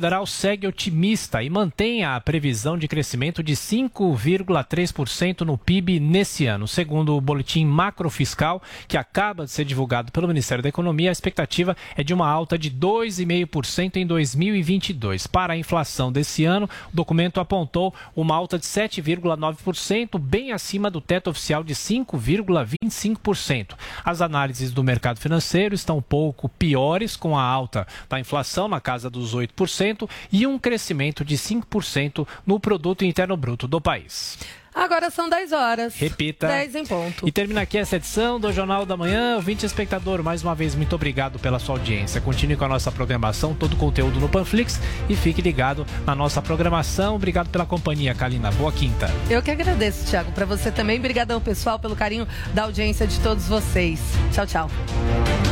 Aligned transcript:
Federal 0.00 0.26
segue 0.26 0.66
otimista 0.66 1.42
e 1.42 1.50
mantém 1.50 2.06
a 2.06 2.18
previsão 2.18 2.78
de 2.78 2.88
crescimento 2.88 3.42
de 3.42 3.52
5,3% 3.52 5.42
no 5.42 5.58
PIB 5.58 6.00
nesse 6.00 6.46
ano. 6.46 6.66
Segundo 6.66 7.14
o 7.14 7.20
boletim 7.20 7.66
macrofiscal, 7.66 8.62
que 8.88 8.96
acaba 8.96 9.44
de 9.44 9.50
ser 9.50 9.66
divulgado 9.66 10.10
pelo 10.10 10.26
Ministério 10.26 10.62
da 10.62 10.70
Economia, 10.70 11.10
a 11.10 11.12
expectativa 11.12 11.76
é 11.94 12.02
de 12.02 12.14
uma 12.14 12.26
alta 12.26 12.56
de 12.56 12.70
2,5% 12.70 13.96
em 13.96 14.06
2022. 14.06 15.26
Para 15.26 15.52
a 15.52 15.58
inflação 15.58 16.10
desse 16.10 16.46
ano, 16.46 16.66
o 16.90 16.96
documento 16.96 17.38
apontou 17.38 17.94
uma 18.16 18.34
alta 18.34 18.58
de 18.58 18.64
7,9%, 18.64 20.18
bem 20.18 20.52
acima 20.52 20.90
do 20.90 21.02
teto 21.02 21.28
oficial 21.28 21.62
de 21.62 21.74
5,25%. 21.74 23.74
As 24.02 24.22
análises 24.22 24.72
do 24.72 24.82
mercado 24.82 25.20
financeiro 25.20 25.74
estão 25.74 25.98
um 25.98 26.02
pouco 26.02 26.48
piores, 26.48 27.16
com 27.16 27.36
a 27.36 27.42
alta 27.42 27.86
da 28.08 28.18
inflação 28.18 28.66
na 28.66 28.80
casa 28.80 29.10
dos 29.10 29.36
8% 29.36 29.89
e 30.32 30.46
um 30.46 30.58
crescimento 30.58 31.24
de 31.24 31.36
5% 31.36 32.26
no 32.46 32.60
produto 32.60 33.04
interno 33.04 33.36
bruto 33.36 33.66
do 33.66 33.80
país. 33.80 34.38
Agora 34.74 35.10
são 35.10 35.28
10 35.28 35.52
horas. 35.52 35.94
Repita. 35.96 36.46
10 36.46 36.74
em 36.76 36.86
ponto. 36.86 37.26
E 37.26 37.32
termina 37.32 37.62
aqui 37.62 37.76
essa 37.76 37.96
edição 37.96 38.38
do 38.38 38.52
Jornal 38.52 38.86
da 38.86 38.96
Manhã. 38.96 39.36
Ouvinte 39.36 39.66
espectador, 39.66 40.22
mais 40.22 40.42
uma 40.42 40.54
vez, 40.54 40.74
muito 40.74 40.94
obrigado 40.94 41.38
pela 41.38 41.58
sua 41.58 41.74
audiência. 41.74 42.20
Continue 42.20 42.56
com 42.56 42.64
a 42.64 42.68
nossa 42.68 42.90
programação, 42.92 43.54
todo 43.54 43.74
o 43.74 43.76
conteúdo 43.76 44.20
no 44.20 44.28
Panflix 44.28 44.80
e 45.08 45.16
fique 45.16 45.42
ligado 45.42 45.84
na 46.06 46.14
nossa 46.14 46.40
programação. 46.40 47.16
Obrigado 47.16 47.48
pela 47.48 47.66
companhia, 47.66 48.14
Kalina. 48.14 48.50
Boa 48.52 48.72
quinta. 48.72 49.10
Eu 49.28 49.42
que 49.42 49.50
agradeço, 49.50 50.06
Thiago. 50.08 50.30
Para 50.32 50.46
você 50.46 50.70
também. 50.70 50.98
Obrigadão, 50.98 51.40
pessoal, 51.40 51.78
pelo 51.78 51.96
carinho 51.96 52.26
da 52.54 52.64
audiência 52.64 53.06
de 53.06 53.18
todos 53.20 53.48
vocês. 53.48 54.00
Tchau, 54.32 54.46
tchau. 54.46 55.49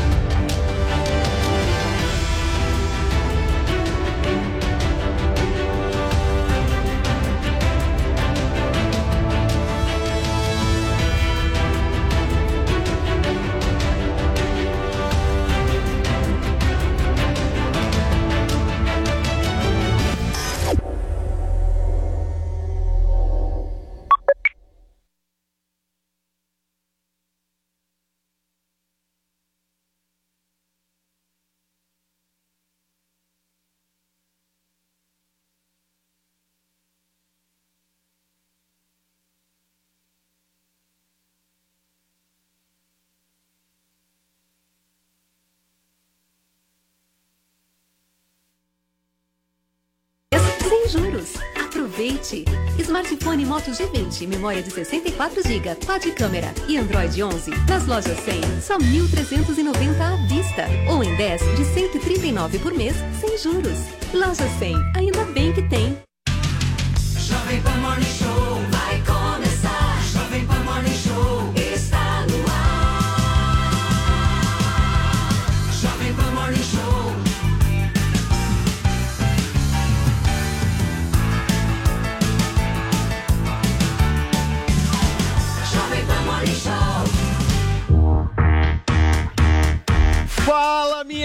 Sem 50.68 50.88
juros. 50.88 51.34
Aproveite! 51.56 52.44
Smartphone 52.78 53.44
Moto 53.44 53.70
G20, 53.70 54.26
memória 54.26 54.62
de 54.62 54.70
64 54.70 55.42
GB, 55.42 55.74
quad 55.84 56.10
câmera 56.12 56.52
e 56.68 56.76
Android 56.76 57.22
11 57.22 57.50
nas 57.68 57.86
lojas 57.86 58.18
100, 58.20 58.60
só 58.60 58.78
1.390 58.78 60.00
à 60.00 60.16
vista 60.26 60.66
ou 60.90 61.02
em 61.02 61.14
10 61.16 61.40
de 61.56 61.64
139 61.64 62.58
por 62.58 62.72
mês 62.72 62.96
sem 63.20 63.36
juros. 63.38 63.78
Loja 64.12 64.48
100, 64.58 64.74
ainda 64.94 65.24
bem 65.26 65.52
que 65.52 65.62
tem. 65.68 66.07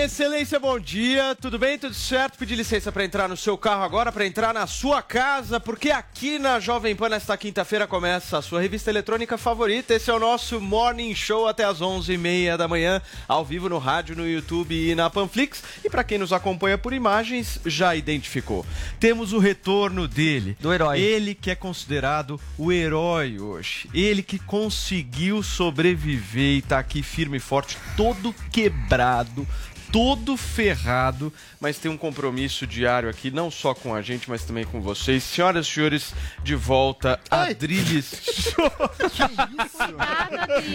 Minha 0.04 0.08
excelência, 0.08 0.60
bom 0.60 0.78
dia. 0.78 1.34
Tudo 1.40 1.58
bem? 1.58 1.80
Tudo 1.80 1.94
certo? 1.94 2.38
Pedi 2.38 2.56
licença 2.56 2.92
para 2.92 3.06
entrar 3.06 3.30
no 3.30 3.38
seu 3.38 3.58
carro 3.58 3.84
agora, 3.84 4.12
para 4.12 4.26
entrar 4.26 4.54
na 4.54 4.68
sua 4.68 5.02
casa, 5.02 5.62
porque 5.62 5.92
aqui 5.92 6.38
na 6.38 6.60
Jovem 6.60 6.94
Pan, 6.94 7.08
nesta 7.08 7.38
quinta-feira, 7.38 7.88
começa 7.88 8.38
a 8.38 8.42
sua 8.42 8.60
revista 8.60 8.90
eletrônica 8.90 9.38
favorita. 9.38 9.94
Esse 9.94 10.12
é 10.12 10.14
o 10.14 10.20
nosso 10.20 10.60
Morning 10.60 11.16
Show 11.16 11.48
até 11.48 11.64
as 11.64 11.80
11h30 11.80 12.58
da 12.58 12.68
manhã, 12.68 13.02
ao 13.30 13.46
vivo 13.46 13.70
no 13.70 13.78
rádio, 13.78 14.14
no 14.14 14.28
YouTube 14.28 14.76
e 14.76 14.94
na 14.94 15.10
Panflix. 15.10 15.64
E 15.86 15.90
para 15.90 16.04
quem 16.04 16.18
nos 16.18 16.34
acompanha 16.34 16.78
por 16.78 16.92
imagens, 16.92 17.60
já 17.66 17.96
identificou. 17.96 18.66
Temos 19.00 19.32
o 19.32 19.40
retorno 19.40 20.06
dele. 20.06 20.58
Do 20.60 20.74
herói. 20.74 21.00
Ele 21.00 21.34
que 21.34 21.50
é 21.50 21.56
considerado 21.56 22.38
o 22.58 22.74
herói 22.74 23.40
hoje. 23.40 23.90
Ele 23.94 24.22
que 24.22 24.38
conseguiu 24.38 25.42
sobreviver 25.42 26.58
e 26.58 26.62
tá 26.62 26.80
aqui 26.80 27.02
firme 27.02 27.38
e 27.38 27.40
forte, 27.40 27.78
todo 27.96 28.36
quebrado, 28.52 29.48
todo 29.94 30.36
ferrado, 30.36 31.32
mas 31.62 31.78
tem 31.78 31.90
um 31.92 31.96
compromisso 31.96 32.66
diário 32.66 33.08
aqui, 33.08 33.30
não 33.30 33.52
só 33.52 33.76
com 33.76 33.94
a 33.94 34.02
gente, 34.02 34.28
mas 34.28 34.44
também 34.44 34.66
com 34.66 34.82
vocês. 34.82 35.24
Senhoras 35.24 35.68
e 35.68 35.70
senhores, 35.70 36.14
de 36.44 36.56
volta, 36.56 37.20
Adriles. 37.30 38.56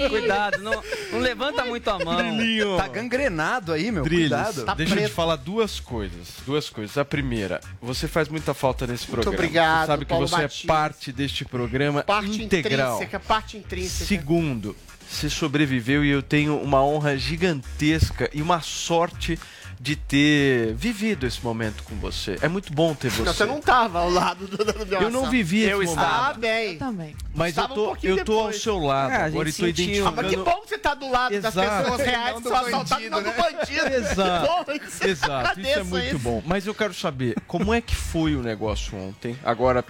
Cuidado, 0.08 0.58
não, 0.58 0.82
não 1.12 1.18
levanta 1.18 1.64
muito 1.64 1.88
a 1.90 1.98
mão. 1.98 2.16
Drilinho. 2.16 2.76
Tá 2.76 2.86
gangrenado 2.86 3.72
aí, 3.72 3.90
meu. 3.90 4.04
Driles, 4.04 4.28
Cuidado. 4.28 4.64
Tá 4.64 4.74
deixa 4.74 4.92
eu 4.92 4.96
te 4.96 5.00
preto. 5.02 5.14
falar 5.14 5.36
duas 5.36 5.80
coisas. 5.80 6.28
Duas 6.46 6.70
coisas. 6.70 6.96
A 6.96 7.04
primeira, 7.04 7.60
você 7.82 8.06
faz 8.06 8.28
muita 8.28 8.54
falta 8.54 8.86
nesse 8.86 9.06
programa. 9.06 9.36
obrigado, 9.36 9.80
Você 9.80 9.86
sabe 9.88 10.04
que 10.04 10.08
Paulo 10.10 10.28
você 10.28 10.36
Batista. 10.42 10.64
é 10.64 10.68
parte 10.68 11.12
deste 11.12 11.44
programa 11.44 12.02
Parte 12.04 12.40
integral. 12.42 12.94
intrínseca, 12.94 13.18
parte 13.20 13.56
intrínseca. 13.56 14.04
Segundo, 14.04 14.76
você 15.10 15.28
sobreviveu 15.30 16.04
e 16.04 16.10
eu 16.10 16.22
tenho 16.22 16.56
uma 16.60 16.84
honra 16.84 17.16
gigantesca 17.16 18.30
e 18.32 18.42
uma 18.42 18.60
sorte 18.60 19.38
de 19.80 19.94
ter 19.94 20.74
vivido 20.74 21.24
esse 21.24 21.40
momento 21.42 21.84
com 21.84 21.94
você. 21.96 22.36
É 22.42 22.48
muito 22.48 22.72
bom 22.72 22.94
ter 22.96 23.10
você. 23.10 23.22
Não, 23.22 23.32
você 23.32 23.44
não 23.44 23.60
tava 23.60 24.00
ao 24.00 24.10
lado 24.10 24.48
do, 24.48 24.56
do 24.56 24.94
Eu 24.96 25.08
não 25.08 25.30
vivi 25.30 25.58
esse 25.60 25.70
Eu 25.70 25.78
momento. 25.78 25.90
estava. 26.00 26.30
Ah, 26.30 26.32
bem. 26.34 26.78
Também. 26.78 27.16
Mas 27.32 27.56
eu 27.56 27.62
Estava 27.62 27.72
um 27.72 27.76
tô, 27.76 27.84
pouquinho 27.86 28.18
eu 28.18 28.24
tô 28.24 28.40
ao 28.40 28.52
seu 28.52 28.76
lado 28.78 29.12
É, 29.12 29.16
agora 29.22 29.48
e 29.48 29.52
tô 29.52 29.64
sentiu. 29.66 30.04
Ah, 30.06 30.10
mas 30.10 30.26
que 30.26 30.32
identificando. 30.34 30.44
bom 30.44 30.62
que 30.62 30.68
você 30.68 30.78
tá 30.78 30.94
do 30.94 31.08
lado 31.08 31.40
das 31.40 31.54
Exato. 31.54 31.82
pessoas 31.84 32.00
reais 32.00 32.34
Não 32.34 32.36
que 32.38 32.42
do 32.42 32.48
são 32.48 32.56
assaltadas, 32.58 32.88
bandido, 32.90 33.10
não 33.10 33.22
do 33.22 33.28
né? 33.28 33.36
bandido. 33.36 33.86
Exato. 33.94 34.46
Bom, 34.66 34.72
isso- 34.72 35.04
Exato, 35.06 35.60
isso 35.60 35.68
é 35.78 35.82
muito 35.84 36.06
isso. 36.08 36.18
bom. 36.18 36.42
Mas 36.44 36.66
eu 36.66 36.74
quero 36.74 36.92
saber, 36.94 37.36
como 37.46 37.72
é 37.72 37.80
que 37.80 37.94
foi 37.94 38.34
o 38.34 38.42
negócio 38.42 38.98
ontem? 38.98 39.38
Agora, 39.44 39.84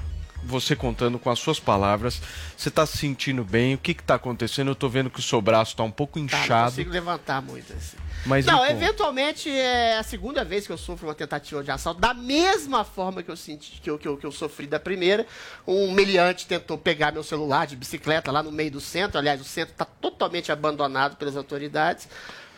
você 0.44 0.74
contando 0.76 1.18
com 1.18 1.28
as 1.30 1.38
suas 1.38 1.58
palavras, 1.60 2.20
você 2.56 2.70
tá 2.70 2.86
se 2.86 2.96
sentindo 2.96 3.44
bem? 3.44 3.74
O 3.74 3.78
que 3.78 3.92
que 3.94 4.02
tá 4.02 4.14
acontecendo? 4.14 4.70
Eu 4.70 4.74
tô 4.74 4.88
vendo 4.88 5.10
que 5.10 5.18
o 5.18 5.22
seu 5.22 5.40
braço 5.42 5.76
tá 5.76 5.82
um 5.82 5.90
pouco 5.90 6.14
Tá, 6.14 6.20
não 6.36 6.44
inchado, 6.44 6.70
consigo 6.70 6.90
levantar 6.90 7.42
muito 7.42 7.72
assim. 7.72 7.96
mas 8.24 8.46
Não, 8.46 8.64
eventualmente 8.66 9.50
é 9.50 9.98
a 9.98 10.02
segunda 10.02 10.44
vez 10.44 10.66
que 10.66 10.72
eu 10.72 10.78
sofro 10.78 11.06
uma 11.08 11.14
tentativa 11.14 11.62
de 11.62 11.70
assalto, 11.70 12.00
da 12.00 12.14
mesma 12.14 12.84
forma 12.84 13.22
que 13.22 13.30
eu 13.30 13.36
senti 13.36 13.80
que 13.80 13.90
eu, 13.90 13.98
que 13.98 14.08
eu, 14.08 14.16
que 14.16 14.24
eu 14.26 14.32
sofri 14.32 14.66
da 14.66 14.80
primeira. 14.80 15.26
Um 15.66 15.92
meliante 15.92 16.46
tentou 16.46 16.78
pegar 16.78 17.12
meu 17.12 17.22
celular 17.22 17.66
de 17.66 17.76
bicicleta 17.76 18.30
lá 18.32 18.42
no 18.42 18.50
meio 18.52 18.70
do 18.70 18.80
centro. 18.80 19.18
Aliás, 19.18 19.40
o 19.40 19.44
centro 19.44 19.72
está 19.72 19.84
totalmente 19.84 20.50
abandonado 20.50 21.16
pelas 21.16 21.36
autoridades. 21.36 22.08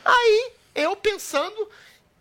Aí, 0.04 0.52
eu 0.74 0.94
pensando, 0.96 1.68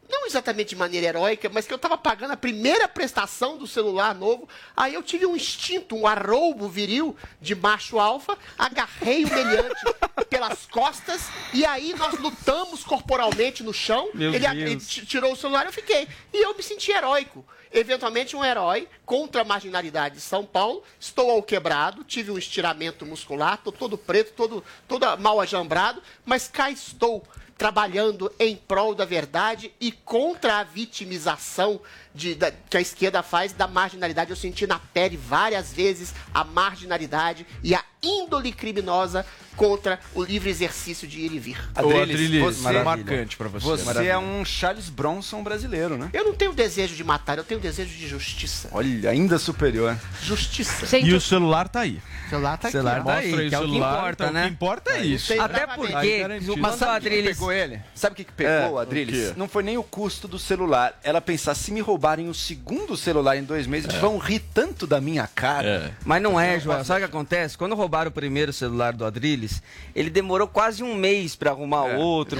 não 0.09 0.25
exatamente 0.25 0.70
de 0.70 0.75
maneira 0.75 1.08
heróica, 1.08 1.50
mas 1.53 1.68
que 1.68 1.72
eu 1.72 1.75
estava 1.75 1.97
pagando 1.97 2.31
a 2.31 2.38
primeira 2.38 2.88
prestação 2.88 3.58
do 3.58 3.68
celular 3.68 4.16
novo. 4.16 4.50
Aí 4.75 4.95
eu 4.95 5.04
tive 5.04 5.25
um 5.25 5.36
instinto, 5.36 5.95
um 5.95 6.07
arroubo 6.07 6.68
viril 6.68 7.16
de 7.39 7.54
macho 7.54 8.00
alfa, 8.00 8.36
agarrei 8.57 9.24
o 9.24 9.30
meliante 9.30 9.81
pelas 10.28 10.66
costas 10.66 11.28
e 11.54 11.63
aí 11.63 11.94
nós 11.95 12.18
lutamos 12.19 12.83
corporalmente 12.83 13.62
no 13.62 13.74
chão. 13.74 14.10
Meu 14.13 14.33
ele, 14.33 14.45
ele 14.45 14.78
tirou 14.78 15.33
o 15.33 15.36
celular 15.36 15.66
e 15.66 15.68
eu 15.68 15.74
fiquei. 15.74 16.07
E 16.33 16.44
eu 16.44 16.57
me 16.57 16.63
senti 16.63 16.92
heróico. 16.92 17.45
Eventualmente 17.72 18.36
um 18.36 18.44
herói 18.44 18.88
contra 19.06 19.42
a 19.42 19.45
marginalidade 19.45 20.16
de 20.16 20.22
São 20.22 20.44
Paulo. 20.44 20.83
Estou 21.00 21.30
ao 21.30 21.44
quebrado, 21.44 22.04
tive 22.04 22.31
um 22.31 22.38
estiramento 22.38 23.06
muscular, 23.06 23.56
estou 23.56 23.72
todo 23.72 23.95
preto, 23.95 24.33
todo, 24.33 24.63
todo 24.88 25.06
mal 25.18 25.39
ajambrado, 25.39 26.01
mas 26.25 26.48
cá 26.48 26.72
estou 26.72 27.24
trabalhando 27.59 28.31
em 28.39 28.56
prol 28.56 28.95
da 28.95 29.03
verdade 29.03 29.69
e 29.81 29.91
contra 29.91 30.59
a 30.59 30.63
vitimização 30.63 31.81
de, 32.13 32.35
da- 32.35 32.51
que 32.51 32.77
a 32.77 32.81
esquerda 32.81 33.21
faz 33.23 33.53
da 33.53 33.67
marginalidade. 33.67 34.29
Eu 34.29 34.35
senti 34.35 34.65
na 34.67 34.79
pele 34.79 35.17
várias 35.17 35.71
vezes 35.73 36.13
a 36.33 36.44
marginalidade 36.44 37.45
e 37.63 37.73
a 37.75 37.83
índole 38.01 38.51
criminosa 38.53 39.25
contra 39.57 40.00
o 40.15 40.23
livre 40.23 40.50
exercício 40.50 41.06
de 41.06 41.19
ir 41.19 41.33
e 41.33 41.39
vir. 41.39 41.57
Adriles, 41.75 42.01
Adriles, 42.01 42.41
você- 42.41 42.67
é 42.77 42.83
marcante 42.83 43.35
pra 43.35 43.50
você. 43.50 43.65
Você 43.65 43.83
Maravilha. 43.83 44.11
é 44.13 44.17
um 44.17 44.45
Charles 44.45 44.88
Bronson 44.88 45.44
brasileiro, 45.44 45.97
né? 45.97 46.09
Eu 46.13 46.23
não 46.23 46.33
tenho 46.33 46.53
desejo 46.53 46.95
de 46.95 47.03
matar, 47.03 47.38
eu 47.38 47.44
tenho 47.44 47.59
desejo 47.59 47.89
de 47.94 48.07
justiça. 48.07 48.69
Olha, 48.71 49.09
ainda 49.09 49.38
superior. 49.38 49.97
Justiça. 50.23 50.85
Gente, 50.85 51.09
E 51.09 51.13
o 51.13 51.19
celular 51.19 51.67
tá 51.67 51.81
aí. 51.81 52.00
O 52.27 52.29
celular 52.29 52.57
tá 52.57 52.71
Celular 52.71 52.97
aqui, 52.97 53.06
tá 53.06 53.15
aí, 53.17 53.33
aí 53.33 53.50
que 53.50 53.56
é 53.56 53.59
o 53.59 53.61
que 53.63 53.67
celular, 53.67 53.97
importa, 54.00 54.31
né? 54.31 54.41
O 54.44 54.47
que 54.47 54.53
importa 54.53 54.91
é 54.91 55.06
isso. 55.06 55.41
Até 55.41 55.67
porque, 55.67 56.25
Mas 56.57 56.75
o 56.75 56.77
sabe 56.77 56.91
o 56.97 57.01
que 57.01 57.07
Adriles... 57.07 57.38
pegou 57.38 57.51
ele? 57.51 57.81
Sabe 57.95 58.13
o 58.13 58.15
que, 58.15 58.23
que 58.23 58.31
pegou, 58.31 58.79
É, 58.79 58.81
Adriles? 58.81 59.31
o? 59.31 59.39
Não 59.39 59.50
foi 59.50 59.63
nem 59.63 59.77
o 59.77 59.83
custo 59.83 60.25
do 60.27 60.39
celular. 60.39 60.97
Ela 61.03 61.19
pensar, 61.19 61.53
se 61.53 61.69
me 61.71 61.81
roubarem 62.09 62.27
o 62.29 62.33
segundo 62.33 62.97
celular 62.97 63.38
em 63.38 63.44
dois 63.44 63.67
meses, 63.67 63.94
vão 63.95 64.17
rir 64.17 64.39
tanto 64.53 64.88
da 64.88 65.00
minha 65.00 65.27
cara. 65.27 65.67
É. 65.67 65.91
Mas 66.03 66.21
não 66.21 66.39
é, 66.39 66.59
João. 66.59 66.83
Sabe 66.83 67.01
o 67.03 67.07
que 67.07 67.09
acontece? 67.15 67.56
Quando 67.57 67.75
roubaram 67.75 68.09
o 68.09 68.11
primeiro 68.13 68.51
celular 68.51 68.94
do 68.94 69.06
Adrilles, 69.06 69.61
ele 69.95 70.09
demorou 70.09 70.47
quase 70.47 70.81
um 70.81 70.95
mês 70.95 71.35
pra 71.35 71.51
arrumar 71.51 71.88
É. 71.89 71.97
outro, 71.97 72.39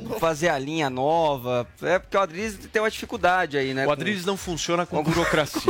novo. 0.00 0.18
fazer 0.20 0.48
a 0.48 0.58
linha 0.58 0.88
nova. 0.88 1.66
É 1.82 1.98
porque 1.98 2.16
o 2.16 2.20
Adrilles 2.20 2.56
tem 2.72 2.80
uma 2.80 2.90
dificuldade 2.90 3.56
aí, 3.58 3.74
né? 3.74 3.82
O 3.82 3.86
com- 3.86 3.92
Adriles 3.92 4.24
não 4.24 4.36
funciona 4.36 4.86
com 4.86 5.02
burocracia. 5.02 5.60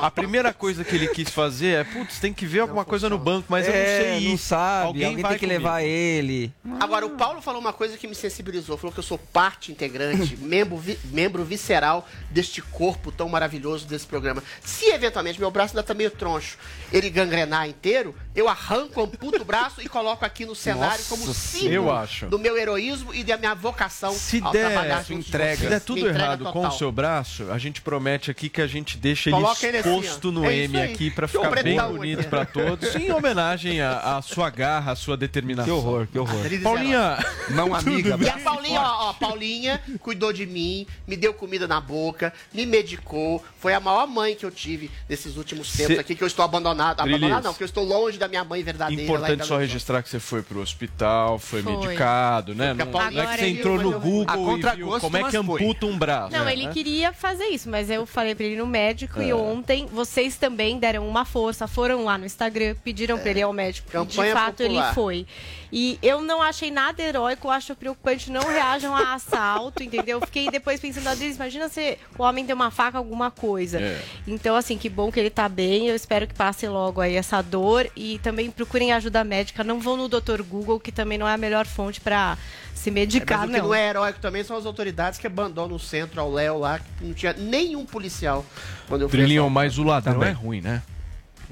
A 0.00 0.10
primeira 0.10 0.52
coisa 0.52 0.84
que 0.84 0.94
ele 0.94 1.08
quis 1.08 1.30
fazer 1.30 1.80
é, 1.80 1.84
putz, 1.84 2.20
tem 2.20 2.32
que 2.32 2.46
ver 2.46 2.60
alguma 2.60 2.84
coisa 2.84 3.08
no 3.08 3.18
banco, 3.18 3.46
mas 3.48 3.66
eu 3.66 3.72
não 3.72 3.80
É, 3.80 4.00
sei 4.00 4.10
não 4.28 4.34
isso. 4.34 4.44
sabe. 4.46 4.86
Alguém, 4.86 5.04
Alguém, 5.06 5.22
vai 5.22 5.30
tem 5.32 5.38
que 5.40 5.46
comigo. 5.46 5.64
levar 5.64 5.82
ele. 5.82 6.52
Agora, 6.78 7.04
o 7.04 7.10
Paulo 7.10 7.40
falou 7.42 7.60
uma 7.60 7.72
coisa 7.72 7.96
que 7.96 8.06
me 8.06 8.14
sensibilizou. 8.14 8.76
Falou 8.76 8.92
que 8.92 8.98
eu 9.00 9.04
sou 9.04 9.18
parte 9.18 9.72
integrante, 9.72 10.36
membro, 10.40 10.76
vi- 10.76 10.98
membro 11.06 11.44
visceral 11.44 12.06
deste 12.30 12.49
corpo 12.62 13.12
tão 13.12 13.28
maravilhoso 13.28 13.86
desse 13.86 14.06
programa. 14.06 14.42
Se 14.64 14.86
eventualmente 14.86 15.38
meu 15.38 15.50
braço 15.50 15.74
ainda 15.76 15.82
tá 15.82 15.92
meio 15.92 16.10
troncho, 16.10 16.56
ele 16.92 17.10
gangrenar 17.10 17.68
inteiro, 17.68 18.14
eu 18.34 18.48
arranco, 18.48 19.02
amputo 19.02 19.42
o 19.42 19.44
braço 19.44 19.82
e 19.82 19.88
coloco 19.88 20.24
aqui 20.24 20.46
no 20.46 20.54
cenário 20.54 21.04
como 21.08 21.26
eu 21.26 21.34
símbolo 21.34 21.92
acho. 21.92 22.26
do 22.26 22.38
meu 22.38 22.56
heroísmo 22.56 23.14
e 23.14 23.22
da 23.22 23.36
minha 23.36 23.54
vocação 23.54 24.12
Se 24.12 24.40
ao 24.42 24.50
der, 24.50 24.70
trabalhar 24.70 25.04
entrega. 25.10 25.56
Se 25.56 25.66
der 25.66 25.80
tudo 25.80 26.06
errado 26.06 26.44
com 26.44 26.52
total. 26.52 26.70
o 26.70 26.78
seu 26.78 26.90
braço, 26.90 27.50
a 27.50 27.58
gente 27.58 27.82
promete 27.82 28.30
aqui 28.30 28.48
que 28.48 28.62
a 28.62 28.66
gente 28.66 28.96
deixa 28.96 29.28
ele 29.30 29.36
Coloca 29.36 29.66
ele 29.66 29.78
assim, 29.78 29.98
exposto 30.00 30.28
ó. 30.28 30.32
no 30.32 30.46
É 30.46 30.56
M 30.56 30.80
aqui 30.80 31.12
o 31.16 31.28
ficar 31.28 31.62
bem 31.62 31.80
bonito 31.80 32.28
pra 32.28 32.44
todos, 32.44 32.94
em 32.96 33.12
homenagem 33.12 33.80
à, 33.80 34.16
à 34.16 34.22
sua 34.22 34.48
garra, 34.48 34.92
à 34.92 34.96
sua 34.96 35.16
determinação. 35.16 35.64
Que 35.64 35.86
horror, 35.86 36.06
que 36.06 36.18
horror. 36.18 36.40
Adriles 36.40 36.62
Paulinha, 36.62 37.18
Mão 37.50 37.74
amiga. 37.74 38.18
E 38.20 38.28
a 38.28 38.38
Paulinha, 38.38 38.80
ó, 38.80 39.10
ó, 39.10 39.12
Paulinha 39.14 39.82
cuidou 40.00 40.32
de 40.32 40.46
mim, 40.46 40.86
me 41.06 41.16
deu 41.16 41.32
comida 41.34 41.66
na 41.66 41.80
boca, 41.80 42.32
me 42.52 42.64
medicou. 42.66 43.44
Foi 43.58 43.74
a 43.74 43.80
maior 43.80 44.06
mãe 44.06 44.34
que 44.34 44.44
eu 44.44 44.50
tive 44.50 44.90
nesses 45.08 45.36
últimos 45.36 45.72
tempos 45.72 45.94
Cê- 45.94 46.00
aqui, 46.00 46.14
que 46.14 46.22
eu 46.22 46.26
estou 46.26 46.44
abandonado. 46.44 47.00
Abandonado 47.00 47.44
não, 47.44 47.52
porque 47.52 47.64
eu 47.64 47.66
estou 47.66 47.84
longe 47.84 48.18
da 48.18 48.26
minha 48.28 48.42
mãe 48.44 48.62
verdadeira. 48.62 49.02
importante 49.02 49.46
só 49.46 49.58
registrar 49.58 50.02
que 50.02 50.08
você 50.08 50.18
foi 50.20 50.42
pro 50.42 50.60
hospital, 50.60 51.38
foi, 51.38 51.62
Foi. 51.62 51.76
medicado, 51.76 52.54
né? 52.54 52.72
Não, 52.74 52.86
não 52.86 53.00
é 53.22 53.26
que 53.26 53.36
você 53.38 53.46
ele- 53.46 53.58
entrou 53.58 53.78
no 53.80 53.98
Google 54.00 54.58
e 54.58 54.76
viu 54.76 55.00
como 55.00 55.16
é 55.16 55.30
que 55.30 55.36
amputa 55.36 55.86
um 55.86 55.98
braço. 55.98 56.32
Não, 56.36 56.44
né? 56.44 56.52
ele 56.52 56.68
queria 56.68 57.12
fazer 57.12 57.46
isso, 57.46 57.68
mas 57.68 57.90
eu 57.90 58.06
falei 58.06 58.34
pra 58.34 58.44
ele 58.46 58.56
no 58.56 58.66
médico 58.66 59.20
É. 59.20 59.26
e 59.28 59.32
ontem 59.32 59.86
vocês 59.92 60.36
também 60.36 60.78
deram 60.78 61.06
uma 61.08 61.24
força, 61.24 61.66
foram 61.68 62.04
lá 62.04 62.16
no 62.16 62.24
Instagram, 62.26 62.74
pediram 62.82 63.18
pra 63.18 63.30
ele 63.30 63.40
ir 63.40 63.42
ao 63.42 63.52
médico. 63.52 63.88
e 63.88 63.90
de 63.90 63.92
Campanha 64.16 64.34
fato 64.34 64.56
popular. 64.62 64.84
ele 64.86 64.94
foi. 64.94 65.26
E 65.72 65.98
eu 66.02 66.20
não 66.20 66.42
achei 66.42 66.70
nada 66.70 67.00
heróico, 67.02 67.48
acho 67.48 67.74
preocupante 67.76 68.30
não 68.30 68.42
reajam 68.42 68.94
a 68.94 69.14
assalto, 69.14 69.82
entendeu? 69.82 70.18
Eu 70.18 70.26
fiquei 70.26 70.50
depois 70.50 70.80
pensando, 70.80 71.06
Adriles, 71.08 71.36
imagina 71.36 71.68
se 71.68 71.96
o 72.18 72.22
homem 72.24 72.44
tem 72.44 72.54
uma 72.54 72.70
faca, 72.70 72.98
alguma 72.98 73.30
coisa. 73.30 73.80
É. 73.80 74.02
Então, 74.26 74.56
assim, 74.56 74.76
que 74.76 74.88
bom 74.88 75.12
que 75.12 75.20
ele 75.20 75.30
tá 75.30 75.48
bem, 75.48 75.86
eu 75.86 75.94
espero 75.94 76.26
que 76.26 76.34
passe 76.34 76.66
logo 76.66 77.00
aí 77.00 77.14
essa 77.14 77.40
dor 77.40 77.88
e 77.94 78.18
também 78.18 78.50
procurem 78.50 78.92
ajuda 78.92 79.22
médica, 79.22 79.62
não 79.62 79.78
vão 79.78 79.96
no 79.96 80.08
Dr. 80.08 80.42
Google, 80.42 80.80
que 80.80 80.90
também 80.90 81.16
não 81.18 81.28
é 81.28 81.34
a 81.34 81.38
melhor 81.38 81.66
fonte 81.66 82.00
pra 82.00 82.36
se 82.74 82.88
É, 82.88 82.92
medicar, 82.92 83.40
mas 83.40 83.50
o 83.50 83.52
que 83.52 83.58
não. 83.58 83.66
não 83.68 83.74
é 83.74 83.88
heróico 83.90 84.18
também 84.20 84.42
são 84.42 84.56
as 84.56 84.66
autoridades 84.66 85.18
que 85.18 85.26
abandonam 85.26 85.76
o 85.76 85.78
centro 85.78 86.20
ao 86.20 86.32
Léo 86.32 86.58
lá, 86.58 86.78
que 86.78 87.04
não 87.04 87.12
tinha 87.14 87.32
nenhum 87.34 87.84
policial 87.84 88.44
quando 88.88 89.02
eu 89.02 89.08
assaltado. 89.44 89.54
mas 89.54 89.78
o 89.78 89.82
ladrão 89.84 90.14
Também. 90.14 90.30
é 90.30 90.32
ruim, 90.32 90.60
né? 90.60 90.82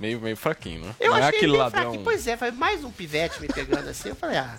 Meio, 0.01 0.21
meio 0.21 0.37
fraquinho, 0.37 0.87
né? 0.87 0.95
Eu 1.01 1.11
não 1.11 1.17
é 1.19 1.23
achei 1.23 1.37
aquele 1.39 1.53
bem 1.53 1.61
ladrão. 1.61 1.83
fraquinho. 1.83 2.05
Pois 2.05 2.27
é, 2.27 2.37
foi 2.37 2.51
mais 2.51 2.85
um 2.85 2.91
pivete 2.91 3.41
me 3.41 3.49
pegando 3.49 3.89
assim. 3.89 4.11
Eu 4.11 4.17
falei, 4.17 4.39
ah, 4.39 4.57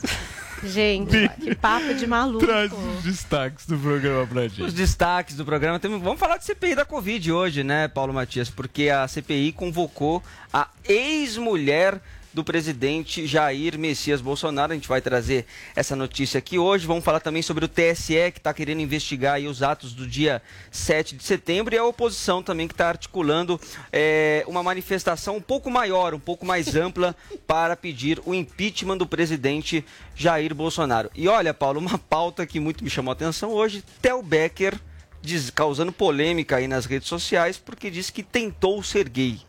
Gente, 0.63 1.29
que 1.41 1.55
papo 1.55 1.93
de 1.93 2.05
maluco. 2.05 2.45
Traz 2.45 2.71
os 2.73 3.03
destaques 3.03 3.65
do 3.65 3.77
programa 3.77 4.27
pra 4.27 4.41
Os 4.43 4.51
gente. 4.53 4.71
destaques 4.73 5.35
do 5.35 5.45
programa. 5.45 5.79
Vamos 5.79 6.19
falar 6.19 6.37
de 6.37 6.43
CPI 6.45 6.75
da 6.75 6.83
Covid 6.83 7.31
hoje, 7.31 7.63
né, 7.63 7.87
Paulo 7.87 8.13
Matias? 8.13 8.49
Porque 8.49 8.89
a 8.89 9.07
CPI 9.07 9.53
convocou 9.53 10.21
a 10.51 10.67
ex-mulher 10.83 12.01
do 12.33 12.43
presidente 12.43 13.25
Jair 13.25 13.77
Messias 13.77 14.21
Bolsonaro. 14.21 14.71
A 14.71 14.75
gente 14.75 14.87
vai 14.87 15.01
trazer 15.01 15.45
essa 15.75 15.95
notícia 15.95 16.37
aqui 16.37 16.59
hoje. 16.59 16.85
Vamos 16.85 17.03
falar 17.03 17.19
também 17.19 17.41
sobre 17.41 17.65
o 17.65 17.67
TSE, 17.67 18.31
que 18.31 18.39
está 18.39 18.53
querendo 18.53 18.81
investigar 18.81 19.39
os 19.41 19.63
atos 19.63 19.93
do 19.93 20.05
dia 20.05 20.41
7 20.71 21.15
de 21.15 21.23
setembro, 21.23 21.73
e 21.73 21.77
a 21.77 21.83
oposição 21.83 22.43
também, 22.43 22.67
que 22.67 22.73
está 22.73 22.89
articulando 22.89 23.59
eh, 23.91 24.43
uma 24.47 24.61
manifestação 24.61 25.37
um 25.37 25.41
pouco 25.41 25.69
maior, 25.71 26.13
um 26.13 26.19
pouco 26.19 26.45
mais 26.45 26.75
ampla, 26.75 27.15
para 27.47 27.75
pedir 27.75 28.21
o 28.25 28.33
impeachment 28.33 28.97
do 28.97 29.07
presidente 29.07 29.83
Jair 30.15 30.53
Bolsonaro. 30.53 31.09
E 31.15 31.27
olha, 31.27 31.53
Paulo, 31.53 31.79
uma 31.79 31.97
pauta 31.97 32.45
que 32.45 32.59
muito 32.59 32.83
me 32.83 32.89
chamou 32.89 33.11
a 33.11 33.13
atenção 33.13 33.51
hoje: 33.51 33.83
Tel 34.01 34.21
Becker 34.21 34.79
diz- 35.21 35.49
causando 35.49 35.91
polêmica 35.91 36.57
aí 36.57 36.67
nas 36.67 36.85
redes 36.85 37.07
sociais, 37.07 37.57
porque 37.57 37.89
disse 37.89 38.11
que 38.11 38.23
tentou 38.23 38.81
ser 38.83 39.09
gay. 39.09 39.39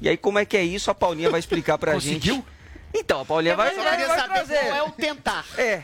E 0.00 0.08
aí, 0.08 0.16
como 0.16 0.38
é 0.38 0.44
que 0.44 0.56
é 0.56 0.62
isso? 0.62 0.90
A 0.90 0.94
Paulinha 0.94 1.30
vai 1.30 1.40
explicar 1.40 1.78
pra 1.78 1.92
Conseguiu? 1.92 2.34
gente. 2.36 2.54
Então, 2.96 3.22
a 3.22 3.24
Paulinha 3.24 3.56
vai, 3.56 3.72
eu 3.72 3.82
vai, 3.82 3.90
queria 3.90 4.06
vai 4.06 4.18
saber 4.20 4.34
trazer. 4.34 4.58
qual 4.66 4.76
é 4.76 4.82
o 4.84 4.90
tentar. 4.90 5.44
É, 5.58 5.78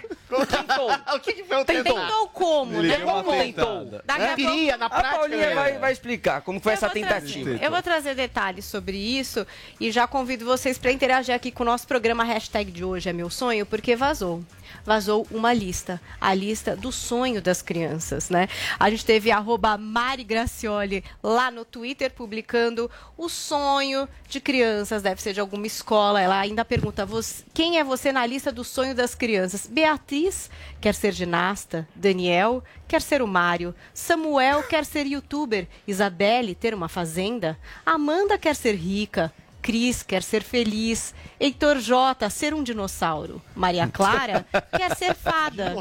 tentou. 0.48 0.90
o 1.16 1.18
que, 1.20 1.32
que 1.32 1.42
foi 1.42 1.56
o 1.56 1.64
tentar? 1.64 1.82
Tentou 1.82 2.28
como, 2.28 2.82
né? 2.82 2.98
Como 2.98 3.32
tentada. 3.32 4.02
Daqui 4.06 4.22
a 4.22 4.26
pouco- 4.28 4.36
Queria, 4.36 4.76
na 4.76 4.86
A 4.86 4.90
prática. 4.90 5.16
Paulinha 5.16 5.48
né? 5.48 5.54
vai, 5.56 5.78
vai 5.78 5.92
explicar 5.92 6.40
como 6.42 6.60
foi 6.60 6.70
Eu 6.70 6.74
essa 6.74 6.86
vou 6.88 7.00
trazer- 7.02 7.26
tentativa. 7.26 7.64
eu 7.64 7.70
vou 7.72 7.82
trazer 7.82 8.14
detalhes 8.14 8.64
sobre 8.64 8.96
isso 8.96 9.44
e 9.80 9.90
já 9.90 10.06
convido 10.06 10.44
vocês 10.44 10.78
para 10.78 10.92
interagir 10.92 11.34
aqui 11.34 11.50
com 11.50 11.64
o 11.64 11.66
nosso 11.66 11.84
programa 11.84 12.22
hashtag 12.22 12.70
de 12.70 12.84
hoje 12.84 13.08
é 13.08 13.12
meu 13.12 13.28
sonho, 13.28 13.66
porque 13.66 13.96
vazou. 13.96 14.44
Vazou 14.84 15.26
uma 15.30 15.52
lista, 15.52 16.00
a 16.20 16.32
lista 16.34 16.74
do 16.74 16.90
sonho 16.90 17.40
das 17.42 17.62
crianças, 17.62 18.30
né? 18.30 18.48
A 18.78 18.90
gente 18.90 19.04
teve 19.04 19.30
arroba 19.30 19.76
Mari 19.76 20.24
Gracioli 20.24 21.04
lá 21.22 21.50
no 21.50 21.64
Twitter 21.64 22.10
publicando 22.10 22.90
o 23.16 23.28
sonho 23.28 24.08
de 24.28 24.40
crianças, 24.40 25.02
deve 25.02 25.20
ser 25.20 25.32
de 25.32 25.40
alguma 25.40 25.66
escola. 25.66 26.20
Ela 26.20 26.38
ainda 26.38 26.64
pergunta: 26.64 27.04
"Você- 27.06 27.44
quem 27.52 27.78
é 27.78 27.84
você 27.84 28.12
na 28.12 28.24
lista 28.26 28.50
do 28.50 28.64
sonho 28.64 28.94
das 28.94 29.14
crianças? 29.14 29.66
Beatriz 29.66 30.50
quer 30.80 30.94
ser 30.94 31.12
ginasta, 31.12 31.86
Daniel 31.94 32.62
quer 32.88 33.02
ser 33.02 33.22
o 33.22 33.26
Mário, 33.26 33.74
Samuel 33.94 34.62
quer 34.64 34.84
ser 34.84 35.06
youtuber, 35.06 35.68
Isabelle 35.86 36.54
ter 36.54 36.74
uma 36.74 36.88
fazenda, 36.88 37.58
Amanda 37.86 38.36
quer 38.38 38.56
ser 38.56 38.74
rica, 38.74 39.32
Cris 39.62 40.02
quer 40.02 40.22
ser 40.22 40.42
feliz, 40.42 41.14
Heitor 41.40 41.78
J 41.78 42.28
ser 42.28 42.52
um 42.52 42.62
dinossauro, 42.62 43.40
Maria 43.56 43.88
Clara 43.88 44.44
quer 44.76 44.94
ser 44.94 45.14
fada, 45.14 45.74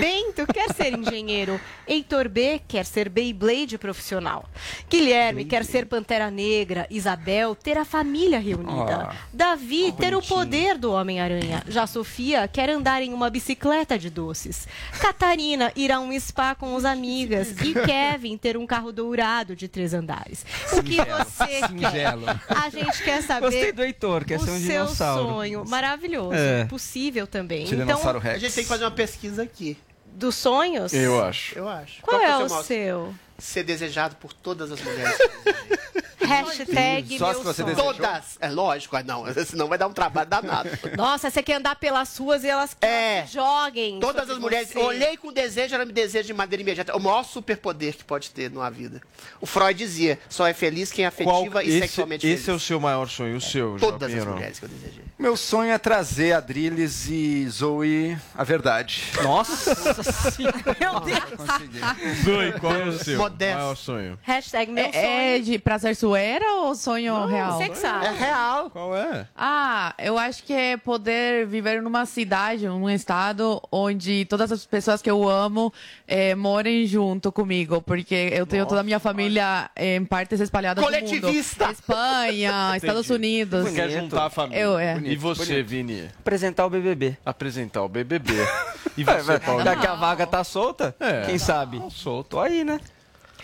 Bento 0.00 0.52
quer 0.52 0.74
ser 0.74 0.98
engenheiro, 0.98 1.60
Heitor 1.86 2.28
B 2.28 2.60
quer 2.66 2.84
ser 2.84 3.08
Beyblade 3.08 3.78
profissional, 3.78 4.44
Guilherme 4.90 5.44
quer 5.44 5.64
ser 5.64 5.86
Pantera 5.86 6.28
Negra, 6.28 6.88
Isabel 6.90 7.54
ter 7.54 7.78
a 7.78 7.84
família 7.84 8.40
reunida, 8.40 9.10
Davi 9.32 9.92
ter 9.92 10.12
o 10.16 10.20
poder 10.20 10.76
do 10.76 10.90
Homem-Aranha, 10.90 11.62
já 11.68 11.86
Sofia 11.86 12.48
quer 12.48 12.68
andar 12.68 13.00
em 13.00 13.14
uma 13.14 13.30
bicicleta 13.30 13.96
de 13.96 14.10
doces, 14.10 14.66
Catarina 15.00 15.70
ir 15.76 15.92
a 15.92 16.00
um 16.00 16.18
spa 16.18 16.56
com 16.56 16.74
os 16.74 16.84
amigas. 16.84 17.54
E 17.62 17.74
Kevin 17.74 18.36
ter 18.36 18.56
um 18.56 18.66
carro 18.66 18.92
dourado 18.92 19.54
de 19.54 19.68
três 19.68 19.94
andares. 19.94 20.44
O 20.72 20.82
que 20.82 20.96
você 20.96 21.66
Singelo. 21.68 22.26
quer? 22.26 22.56
A 22.56 22.68
gente 22.70 23.02
quer 23.02 23.22
saber 23.22 23.46
Gostei 23.46 23.72
do 23.72 23.82
Heitor, 23.82 24.24
quer 24.24 24.40
ser 24.40 24.50
um 24.50 24.58
seu 24.58 24.95
dinossauro. 25.04 25.28
sonho. 25.28 25.64
Maravilhoso. 25.66 26.32
É. 26.34 26.64
Possível 26.64 27.26
também. 27.26 27.64
Tiranossauro 27.64 28.18
Então, 28.18 28.30
A 28.30 28.32
Rex. 28.32 28.40
gente 28.40 28.54
tem 28.54 28.64
que 28.64 28.68
fazer 28.68 28.84
uma 28.84 28.90
pesquisa 28.90 29.42
aqui, 29.42 29.76
dos 30.06 30.34
sonhos? 30.34 30.92
Eu 30.92 31.22
acho. 31.22 31.58
eu 31.58 31.68
acho. 31.68 32.02
Qual 32.02 32.18
que 32.18 32.24
é 32.26 32.36
o 32.36 32.48
maior- 32.48 32.62
seu? 32.64 33.14
Ser 33.38 33.62
desejado 33.64 34.16
por 34.16 34.32
todas 34.32 34.70
as 34.72 34.80
mulheres. 34.80 35.18
Hashtag 36.26 37.18
Só 37.18 37.26
meu 37.30 37.38
se 37.38 37.44
você 37.44 37.62
sonho. 37.62 37.74
desejou. 37.76 37.94
Todas. 37.94 38.24
É 38.40 38.48
lógico, 38.48 38.96
ah, 38.96 39.02
não. 39.02 39.24
Senão 39.44 39.68
vai 39.68 39.78
dar 39.78 39.86
um 39.86 39.92
trabalho 39.92 40.28
danado. 40.28 40.68
Nossa, 40.96 41.30
você 41.30 41.40
quer 41.42 41.54
andar 41.54 41.76
pelas 41.76 42.16
ruas 42.16 42.42
e 42.42 42.48
elas 42.48 42.76
É. 42.80 43.24
joguem. 43.26 44.00
Todas 44.00 44.28
as 44.28 44.38
mulheres. 44.38 44.68
você. 44.68 44.78
Eu 44.78 44.86
olhei 44.86 45.16
com 45.16 45.32
desejo, 45.32 45.74
ela 45.74 45.84
me 45.84 45.92
deseja 45.92 46.26
de 46.26 46.32
maneira 46.34 46.60
imediata. 46.62 46.90
É 46.92 46.96
o 46.96 47.00
maior 47.00 47.22
superpoder 47.22 47.94
que 47.96 48.02
pode 48.02 48.30
ter 48.30 48.50
numa 48.50 48.68
vida. 48.70 49.00
O 49.40 49.46
Freud 49.46 49.74
dizia: 49.78 50.18
só 50.28 50.46
é 50.46 50.52
feliz 50.54 50.90
quem 50.90 51.04
é 51.04 51.08
afetiva 51.08 51.30
Qual, 51.50 51.62
e 51.62 51.68
esse, 51.68 51.78
sexualmente 51.80 52.26
esse 52.26 52.40
é 52.50 52.54
o 52.54 52.58
feliz. 52.58 52.62
seu 52.62 52.80
maior 52.80 53.08
sonho, 53.08 53.36
o 53.36 53.40
seu, 53.40 53.78
João 53.78 53.92
Todas 53.92 54.02
as 54.02 54.08
Pinheiro. 54.08 54.32
mulheres 54.32 54.58
que 54.58 54.64
eu 54.64 54.68
desejei. 54.68 55.04
Meu 55.18 55.36
sonho 55.36 55.70
é 55.70 55.78
trazer 55.78 56.32
a 56.32 56.40
Drilis 56.40 57.06
e 57.08 57.48
Zoe 57.48 58.18
a 58.34 58.42
verdade. 58.44 59.04
Nossa 59.22 59.74
Meu 60.80 61.00
Deus. 61.00 62.24
Zoe, 62.24 62.52
qual 62.60 62.74
é 62.74 62.84
o 62.84 62.98
seu 62.98 63.18
Modesto. 63.30 63.58
maior 63.58 63.76
sonho? 63.76 64.18
Hashtag 64.22 64.70
meu 64.72 64.84
sonho. 64.84 64.94
É, 65.04 65.36
é 65.36 65.38
de 65.40 65.58
prazer 65.58 65.94
suera 65.96 66.44
ou 66.62 66.74
sonho 66.74 67.26
real? 67.26 67.52
Você 67.58 67.68
que 67.68 67.78
sabe. 67.78 68.06
É 68.06 68.10
real. 68.10 68.70
Qual 68.70 68.96
é? 68.96 69.26
Ah, 69.36 69.94
eu 69.98 70.18
acho 70.18 70.42
que 70.42 70.52
é 70.52 70.76
poder 70.76 71.46
viver 71.46 71.82
numa 71.82 72.06
cidade, 72.06 72.66
num 72.66 72.88
estado 72.90 73.60
onde 73.70 74.24
todas 74.26 74.50
as 74.52 74.64
pessoas 74.66 75.00
que 75.02 75.10
eu 75.10 75.28
amo 75.28 75.72
eh, 76.06 76.34
morem 76.34 76.86
junto 76.86 77.30
comigo, 77.32 77.82
porque 77.82 78.30
eu 78.32 78.46
tenho 78.46 78.66
toda 78.66 78.80
a 78.80 78.84
minha 78.84 78.98
família 78.98 79.70
em 79.76 80.04
partes 80.04 80.40
espalhadas 80.40 80.84
no 80.84 80.90
mundo. 80.90 80.98
Coletivista. 81.00 81.70
Espanha, 81.70 82.74
Estados 82.76 83.10
Unidos. 83.10 83.64
Você 83.68 83.74
quer 83.74 83.90
juntar 83.90 84.26
a 84.26 84.30
família. 84.30 84.60
Eu, 84.60 84.78
é. 84.78 84.98
E 85.04 85.16
você, 85.16 85.62
Vini? 85.62 86.08
apresentar 86.18 86.66
o 86.66 86.70
BBB. 86.70 87.16
Apresentar 87.24 87.82
o 87.82 87.88
BBB. 87.88 88.32
E 88.96 89.02
É, 89.02 89.04
você, 89.04 89.38
Paulinho? 89.38 89.64
já 89.64 89.76
que 89.76 89.86
a 89.86 89.94
vaga 89.94 90.26
tá 90.26 90.42
solta, 90.42 90.96
É. 90.98 91.26
quem 91.26 91.36
sabe? 91.38 91.82
Solto. 91.90 92.30
Tô 92.30 92.40
aí, 92.40 92.64
né? 92.64 92.80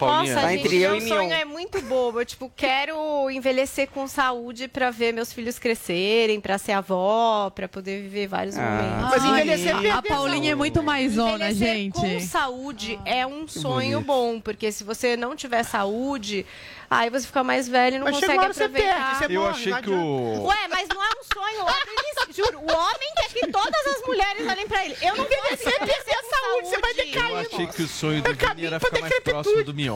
Paulinha, 0.00 0.34
Nossa, 0.34 0.46
Tá 0.46 0.52
gente, 0.52 0.64
entre 0.66 0.76
eu 0.82 0.90
meu 0.92 0.98
e 0.98 1.08
sonho 1.08 1.28
Mion. 1.28 1.32
é 1.32 1.44
muito 1.44 1.80
bobo. 1.82 2.20
Eu, 2.20 2.24
tipo, 2.26 2.50
quero 2.56 3.30
envelhecer 3.30 3.88
com 3.88 4.06
saúde 4.08 4.66
pra 4.68 4.90
ver 4.90 5.12
meus 5.12 5.32
filhos 5.32 5.58
crescerem, 5.58 6.40
pra 6.40 6.58
ser 6.58 6.72
avó, 6.72 7.50
pra 7.54 7.68
poder 7.68 8.02
viver 8.02 8.26
vários 8.26 8.56
Ah. 8.56 8.62
momentos. 8.62 9.10
Mas 9.10 9.24
Ai, 9.24 9.42
envelhecer 9.42 9.76
a 9.76 9.80
perde 9.80 9.98
a 9.98 10.02
Paulinha 10.02 10.52
é 10.52 10.54
muito 10.54 10.82
mais 10.82 11.12
zona, 11.12 11.50
Envelhecer 11.50 11.74
gente. 11.76 11.94
com 11.94 12.20
saúde 12.20 12.98
é 13.04 13.26
um 13.26 13.46
sonho 13.46 14.00
bom, 14.00 14.40
porque 14.40 14.72
se 14.72 14.82
você 14.82 15.16
não 15.16 15.36
tiver 15.36 15.62
saúde, 15.62 16.44
aí 16.90 17.10
você 17.10 17.26
fica 17.26 17.44
mais 17.44 17.68
velho 17.68 17.96
e 17.96 17.98
não 17.98 18.06
Mas 18.06 18.14
consegue 18.16 18.38
hora 18.38 18.52
você 18.52 18.64
aproveitar. 18.64 18.94
perde, 18.94 19.18
você 19.18 19.36
eu 19.36 19.40
morre, 19.40 19.50
achei 19.50 19.72
que 19.82 19.90
o... 19.90 20.44
Ué, 20.46 20.68
mas 20.70 20.88
não 20.88 21.02
é 21.02 21.08
um 21.08 21.24
sonho. 21.34 21.60
O 21.60 21.64
homem, 21.64 22.34
juro, 22.34 22.58
o 22.58 22.72
homem 22.72 23.12
quer 23.16 23.28
que 23.28 23.46
todas 23.50 23.86
as 23.86 24.06
mulheres 24.06 24.46
olhem 24.48 24.66
pra 24.68 24.84
ele. 24.84 24.96
Eu 25.02 25.16
não 25.16 25.24
vou 25.24 25.26
Envelhecer, 25.26 25.78
perder 25.78 26.14
a 26.14 26.22
saúde, 26.22 26.68
você 26.68 26.78
vai 26.78 26.90
Eu 26.90 26.94
decaindo. 26.96 27.38
achei 27.38 27.66
que 27.66 27.82
o 27.82 27.88
sonho 27.88 28.22
do 28.22 28.34
Vini 28.34 28.66
era 28.66 28.78
ficar 28.80 29.00
mais 29.00 29.20
próximo 29.20 29.64
do 29.64 29.74
Mion. 29.74 29.89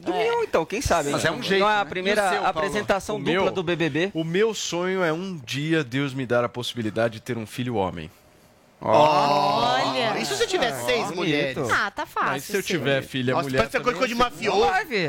Do 0.00 0.12
Mion, 0.12 0.44
então, 0.44 0.64
quem 0.64 0.80
sabe? 0.80 1.10
Mas 1.10 1.24
hein? 1.24 1.30
é 1.30 1.34
um 1.34 1.42
jeito, 1.42 1.60
Não 1.62 1.68
é 1.70 1.74
a 1.74 1.84
né? 1.84 1.90
primeira 1.90 2.26
o 2.26 2.30
seu, 2.30 2.46
apresentação 2.46 3.16
O 3.16 3.18
dupla 3.18 3.32
meu? 3.32 3.50
do 3.50 3.62
BBB. 3.64 4.10
O 4.14 4.22
meu 4.22 4.54
sonho 4.54 5.02
é 5.02 5.12
um 5.12 5.36
dia 5.36 5.82
Deus 5.82 6.14
me 6.14 6.24
dar 6.24 6.44
a 6.44 6.48
possibilidade 6.48 7.14
de 7.14 7.20
ter 7.20 7.36
um 7.36 7.46
filho 7.46 7.74
homem. 7.74 8.08
Olha. 8.80 10.18
E 10.20 10.24
se 10.24 10.34
você 10.36 10.46
tiver 10.46 10.72
seis 10.84 11.04
bonito. 11.06 11.16
mulheres? 11.16 11.58
Ah, 11.70 11.90
tá 11.90 12.06
fácil. 12.06 12.30
Mas 12.30 12.44
se 12.44 12.54
eu 12.56 12.62
sim. 12.62 12.66
tiver 12.68 13.02
filha 13.02 13.32
Nossa, 13.34 13.44
mulher 13.44 13.58
parece 13.58 13.72
também, 13.78 13.92
coisa 13.92 14.08
de 14.08 14.14
mafioso. 14.14 14.68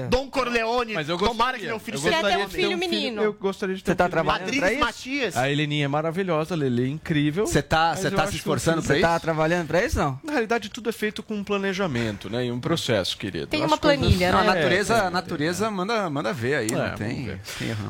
Dom 0.09 0.29
Corleone. 0.29 0.93
Mas 0.93 1.09
eu 1.09 1.17
Tomara 1.17 1.57
que 1.59 1.65
meu 1.65 1.79
filho 1.79 1.95
eu 1.97 2.01
seja 2.01 2.13
gostaria 2.15 2.38
ter 2.38 2.45
um 2.45 2.49
filho 2.49 2.77
menino? 2.77 3.21
Eu 3.21 3.33
gostaria 3.33 3.75
de 3.75 3.83
ter 3.83 3.91
Você 3.91 3.95
tá 3.95 4.05
um 4.05 4.07
filho 4.07 4.11
trabalhando 4.11 4.39
pra 4.39 4.47
Adriles 4.57 4.71
isso? 4.71 4.79
Matias. 4.79 5.38
A 5.38 5.49
Heleninha 5.51 5.85
é 5.85 5.88
maravilhosa, 5.88 6.53
a 6.53 6.57
Lele 6.57 6.83
é 6.85 6.88
incrível. 6.88 7.45
Você 7.45 7.61
tá, 7.61 7.95
você 7.95 8.07
eu 8.07 8.11
tá 8.11 8.27
se 8.27 8.35
esforçando 8.38 8.77
pra 8.81 8.88
Você 8.88 8.93
isso? 8.99 9.01
tá 9.07 9.19
trabalhando 9.19 9.67
pra 9.67 9.83
isso, 9.85 9.97
não? 9.97 10.19
Na 10.23 10.31
realidade, 10.31 10.69
tudo 10.69 10.89
é 10.89 10.93
feito 10.93 11.21
com 11.21 11.35
um 11.35 11.43
planejamento, 11.43 12.29
né? 12.29 12.45
E 12.45 12.51
um 12.51 12.59
processo, 12.59 13.17
querido. 13.17 13.47
Tem 13.47 13.61
As 13.63 13.67
uma 13.71 13.77
coisas- 13.77 13.99
planilha, 13.99 14.31
Não, 14.31 14.39
a 14.39 14.43
né? 14.43 14.53
natureza, 14.55 14.93
É, 14.95 14.99
a 15.01 15.09
natureza 15.09 15.69
manda, 15.71 16.09
manda 16.09 16.33
ver 16.33 16.55
aí, 16.55 16.67
É, 16.71 16.75
não 16.75 16.95
tem. 16.95 17.39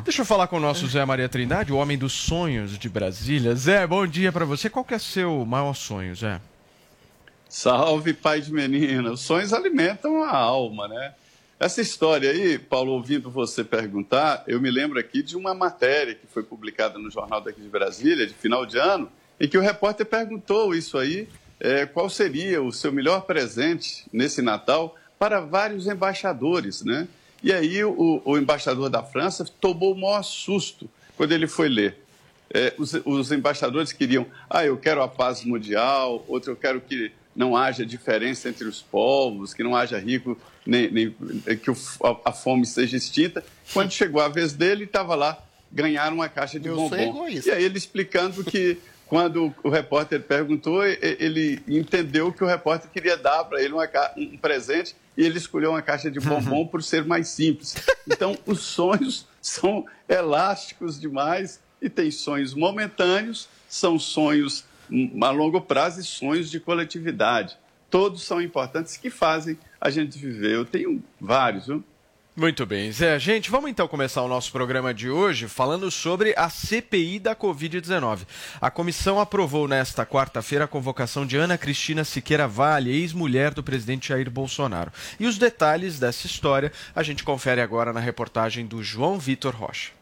Deixa 0.04 0.22
eu 0.22 0.26
falar 0.26 0.48
com 0.48 0.58
o 0.58 0.60
nosso 0.60 0.88
Zé 0.88 1.06
Maria 1.06 1.30
Trindade, 1.30 1.72
o 1.72 1.78
homem 1.78 1.98
dos 1.98 2.14
sonhos 2.14 2.78
de 2.78 2.90
Brasília. 2.90 3.56
Zé, 3.56 3.86
bom 3.88 4.06
dia 4.06 4.32
pra 4.32 4.46
você. 4.46 4.70
Qual 4.70 4.84
que 4.84 4.94
é 4.94 5.00
seu 5.00 5.46
maior 5.46 5.69
sonho, 5.74 6.16
Zé? 6.16 6.42
Salve, 7.48 8.14
pai 8.14 8.42
de 8.42 8.54
menina. 8.54 9.12
Os 9.12 9.22
sonhos 9.22 9.54
alimentam 9.54 10.24
a 10.24 10.36
alma, 10.36 10.88
né? 10.88 11.14
Essa 11.60 11.82
história 11.82 12.32
aí, 12.32 12.58
Paulo, 12.58 12.94
ouvindo 12.94 13.30
você 13.30 13.64
perguntar, 13.64 14.44
eu 14.48 14.62
me 14.62 14.72
lembro 14.72 14.98
aqui 14.98 15.22
de 15.22 15.36
uma 15.36 15.54
matéria 15.54 16.16
que 16.16 16.26
foi 16.26 16.42
publicada 16.42 16.98
no 16.98 17.12
jornal 17.12 17.42
daqui 17.42 17.60
de 17.60 17.68
Brasília, 17.68 18.26
de 18.26 18.34
final 18.34 18.66
de 18.66 18.78
ano, 18.78 19.12
em 19.40 19.48
que 19.48 19.58
o 19.58 19.62
repórter 19.62 20.06
perguntou 20.06 20.74
isso 20.74 20.98
aí, 20.98 21.28
eh, 21.60 21.86
qual 21.86 22.10
seria 22.10 22.62
o 22.62 22.72
seu 22.72 22.94
melhor 22.94 23.24
presente 23.24 24.06
nesse 24.14 24.42
Natal 24.42 24.96
para 25.18 25.42
vários 25.42 25.86
embaixadores, 25.86 26.82
né? 26.84 27.08
E 27.44 27.52
aí 27.52 27.84
o, 27.84 28.22
o 28.24 28.38
embaixador 28.38 28.90
da 28.90 29.04
França 29.04 29.46
tomou 29.60 29.94
o 29.94 30.00
maior 30.00 30.24
susto 30.24 30.90
quando 31.18 31.34
ele 31.34 31.48
foi 31.48 31.68
ler. 31.68 31.98
É, 32.54 32.74
os, 32.78 32.94
os 33.06 33.32
embaixadores 33.32 33.92
queriam, 33.94 34.26
ah, 34.50 34.66
eu 34.66 34.76
quero 34.78 35.02
a 35.04 35.08
paz 35.08 35.44
mundial, 35.44 36.24
outro 36.28 36.52
eu 36.52 36.56
quero 36.56 36.82
que 36.82 37.12
não 37.36 37.56
haja 37.56 37.86
diferença 37.86 38.50
entre 38.50 38.68
os 38.68 38.82
povos, 38.82 39.54
que 39.54 39.64
não 39.64 39.76
haja 39.76 39.98
rico, 40.00 40.38
nem, 40.66 40.90
nem- 40.92 41.16
que 41.62 41.70
o- 41.72 41.78
a, 42.04 42.30
a 42.30 42.34
fome 42.34 42.66
seja 42.66 42.98
extinta. 42.98 43.44
Quando 43.72 43.92
chegou 43.92 44.22
a 44.22 44.28
vez 44.28 44.54
dele, 44.54 44.86
estava 44.86 45.16
lá, 45.16 45.38
ganharam 45.72 46.16
uma 46.16 46.28
caixa 46.28 46.60
de 46.60 46.68
é 46.68 46.72
bombom. 46.72 46.90
E 47.48 47.52
aí 47.52 47.64
ele 47.64 47.78
explicando 47.78 48.44
que 48.44 48.78
quando 49.06 49.54
o 49.64 49.70
repórter 49.70 50.22
perguntou, 50.22 50.84
ele 50.86 51.62
entendeu 51.68 52.32
que 52.34 52.44
o 52.44 52.48
repórter 52.48 52.90
queria 52.92 53.16
dar 53.18 53.44
para 53.46 53.62
ele 53.62 53.74
uma 53.74 53.88
um 54.18 54.38
presente 54.38 54.96
e 55.18 55.24
ele 55.24 55.38
escolheu 55.38 55.72
uma 55.72 55.82
caixa 55.82 56.12
de 56.12 56.20
bombom 56.20 56.66
por 56.68 56.82
ser 56.84 57.06
mais 57.06 57.28
simples. 57.30 57.76
Então, 58.08 58.38
os 58.46 58.60
sonhos 58.62 59.28
são 59.42 59.86
elásticos 60.08 61.00
demais 61.00 61.60
e 61.82 61.90
tem 61.90 62.12
sonhos 62.12 62.54
momentâneos, 62.54 63.48
são 63.68 64.00
sonhos 64.00 64.66
a 65.22 65.30
longo 65.30 65.62
prazo 65.62 66.02
e 66.02 66.04
sonhos 66.04 66.50
de 66.50 66.60
coletividade. 66.60 67.58
Todos 67.90 68.24
são 68.24 68.42
importantes 68.42 68.98
que 68.98 69.10
fazem 69.10 69.58
a 69.80 69.90
gente 69.90 70.18
viver. 70.18 70.56
Eu 70.56 70.66
tenho 70.66 71.04
vários, 71.20 71.68
viu? 71.68 71.84
Muito 72.40 72.66
bem, 72.66 72.90
Zé. 72.90 73.20
Gente, 73.20 73.52
vamos 73.52 73.70
então 73.70 73.86
começar 73.86 74.22
o 74.22 74.28
nosso 74.28 74.50
programa 74.50 74.94
de 74.94 75.10
hoje 75.10 75.46
falando 75.48 75.92
sobre 75.92 76.34
a 76.38 76.50
CPI 76.50 77.20
da 77.20 77.36
Covid-19. 77.36 78.20
A 78.62 78.72
comissão 78.72 79.20
aprovou 79.20 79.68
nesta 79.68 80.06
quarta-feira 80.06 80.64
a 80.64 80.68
convocação 80.68 81.26
de 81.26 81.36
Ana 81.36 81.58
Cristina 81.58 82.06
Siqueira 82.06 82.48
Vale, 82.48 82.92
ex-mulher 82.92 83.54
do 83.54 83.62
presidente 83.62 84.08
Jair 84.08 84.32
Bolsonaro. 84.32 84.90
E 85.20 85.28
os 85.28 85.38
detalhes 85.38 86.00
dessa 86.00 86.28
história 86.28 86.72
a 86.96 87.04
gente 87.04 87.26
confere 87.26 87.60
agora 87.60 87.92
na 87.92 88.00
reportagem 88.00 88.66
do 88.66 88.82
João 88.82 89.20
Vitor 89.20 89.54
Rocha. 89.54 89.99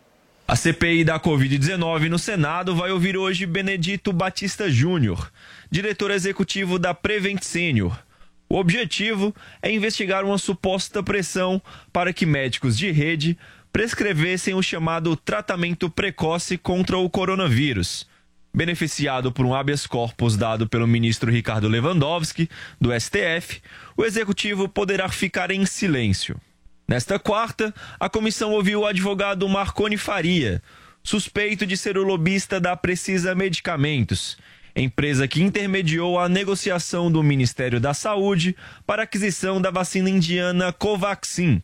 A 0.49 0.55
CPI 0.55 1.03
da 1.03 1.19
Covid-19 1.19 2.07
no 2.07 2.17
Senado 2.17 2.73
vai 2.73 2.89
ouvir 2.89 3.17
hoje 3.17 3.45
Benedito 3.45 4.13
Batista 4.13 4.71
Júnior, 4.71 5.29
diretor 5.69 6.09
executivo 6.09 6.79
da 6.79 6.93
Prevent 6.93 7.43
Senior. 7.43 7.99
O 8.47 8.55
objetivo 8.55 9.35
é 9.61 9.69
investigar 9.69 10.23
uma 10.23 10.37
suposta 10.37 11.03
pressão 11.03 11.61
para 11.91 12.13
que 12.13 12.25
médicos 12.25 12.77
de 12.77 12.89
rede 12.91 13.37
prescrevessem 13.73 14.53
o 14.53 14.63
chamado 14.63 15.17
tratamento 15.17 15.89
precoce 15.89 16.57
contra 16.57 16.97
o 16.97 17.09
coronavírus. 17.09 18.07
Beneficiado 18.53 19.33
por 19.33 19.45
um 19.45 19.53
habeas 19.53 19.85
corpus 19.85 20.37
dado 20.37 20.65
pelo 20.65 20.87
ministro 20.87 21.29
Ricardo 21.29 21.67
Lewandowski, 21.67 22.49
do 22.79 22.97
STF, 22.97 23.61
o 23.97 24.05
executivo 24.05 24.69
poderá 24.69 25.09
ficar 25.09 25.51
em 25.51 25.65
silêncio. 25.65 26.39
Nesta 26.87 27.19
quarta, 27.19 27.73
a 27.99 28.07
comissão 28.07 28.51
ouviu 28.53 28.79
o 28.81 28.85
advogado 28.85 29.47
Marconi 29.49 29.97
Faria, 29.97 30.63
suspeito 31.03 31.65
de 31.65 31.75
ser 31.75 31.97
o 31.97 32.03
lobista 32.03 32.61
da 32.61 32.77
Precisa 32.77 33.35
Medicamentos, 33.35 34.37
empresa 34.73 35.27
que 35.27 35.43
intermediou 35.43 36.17
a 36.17 36.29
negociação 36.29 37.11
do 37.11 37.21
Ministério 37.21 37.81
da 37.81 37.93
Saúde 37.93 38.55
para 38.85 39.01
a 39.01 39.03
aquisição 39.03 39.59
da 39.59 39.69
vacina 39.69 40.09
indiana 40.09 40.71
Covaxin. 40.71 41.61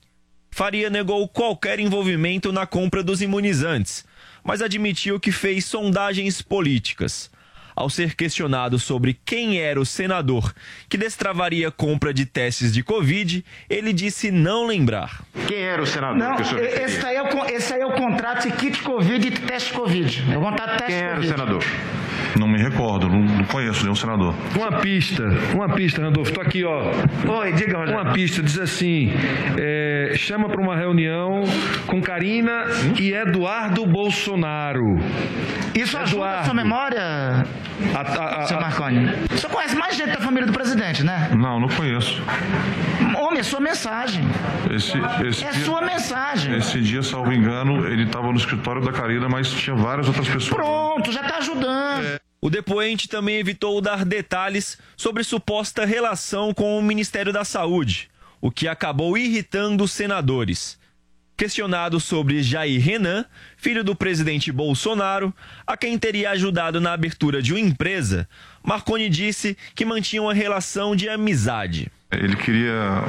Faria 0.52 0.90
negou 0.90 1.26
qualquer 1.30 1.80
envolvimento 1.80 2.52
na 2.52 2.66
compra 2.66 3.02
dos 3.02 3.22
imunizantes, 3.22 4.04
mas 4.44 4.62
admitiu 4.62 5.22
que 5.22 5.32
fez 5.32 5.64
sondagens 5.64 6.42
políticas. 6.42 7.32
Ao 7.76 7.90
ser 7.90 8.16
questionado 8.16 8.78
sobre 8.80 9.20
quem 9.26 9.60
era 9.60 9.80
o 9.80 9.86
senador 9.86 10.54
que 10.88 10.98
destravaria 10.98 11.68
a 11.68 11.72
compra 11.72 12.14
de 12.14 12.26
testes 12.26 12.72
de 12.72 12.84
Covid, 12.84 13.44
ele 13.70 13.94
disse 13.94 14.32
não 14.32 14.66
lembrar. 14.66 15.24
Quem 15.48 15.60
era 15.60 15.82
o 15.82 15.88
senador 15.88 16.18
Não, 16.18 16.36
que 16.36 16.56
o 16.56 16.60
esse 16.60 17.06
aí, 17.06 17.16
é 17.16 17.24
o, 17.24 17.46
esse 17.46 17.74
aí 17.74 17.82
é 17.82 17.86
o 17.86 17.94
contrato 17.94 18.44
de 18.48 18.56
kit 18.56 18.82
Covid 18.82 19.28
e 19.28 19.30
de 19.30 19.40
teste 19.42 19.74
Covid. 19.74 20.24
É 20.32 20.38
o 20.38 20.42
contrato 20.42 20.72
de 20.72 20.78
teste 20.78 20.94
Quem 20.94 21.02
era 21.02 21.12
o 21.12 21.16
Covid. 21.16 21.32
senador? 21.32 21.64
Não 22.40 22.48
me 22.48 22.58
recordo, 22.58 23.08
não, 23.08 23.20
não 23.22 23.44
conheço 23.46 23.84
nenhum 23.84 23.96
senador. 23.96 24.34
Uma 24.56 24.80
pista, 24.80 25.24
uma 25.54 25.70
pista, 25.70 26.02
Randolfo, 26.02 26.32
tô 26.34 26.42
aqui, 26.42 26.64
ó. 26.64 26.92
Oi, 27.40 27.52
diga, 27.54 27.78
Rogério. 27.78 28.02
Uma 28.02 28.12
pista 28.14 28.42
diz 28.42 28.60
assim: 28.60 29.12
é, 29.58 30.14
chama 30.16 30.48
para 30.50 30.60
uma 30.62 30.76
reunião 30.76 31.42
com 31.86 32.02
Karina 32.02 32.66
e 33.00 33.14
Eduardo 33.14 33.86
Bolsonaro. 33.86 34.84
Isso 35.76 35.98
ajuda 35.98 36.24
a 36.24 36.28
Eduardo. 36.30 36.46
sua 36.46 36.54
memória, 36.56 37.02
A- 37.02 38.00
a- 38.02 38.40
a- 38.42 38.46
seu 38.48 38.60
Marconi? 38.60 39.06
O 39.32 39.38
senhor 39.38 39.54
conhece 39.54 39.76
mais 39.76 39.96
gente 39.96 40.10
da 40.12 40.20
família 40.22 40.46
do 40.48 40.54
presidente, 40.54 41.04
né? 41.04 41.30
Não, 41.36 41.60
não 41.60 41.68
conheço. 41.68 42.22
Homem, 43.16 43.40
é 43.40 43.44
sua 43.44 43.60
mensagem. 43.60 44.24
Esse, 44.72 44.98
esse 45.28 45.46
É 45.46 45.52
dia- 45.52 45.66
sua 45.66 45.82
mensagem. 45.82 46.56
Esse 46.58 46.80
dia, 46.82 47.02
salvo 47.04 47.32
engano, 47.32 47.86
ele 47.88 48.04
estava 48.04 48.28
no 48.28 48.36
escritório 48.38 48.82
da 48.82 48.92
Karina, 48.92 49.28
mas 49.30 49.52
tinha 49.52 49.76
várias 49.76 50.08
outras 50.08 50.28
pessoas. 50.28 50.50
Pronto, 50.62 51.12
já 51.12 51.22
tá 51.24 51.38
ajudando. 51.38 52.23
O 52.44 52.50
depoente 52.50 53.08
também 53.08 53.38
evitou 53.38 53.80
dar 53.80 54.04
detalhes 54.04 54.78
sobre 54.98 55.24
suposta 55.24 55.86
relação 55.86 56.54
com 56.54 56.78
o 56.78 56.84
Ministério 56.84 57.32
da 57.32 57.46
Saúde, 57.46 58.10
o 58.42 58.52
que 58.52 58.68
acabou 58.68 59.18
irritando 59.18 59.86
os 59.86 59.94
senadores. 59.94 60.78
Questionado 61.38 62.02
sobre 62.02 62.44
Jair 62.44 62.82
Renan, 62.82 63.24
filho 63.56 63.82
do 63.82 63.96
presidente 63.96 64.52
Bolsonaro, 64.52 65.34
a 65.66 65.78
quem 65.78 65.98
teria 65.98 66.32
ajudado 66.32 66.82
na 66.82 66.92
abertura 66.92 67.42
de 67.42 67.54
uma 67.54 67.62
empresa, 67.62 68.28
Marconi 68.62 69.08
disse 69.08 69.58
que 69.74 69.86
mantinha 69.86 70.22
uma 70.22 70.34
relação 70.34 70.98
de 70.98 71.08
amizade. 71.08 71.90
Ele 72.12 72.36
queria 72.36 73.06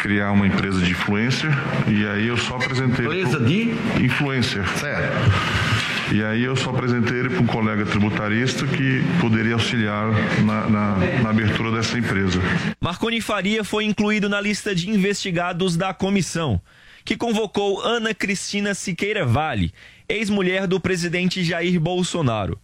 criar 0.00 0.30
uma 0.30 0.46
empresa 0.46 0.80
de 0.80 0.92
influencer 0.92 1.50
e 1.88 2.06
aí 2.06 2.28
eu 2.28 2.36
só 2.36 2.54
apresentei. 2.54 3.04
Empresa 3.04 3.40
de? 3.40 3.72
Influencer. 4.00 4.64
Certo. 4.78 5.71
E 6.12 6.22
aí 6.22 6.44
eu 6.44 6.54
só 6.54 6.68
apresentei 6.68 7.20
ele 7.20 7.30
para 7.30 7.40
um 7.40 7.46
colega 7.46 7.86
tributarista 7.86 8.66
que 8.66 9.02
poderia 9.18 9.54
auxiliar 9.54 10.12
na, 10.44 10.68
na, 10.68 10.96
na 11.22 11.30
abertura 11.30 11.72
dessa 11.72 11.98
empresa. 11.98 12.38
Marconi 12.78 13.18
Faria 13.22 13.64
foi 13.64 13.84
incluído 13.84 14.28
na 14.28 14.38
lista 14.38 14.74
de 14.74 14.90
investigados 14.90 15.74
da 15.74 15.94
comissão, 15.94 16.60
que 17.02 17.16
convocou 17.16 17.80
Ana 17.80 18.12
Cristina 18.12 18.74
Siqueira 18.74 19.24
Vale, 19.24 19.72
ex-mulher 20.06 20.66
do 20.66 20.78
presidente 20.78 21.42
Jair 21.42 21.80
Bolsonaro. 21.80 22.60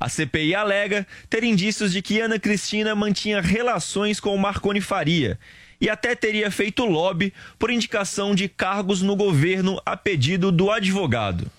A 0.00 0.08
CPI 0.08 0.54
alega 0.54 1.06
ter 1.28 1.44
indícios 1.44 1.92
de 1.92 2.00
que 2.00 2.18
Ana 2.18 2.38
Cristina 2.38 2.94
mantinha 2.94 3.42
relações 3.42 4.18
com 4.18 4.34
Marconi 4.38 4.80
Faria 4.80 5.38
e 5.78 5.90
até 5.90 6.14
teria 6.14 6.50
feito 6.50 6.86
lobby 6.86 7.30
por 7.58 7.70
indicação 7.70 8.34
de 8.34 8.48
cargos 8.48 9.02
no 9.02 9.14
governo 9.14 9.78
a 9.84 9.98
pedido 9.98 10.50
do 10.50 10.70
advogado. 10.70 11.50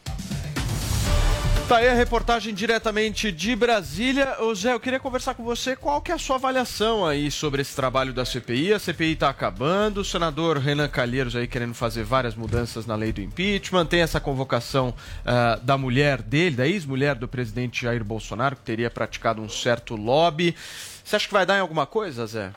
Tá 1.72 1.78
aí 1.78 1.88
a 1.88 1.94
reportagem 1.94 2.54
diretamente 2.54 3.32
de 3.32 3.56
Brasília. 3.56 4.36
Ô 4.42 4.54
Zé, 4.54 4.74
eu 4.74 4.80
queria 4.80 5.00
conversar 5.00 5.36
com 5.36 5.42
você 5.42 5.74
qual 5.74 6.02
que 6.02 6.12
é 6.12 6.16
a 6.16 6.18
sua 6.18 6.36
avaliação 6.36 7.06
aí 7.06 7.32
sobre 7.32 7.62
esse 7.62 7.74
trabalho 7.74 8.12
da 8.12 8.26
CPI. 8.26 8.74
A 8.74 8.78
CPI 8.78 9.14
está 9.14 9.30
acabando, 9.30 10.02
o 10.02 10.04
senador 10.04 10.58
Renan 10.58 10.90
Calheiros 10.90 11.34
aí 11.34 11.48
querendo 11.48 11.74
fazer 11.74 12.04
várias 12.04 12.36
mudanças 12.36 12.86
na 12.86 12.94
lei 12.94 13.14
do 13.14 13.22
impeachment, 13.22 13.86
tem 13.86 14.02
essa 14.02 14.20
convocação 14.20 14.94
ah, 15.26 15.58
da 15.64 15.78
mulher 15.78 16.22
dele, 16.22 16.58
da 16.58 16.68
ex-mulher 16.68 17.16
do 17.16 17.26
presidente 17.26 17.84
Jair 17.84 18.04
Bolsonaro, 18.04 18.58
que 18.58 18.64
teria 18.64 18.90
praticado 18.90 19.42
um 19.42 19.48
certo 19.48 19.96
lobby. 19.96 20.54
Você 21.06 21.16
acha 21.16 21.26
que 21.26 21.34
vai 21.34 21.46
dar 21.46 21.56
em 21.56 21.62
alguma 21.62 21.86
coisa, 21.86 22.28
Zé? 22.28 22.52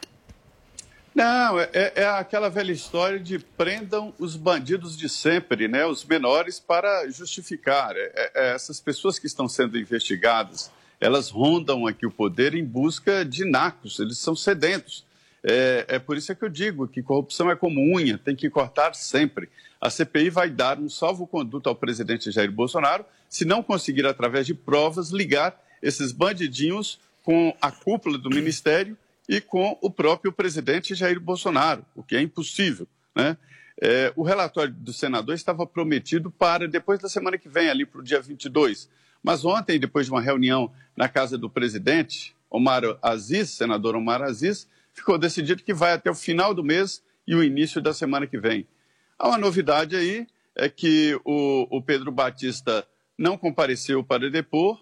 Não, 1.15 1.61
é, 1.61 1.69
é 1.95 2.07
aquela 2.07 2.49
velha 2.51 2.73
história 2.73 3.21
de 3.21 3.39
prendam 3.39 4.13
os 4.19 4.35
bandidos 4.35 4.97
de 4.97 5.09
sempre, 5.09 5.69
né, 5.69 5.87
os 5.87 6.05
menores, 6.05 6.59
para 6.59 7.09
justificar. 7.09 7.95
É, 7.97 8.33
é, 8.35 8.55
essas 8.55 8.81
pessoas 8.81 9.17
que 9.17 9.27
estão 9.29 9.49
sendo 9.49 9.79
investigadas, 9.79 10.73
elas 11.01 11.31
rondam 11.31 11.87
aqui 11.87 12.05
o 12.05 12.11
poder 12.11 12.55
em 12.55 12.65
busca 12.65 13.25
de 13.25 13.45
nacos, 13.45 14.01
eles 14.01 14.19
são 14.19 14.35
sedentos. 14.35 15.05
É, 15.45 15.85
é 15.87 15.99
por 16.01 16.17
isso 16.17 16.35
que 16.35 16.45
eu 16.45 16.49
digo 16.49 16.89
que 16.89 17.01
corrupção 17.01 17.49
é 17.49 17.55
como 17.55 17.97
unha, 17.97 18.19
tem 18.19 18.35
que 18.35 18.51
cortar 18.51 18.93
sempre. 18.97 19.49
A 19.81 19.91
CPI 19.91 20.31
vai 20.31 20.51
dar 20.51 20.81
um 20.81 20.89
salvo-conduto 20.89 21.69
ao 21.69 21.77
presidente 21.77 22.33
Jair 22.33 22.51
Bolsonaro 22.51 23.05
se 23.29 23.45
não 23.45 23.63
conseguir, 23.63 24.05
através 24.05 24.47
de 24.47 24.55
provas, 24.55 25.11
ligar 25.11 25.63
esses 25.81 26.11
bandidinhos 26.11 26.99
com 27.23 27.55
a 27.61 27.71
cúpula 27.71 28.19
do 28.19 28.31
ministério 28.31 28.97
e 29.29 29.41
com 29.41 29.79
o 29.81 29.91
próprio 29.91 30.33
presidente 30.33 30.95
Jair 30.95 31.19
Bolsonaro, 31.19 31.85
o 31.95 32.03
que 32.03 32.17
é 32.17 32.21
impossível. 32.21 32.87
Né? 33.15 33.37
É, 33.81 34.13
o 34.15 34.23
relatório 34.23 34.73
do 34.73 34.93
senador 34.93 35.35
estava 35.35 35.67
prometido 35.67 36.31
para 36.31 36.69
depois 36.69 37.01
da 37.01 37.09
semana 37.09 37.39
que 37.39 37.49
vem, 37.49 37.69
ali 37.69 37.85
para 37.85 38.01
o 38.01 38.05
dia 38.05 38.21
22. 38.21 38.89
Mas 39.23 39.45
ontem, 39.45 39.79
depois 39.81 40.07
de 40.07 40.13
uma 40.13 40.21
reunião 40.21 40.71
na 40.97 41.09
casa 41.09 41.39
do 41.39 41.49
presidente, 41.49 42.37
Omar 42.51 42.83
Aziz, 43.03 43.51
senador 43.51 43.97
Omar 43.97 44.23
Aziz, 44.23 44.69
ficou 44.93 45.19
decidido 45.19 45.63
que 45.63 45.75
vai 45.75 45.93
até 45.93 46.11
o 46.11 46.15
final 46.15 46.55
do 46.55 46.63
mês 46.63 47.03
e 47.27 47.35
o 47.35 47.43
início 47.43 47.81
da 47.81 47.93
semana 47.93 48.27
que 48.27 48.39
vem. 48.39 48.67
Há 49.19 49.29
uma 49.29 49.39
novidade 49.39 49.97
aí, 49.97 50.27
é 50.55 50.69
que 50.69 51.19
o, 51.25 51.67
o 51.71 51.83
Pedro 51.83 52.13
Batista 52.13 52.87
não 53.19 53.37
compareceu 53.37 54.05
para 54.05 54.31
depor, 54.31 54.81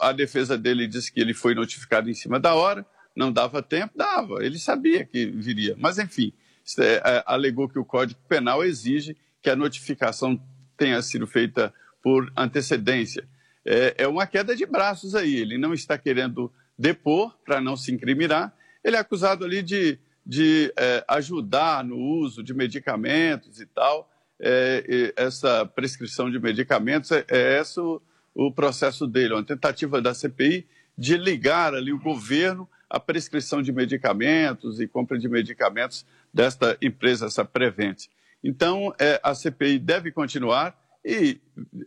a 0.00 0.12
defesa 0.12 0.56
dele 0.56 0.86
disse 0.86 1.12
que 1.12 1.20
ele 1.20 1.34
foi 1.34 1.54
notificado 1.54 2.08
em 2.08 2.14
cima 2.14 2.38
da 2.38 2.54
hora, 2.54 2.86
não 3.14 3.32
dava 3.32 3.62
tempo, 3.62 3.96
dava, 3.96 4.44
ele 4.44 4.58
sabia 4.58 5.04
que 5.04 5.26
viria. 5.26 5.74
Mas, 5.78 5.98
enfim, 5.98 6.32
é, 6.78 6.94
é, 7.04 7.24
alegou 7.26 7.68
que 7.68 7.78
o 7.78 7.84
Código 7.84 8.20
Penal 8.28 8.64
exige 8.64 9.16
que 9.42 9.50
a 9.50 9.56
notificação 9.56 10.40
tenha 10.76 11.00
sido 11.02 11.26
feita 11.26 11.72
por 12.02 12.32
antecedência. 12.36 13.26
É, 13.64 13.94
é 13.98 14.08
uma 14.08 14.26
queda 14.26 14.56
de 14.56 14.66
braços 14.66 15.14
aí, 15.14 15.36
ele 15.36 15.58
não 15.58 15.72
está 15.72 15.96
querendo 15.96 16.52
depor 16.76 17.36
para 17.44 17.60
não 17.60 17.76
se 17.76 17.92
incriminar, 17.92 18.52
ele 18.82 18.96
é 18.96 18.98
acusado 18.98 19.44
ali 19.44 19.62
de, 19.62 19.98
de 20.26 20.72
ajudar 21.08 21.84
no 21.84 21.96
uso 21.96 22.42
de 22.42 22.52
medicamentos 22.52 23.60
e 23.60 23.66
tal. 23.66 24.10
É, 24.40 25.14
essa 25.16 25.64
prescrição 25.64 26.30
de 26.30 26.38
medicamentos 26.40 27.12
é, 27.12 27.24
é 27.28 27.60
esse 27.60 27.78
o, 27.78 28.02
o 28.34 28.52
processo 28.52 29.06
dele, 29.06 29.34
uma 29.34 29.44
tentativa 29.44 30.02
da 30.02 30.12
CPI 30.12 30.66
de 30.98 31.16
ligar 31.16 31.74
ali 31.74 31.92
o 31.92 32.00
governo 32.00 32.68
à 32.88 33.00
prescrição 33.00 33.62
de 33.62 33.72
medicamentos 33.72 34.80
e 34.80 34.86
compra 34.86 35.18
de 35.18 35.28
medicamentos 35.28 36.04
desta 36.32 36.76
empresa, 36.80 37.26
essa 37.26 37.44
Prevent. 37.44 38.06
Então, 38.42 38.94
é, 38.98 39.20
a 39.22 39.34
CPI 39.34 39.78
deve 39.78 40.12
continuar 40.12 40.78
e, 41.04 41.40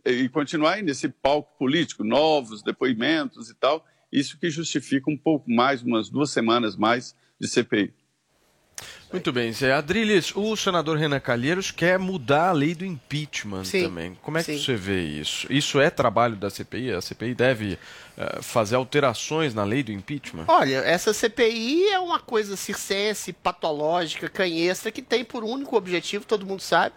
e 0.04 0.28
continuar 0.28 0.74
aí 0.74 0.82
nesse 0.82 1.08
palco 1.08 1.56
político, 1.58 2.04
novos 2.04 2.62
depoimentos 2.62 3.50
e 3.50 3.54
tal, 3.54 3.84
isso 4.12 4.38
que 4.38 4.48
justifica 4.48 5.10
um 5.10 5.16
pouco 5.16 5.50
mais, 5.50 5.82
umas 5.82 6.08
duas 6.08 6.30
semanas 6.30 6.76
mais 6.76 7.14
de 7.40 7.48
CPI. 7.48 7.92
Muito 9.10 9.32
bem, 9.32 9.50
Zé. 9.52 9.72
Adriles, 9.72 10.32
o 10.36 10.54
senador 10.54 10.98
Renan 10.98 11.18
Calheiros 11.20 11.70
quer 11.70 11.98
mudar 11.98 12.48
a 12.48 12.52
lei 12.52 12.74
do 12.74 12.84
impeachment 12.84 13.64
Sim, 13.64 13.84
também. 13.84 14.18
Como 14.22 14.36
é 14.36 14.44
que 14.44 14.52
sim. 14.56 14.62
você 14.62 14.74
vê 14.76 15.00
isso? 15.02 15.46
Isso 15.50 15.80
é 15.80 15.88
trabalho 15.88 16.36
da 16.36 16.50
CPI? 16.50 16.92
A 16.92 17.00
CPI 17.00 17.34
deve 17.34 17.78
eh, 18.18 18.38
fazer 18.42 18.76
alterações 18.76 19.54
na 19.54 19.64
lei 19.64 19.82
do 19.82 19.90
impeachment? 19.92 20.44
Olha, 20.46 20.76
essa 20.78 21.14
CPI 21.14 21.88
é 21.88 21.98
uma 21.98 22.18
coisa 22.20 22.54
circense, 22.54 23.32
patológica, 23.32 24.28
canhestra, 24.28 24.92
que 24.92 25.00
tem 25.00 25.24
por 25.24 25.42
único 25.42 25.74
objetivo, 25.76 26.26
todo 26.26 26.44
mundo 26.44 26.60
sabe, 26.60 26.94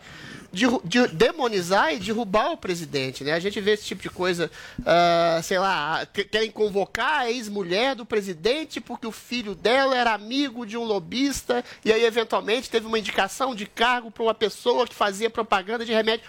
de, 0.51 0.65
de 0.83 1.07
demonizar 1.07 1.93
e 1.93 1.97
derrubar 1.99 2.51
o 2.51 2.57
presidente. 2.57 3.23
Né? 3.23 3.31
A 3.31 3.39
gente 3.39 3.61
vê 3.61 3.71
esse 3.71 3.85
tipo 3.85 4.01
de 4.01 4.09
coisa, 4.09 4.51
ah, 4.85 5.39
sei 5.41 5.57
lá, 5.59 6.05
que- 6.11 6.25
querem 6.25 6.51
convocar 6.51 7.19
a 7.21 7.31
ex-mulher 7.31 7.95
do 7.95 8.05
presidente 8.05 8.81
porque 8.81 9.07
o 9.07 9.13
filho 9.13 9.55
dela 9.55 9.95
era 9.95 10.13
amigo 10.13 10.65
de 10.65 10.75
um 10.75 10.83
lobista 10.83 11.63
e 11.85 11.93
aí, 11.93 12.00
eventualmente, 12.03 12.69
teve 12.69 12.85
uma 12.87 12.99
indicação 12.99 13.53
de 13.55 13.65
cargo 13.65 14.09
para 14.11 14.23
uma 14.23 14.33
pessoa 14.33 14.85
que 14.87 14.95
fazia 14.95 15.29
propaganda 15.29 15.85
de 15.85 15.93
remédio. 15.93 16.25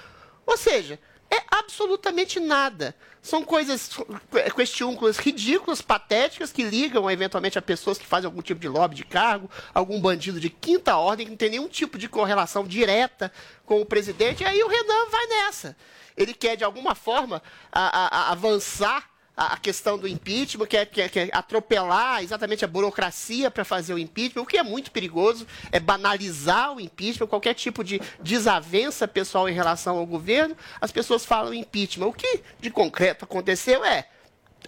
Ou 0.47 0.57
seja, 0.57 0.99
é 1.31 1.43
absolutamente 1.51 2.39
nada. 2.41 2.95
São 3.23 3.45
coisas 3.45 3.91
eh, 4.35 4.51
questiúnculas 4.51 5.17
ridículas, 5.17 5.81
patéticas, 5.81 6.51
que 6.53 6.63
ligam 6.65 7.09
eventualmente 7.11 7.57
a 7.59 7.63
pessoas 7.63 7.97
que 7.97 8.05
fazem 8.07 8.27
algum 8.27 8.43
tipo 8.43 8.61
de 8.61 8.69
lobby 8.69 8.97
de 8.97 9.05
cargo, 9.05 9.49
algum 9.73 10.01
bandido 10.01 10.41
de 10.41 10.51
quinta 10.51 10.97
ordem, 10.97 11.27
que 11.27 11.31
não 11.31 11.37
tem 11.37 11.51
nenhum 11.51 11.69
tipo 11.69 11.97
de 11.97 12.09
correlação 12.09 12.65
direta 12.67 13.33
com 13.65 13.81
o 13.81 13.87
presidente. 13.87 14.43
E 14.43 14.47
aí 14.47 14.63
o 14.63 14.69
Renan 14.69 15.09
vai 15.11 15.27
nessa. 15.27 15.77
Ele 16.17 16.35
quer, 16.35 16.57
de 16.57 16.65
alguma 16.65 16.95
forma, 16.95 17.41
a- 17.71 17.81
a- 18.07 18.09
a- 18.19 18.31
avançar 18.33 19.09
a 19.37 19.57
questão 19.57 19.97
do 19.99 20.07
impeachment, 20.07 20.67
quer, 20.67 20.87
quer, 20.87 21.09
quer 21.09 21.31
atropelar 21.33 22.23
exatamente 22.23 22.65
a 22.65 22.69
burocracia 22.69 23.51
para 23.51 23.65
fazer 23.65 23.95
o 23.95 23.99
impeachment, 23.99 24.43
o 24.43 24.47
que 24.47 24.59
é 24.59 24.63
muito 24.63 24.91
perigoso, 24.91 25.47
é 25.71 25.81
banalizar 25.81 26.75
o 26.75 26.81
impeachment, 26.81 27.27
qualquer 27.27 27.55
tipo 27.55 27.83
de 27.83 28.01
desavença 28.21 29.09
pessoal 29.09 29.49
em 29.49 29.55
relação 29.55 29.97
ao 29.97 30.07
governo, 30.07 30.57
as 30.81 30.93
pessoas 30.93 31.25
falam 31.25 31.55
impeachment. 31.55 32.07
O 32.07 32.13
que 32.13 32.43
de 32.61 32.71
concreto 32.71 33.25
aconteceu 33.25 33.85
é 33.85 34.07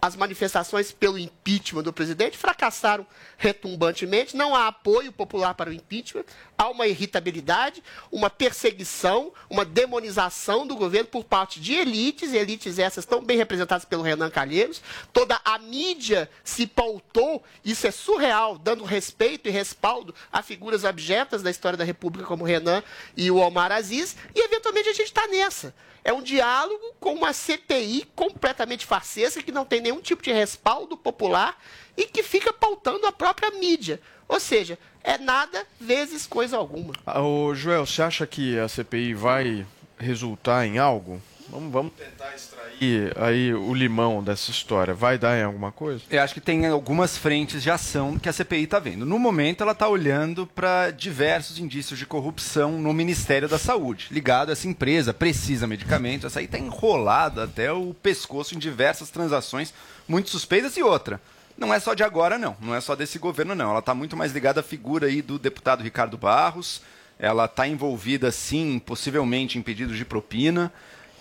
as 0.01 0.17
manifestações 0.17 0.93
pelo 0.93 1.19
impeachment 1.19 1.83
do 1.83 1.93
presidente 1.93 2.37
fracassaram 2.37 3.07
retumbantemente. 3.37 4.37
Não 4.37 4.55
há 4.55 4.69
apoio 4.69 5.13
popular 5.13 5.55
para 5.55 5.71
o 5.71 5.73
impeachment. 5.73 6.25
Há 6.57 6.69
uma 6.69 6.87
irritabilidade, 6.87 7.83
uma 8.11 8.31
perseguição, 8.31 9.33
uma 9.51 9.65
demonização 9.65 10.67
do 10.67 10.77
governo 10.77 11.09
por 11.09 11.25
parte 11.25 11.61
de 11.61 11.75
elites, 11.75 12.33
elites 12.33 12.79
essas 12.79 13.05
tão 13.05 13.23
bem 13.23 13.37
representadas 13.37 13.85
pelo 13.85 14.03
Renan 14.03 14.31
Calheiros. 14.31 14.81
Toda 15.13 15.41
a 15.45 15.59
mídia 15.59 16.31
se 16.45 16.67
pautou, 16.67 17.43
isso 17.65 17.87
é 17.87 17.91
surreal, 17.91 18.57
dando 18.57 18.85
respeito 18.85 19.49
e 19.49 19.51
respaldo 19.51 20.15
a 20.33 20.43
figuras 20.43 20.85
abjetas 20.85 21.43
da 21.43 21.51
história 21.51 21.77
da 21.77 21.85
República, 21.85 22.27
como 22.27 22.45
Renan 22.45 22.83
e 23.17 23.31
o 23.31 23.37
Omar 23.37 23.73
Aziz, 23.73 24.17
e 24.35 24.41
eventualmente 24.41 24.89
a 24.89 24.93
gente 24.93 25.07
está 25.07 25.27
nessa. 25.27 25.75
É 26.05 26.13
um 26.13 26.23
diálogo 26.23 26.95
com 27.01 27.15
uma 27.15 27.33
CPI 27.33 28.07
completamente 28.15 28.85
farsesca, 28.85 29.43
que 29.43 29.51
não 29.51 29.65
tem 29.65 29.81
nenhum 29.81 30.03
tipo 30.03 30.23
de 30.23 30.31
respaldo 30.31 30.99
popular 30.99 31.59
e 31.97 32.07
que 32.07 32.23
fica 32.23 32.53
pautando 32.53 33.07
a 33.07 33.13
própria 33.13 33.51
mídia. 33.51 34.01
Ou 34.29 34.41
seja, 34.41 34.79
é 35.03 35.19
nada 35.19 35.67
vezes 35.81 36.27
coisa 36.27 36.57
alguma. 36.57 36.95
Ah, 37.07 37.21
Ô, 37.23 37.55
Joel, 37.55 37.87
você 37.87 38.03
acha 38.03 38.27
que 38.27 38.59
a 38.59 38.69
CPI 38.69 39.15
vai 39.15 39.67
resultar 39.99 40.67
em 40.67 40.79
algo? 40.79 41.21
Vamos, 41.49 41.73
vamos 41.73 41.93
tentar 41.93 42.35
extrair 42.35 43.13
aí 43.17 43.53
o 43.53 43.75
limão 43.75 44.25
dessa 44.25 44.51
história. 44.51 44.95
Vai 44.95 45.19
dar 45.19 45.39
em 45.39 45.43
alguma 45.43 45.71
coisa? 45.71 46.03
Eu 46.11 46.23
acho 46.23 46.33
que 46.33 46.41
tem 46.41 46.67
algumas 46.67 47.19
frentes 47.19 47.63
de 47.63 47.71
ação 47.71 48.19
que 48.19 48.29
a 48.29 48.33
CPI 48.33 48.65
está 48.65 48.79
vendo. 48.79 49.05
No 49.05 49.19
momento, 49.19 49.63
ela 49.63 49.73
está 49.73 49.87
olhando 49.87 50.47
para 50.47 50.91
diversos 50.91 51.59
indícios 51.59 51.99
de 51.99 52.07
corrupção 52.07 52.73
no 52.81 52.93
Ministério 52.95 53.49
da 53.49 53.59
Saúde, 53.59 54.09
ligado 54.11 54.49
a 54.49 54.53
essa 54.53 54.67
empresa, 54.67 55.13
precisa 55.13 55.67
medicamentos. 55.67 56.25
Essa 56.25 56.41
aí 56.41 56.47
está 56.47 56.59
enrolada 56.59 57.45
até 57.45 57.71
o 57.71 57.95
pescoço 57.95 58.55
em 58.55 58.59
diversas 58.59 59.11
transações 59.11 59.73
muito 60.09 60.31
suspeitas 60.31 60.77
e 60.77 60.83
outra. 60.83 61.21
Não 61.57 61.73
é 61.73 61.79
só 61.79 61.95
de 61.95 62.03
agora, 62.03 62.37
não. 62.37 62.57
Não 62.61 62.75
é 62.75 62.81
só 62.81 62.95
desse 62.97 63.19
governo, 63.19 63.55
não. 63.55 63.71
Ela 63.71 63.79
está 63.79 63.95
muito 63.95 64.17
mais 64.17 64.33
ligada 64.33 64.61
à 64.61 64.63
figura 64.63 65.07
aí 65.07 65.23
do 65.23 65.39
deputado 65.39 65.83
Ricardo 65.83 66.19
Barros. 66.19 66.83
Ela 67.19 67.45
está 67.45 67.67
envolvida, 67.67 68.33
sim, 68.33 68.79
possivelmente 68.79 69.57
em 69.57 69.63
pedidos 69.63 69.97
de 69.97 70.05
propina. 70.05 70.73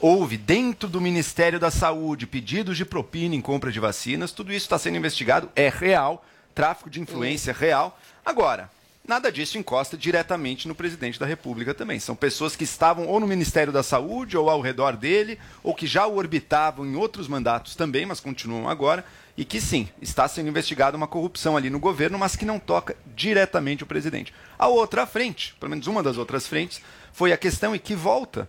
Houve 0.02 0.36
dentro 0.36 0.89
do 0.89 1.00
Ministério 1.00 1.60
da 1.60 1.72
Saúde 1.72 2.28
pedidos 2.28 2.76
de 2.76 2.84
propina 2.84 3.36
em 3.36 3.41
compra 3.41 3.72
de 3.72 3.80
vacinas. 3.80 4.32
Tudo 4.32 4.52
isso 4.52 4.65
está 4.65 4.78
sendo 4.78 4.98
investigado, 4.98 5.50
é 5.56 5.69
real. 5.69 6.26
Tráfico 6.54 6.89
de 6.89 7.00
influência 7.00 7.52
é 7.52 7.54
real. 7.54 7.98
Agora, 8.26 8.69
nada 9.07 9.31
disso 9.31 9.57
encosta 9.57 9.97
diretamente 9.97 10.67
no 10.67 10.75
presidente 10.75 11.19
da 11.19 11.25
República 11.25 11.73
também. 11.73 11.99
São 11.99 12.15
pessoas 12.15 12.55
que 12.55 12.63
estavam 12.63 13.07
ou 13.07 13.19
no 13.19 13.27
Ministério 13.27 13.73
da 13.73 13.83
Saúde 13.83 14.37
ou 14.37 14.49
ao 14.49 14.61
redor 14.61 14.95
dele, 14.95 15.37
ou 15.61 15.75
que 15.75 15.85
já 15.85 16.07
o 16.07 16.15
orbitavam 16.15 16.85
em 16.85 16.95
outros 16.95 17.27
mandatos 17.27 17.75
também, 17.75 18.05
mas 18.05 18.19
continuam 18.19 18.69
agora. 18.69 19.05
E 19.35 19.43
que 19.43 19.59
sim, 19.59 19.89
está 20.01 20.27
sendo 20.27 20.49
investigada 20.49 20.95
uma 20.95 21.07
corrupção 21.07 21.57
ali 21.57 21.69
no 21.69 21.79
governo, 21.79 22.19
mas 22.19 22.35
que 22.35 22.45
não 22.45 22.59
toca 22.59 22.95
diretamente 23.15 23.83
o 23.83 23.87
presidente. 23.87 24.33
A 24.59 24.67
outra 24.67 25.07
frente, 25.07 25.55
pelo 25.59 25.71
menos 25.71 25.87
uma 25.87 26.03
das 26.03 26.17
outras 26.17 26.45
frentes, 26.45 26.81
foi 27.11 27.33
a 27.33 27.37
questão 27.37 27.75
e 27.75 27.79
que 27.79 27.95
volta 27.95 28.47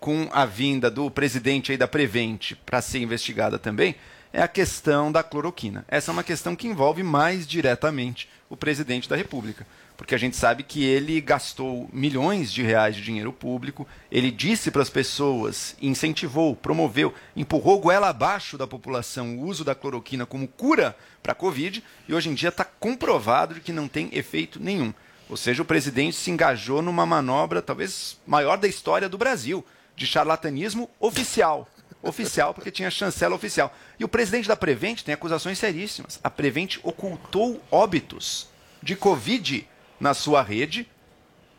com 0.00 0.28
a 0.32 0.44
vinda 0.44 0.90
do 0.90 1.10
presidente 1.10 1.72
aí 1.72 1.78
da 1.78 1.88
Prevent 1.88 2.52
para 2.66 2.82
ser 2.82 2.98
investigada 2.98 3.58
também, 3.58 3.94
é 4.34 4.42
a 4.42 4.48
questão 4.48 5.10
da 5.10 5.22
cloroquina. 5.22 5.84
Essa 5.88 6.10
é 6.10 6.12
uma 6.12 6.24
questão 6.24 6.56
que 6.56 6.66
envolve 6.66 7.02
mais 7.02 7.46
diretamente 7.46 8.28
o 8.50 8.56
presidente 8.56 9.08
da 9.08 9.16
República, 9.16 9.66
porque 9.96 10.14
a 10.14 10.18
gente 10.18 10.36
sabe 10.36 10.62
que 10.62 10.84
ele 10.84 11.20
gastou 11.20 11.88
milhões 11.92 12.52
de 12.52 12.62
reais 12.62 12.96
de 12.96 13.02
dinheiro 13.02 13.32
público, 13.32 13.86
ele 14.10 14.30
disse 14.30 14.70
para 14.70 14.82
as 14.82 14.90
pessoas, 14.90 15.76
incentivou, 15.80 16.56
promoveu, 16.56 17.14
empurrou 17.36 17.80
goela 17.80 18.08
abaixo 18.08 18.58
da 18.58 18.66
população 18.66 19.36
o 19.36 19.42
uso 19.42 19.64
da 19.64 19.74
cloroquina 19.74 20.26
como 20.26 20.48
cura 20.48 20.96
para 21.22 21.32
a 21.32 21.36
Covid, 21.36 21.82
e 22.08 22.14
hoje 22.14 22.28
em 22.28 22.34
dia 22.34 22.48
está 22.48 22.64
comprovado 22.64 23.60
que 23.60 23.72
não 23.72 23.86
tem 23.86 24.10
efeito 24.12 24.60
nenhum. 24.60 24.92
Ou 25.28 25.36
seja, 25.36 25.62
o 25.62 25.66
presidente 25.66 26.16
se 26.16 26.30
engajou 26.30 26.82
numa 26.82 27.06
manobra 27.06 27.62
talvez 27.62 28.18
maior 28.26 28.58
da 28.58 28.68
história 28.68 29.08
do 29.08 29.16
Brasil, 29.16 29.64
de 29.96 30.06
charlatanismo 30.06 30.90
oficial. 30.98 31.68
Oficial, 32.02 32.52
porque 32.52 32.70
tinha 32.70 32.90
chancela 32.90 33.34
oficial. 33.34 33.74
E 33.98 34.04
o 34.04 34.08
presidente 34.08 34.46
da 34.46 34.56
Prevent 34.56 35.02
tem 35.02 35.14
acusações 35.14 35.58
seríssimas. 35.58 36.20
A 36.22 36.28
Prevent 36.28 36.76
ocultou 36.82 37.62
óbitos 37.70 38.48
de 38.82 38.94
Covid 38.94 39.66
na 40.00 40.14
sua 40.14 40.42
rede, 40.42 40.88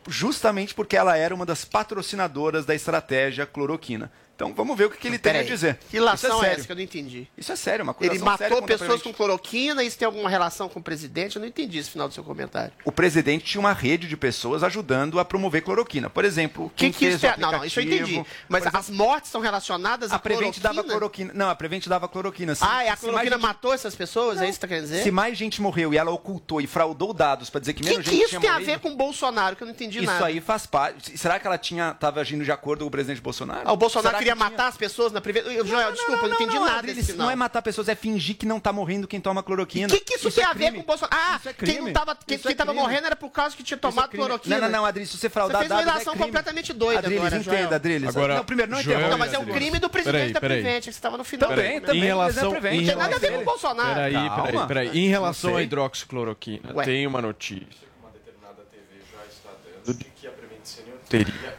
justamente 0.06 0.74
porque 0.74 0.96
ela 0.96 1.16
era 1.16 1.34
uma 1.34 1.46
das 1.46 1.64
patrocinadoras 1.64 2.64
da 2.64 2.74
estratégia 2.74 3.46
cloroquina. 3.46 4.10
Então 4.36 4.52
vamos 4.52 4.76
ver 4.76 4.84
o 4.84 4.90
que, 4.90 4.98
que 4.98 5.08
ele 5.08 5.18
tem 5.18 5.30
a 5.32 5.34
Peraí, 5.36 5.48
dizer. 5.48 5.78
Que 5.90 5.96
relação 5.96 6.36
Isso 6.36 6.44
é, 6.44 6.48
é 6.48 6.52
essa 6.52 6.66
que 6.66 6.72
eu 6.72 6.76
não 6.76 6.82
entendi? 6.82 7.26
Isso 7.38 7.50
é 7.50 7.56
sério, 7.56 7.82
uma 7.84 7.96
Ele 7.98 8.10
acusação 8.10 8.36
séria 8.36 8.54
matou 8.56 8.64
a 8.64 8.78
pessoas 8.78 9.02
com 9.02 9.12
cloroquina 9.14 9.82
e 9.82 9.86
isso 9.86 9.96
tem 9.98 10.04
alguma 10.04 10.28
relação 10.28 10.68
com 10.68 10.78
o 10.78 10.82
presidente? 10.82 11.36
Eu 11.36 11.40
não 11.40 11.48
entendi 11.48 11.78
esse 11.78 11.88
final 11.90 12.06
do 12.06 12.12
seu 12.12 12.22
comentário. 12.22 12.72
O 12.84 12.92
presidente 12.92 13.44
tinha 13.46 13.58
uma 13.60 13.72
rede 13.72 14.06
de 14.06 14.14
pessoas 14.16 14.62
ajudando 14.62 15.18
a 15.18 15.24
promover 15.24 15.62
cloroquina. 15.62 16.10
Por 16.10 16.24
exemplo, 16.24 16.68
Que 16.76 16.84
quem 16.84 16.92
que 16.92 16.98
fez 16.98 17.14
isso 17.14 17.26
é? 17.26 17.34
Não, 17.38 17.50
não, 17.50 17.64
isso 17.64 17.80
eu 17.80 17.84
entendi. 17.84 18.22
Mas 18.46 18.62
exemplo, 18.62 18.78
as 18.78 18.90
mortes 18.90 19.30
são 19.30 19.40
relacionadas 19.40 20.12
à 20.12 20.16
a 20.16 20.18
Prevent 20.18 20.40
cloroquina? 20.60 20.74
dava 20.74 20.84
cloroquina. 20.86 21.32
Não, 21.34 21.48
a 21.48 21.54
Prevent 21.54 21.86
dava 21.86 22.06
cloroquina. 22.06 22.54
Se- 22.54 22.62
Ah, 22.64 22.84
e 22.84 22.88
a 22.88 22.96
cloroquina 22.96 23.30
gente- 23.36 23.42
matou 23.42 23.72
essas 23.72 23.94
pessoas? 23.94 24.38
É 24.42 24.44
isso 24.44 24.52
que 24.52 24.52
você 24.54 24.60
tá 24.60 24.68
querendo 24.68 24.84
dizer? 24.84 25.02
Se 25.02 25.10
mais 25.10 25.38
gente 25.38 25.62
morreu 25.62 25.94
e 25.94 25.96
ela 25.96 26.10
ocultou 26.10 26.60
e 26.60 26.66
fraudou 26.66 27.14
dados 27.14 27.48
para 27.48 27.60
dizer 27.60 27.72
que 27.72 27.82
que, 27.82 27.88
menos 27.88 28.04
que 28.04 28.10
gente 28.10 28.20
isso 28.20 28.28
tinha 28.30 28.40
tem 28.40 28.50
a 28.50 28.54
morrido, 28.54 28.70
ver 28.70 28.78
com 28.80 28.90
o 28.90 28.96
Bolsonaro, 28.96 29.56
que 29.56 29.62
eu 29.62 29.66
não 29.66 29.72
entendi 29.72 29.98
isso 29.98 30.06
nada? 30.06 30.26
aí 30.26 30.40
faz 30.42 30.66
parte. 30.66 31.16
Será 31.16 31.38
que 31.38 31.46
ela 31.46 31.56
tinha 31.56 31.90
estava 31.92 32.20
agindo 32.20 32.44
de 32.44 32.52
acordo 32.52 32.80
com 32.80 32.88
o 32.88 32.90
presidente 32.90 33.20
Bolsonaro? 33.22 33.62
Ah, 33.64 33.72
o 33.72 33.76
Bolsonaro 33.76 34.18
que 34.18 34.25
queria 34.26 34.34
matar 34.34 34.66
as 34.66 34.76
pessoas 34.76 35.12
na 35.12 35.20
Prevent... 35.20 35.44
Joel, 35.64 35.92
desculpa, 35.92 36.24
eu 36.24 36.28
não 36.28 36.34
entendi 36.34 36.58
nada 36.58 36.78
Adriles, 36.78 37.06
desse. 37.06 37.18
Não 37.18 37.30
é 37.30 37.36
matar 37.36 37.62
pessoas, 37.62 37.88
é 37.88 37.94
fingir 37.94 38.36
que 38.36 38.44
não 38.44 38.58
tá 38.58 38.72
morrendo 38.72 39.06
quem 39.06 39.20
toma 39.20 39.42
cloroquina. 39.42 39.86
O 39.86 39.90
que, 39.90 40.00
que 40.00 40.14
isso, 40.14 40.30
tem 40.32 40.42
é 40.42 40.46
a 40.46 40.52
ver 40.52 40.66
crime. 40.66 40.78
com 40.78 40.82
o 40.82 40.86
Bolsonaro? 40.86 41.16
Ah, 41.16 41.36
Isso 41.38 41.48
é 41.48 41.52
quem, 41.52 41.80
não 41.80 41.92
tava, 41.92 42.16
quem, 42.26 42.36
Isso 42.36 42.48
é 42.48 42.50
quem 42.50 42.56
tava 42.56 42.72
crime. 42.72 42.82
morrendo 42.82 43.06
era 43.06 43.16
por 43.16 43.30
causa 43.30 43.56
que 43.56 43.62
tinha 43.62 43.78
tomado 43.78 44.08
crime. 44.08 44.24
cloroquina. 44.24 44.56
Não, 44.56 44.68
não, 44.68 44.78
não, 44.78 44.84
Adriles, 44.84 45.10
se 45.10 45.18
você 45.18 45.28
fraudar 45.28 45.62
Você 45.62 45.68
fez 45.68 45.70
uma 45.70 45.80
é 45.80 45.84
relação 45.84 46.12
crime. 46.14 46.26
completamente 46.26 46.72
doida 46.72 46.98
Adriles, 46.98 47.20
agora, 47.20 47.36
entenda, 47.36 47.56
Joel. 47.58 47.74
Adriles. 47.74 48.08
Agora, 48.08 48.34
não, 48.36 48.44
primeiro, 48.44 48.72
não 48.72 48.80
interrompa. 48.80 49.08
Não, 49.08 49.18
mas 49.18 49.32
é 49.32 49.38
um 49.38 49.46
crime 49.46 49.78
do 49.78 49.88
presidente 49.88 50.32
da. 50.32 50.40
Prevent, 50.40 50.78
que 50.78 50.84
você 50.84 50.90
estava 50.90 51.16
no 51.16 51.24
final. 51.24 51.48
Também, 51.50 51.80
também. 51.80 52.00
Em 52.00 52.04
é 52.04 52.06
relação, 52.06 52.52
Não 52.52 52.60
tem 52.60 52.84
nada 52.84 53.16
a 53.16 53.18
ver 53.18 53.32
com 53.32 53.42
o 53.42 53.44
Bolsonaro. 53.44 53.94
peraí, 53.94 54.12
peraí, 54.12 54.66
peraí. 54.66 54.98
Em 54.98 55.08
relação 55.08 55.50
Não 55.50 55.56
à 55.58 55.62
hidroxicloroquina, 55.62 56.84
tem 56.84 57.06
uma 57.06 57.22
notícia 57.22 57.66
que 57.66 57.86
uma 58.00 58.10
determinada 58.10 58.62
TV 58.70 59.00
já 59.12 59.24
está 59.26 59.50
dando 59.84 59.98
de 59.98 60.04
que 60.04 60.26
a 60.26 60.30
Prevent 60.30 60.64
Senior 60.64 60.96
teria. 61.08 61.55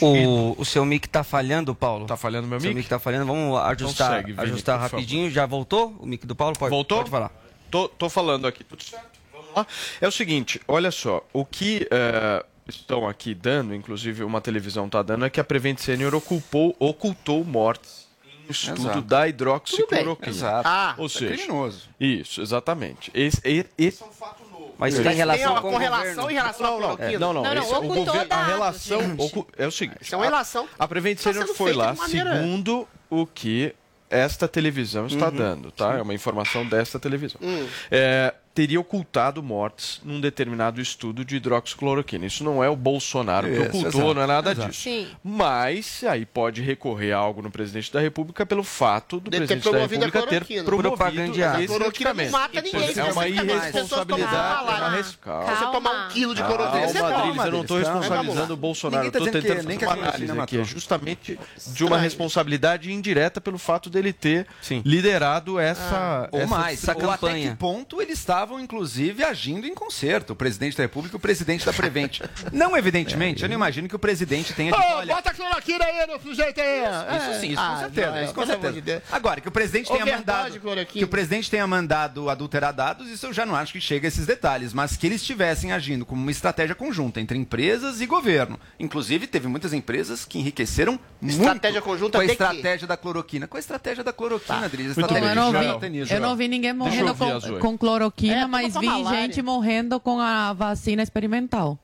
O, 0.00 0.54
o 0.60 0.64
seu 0.64 0.84
mic 0.84 1.08
tá 1.08 1.24
falhando, 1.24 1.74
Paulo? 1.74 2.06
Tá 2.06 2.16
falhando 2.16 2.46
meu 2.46 2.60
Seu 2.60 2.68
mic? 2.68 2.76
mic 2.78 2.88
tá 2.88 2.98
falhando. 2.98 3.26
Vamos 3.26 3.58
ajustar, 3.60 4.16
segue, 4.16 4.32
Vini, 4.32 4.42
ajustar 4.44 4.78
favor. 4.80 4.96
rapidinho. 4.96 5.30
Já 5.30 5.46
voltou 5.46 5.96
o 5.98 6.06
mic 6.06 6.26
do 6.26 6.34
Paulo? 6.36 6.54
Pode, 6.58 6.70
Voltou? 6.70 6.98
Pode 6.98 7.10
falar. 7.10 7.30
Tô, 7.70 7.88
tô 7.88 8.08
falando 8.08 8.46
aqui, 8.46 8.62
tudo 8.64 8.82
certo? 8.82 9.18
Vamos 9.32 9.48
lá. 9.56 9.66
É 10.00 10.06
o 10.06 10.12
seguinte, 10.12 10.60
olha 10.68 10.90
só, 10.90 11.24
o 11.32 11.44
que 11.44 11.86
eh, 11.90 12.44
estão 12.68 13.08
aqui 13.08 13.34
dando, 13.34 13.74
inclusive 13.74 14.22
uma 14.22 14.40
televisão 14.40 14.86
está 14.86 15.02
dando, 15.02 15.24
é 15.24 15.30
que 15.30 15.40
a 15.40 15.44
Prevent 15.44 15.78
Senior 15.78 16.14
ocultou, 16.14 16.76
ocultou 16.78 17.44
mortes 17.44 18.06
em 18.48 18.50
estudo 18.52 18.82
Exato. 18.82 19.00
da 19.02 19.26
hidroxicloroquina. 19.28 20.28
Exato. 20.28 20.68
Ah, 20.68 20.94
Ou 20.98 21.06
Isso 21.06 21.18
é 21.24 21.28
seja, 21.28 21.42
criminoso. 21.42 21.88
isso, 21.98 22.40
exatamente. 22.40 23.10
Esse, 23.12 23.40
e- 23.44 23.66
esse 23.76 24.02
é 24.02 24.06
um 24.06 24.10
fato. 24.10 24.45
Mas 24.78 24.94
Tem 24.94 25.02
tem 25.04 25.14
relação 25.14 25.52
uma 25.52 25.60
com 25.62 25.68
o 25.68 25.72
correlação 25.72 26.04
governo? 26.14 26.30
em 26.30 26.34
relação 26.34 26.66
Não, 26.66 26.72
não, 26.72 26.78
cloroquina? 26.80 27.12
é, 27.12 27.18
não, 27.18 27.32
não, 27.32 27.42
Não, 27.42 27.54
não, 27.54 27.62
ocultou 27.70 28.04
governo, 28.06 28.26
a 28.34 28.44
relação 28.44 29.14
ocu- 29.18 29.46
é 29.56 29.66
o 29.66 29.70
seguinte. 29.70 29.98
Isso 30.02 30.14
é 30.14 30.18
uma 30.18 30.24
relação. 30.24 30.68
A 30.78 30.86
Prevent 30.88 31.16
Tá 31.18 31.32
Senior 31.32 31.54
foi 31.54 31.72
lá 31.72 31.94
segundo 31.96 32.86
o 33.08 33.26
que 33.26 33.74
esta 34.10 34.46
televisão 34.46 35.06
está 35.06 35.30
dando, 35.30 35.70
tá? 35.70 35.94
É 35.98 36.02
uma 36.02 36.14
informação 36.14 36.64
desta 36.66 36.98
televisão. 36.98 37.40
Hum. 37.42 37.66
É, 37.90 38.34
teria 38.56 38.80
ocultado 38.80 39.42
mortes 39.42 40.00
num 40.02 40.18
determinado 40.18 40.80
estudo 40.80 41.24
de 41.26 41.36
hidroxicloroquina. 41.36 42.24
Isso 42.24 42.42
não 42.42 42.64
é 42.64 42.70
o 42.70 42.74
Bolsonaro 42.74 43.46
que 43.46 43.52
Isso, 43.52 43.62
ocultou, 43.64 43.90
exato, 44.00 44.14
não 44.14 44.22
é 44.22 44.26
nada 44.26 44.52
exato. 44.52 44.70
disso. 44.70 44.82
Sim. 44.82 45.08
Mas 45.22 46.02
aí 46.08 46.24
pode 46.24 46.62
recorrer 46.62 47.12
a 47.12 47.18
algo 47.18 47.42
no 47.42 47.50
presidente 47.50 47.92
da 47.92 48.00
República 48.00 48.46
pelo 48.46 48.64
fato 48.64 49.20
do 49.20 49.30
De 49.30 49.36
presidente 49.36 49.62
da 49.62 49.70
promovido 49.70 50.02
a 50.02 50.06
República 50.06 50.28
ter 50.30 50.44
cloroquina. 50.46 50.64
promovido 50.64 51.32
esse 51.60 51.66
Cloroquina 51.66 52.10
não 52.10 52.16
medicamento. 52.16 52.32
mata 52.32 52.62
ninguém. 52.62 52.98
É 52.98 53.12
uma 53.12 53.28
irresponsabilidade. 53.28 54.70
é 54.70 54.74
uma 54.74 54.88
res- 54.90 55.16
Calma. 55.20 55.56
Você 55.56 55.64
tomar 55.72 55.90
um 56.06 56.08
quilo 56.08 56.34
de 56.34 56.42
cloroquina, 56.42 56.88
você 56.88 56.98
Calma, 56.98 57.10
toma. 57.12 57.22
Adriles, 57.26 57.44
eu 57.46 57.52
não 57.52 57.60
estou 57.62 57.80
calma. 57.82 58.00
responsabilizando 58.00 58.54
o 58.54 58.56
Bolsonaro. 58.56 59.04
Ninguém 59.04 59.12
tá 59.12 59.18
Eu 59.18 59.26
estou 59.26 59.40
tentando 59.42 59.62
fazer 59.64 59.84
a 59.84 59.88
uma 59.88 59.92
análise 60.08 60.40
aqui. 60.40 60.58
É 60.60 60.64
justamente 60.64 61.38
de 61.74 61.84
uma 61.84 61.98
responsabilidade 61.98 62.90
indireta 62.92 63.40
pelo 63.40 63.58
fato 63.58 63.90
dele 63.90 64.12
ter 64.12 64.46
Sim. 64.62 64.82
liderado 64.84 65.58
essa, 65.58 66.28
Ou 66.32 66.40
essa 66.40 66.48
mais, 66.56 66.82
essa 66.82 66.92
ou 66.92 67.10
até 67.10 67.26
campanha. 67.26 67.50
que 67.50 67.56
ponto 67.56 68.00
ele 68.00 68.12
estava 68.12 68.45
estavam, 68.46 68.60
inclusive, 68.60 69.24
agindo 69.24 69.66
em 69.66 69.74
concerto. 69.74 70.32
O 70.32 70.36
presidente 70.36 70.76
da 70.76 70.84
República 70.84 71.16
e 71.16 71.18
o 71.18 71.20
presidente 71.20 71.66
da 71.66 71.72
Prevent. 71.72 72.20
Não, 72.52 72.76
evidentemente, 72.76 73.42
eu 73.42 73.48
não 73.48 73.56
imagino 73.56 73.88
que 73.88 73.96
o 73.96 73.98
presidente 73.98 74.52
tenha 74.52 74.70
dito, 74.72 74.82
Ô, 74.82 74.96
olha, 74.96 75.14
bota 75.14 75.30
a 75.30 75.34
cloroquina 75.34 75.84
aí 75.84 76.06
no 76.06 76.20
sujeito 76.20 76.60
aí. 76.60 76.82
Isso 76.84 77.40
sim, 77.40 77.46
isso 77.48 77.56
com 77.56 77.62
Ah, 77.62 77.78
certeza. 77.80 78.10
Joel, 78.10 78.24
isso 78.24 78.34
com 78.34 78.46
certeza. 78.46 78.80
de. 78.80 79.02
Agora, 79.10 79.40
que 79.40 79.48
o 79.48 79.50
presidente 79.50 79.86
tenha 79.88 80.02
Overdose 80.02 80.18
mandado. 80.60 80.86
Que 80.86 81.04
o 81.04 81.08
presidente 81.08 81.50
tenha 81.50 81.66
mandado 81.66 82.30
adulterar 82.30 82.72
dados, 82.72 83.08
isso 83.08 83.26
eu 83.26 83.32
já 83.32 83.44
não 83.44 83.56
acho 83.56 83.72
que 83.72 83.80
chega 83.80 84.06
a 84.06 84.08
esses 84.08 84.26
detalhes. 84.26 84.72
Mas 84.72 84.96
que 84.96 85.06
eles 85.06 85.20
estivessem 85.20 85.72
agindo 85.72 86.06
como 86.06 86.22
uma 86.22 86.30
estratégia 86.30 86.74
conjunta 86.74 87.20
entre 87.20 87.36
empresas 87.36 88.00
e 88.00 88.06
governo. 88.06 88.58
Inclusive, 88.78 89.26
teve 89.26 89.48
muitas 89.48 89.72
empresas 89.72 90.24
que 90.24 90.38
enriqueceram 90.38 90.98
Estratégia 91.22 91.80
muito 91.80 91.84
conjunta 91.84 92.18
com 92.18 92.22
a 92.22 92.26
estratégia 92.26 92.86
da 92.86 92.96
cloroquina. 92.96 93.46
Com 93.46 93.56
a 93.56 93.60
estratégia 93.60 94.04
da 94.04 94.12
cloroquina, 94.12 94.46
Tá. 94.60 94.64
Adriles. 94.66 94.90
Estratégia 94.90 95.28
eu, 95.30 95.34
não 95.34 95.52
de 95.52 95.88
vi, 96.04 96.14
eu 96.14 96.20
não 96.20 96.36
vi 96.36 96.48
ninguém 96.48 96.72
morrendo 96.72 97.14
com, 97.14 97.58
com 97.58 97.78
cloroquina, 97.78 98.35
É, 98.36 98.46
mas 98.46 98.76
vi 98.76 98.86
malária. 98.86 99.20
gente 99.20 99.42
morrendo 99.42 99.98
com 100.00 100.20
a 100.20 100.52
vacina 100.52 101.02
experimental. 101.02 101.78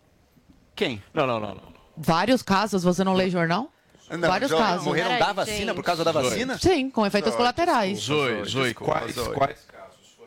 Quem? 0.74 1.02
Não, 1.12 1.26
não, 1.26 1.40
não. 1.40 1.54
não. 1.54 1.72
Vários 1.96 2.42
casos, 2.42 2.82
você 2.82 3.04
não 3.04 3.14
lê 3.14 3.28
jornal? 3.28 3.70
Não, 4.10 4.28
Vários 4.28 4.50
casos. 4.50 4.84
Morreram 4.84 5.18
da 5.18 5.32
vacina 5.32 5.74
por 5.74 5.82
causa 5.82 6.04
da 6.04 6.12
vacina? 6.12 6.58
Sim, 6.58 6.90
com 6.90 7.06
efeitos 7.06 7.34
colaterais. 7.34 7.98
Zoe, 7.98 8.44
Zoe, 8.44 8.74
quais, 8.74 9.16
quais 9.16 9.72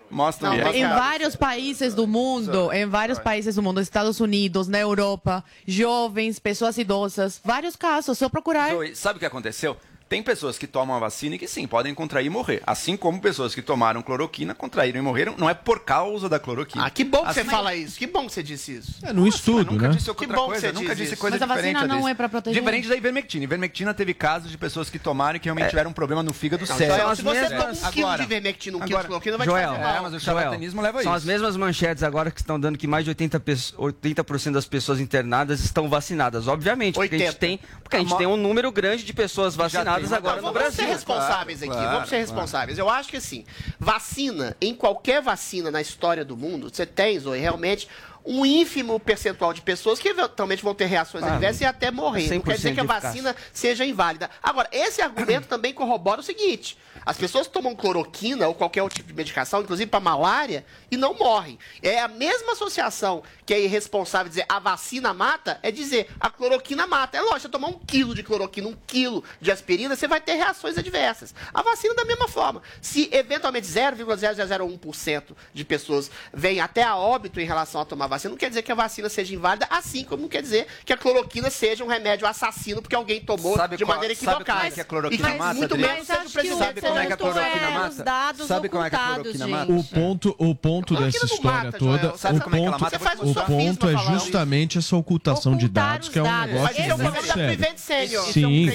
Mostra 0.10 0.50
Não, 0.50 0.74
Em 0.74 0.88
vários 0.88 1.36
países 1.36 1.94
do 1.94 2.08
mundo, 2.08 2.72
em 2.72 2.86
vários 2.86 3.20
países 3.20 3.56
do 3.56 3.64
mundo, 3.64 3.82
Estados 3.82 4.20
Unidos, 4.20 4.68
na 4.68 4.80
Europa, 4.80 5.44
jovens, 5.68 6.40
pessoas 6.40 6.78
idosas, 6.78 7.42
vários 7.44 7.76
casos, 7.76 8.18
só 8.18 8.30
procurar. 8.30 8.74
Zoe, 8.74 8.96
sabe 8.96 9.18
o 9.18 9.20
que 9.20 9.26
aconteceu? 9.26 9.76
Tem 10.08 10.22
pessoas 10.22 10.56
que 10.58 10.68
tomam 10.68 10.96
a 10.96 11.00
vacina 11.00 11.34
e 11.36 11.40
que 11.40 11.48
sim, 11.48 11.66
podem 11.66 11.94
contrair 11.94 12.28
e 12.28 12.30
morrer. 12.30 12.62
Assim 12.68 12.96
como 12.96 13.20
pessoas 13.20 13.56
que 13.56 13.62
tomaram 13.62 14.04
cloroquina, 14.04 14.54
contraíram 14.54 15.00
e 15.00 15.02
morreram. 15.02 15.34
Não 15.36 15.50
é 15.50 15.56
por 15.56 15.80
causa 15.80 16.30
da 16.30 16.38
cloroquina. 16.40 16.86
Ah, 16.86 16.90
que 16.92 17.04
bom 17.04 17.26
que 17.26 17.34
você 17.34 17.40
Assim- 17.40 17.50
fala 17.50 17.74
isso. 17.76 17.98
Que 17.98 18.06
bom 18.06 18.28
que 18.28 18.34
você 18.34 18.44
disse 18.44 18.76
isso. 18.78 18.94
É, 19.02 19.12
no 19.12 19.28
estudo, 19.28 19.72
nunca 19.72 19.88
né? 19.88 19.96
disse 19.96 20.14
Que 20.14 20.28
bom 20.28 20.34
que 20.34 20.46
coisa, 20.46 20.62
você 20.68 20.72
nunca 20.74 20.96
disse 20.96 21.14
isso. 21.14 21.22
coisa 21.22 21.38
Mas 21.40 21.42
a 21.50 21.54
diferente. 21.56 21.74
vacina 21.74 21.96
não 21.96 22.08
é 22.08 22.14
pra 22.14 22.30
proteger? 22.30 22.62
Diferente 22.62 22.88
da 22.88 22.96
ivermectina. 22.96 23.44
Ivermectina 23.46 23.94
teve 23.96 24.14
casos 24.14 24.52
de 24.52 24.58
pessoas 24.60 24.92
que 24.92 25.00
tomaram 25.00 25.38
e 25.38 25.40
que 25.40 25.46
realmente 25.46 25.70
tiveram 25.70 25.90
um 25.90 25.94
problema 25.94 26.22
no 26.22 26.34
fígado 26.34 26.64
Não, 26.70 26.78
sério. 26.78 27.16
Se 27.16 27.24
você 27.24 27.42
mesmas- 27.42 27.80
toma 27.80 27.90
um 27.90 27.92
quilo 27.92 28.06
Agora- 28.08 28.22
de 28.22 28.30
vermectina, 28.30 28.78
um 28.78 28.82
quilo 28.82 29.00
de 29.00 29.06
cloroquina, 29.08 29.38
vai 29.40 29.48
Joel, 29.48 29.70
te 29.70 29.76
fazer 29.76 29.82
É, 29.82 29.94
mal. 29.94 30.04
mas 30.04 30.14
o 30.14 30.20
Joel, 30.20 30.38
charlatanismo 30.38 30.82
leva 30.84 31.00
a 31.00 31.04
São 31.04 31.12
isso. 31.14 31.18
as 31.18 31.26
mesmas 31.26 31.58
manchetes 31.58 32.04
agora 32.04 32.30
que 32.30 32.40
estão 32.40 32.60
dando 32.60 32.78
que 32.78 32.86
mais 32.86 33.04
de 33.06 33.10
80%, 33.10 33.40
pes- 33.40 33.74
80 33.76 34.52
das 34.52 34.66
pessoas 34.68 35.00
internadas 35.00 35.62
estão 35.62 35.90
vacinadas. 35.90 36.48
Obviamente, 36.48 36.94
porque 36.94 37.16
a 37.16 37.18
gente 37.18 37.28
80. 37.30 37.40
tem, 37.40 37.60
porque 37.82 37.96
a 37.96 38.00
gente 38.00 38.16
tem 38.16 38.28
um 38.28 38.38
número 38.38 38.72
grande 38.72 39.04
de 39.04 39.12
pessoas 39.14 39.56
vacinadas 39.56 39.95
tem. 40.04 40.18
agora 40.18 40.36
Não, 40.36 40.42
no 40.44 40.48
vamos 40.54 40.62
Brasil. 40.62 40.86
ser 40.86 40.92
responsáveis 40.92 41.62
aqui, 41.62 41.72
claro, 41.72 41.92
vamos 41.92 42.10
ser 42.10 42.18
responsáveis. 42.18 42.78
Eu 42.78 42.90
acho 42.90 43.10
que 43.10 43.18
assim, 43.18 43.46
vacina, 43.80 44.56
em 44.62 44.74
qualquer 44.74 45.22
vacina 45.22 45.72
na 45.72 45.82
história 45.82 46.24
do 46.26 46.36
mundo, 46.38 46.70
você 46.74 46.86
tem, 46.86 47.20
Zoe, 47.20 47.40
realmente 47.40 47.88
um 48.26 48.46
ínfimo 48.46 49.00
percentual 49.00 49.54
de 49.54 49.62
pessoas 49.62 50.00
que 50.00 50.08
eventualmente 50.10 50.64
vão 50.64 50.74
ter 50.74 50.86
reações 50.86 51.24
Ah, 51.24 51.34
adversas 51.34 51.62
e 51.62 51.66
até 51.66 51.92
morrer. 51.92 52.28
Não 52.34 52.42
quer 52.42 52.56
dizer 52.56 52.70
100% 52.72 52.74
que 52.74 52.80
a 52.80 52.84
eficácia. 52.84 53.10
vacina 53.10 53.36
seja 53.54 53.86
inválida. 53.86 54.30
Agora, 54.42 54.68
esse 54.72 55.02
argumento 55.02 55.48
também 55.48 55.74
corrobora 55.74 56.22
o 56.22 56.24
seguinte: 56.24 56.78
as 57.06 57.18
pessoas 57.18 57.46
tomam 57.48 57.76
cloroquina 57.76 58.48
ou 58.48 58.56
qualquer 58.56 58.82
outro 58.82 58.96
tipo 58.98 59.08
de 59.10 59.14
medicação, 59.14 59.62
inclusive 59.62 59.90
para 59.90 60.00
malária, 60.00 60.66
e 60.90 60.98
não 60.98 61.14
morrem. 61.14 61.60
É 61.84 62.00
a 62.00 62.08
mesma 62.08 62.54
associação 62.54 63.22
que 63.46 63.54
é 63.54 63.62
irresponsável 63.62 64.28
dizer 64.30 64.46
a 64.50 64.58
vacina 64.60 65.14
mata, 65.14 65.60
é 65.62 65.70
dizer 65.70 66.10
a 66.20 66.30
cloroquina 66.30 66.88
mata. 66.88 67.18
É 67.18 67.22
lógico, 67.22 67.42
você 67.42 67.50
tomar 67.50 67.68
um 67.68 67.80
quilo 67.80 68.16
de 68.16 68.24
cloroquina, 68.24 68.68
um 68.68 68.76
quilo 68.88 69.24
de 69.40 69.52
aspirina, 69.52 69.96
você 69.96 70.08
vai 70.08 70.20
ter 70.20 70.34
reações 70.34 70.78
adversas. 70.78 71.36
A 71.54 71.62
vacina 71.62 71.94
da 71.94 72.06
mesma 72.06 72.28
forma. 72.28 72.62
Se 72.82 73.08
eventualmente 73.12 73.68
0,0001% 73.68 75.24
de 75.54 75.64
pessoas 75.64 76.10
vêm 76.34 76.60
até 76.60 76.82
a 76.84 76.96
óbito 76.96 77.40
em 77.40 77.46
relação 77.46 77.82
a 77.82 77.86
tomar 77.86 78.08
vacina, 78.08 78.15
não 78.24 78.36
quer 78.38 78.50
dizer 78.50 78.62
que 78.62 78.72
a 78.72 78.76
vacina 78.76 79.10
seja 79.10 79.34
inválida, 79.36 79.68
assim 79.70 80.04
como 80.04 80.24
não 80.24 80.30
quer 80.30 80.42
dizer 80.42 80.68
que 80.86 80.94
a 80.94 80.98
cloroquina 80.98 81.50
seja 81.50 81.84
um 81.84 81.88
remédio 81.88 82.26
assassino 82.28 82.82
porque 82.82 82.96
alguém 82.96 83.22
tomou 83.22 83.56
Sabe 83.56 83.78
de 83.78 83.86
qual- 83.86 83.96
maneira 83.98 84.16
sabe 84.16 84.26
equivocada. 84.32 84.60
como 84.60 84.68
é 84.68 84.72
que 84.72 84.82
a 84.82 84.86
cloroquina 84.86 85.30
E 85.30 85.38
mata, 85.38 85.54
muito 85.54 85.78
menos 85.78 86.08
seja 86.08 86.20
o 86.26 86.32
presidente 86.32 86.58
Sabe 86.60 86.82
como 86.82 87.00
é 87.00 87.06
que 87.06 87.14
a 87.14 87.18
cloroquina 87.18 87.66
é 87.66 87.70
mata? 87.74 87.90
os 87.90 87.98
dados 87.98 88.48
Sabe 88.48 88.70
como 88.70 88.84
é 88.84 88.90
que 88.90 88.96
a 88.96 89.00
ocultados, 89.00 89.22
cloroquina 89.38 89.46
gente. 89.46 89.70
mata? 89.70 89.72
O 89.72 89.84
ponto, 89.84 90.36
o 90.38 90.56
ponto 90.56 90.96
dessa 90.96 91.26
história 91.26 91.64
mata, 91.66 91.78
toda. 91.78 92.18
Sabe 92.18 92.38
o 92.40 92.42
como 92.42 92.56
é 92.56 92.60
que 92.60 92.66
ela 92.66 92.78
ponto, 92.80 92.82
mata? 92.84 93.26
Um 93.26 93.32
o 93.32 93.36
ponto 93.36 93.90
é 93.90 93.98
justamente 94.14 94.78
essa 94.78 94.96
ocultação 94.96 95.58
de 95.58 95.66
Ocultar 95.66 95.92
dados, 95.92 96.08
os 96.08 96.14
que 96.14 96.20
é 96.20 96.22
um 96.22 96.26
dados. 96.26 96.54
negócio 96.54 96.72
Esse 96.80 96.90
é 96.90 96.94
o 96.94 96.98
muito 96.98 97.12
problema 97.14 97.28
da 97.28 97.34
sério. 97.34 97.58
Prevent 97.58 97.78
Senior. 97.78 98.26
Sim, 98.26 98.70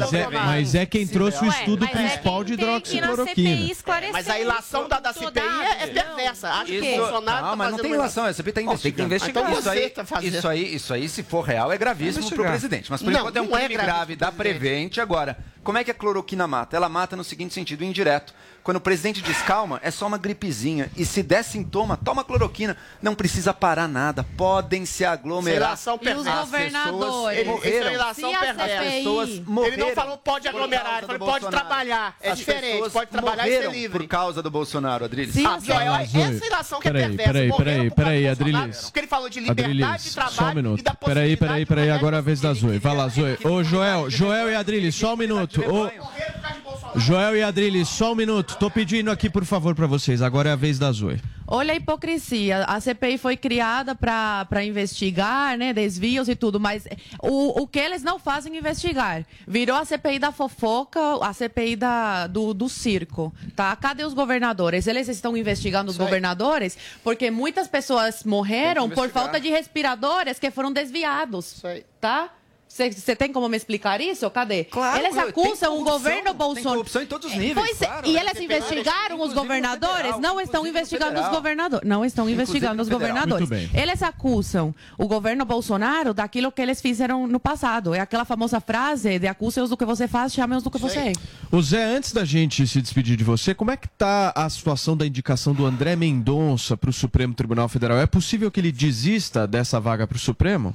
mas 0.00 0.12
é, 0.12 0.28
mas 0.28 0.74
é 0.74 0.86
quem 0.86 1.06
trouxe 1.06 1.44
o 1.44 1.48
estudo 1.48 1.84
é 1.84 1.88
principal 1.88 2.44
de 2.44 2.52
hidroxicloroquina. 2.54 3.74
Mas 4.12 4.28
a 4.28 4.38
ilação 4.38 4.88
da, 4.88 5.12
CPI 5.12 5.40
é, 5.40 5.84
é 5.84 5.86
perversa. 5.88 6.48
Acho 6.50 6.66
que 6.66 6.78
o 6.80 6.96
Bolsonaro 6.96 7.42
Não, 7.42 7.50
tá 7.50 7.56
mas 7.56 7.70
não 7.70 7.78
tem 7.78 7.86
uma 7.90 7.96
relação, 7.96 8.24
a 8.24 8.32
CPI 8.32 8.50
está 8.50 8.61
Bom, 8.64 8.76
tem 8.76 8.92
que 8.92 9.02
investigar. 9.02 9.42
Então 9.44 9.52
Isso 9.58 9.62
você 9.62 9.68
aí, 9.70 9.90
tá 9.90 10.04
fazendo. 10.04 10.34
isso 10.34 10.48
aí, 10.48 10.74
isso 10.74 10.94
aí, 10.94 11.08
se 11.08 11.22
for 11.22 11.42
real, 11.42 11.72
é 11.72 11.78
gravíssimo 11.78 12.28
para 12.30 12.42
o 12.42 12.44
presidente. 12.46 12.90
Mas 12.90 13.02
por 13.02 13.12
Não, 13.12 13.20
enquanto 13.20 13.36
é 13.36 13.42
um 13.42 13.56
é 13.56 13.64
crime 13.64 13.74
gravíssimo 13.74 13.92
grave 13.92 14.16
pro 14.16 14.26
da 14.26 14.32
presidente. 14.32 14.60
Prevent. 14.60 14.98
Agora, 14.98 15.36
como 15.64 15.78
é 15.78 15.84
que 15.84 15.90
a 15.90 15.94
cloroquina 15.94 16.46
mata? 16.46 16.76
Ela 16.76 16.88
mata 16.88 17.16
no 17.16 17.24
seguinte 17.24 17.54
sentido, 17.54 17.84
indireto. 17.84 18.34
Quando 18.62 18.76
o 18.76 18.80
presidente 18.80 19.20
diz 19.22 19.42
calma, 19.42 19.80
é 19.82 19.90
só 19.90 20.06
uma 20.06 20.16
gripezinha. 20.16 20.88
E 20.96 21.04
se 21.04 21.20
der 21.20 21.42
sintoma, 21.42 21.96
toma 21.96 22.22
cloroquina. 22.22 22.76
Não 23.02 23.12
precisa 23.12 23.52
parar 23.52 23.88
nada. 23.88 24.22
Podem 24.36 24.86
se 24.86 25.04
aglomerar. 25.04 25.70
Ilação 25.70 25.94
E 25.94 25.96
os 25.96 26.02
perversa. 26.04 26.40
governadores? 26.42 27.38
Ele, 27.38 27.50
é 27.88 27.94
ilação 27.94 28.30
Se 28.30 28.36
a 28.36 28.38
perversa. 28.40 28.68
CPI 28.76 28.86
As 28.86 28.94
pessoas 28.94 29.38
morreram. 29.40 29.74
Ele 29.74 29.84
não 29.84 29.94
falou 29.94 30.16
pode 30.18 30.46
aglomerar, 30.48 30.98
ele 30.98 31.06
falou 31.06 31.18
pode 31.18 31.40
Bolsonaro. 31.40 31.56
trabalhar. 31.66 32.16
É 32.20 32.30
As 32.30 32.38
diferente, 32.38 32.90
pode 32.90 33.10
trabalhar 33.10 33.48
e 33.48 33.50
ser 33.62 33.70
livre. 33.72 33.98
por 33.98 34.06
causa 34.08 34.40
do 34.40 34.50
Bolsonaro, 34.50 35.04
Adriles. 35.06 35.34
Sim, 35.34 35.44
Ah, 35.44 35.58
Zoe, 35.58 36.22
essa 36.22 36.46
ilação 36.46 36.80
que 36.80 36.88
é 36.88 36.92
peraí, 36.92 37.16
perversa. 37.16 37.32
peraí, 37.32 37.52
peraí, 37.56 37.90
peraí, 37.90 38.28
Adriles. 38.28 38.80
Porque 38.82 39.00
ele 39.00 39.06
falou 39.08 39.28
de 39.28 39.40
liberdade 39.40 39.70
Adriles, 39.82 40.02
de 40.04 40.10
só 40.10 40.20
um 40.22 40.28
trabalho 40.28 40.54
minuto. 40.56 40.78
e 40.80 40.82
da 40.84 40.94
Peraí, 40.94 41.14
peraí, 41.14 41.36
possibilidade 41.36 41.66
peraí, 41.66 41.84
de 41.86 41.90
agora 41.90 42.16
é 42.16 42.18
a 42.18 42.22
vez 42.22 42.40
da 42.40 42.54
Zoe. 42.54 42.78
Vai 42.78 42.96
lá, 42.96 43.08
Zoe. 43.08 43.38
Ô, 43.44 43.64
Joel, 43.64 44.08
Joel 44.08 44.50
e 44.50 44.54
Adriles, 44.54 44.94
só 44.94 45.14
um 45.14 45.16
minuto. 45.16 45.51
Ô, 45.60 46.98
Joel 46.98 47.36
e 47.36 47.42
Adriles, 47.42 47.88
só 47.88 48.12
um 48.12 48.14
minuto. 48.14 48.56
Tô 48.58 48.70
pedindo 48.70 49.10
aqui, 49.10 49.30
por 49.30 49.44
favor, 49.44 49.74
pra 49.74 49.86
vocês. 49.86 50.20
Agora 50.22 50.50
é 50.50 50.52
a 50.52 50.56
vez 50.56 50.78
da 50.78 50.90
Zoe. 50.92 51.20
Olha 51.46 51.72
a 51.72 51.76
hipocrisia. 51.76 52.64
A 52.64 52.80
CPI 52.80 53.18
foi 53.18 53.36
criada 53.36 53.94
para 53.94 54.64
investigar, 54.64 55.58
né, 55.58 55.72
desvios 55.72 56.28
e 56.28 56.34
tudo, 56.34 56.58
mas 56.58 56.86
o, 57.22 57.62
o 57.62 57.66
que 57.66 57.78
eles 57.78 58.02
não 58.02 58.18
fazem 58.18 58.54
é 58.54 58.58
investigar. 58.58 59.24
Virou 59.46 59.76
a 59.76 59.84
CPI 59.84 60.18
da 60.18 60.32
fofoca, 60.32 61.00
a 61.22 61.32
CPI 61.32 61.76
da, 61.76 62.26
do, 62.26 62.54
do 62.54 62.68
circo, 62.68 63.34
tá? 63.54 63.74
Cadê 63.76 64.04
os 64.04 64.14
governadores? 64.14 64.86
Eles 64.86 65.08
estão 65.08 65.36
investigando 65.36 65.90
os 65.90 65.96
Isso 65.96 66.02
aí. 66.02 66.06
governadores 66.08 66.78
porque 67.02 67.30
muitas 67.30 67.68
pessoas 67.68 68.24
morreram 68.24 68.88
por 68.88 69.10
falta 69.10 69.38
de 69.38 69.48
respiradores 69.50 70.38
que 70.38 70.50
foram 70.50 70.72
desviados, 70.72 71.56
Isso 71.56 71.66
aí. 71.66 71.84
tá? 72.00 72.30
Você 72.72 73.14
tem 73.14 73.30
como 73.30 73.48
me 73.50 73.56
explicar 73.56 74.00
isso? 74.00 74.28
Cadê? 74.30 74.64
Claro, 74.64 74.98
eles 74.98 75.16
acusam 75.18 75.78
o 75.78 75.84
governo 75.84 76.24
tem 76.30 76.34
Bolsonaro. 76.34 76.70
corrupção 76.70 77.02
em 77.02 77.06
todos 77.06 77.30
os 77.30 77.36
níveis, 77.36 77.66
Pois 77.66 77.82
é, 77.82 77.86
claro. 77.86 78.08
e 78.08 78.16
eles 78.16 78.32
Tem 78.32 78.44
investigaram 78.44 79.20
os 79.20 79.34
governadores? 79.34 79.96
federal, 79.96 80.20
não 80.20 80.40
estão 80.40 80.66
investigando 80.66 81.10
os 81.10 81.16
federal. 81.16 81.34
governadores. 81.34 81.86
Não 81.88 82.02
estão 82.04 82.24
Inclusive 82.24 82.42
investigando 82.50 82.82
os 82.82 82.88
governadores. 82.88 83.48
Muito 83.48 83.68
bem. 83.70 83.70
Eles 83.78 84.02
acusam 84.02 84.74
o 84.96 85.06
governo 85.06 85.44
Bolsonaro 85.44 86.14
daquilo 86.14 86.50
que 86.50 86.62
eles 86.62 86.80
fizeram 86.80 87.26
no 87.26 87.38
passado. 87.38 87.94
É 87.94 88.00
aquela 88.00 88.24
famosa 88.24 88.58
frase 88.58 89.18
de 89.18 89.26
acuse-os 89.26 89.68
do 89.68 89.76
que 89.76 89.84
você 89.84 90.08
faz, 90.08 90.32
chame-os 90.32 90.62
do 90.62 90.70
que 90.70 90.78
você 90.78 90.98
é. 90.98 91.12
Ô 91.50 91.60
Zé, 91.60 91.84
antes 91.84 92.12
da 92.12 92.24
gente 92.24 92.66
se 92.66 92.80
despedir 92.80 93.18
de 93.18 93.24
você, 93.24 93.54
como 93.54 93.70
é 93.70 93.76
que 93.76 93.86
tá 93.88 94.32
a 94.34 94.48
situação 94.48 94.96
da 94.96 95.06
indicação 95.06 95.52
do 95.52 95.66
André 95.66 95.94
Mendonça 95.94 96.74
para 96.74 96.88
o 96.88 96.92
Supremo 96.92 97.34
Tribunal 97.34 97.68
Federal? 97.68 97.98
É 97.98 98.06
possível 98.06 98.50
que 98.50 98.58
ele 98.60 98.72
desista 98.72 99.46
dessa 99.46 99.78
vaga 99.78 100.06
para 100.06 100.16
o 100.16 100.18
Supremo? 100.18 100.74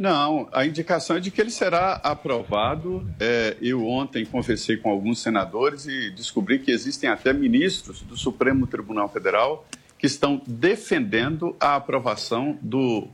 Não, 0.00 0.48
a 0.50 0.64
indicação 0.64 1.16
é 1.16 1.20
de 1.20 1.30
que 1.30 1.38
ele 1.38 1.50
será 1.50 1.92
aprovado. 2.02 3.06
É, 3.20 3.54
eu 3.60 3.86
ontem 3.86 4.24
conversei 4.24 4.78
com 4.78 4.90
alguns 4.90 5.18
senadores 5.18 5.84
e 5.84 6.08
descobri 6.08 6.58
que 6.58 6.70
existem 6.70 7.10
até 7.10 7.34
ministros 7.34 8.00
do 8.00 8.16
Supremo 8.16 8.66
Tribunal 8.66 9.10
Federal 9.10 9.68
que 9.98 10.06
estão 10.06 10.40
defendendo 10.46 11.54
a 11.60 11.76
aprovação 11.76 12.58
do 12.62 13.08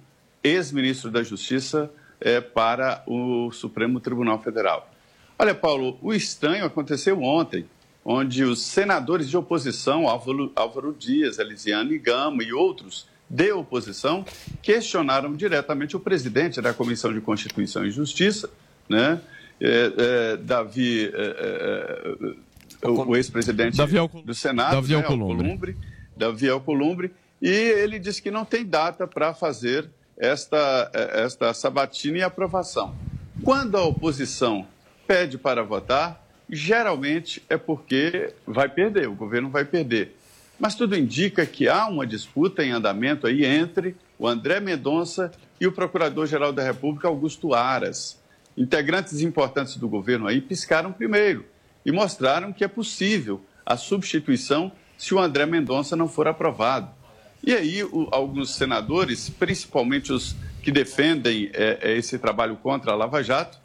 ex-ministro 0.44 1.11
da 1.11 1.25
Justiça 1.25 1.90
é, 2.20 2.40
para 2.40 3.03
o 3.05 3.51
Supremo 3.51 3.99
Tribunal 3.99 4.40
Federal. 4.40 4.88
Olha, 5.37 5.57
Paulo, 5.57 5.99
o 6.01 6.14
estranho 6.14 6.64
aconteceu 6.64 7.20
ontem, 7.20 7.66
onde 8.05 8.44
os 8.44 8.62
senadores 8.62 9.29
de 9.29 9.37
oposição, 9.37 10.07
Álvaro, 10.07 10.53
Álvaro 10.55 10.94
Dias, 10.96 11.40
Elisiane 11.40 11.99
Gama 11.99 12.44
e 12.44 12.53
outros 12.53 13.09
de 13.29 13.53
oposição, 13.53 14.25
questionaram 14.62 15.35
diretamente 15.35 15.97
o 15.97 16.01
presidente 16.01 16.61
da 16.61 16.73
Comissão 16.73 17.12
de 17.12 17.21
Constituição 17.21 17.85
e 17.85 17.91
Justiça, 17.91 18.49
né? 18.89 19.21
É, 19.61 19.93
é, 19.97 20.37
Davi, 20.37 21.07
é, 21.07 22.37
é, 22.83 22.87
o, 22.89 23.09
o 23.09 23.17
ex-presidente 23.17 23.77
do 24.25 24.35
Senado, 24.35 24.75
Davi 24.75 24.91
né, 24.91 24.97
Alcolumbre. 24.97 25.35
Alcolumbre, 25.35 25.77
Davi 26.17 26.49
Alcolumbre, 26.49 27.15
e 27.41 27.49
ele 27.49 27.99
disse 27.99 28.21
que 28.23 28.31
não 28.31 28.45
tem 28.45 28.65
data 28.65 29.07
para 29.07 29.35
fazer 29.35 29.89
esta, 30.17 30.91
eh, 30.95 31.25
esta 31.25 31.53
sabatina 31.53 32.19
e 32.19 32.23
aprovação. 32.23 32.95
Quando 33.43 33.77
a 33.77 33.85
oposição 33.85 34.67
pede 35.07 35.37
para 35.37 35.62
votar, 35.62 36.25
geralmente 36.49 37.43
é 37.49 37.57
porque 37.57 38.33
vai 38.47 38.69
perder, 38.69 39.09
o 39.09 39.15
governo 39.15 39.51
vai 39.51 39.65
perder. 39.65 40.16
Mas 40.59 40.75
tudo 40.75 40.97
indica 40.97 41.45
que 41.45 41.69
há 41.69 41.87
uma 41.87 42.07
disputa 42.07 42.64
em 42.64 42.71
andamento 42.73 43.27
aí 43.27 43.45
entre 43.45 43.95
o 44.19 44.27
André 44.27 44.59
Mendonça 44.61 45.31
e 45.61 45.66
o 45.66 45.73
Procurador-Geral 45.73 46.53
da 46.53 46.62
República, 46.62 47.09
Augusto 47.09 47.55
Aras. 47.55 48.19
Integrantes 48.57 49.21
importantes 49.21 49.77
do 49.77 49.88
governo 49.88 50.27
aí 50.27 50.40
piscaram 50.40 50.92
primeiro 50.92 51.45
e 51.85 51.92
mostraram 51.92 52.53
que 52.53 52.64
é 52.64 52.69
possível 52.69 53.42
a 53.66 53.77
substituição 53.77 54.73
se 54.97 55.14
o 55.14 55.19
André 55.19 55.45
Mendonça 55.45 55.95
não 55.95 56.09
for 56.09 56.27
aprovado. 56.27 56.88
E 57.45 57.53
aí, 57.53 57.85
o- 57.85 58.09
alguns 58.11 58.55
senadores, 58.55 59.29
principalmente 59.29 60.11
os 60.11 60.35
que 60.62 60.73
defendem 60.73 61.51
eh, 61.53 61.79
eh, 61.83 61.97
esse 61.99 62.19
trabalho 62.19 62.57
contra 62.57 62.92
a 62.92 62.97
Lava 62.97 63.23
Jato, 63.23 63.59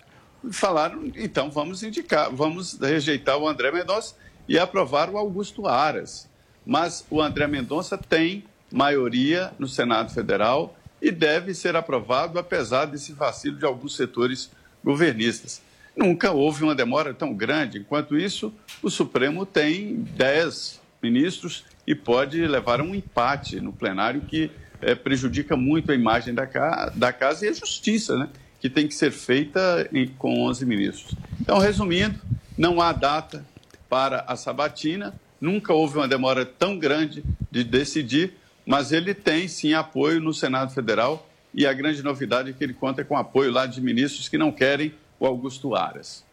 falaram: 0.51 1.05
então 1.15 1.49
vamos 1.49 1.81
indicar, 1.83 2.29
vamos 2.29 2.77
rejeitar 2.77 3.37
o 3.37 3.47
André 3.47 3.71
Mendonça 3.71 4.13
e 4.47 4.59
aprovar 4.59 5.09
o 5.09 5.17
Augusto 5.17 5.67
Aras. 5.67 6.29
Mas 6.65 7.05
o 7.09 7.21
André 7.21 7.47
Mendonça 7.47 7.97
tem 7.97 8.43
maioria 8.71 9.51
no 9.59 9.67
Senado 9.67 10.13
Federal 10.13 10.75
e 11.01 11.11
deve 11.11 11.53
ser 11.53 11.75
aprovado, 11.75 12.37
apesar 12.39 12.85
desse 12.85 13.11
vacilo 13.13 13.57
de 13.57 13.65
alguns 13.65 13.95
setores 13.95 14.51
governistas. 14.83 15.61
Nunca 15.95 16.31
houve 16.31 16.63
uma 16.63 16.73
demora 16.75 17.13
tão 17.13 17.33
grande. 17.33 17.79
Enquanto 17.79 18.17
isso, 18.17 18.53
o 18.81 18.89
Supremo 18.89 19.45
tem 19.45 19.95
10 20.15 20.79
ministros 21.01 21.65
e 21.85 21.93
pode 21.95 22.45
levar 22.47 22.79
a 22.79 22.83
um 22.83 22.93
empate 22.95 23.59
no 23.59 23.73
plenário 23.73 24.21
que 24.21 24.49
eh, 24.81 24.95
prejudica 24.95 25.57
muito 25.57 25.91
a 25.91 25.95
imagem 25.95 26.33
da, 26.33 26.47
ca- 26.47 26.91
da 26.95 27.11
casa 27.11 27.45
e 27.45 27.49
a 27.49 27.53
justiça, 27.53 28.15
né? 28.17 28.29
que 28.59 28.69
tem 28.69 28.87
que 28.87 28.93
ser 28.93 29.11
feita 29.11 29.87
em- 29.91 30.07
com 30.07 30.41
11 30.43 30.65
ministros. 30.65 31.15
Então, 31.39 31.57
resumindo, 31.57 32.19
não 32.57 32.79
há 32.79 32.91
data 32.93 33.43
para 33.89 34.23
a 34.27 34.35
sabatina, 34.35 35.13
nunca 35.41 35.73
houve 35.73 35.97
uma 35.97 36.07
demora 36.07 36.45
tão 36.45 36.77
grande 36.77 37.23
de 37.49 37.63
decidir, 37.63 38.33
mas 38.65 38.91
ele 38.91 39.13
tem 39.13 39.47
sim 39.47 39.73
apoio 39.73 40.21
no 40.21 40.33
Senado 40.33 40.71
Federal 40.71 41.27
e 41.53 41.65
a 41.65 41.73
grande 41.73 42.01
novidade 42.03 42.51
é 42.51 42.53
que 42.53 42.63
ele 42.63 42.73
conta 42.73 43.03
com 43.03 43.17
apoio 43.17 43.51
lá 43.51 43.65
de 43.65 43.81
ministros 43.81 44.29
que 44.29 44.37
não 44.37 44.51
querem 44.51 44.93
o 45.19 45.25
Augusto 45.25 45.75
Aras. 45.75 46.23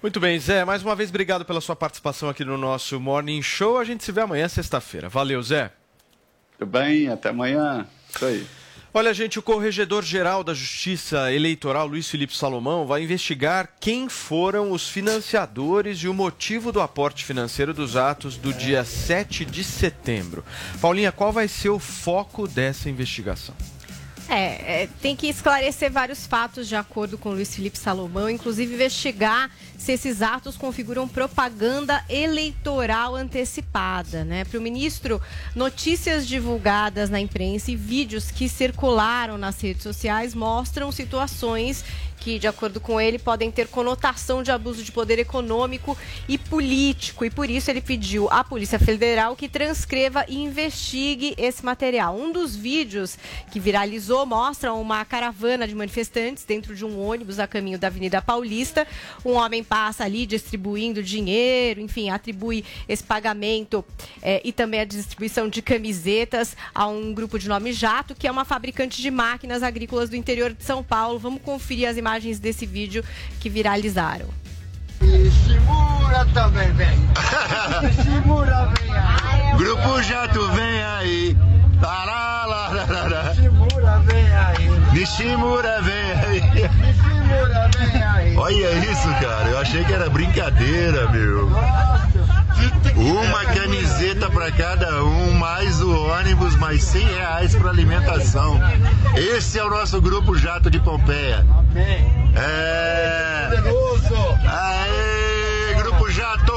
Muito 0.00 0.20
bem, 0.20 0.38
Zé, 0.38 0.64
mais 0.64 0.82
uma 0.82 0.94
vez 0.94 1.10
obrigado 1.10 1.44
pela 1.44 1.60
sua 1.60 1.74
participação 1.74 2.28
aqui 2.28 2.44
no 2.44 2.56
nosso 2.56 3.00
Morning 3.00 3.42
Show. 3.42 3.78
A 3.78 3.84
gente 3.84 4.04
se 4.04 4.12
vê 4.12 4.20
amanhã, 4.20 4.48
sexta-feira. 4.48 5.08
Valeu, 5.08 5.42
Zé. 5.42 5.72
Tudo 6.56 6.70
bem, 6.70 7.08
até 7.08 7.30
amanhã. 7.30 7.86
Isso 8.08 8.24
aí. 8.24 8.46
Olha, 8.98 9.12
gente, 9.12 9.38
o 9.38 9.42
Corregedor-Geral 9.42 10.42
da 10.42 10.54
Justiça 10.54 11.30
Eleitoral, 11.30 11.86
Luiz 11.86 12.08
Felipe 12.08 12.34
Salomão, 12.34 12.86
vai 12.86 13.02
investigar 13.02 13.68
quem 13.78 14.08
foram 14.08 14.72
os 14.72 14.88
financiadores 14.88 15.98
e 15.98 16.08
o 16.08 16.14
motivo 16.14 16.72
do 16.72 16.80
aporte 16.80 17.22
financeiro 17.22 17.74
dos 17.74 17.94
atos 17.94 18.38
do 18.38 18.54
dia 18.54 18.86
7 18.86 19.44
de 19.44 19.62
setembro. 19.62 20.42
Paulinha, 20.80 21.12
qual 21.12 21.30
vai 21.30 21.46
ser 21.46 21.68
o 21.68 21.78
foco 21.78 22.48
dessa 22.48 22.88
investigação? 22.88 23.54
É, 24.30 24.84
é, 24.84 24.88
tem 25.02 25.14
que 25.14 25.28
esclarecer 25.28 25.92
vários 25.92 26.26
fatos 26.26 26.66
de 26.66 26.74
acordo 26.74 27.18
com 27.18 27.28
Luiz 27.28 27.54
Felipe 27.54 27.78
Salomão, 27.78 28.30
inclusive 28.30 28.72
investigar 28.74 29.50
se 29.78 29.92
esses 29.92 30.22
atos 30.22 30.56
configuram 30.56 31.06
propaganda 31.08 32.04
eleitoral 32.08 33.14
antecipada, 33.14 34.24
né? 34.24 34.44
Para 34.44 34.58
o 34.58 34.62
ministro, 34.62 35.20
notícias 35.54 36.26
divulgadas 36.26 37.10
na 37.10 37.20
imprensa 37.20 37.70
e 37.70 37.76
vídeos 37.76 38.30
que 38.30 38.48
circularam 38.48 39.38
nas 39.38 39.60
redes 39.60 39.82
sociais 39.82 40.34
mostram 40.34 40.90
situações 40.90 41.84
que, 42.26 42.40
de 42.40 42.48
acordo 42.48 42.80
com 42.80 43.00
ele, 43.00 43.20
podem 43.20 43.52
ter 43.52 43.68
conotação 43.68 44.42
de 44.42 44.50
abuso 44.50 44.82
de 44.82 44.90
poder 44.90 45.16
econômico 45.18 45.96
e 46.28 46.36
político. 46.36 47.24
E 47.24 47.30
por 47.30 47.48
isso 47.48 47.70
ele 47.70 47.80
pediu 47.80 48.28
à 48.30 48.42
Polícia 48.42 48.80
Federal 48.80 49.36
que 49.36 49.48
transcreva 49.48 50.24
e 50.26 50.36
investigue 50.36 51.36
esse 51.38 51.64
material. 51.64 52.16
Um 52.16 52.32
dos 52.32 52.56
vídeos 52.56 53.16
que 53.52 53.60
viralizou 53.60 54.26
mostra 54.26 54.72
uma 54.72 55.04
caravana 55.04 55.68
de 55.68 55.74
manifestantes 55.76 56.42
dentro 56.42 56.74
de 56.74 56.84
um 56.84 57.00
ônibus 57.00 57.38
a 57.38 57.46
caminho 57.46 57.78
da 57.78 57.86
Avenida 57.86 58.20
Paulista. 58.20 58.86
Um 59.24 59.34
homem 59.34 59.62
passa 59.68 60.04
ali 60.04 60.26
distribuindo 60.26 61.02
dinheiro, 61.02 61.80
enfim, 61.80 62.10
atribui 62.10 62.64
esse 62.88 63.02
pagamento 63.02 63.84
eh, 64.22 64.40
e 64.44 64.52
também 64.52 64.80
a 64.80 64.84
distribuição 64.84 65.48
de 65.48 65.60
camisetas 65.60 66.56
a 66.74 66.86
um 66.86 67.12
grupo 67.12 67.38
de 67.38 67.48
nome 67.48 67.72
Jato, 67.72 68.14
que 68.14 68.26
é 68.26 68.30
uma 68.30 68.44
fabricante 68.44 69.02
de 69.02 69.10
máquinas 69.10 69.62
agrícolas 69.62 70.08
do 70.08 70.16
interior 70.16 70.52
de 70.52 70.64
São 70.64 70.82
Paulo. 70.82 71.18
Vamos 71.18 71.42
conferir 71.42 71.88
as 71.88 71.96
imagens 71.96 72.38
desse 72.38 72.64
vídeo 72.64 73.04
que 73.40 73.48
viralizaram. 73.48 74.28
Shimura 75.00 76.26
também 76.32 76.72
vem. 76.72 76.88
Shimura 78.02 78.72
vem 78.78 78.90
aí. 78.90 79.56
Grupo 79.56 80.02
Jato 80.02 80.48
vem 80.52 80.82
aí. 80.82 81.36
Tararararara. 81.80 83.34
Nishimura 83.34 83.55
vem 84.06 84.34
aí. 84.34 84.68
Nishimura 84.92 85.82
vem 85.82 85.94
aí. 85.94 86.40
Nishimura 86.40 87.70
vem 87.76 88.02
aí. 88.02 88.36
Olha 88.36 88.72
isso, 88.90 89.08
cara. 89.20 89.48
Eu 89.50 89.58
achei 89.58 89.84
que 89.84 89.92
era 89.92 90.08
brincadeira, 90.08 91.10
meu. 91.10 91.50
Uma 92.96 93.44
camiseta 93.44 94.30
para 94.30 94.50
cada 94.50 95.04
um, 95.04 95.32
mais 95.34 95.82
o 95.82 95.94
ônibus, 96.08 96.56
mais 96.56 96.82
100 96.82 97.04
reais 97.06 97.54
para 97.54 97.68
alimentação. 97.68 98.58
Esse 99.14 99.58
é 99.58 99.64
o 99.64 99.68
nosso 99.68 100.00
grupo 100.00 100.36
Jato 100.36 100.70
de 100.70 100.80
Pompeia. 100.80 101.44
É. 102.34 103.48
Aê, 104.48 105.74
Grupo 105.74 106.10
Jato! 106.10 106.52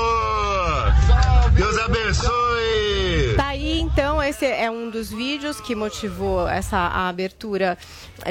Deus 1.54 1.78
abençoe! 1.78 3.34
Tá 3.36 3.48
aí, 3.48 3.59
então, 3.72 4.22
esse 4.24 4.46
é 4.46 4.72
um 4.72 4.90
dos 4.90 5.10
vídeos 5.10 5.60
que 5.60 5.76
motivou 5.76 6.48
essa 6.48 6.78
abertura 6.78 7.78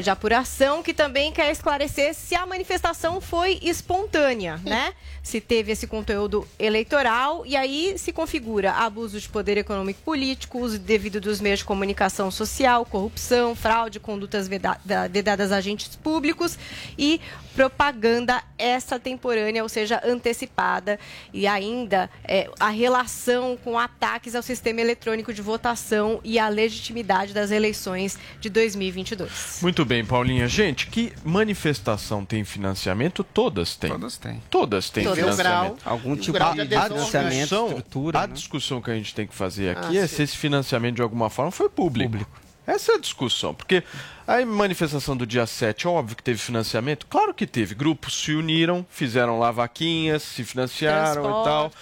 de 0.03 0.11
apuração, 0.11 0.83
que 0.83 0.94
também 0.94 1.33
quer 1.33 1.51
esclarecer 1.51 2.14
se 2.14 2.35
a 2.35 2.46
manifestação 2.46 3.20
foi 3.20 3.59
espontânea, 3.62 4.59
né? 4.64 4.92
Se 5.29 5.43
teve 5.43 5.73
esse 5.73 5.87
conteúdo 5.87 6.49
eleitoral 6.59 7.45
e 7.45 7.55
aí 7.55 7.99
se 7.99 8.14
configura 8.14 8.73
abuso 8.73 9.21
de 9.21 9.29
poder 9.29 9.59
econômico 9.59 10.01
e 10.01 10.03
político, 10.03 10.59
uso 10.59 10.79
devido 10.79 11.21
dos 11.21 11.38
meios 11.38 11.59
de 11.59 11.67
comunicação 11.67 12.31
social, 12.31 12.87
corrupção, 12.87 13.55
fraude, 13.55 14.01
condutas 14.01 14.49
veda- 14.49 14.81
da- 14.87 15.07
vedadas 15.07 15.53
a 15.53 15.57
agentes 15.59 15.95
públicos 15.97 16.59
e 16.97 17.21
propaganda 17.55 18.43
extratemporânea, 18.59 19.62
ou 19.64 19.69
seja, 19.69 20.01
antecipada, 20.05 20.99
e 21.35 21.47
ainda 21.47 22.09
é, 22.25 22.49
a 22.59 22.69
relação 22.71 23.59
com 23.62 23.77
ataques 23.79 24.35
ao 24.35 24.43
sistema 24.43 24.81
eletrônico 24.81 25.35
de 25.35 25.43
votação 25.43 26.21
e 26.25 26.38
à 26.38 26.49
legitimidade 26.49 27.35
das 27.35 27.51
eleições 27.51 28.17
de 28.41 28.49
2022. 28.49 29.59
Muito 29.61 29.85
bem, 29.85 30.05
Paulinha. 30.05 30.47
Gente, 30.49 30.87
que 30.87 31.12
manifestação 31.25 32.25
tem 32.25 32.45
financiamento? 32.45 33.25
Todas 33.25 33.75
têm. 33.77 33.91
Todas 33.91 34.17
têm. 34.17 34.43
Todas 34.49 34.88
têm 34.91 35.05
Todas. 35.05 35.18
Financiamento. 35.21 35.83
Grau. 35.83 35.93
Algum 35.93 36.17
tipo 36.17 36.37
A- 36.43 36.53
de 36.53 36.75
a 36.75 36.83
financiamento, 36.85 37.33
discussão- 37.33 37.67
estrutura, 37.69 38.19
A 38.21 38.27
né? 38.27 38.33
discussão 38.35 38.81
que 38.83 38.91
a 38.91 38.95
gente 38.95 39.15
tem 39.15 39.27
que 39.27 39.35
fazer 39.35 39.77
aqui 39.77 39.99
Ah, 39.99 40.03
é 40.03 40.07
sim. 40.07 40.17
se 40.17 40.23
esse 40.23 40.37
financiamento 40.37 40.97
de 40.97 41.03
alguma 41.03 41.29
forma 41.31 41.51
foi 41.51 41.69
público. 41.69 42.27
Essa 42.67 42.93
é 42.93 42.95
a 42.97 42.99
discussão, 42.99 43.55
porque 43.55 43.83
a 44.27 44.45
manifestação 44.45 45.17
do 45.17 45.27
dia 45.27 45.47
7, 45.47 45.89
óbvio 45.89 46.15
que 46.15 46.23
teve 46.23 46.39
financiamento? 46.39 47.07
Claro 47.07 47.33
que 47.33 47.47
teve. 47.47 47.75
Grupos 47.75 48.21
se 48.23 48.33
uniram, 48.35 48.85
fizeram 48.91 49.39
lá 49.39 49.51
vaquinhas, 49.51 50.23
se 50.23 50.45
financiaram 50.45 51.23
e 51.23 51.45
tal. 51.45 51.73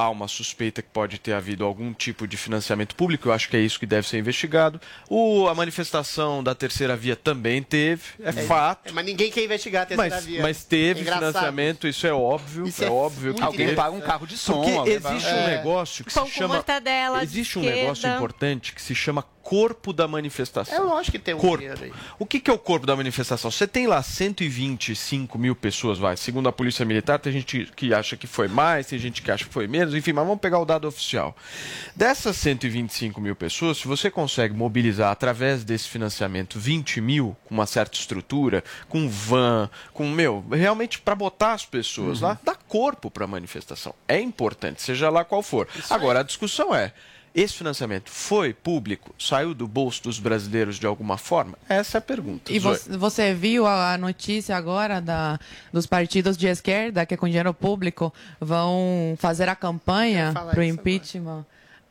Há 0.00 0.08
uma 0.08 0.26
suspeita 0.28 0.80
que 0.80 0.88
pode 0.88 1.18
ter 1.18 1.32
havido 1.34 1.64
algum 1.64 1.92
tipo 1.92 2.26
de 2.26 2.36
financiamento 2.36 2.94
público, 2.94 3.28
eu 3.28 3.32
acho 3.32 3.48
que 3.50 3.56
é 3.56 3.60
isso 3.60 3.78
que 3.78 3.84
deve 3.86 4.08
ser 4.08 4.18
investigado. 4.18 4.80
O, 5.08 5.46
a 5.46 5.54
manifestação 5.54 6.42
da 6.42 6.54
terceira 6.54 6.96
via 6.96 7.14
também 7.14 7.62
teve, 7.62 8.02
é, 8.22 8.32
fato. 8.32 8.88
É, 8.88 8.92
mas 8.92 9.04
ninguém 9.04 9.30
quer 9.30 9.44
investigar 9.44 9.82
a 9.82 9.86
terceira 9.86 10.14
Mas, 10.16 10.24
via. 10.24 10.42
mas 10.42 10.64
teve 10.64 11.00
É 11.00 11.02
engraçado. 11.02 11.28
financiamento, 11.32 11.86
isso 11.86 12.06
é 12.06 12.12
óbvio. 12.12 12.66
Isso 12.66 12.82
é, 12.82 12.86
é 12.86 12.90
óbvio. 12.90 13.34
Alguém 13.42 13.66
teve. 13.66 13.76
paga 13.76 13.90
um 13.94 14.00
carro 14.00 14.26
de 14.26 14.38
som, 14.38 14.54
Porque 14.54 14.70
alguém 14.70 14.94
existe 14.94 15.28
um 15.28 15.36
É. 15.36 15.56
negócio 15.56 16.04
que 16.04 16.14
Pão 16.14 16.24
se 16.26 16.32
com 16.32 16.38
chama. 16.38 16.64
existe 17.22 17.58
um 17.58 17.62
negócio 17.62 18.08
importante 18.08 18.72
que 18.72 18.80
se 18.80 18.94
chama 18.94 19.22
corpo 19.50 19.92
da 19.92 20.06
manifestação. 20.06 20.72
É 20.72 20.78
lógico 20.78 21.18
que 21.18 21.18
tem 21.18 21.34
um 21.34 21.38
corpo. 21.38 21.64
aí. 21.64 21.92
O 22.20 22.24
que, 22.24 22.38
que 22.38 22.48
é 22.48 22.54
o 22.54 22.58
corpo 22.58 22.86
da 22.86 22.94
manifestação? 22.94 23.50
Você 23.50 23.66
tem 23.66 23.88
lá 23.88 24.00
125 24.00 25.36
mil 25.36 25.56
pessoas, 25.56 25.98
vai. 25.98 26.16
Segundo 26.16 26.48
a 26.48 26.52
Polícia 26.52 26.84
Militar, 26.84 27.18
tem 27.18 27.32
gente 27.32 27.68
que 27.74 27.92
acha 27.92 28.16
que 28.16 28.28
foi 28.28 28.46
mais, 28.46 28.86
tem 28.86 28.96
gente 28.96 29.20
que 29.20 29.28
acha 29.28 29.44
que 29.44 29.52
foi 29.52 29.66
menos, 29.66 29.92
enfim, 29.92 30.12
mas 30.12 30.24
vamos 30.24 30.40
pegar 30.40 30.60
o 30.60 30.64
dado 30.64 30.86
oficial. 30.86 31.36
Dessas 31.96 32.36
125 32.36 33.20
mil 33.20 33.34
pessoas, 33.34 33.78
se 33.78 33.88
você 33.88 34.08
consegue 34.08 34.54
mobilizar 34.54 35.10
através 35.10 35.64
desse 35.64 35.88
financiamento 35.88 36.56
20 36.56 37.00
mil, 37.00 37.36
com 37.44 37.52
uma 37.52 37.66
certa 37.66 37.98
estrutura, 37.98 38.62
com 38.88 39.08
van, 39.08 39.68
com, 39.92 40.08
meu, 40.08 40.44
realmente 40.52 41.00
para 41.00 41.16
botar 41.16 41.54
as 41.54 41.66
pessoas 41.66 42.20
lá, 42.20 42.38
dá 42.44 42.54
corpo 42.54 43.10
para 43.10 43.24
a 43.24 43.28
manifestação. 43.28 43.92
É 44.06 44.20
importante, 44.20 44.80
seja 44.80 45.10
lá 45.10 45.24
qual 45.24 45.42
for. 45.42 45.66
Agora, 45.90 46.20
a 46.20 46.22
discussão 46.22 46.72
é. 46.72 46.92
Esse 47.34 47.54
financiamento 47.54 48.10
foi 48.10 48.52
público? 48.52 49.14
Saiu 49.18 49.54
do 49.54 49.68
bolso 49.68 50.02
dos 50.02 50.18
brasileiros 50.18 50.78
de 50.78 50.86
alguma 50.86 51.16
forma? 51.16 51.56
Essa 51.68 51.98
é 51.98 52.00
a 52.00 52.02
pergunta. 52.02 52.52
E 52.52 52.58
Zoe. 52.58 52.76
você, 52.76 52.96
você 52.96 53.34
viu 53.34 53.66
a 53.66 53.96
notícia 53.96 54.56
agora 54.56 55.00
da, 55.00 55.38
dos 55.72 55.86
partidos 55.86 56.36
de 56.36 56.48
esquerda 56.48 57.06
que 57.06 57.16
com 57.16 57.26
dinheiro 57.26 57.54
público 57.54 58.12
vão 58.40 59.14
fazer 59.18 59.48
a 59.48 59.54
campanha 59.54 60.32
para 60.32 60.60
o 60.60 60.62
impeachment 60.62 61.44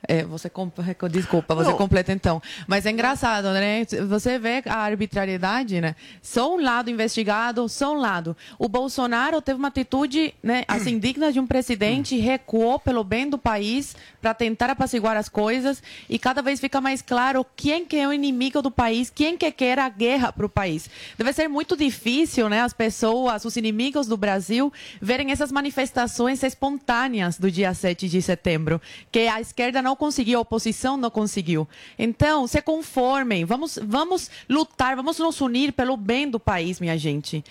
É, 0.07 0.23
você 0.23 0.49
comp... 0.49 0.73
desculpa, 1.11 1.53
você 1.53 1.71
Não. 1.71 1.77
completa 1.77 2.13
então. 2.13 2.41
Mas 2.65 2.85
é 2.85 2.91
engraçado, 2.91 3.51
né? 3.51 3.85
Você 4.07 4.39
vê 4.39 4.63
a 4.65 4.77
arbitrariedade, 4.77 5.81
né? 5.81 5.95
Só 6.21 6.55
um 6.55 6.61
lado 6.61 6.89
investigado, 6.89 7.67
só 7.67 7.93
um 7.93 7.99
lado. 7.99 8.35
O 8.57 8.69
Bolsonaro 8.69 9.41
teve 9.41 9.59
uma 9.59 9.67
atitude, 9.67 10.33
né, 10.41 10.63
assim, 10.67 10.97
digna 10.99 11.31
de 11.31 11.39
um 11.39 11.45
presidente, 11.45 12.17
recuou 12.17 12.79
pelo 12.79 13.03
bem 13.03 13.29
do 13.29 13.37
país 13.37 13.95
para 14.21 14.33
tentar 14.33 14.69
apaciguar 14.69 15.17
as 15.17 15.27
coisas 15.27 15.83
e 16.09 16.17
cada 16.17 16.41
vez 16.41 16.59
fica 16.59 16.79
mais 16.79 17.01
claro 17.01 17.45
quem 17.55 17.85
que 17.85 17.97
é 17.97 18.07
o 18.07 18.13
inimigo 18.13 18.61
do 18.61 18.71
país, 18.71 19.09
quem 19.09 19.37
que 19.37 19.51
quer 19.51 19.79
a 19.79 19.89
guerra 19.89 20.31
para 20.31 20.45
o 20.45 20.49
país. 20.49 20.89
Deve 21.17 21.33
ser 21.33 21.47
muito 21.47 21.75
difícil, 21.75 22.47
né, 22.47 22.61
as 22.61 22.73
pessoas, 22.73 23.43
os 23.43 23.57
inimigos 23.57 24.07
do 24.07 24.15
Brasil, 24.15 24.71
verem 25.01 25.31
essas 25.31 25.51
manifestações 25.51 26.41
espontâneas 26.41 27.37
do 27.37 27.51
dia 27.51 27.73
7 27.73 28.07
de 28.07 28.21
setembro, 28.21 28.81
que 29.11 29.27
a 29.27 29.41
esquerda 29.41 29.81
não 29.81 29.88
conseguiu, 29.95 30.39
a 30.39 30.41
oposição 30.41 30.97
não 30.97 31.09
conseguiu. 31.09 31.67
Então, 31.97 32.47
se 32.47 32.61
conformem, 32.61 33.45
vamos, 33.45 33.79
vamos 33.81 34.29
lutar, 34.49 34.95
vamos 34.95 35.19
nos 35.19 35.39
unir 35.41 35.71
pelo 35.73 35.95
bem 35.97 36.29
do 36.29 36.39
país, 36.39 36.79
minha 36.79 36.97
gente. 36.97 37.43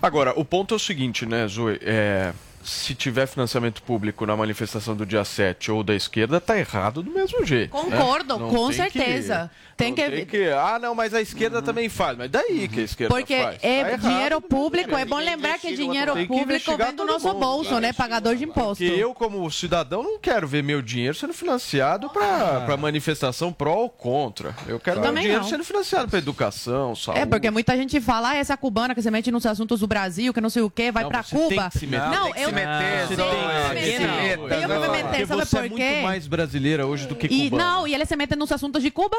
Agora, 0.00 0.38
o 0.38 0.44
ponto 0.44 0.74
é 0.74 0.76
o 0.76 0.80
seguinte, 0.80 1.24
né, 1.24 1.46
Zoe? 1.48 1.78
É, 1.82 2.32
se 2.66 2.94
tiver 2.94 3.26
financiamento 3.26 3.80
público 3.82 4.26
na 4.26 4.36
manifestação 4.36 4.94
do 4.96 5.06
dia 5.06 5.24
7 5.24 5.70
ou 5.70 5.82
da 5.84 5.94
esquerda, 5.94 6.40
tá 6.40 6.58
errado 6.58 7.02
do 7.02 7.10
mesmo 7.10 7.44
jeito. 7.44 7.70
Concordo, 7.70 8.38
né? 8.38 8.48
Com 8.50 8.56
tem 8.56 8.68
que- 8.68 8.74
certeza. 8.98 9.50
Tem 9.76 9.94
que- 9.94 10.10
tem 10.10 10.24
que. 10.26 10.48
Ah, 10.50 10.78
não, 10.80 10.94
mas 10.94 11.12
a 11.12 11.20
esquerda 11.20 11.60
também 11.60 11.88
faz. 11.90 12.16
Mas 12.16 12.30
daí 12.30 12.66
que 12.66 12.80
a 12.80 12.82
esquerda 12.82 13.14
Porque 13.14 13.36
faz? 13.36 13.58
é 13.62 13.82
Tá 13.84 13.90
errado. 13.90 14.00
dinheiro 14.00 14.40
público, 14.40 14.96
é 14.96 15.04
bom 15.04 15.18
lembrar 15.18 15.58
que 15.58 15.66
é 15.68 15.72
dinheiro 15.72 16.12
público 16.26 16.76
vem 16.76 16.94
do 16.94 17.04
nosso 17.04 17.28
mundo, 17.28 17.40
bolso, 17.40 17.78
né? 17.78 17.92
Pagador 17.92 18.34
de 18.36 18.44
imposto. 18.44 18.82
Porque 18.82 19.00
eu, 19.00 19.12
como 19.14 19.48
cidadão, 19.50 20.02
não 20.02 20.18
quero 20.18 20.48
ver 20.48 20.62
meu 20.62 20.80
dinheiro 20.80 21.14
sendo 21.14 21.34
financiado 21.34 22.08
para 22.08 22.76
manifestação 22.78 23.52
pró 23.52 23.74
ou 23.76 23.90
contra. 23.90 24.54
Eu 24.66 24.80
quero 24.80 24.98
Eu 24.98 25.02
meu 25.12 25.12
dinheiro 25.22 25.42
não. 25.42 25.48
sendo 25.48 25.62
financiado 25.64 26.08
para 26.08 26.18
educação, 26.18 26.96
saúde. 26.96 27.20
É, 27.20 27.26
porque 27.26 27.50
muita 27.50 27.76
gente 27.76 28.00
fala, 28.00 28.30
ah, 28.30 28.36
essa 28.36 28.56
cubana 28.56 28.94
que 28.94 29.02
se 29.02 29.10
mete 29.10 29.30
nos 29.30 29.44
assuntos 29.44 29.80
do 29.80 29.86
Brasil, 29.86 30.32
que 30.32 30.40
não 30.40 30.48
sei 30.50 30.62
o 30.62 30.70
quê, 30.70 30.90
vai 30.90 31.04
você 31.04 31.36
Cuba. 31.36 31.70
Não, 32.10 32.34
eu 32.34 32.50
meter, 32.56 33.06
sei, 33.08 33.16
Zoe. 33.16 33.26
me 33.26 33.74
Tem 33.74 33.82
que 33.84 33.90
se 33.92 33.98
meter. 34.00 34.38
meter, 34.38 34.62
Eu 34.62 34.68
vou 34.68 34.80
me 34.80 34.86
Zoe. 34.86 34.96
meter, 34.96 35.06
Porque 35.06 35.26
sabe 35.26 35.44
você 35.44 35.56
por 35.56 35.64
é 35.64 35.68
quê? 35.68 35.74
muito 35.90 36.02
mais 36.02 36.26
brasileira 36.26 36.86
hoje 36.86 37.06
do 37.06 37.14
que 37.14 37.26
E, 37.26 37.50
cubana. 37.50 37.64
não, 37.64 37.86
e 37.86 37.94
ele 37.94 38.04
se 38.06 38.16
mete 38.16 38.34
nos 38.36 38.50
assuntos 38.52 38.82
de 38.82 38.90
Cuba? 38.90 39.16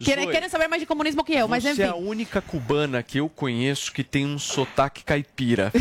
Querem, 0.00 0.28
querem 0.30 0.48
saber 0.48 0.66
mais 0.68 0.80
de 0.82 0.86
comunismo 0.86 1.22
que 1.24 1.32
eu, 1.34 1.46
mas 1.46 1.62
Você 1.62 1.70
enfim. 1.72 1.82
é 1.82 1.86
a 1.88 1.94
única 1.94 2.40
cubana 2.42 3.02
que 3.02 3.18
eu 3.18 3.28
conheço 3.28 3.92
que 3.92 4.02
tem 4.02 4.26
um 4.26 4.38
sotaque 4.38 5.04
caipira. 5.04 5.70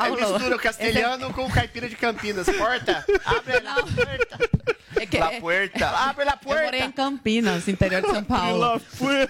Aí 0.00 0.10
mistura 0.12 0.56
o 0.56 0.58
castelhano 0.58 1.32
com 1.32 1.44
o 1.44 1.50
caipira 1.50 1.88
de 1.88 1.96
Campinas. 1.96 2.46
Porta, 2.46 3.04
abre 3.24 3.56
a 3.56 3.74
porta. 3.74 4.38
É 4.96 5.06
que- 5.06 5.18
La 5.18 5.32
puerta. 5.40 5.88
Abre 6.08 6.24
la 6.24 6.32
Eu 6.42 6.48
morei 6.48 6.68
puerta. 6.70 6.84
em 6.86 6.90
Campinas, 6.92 7.68
interior 7.68 8.02
de 8.02 8.08
São 8.10 8.24
Paulo. 8.24 8.80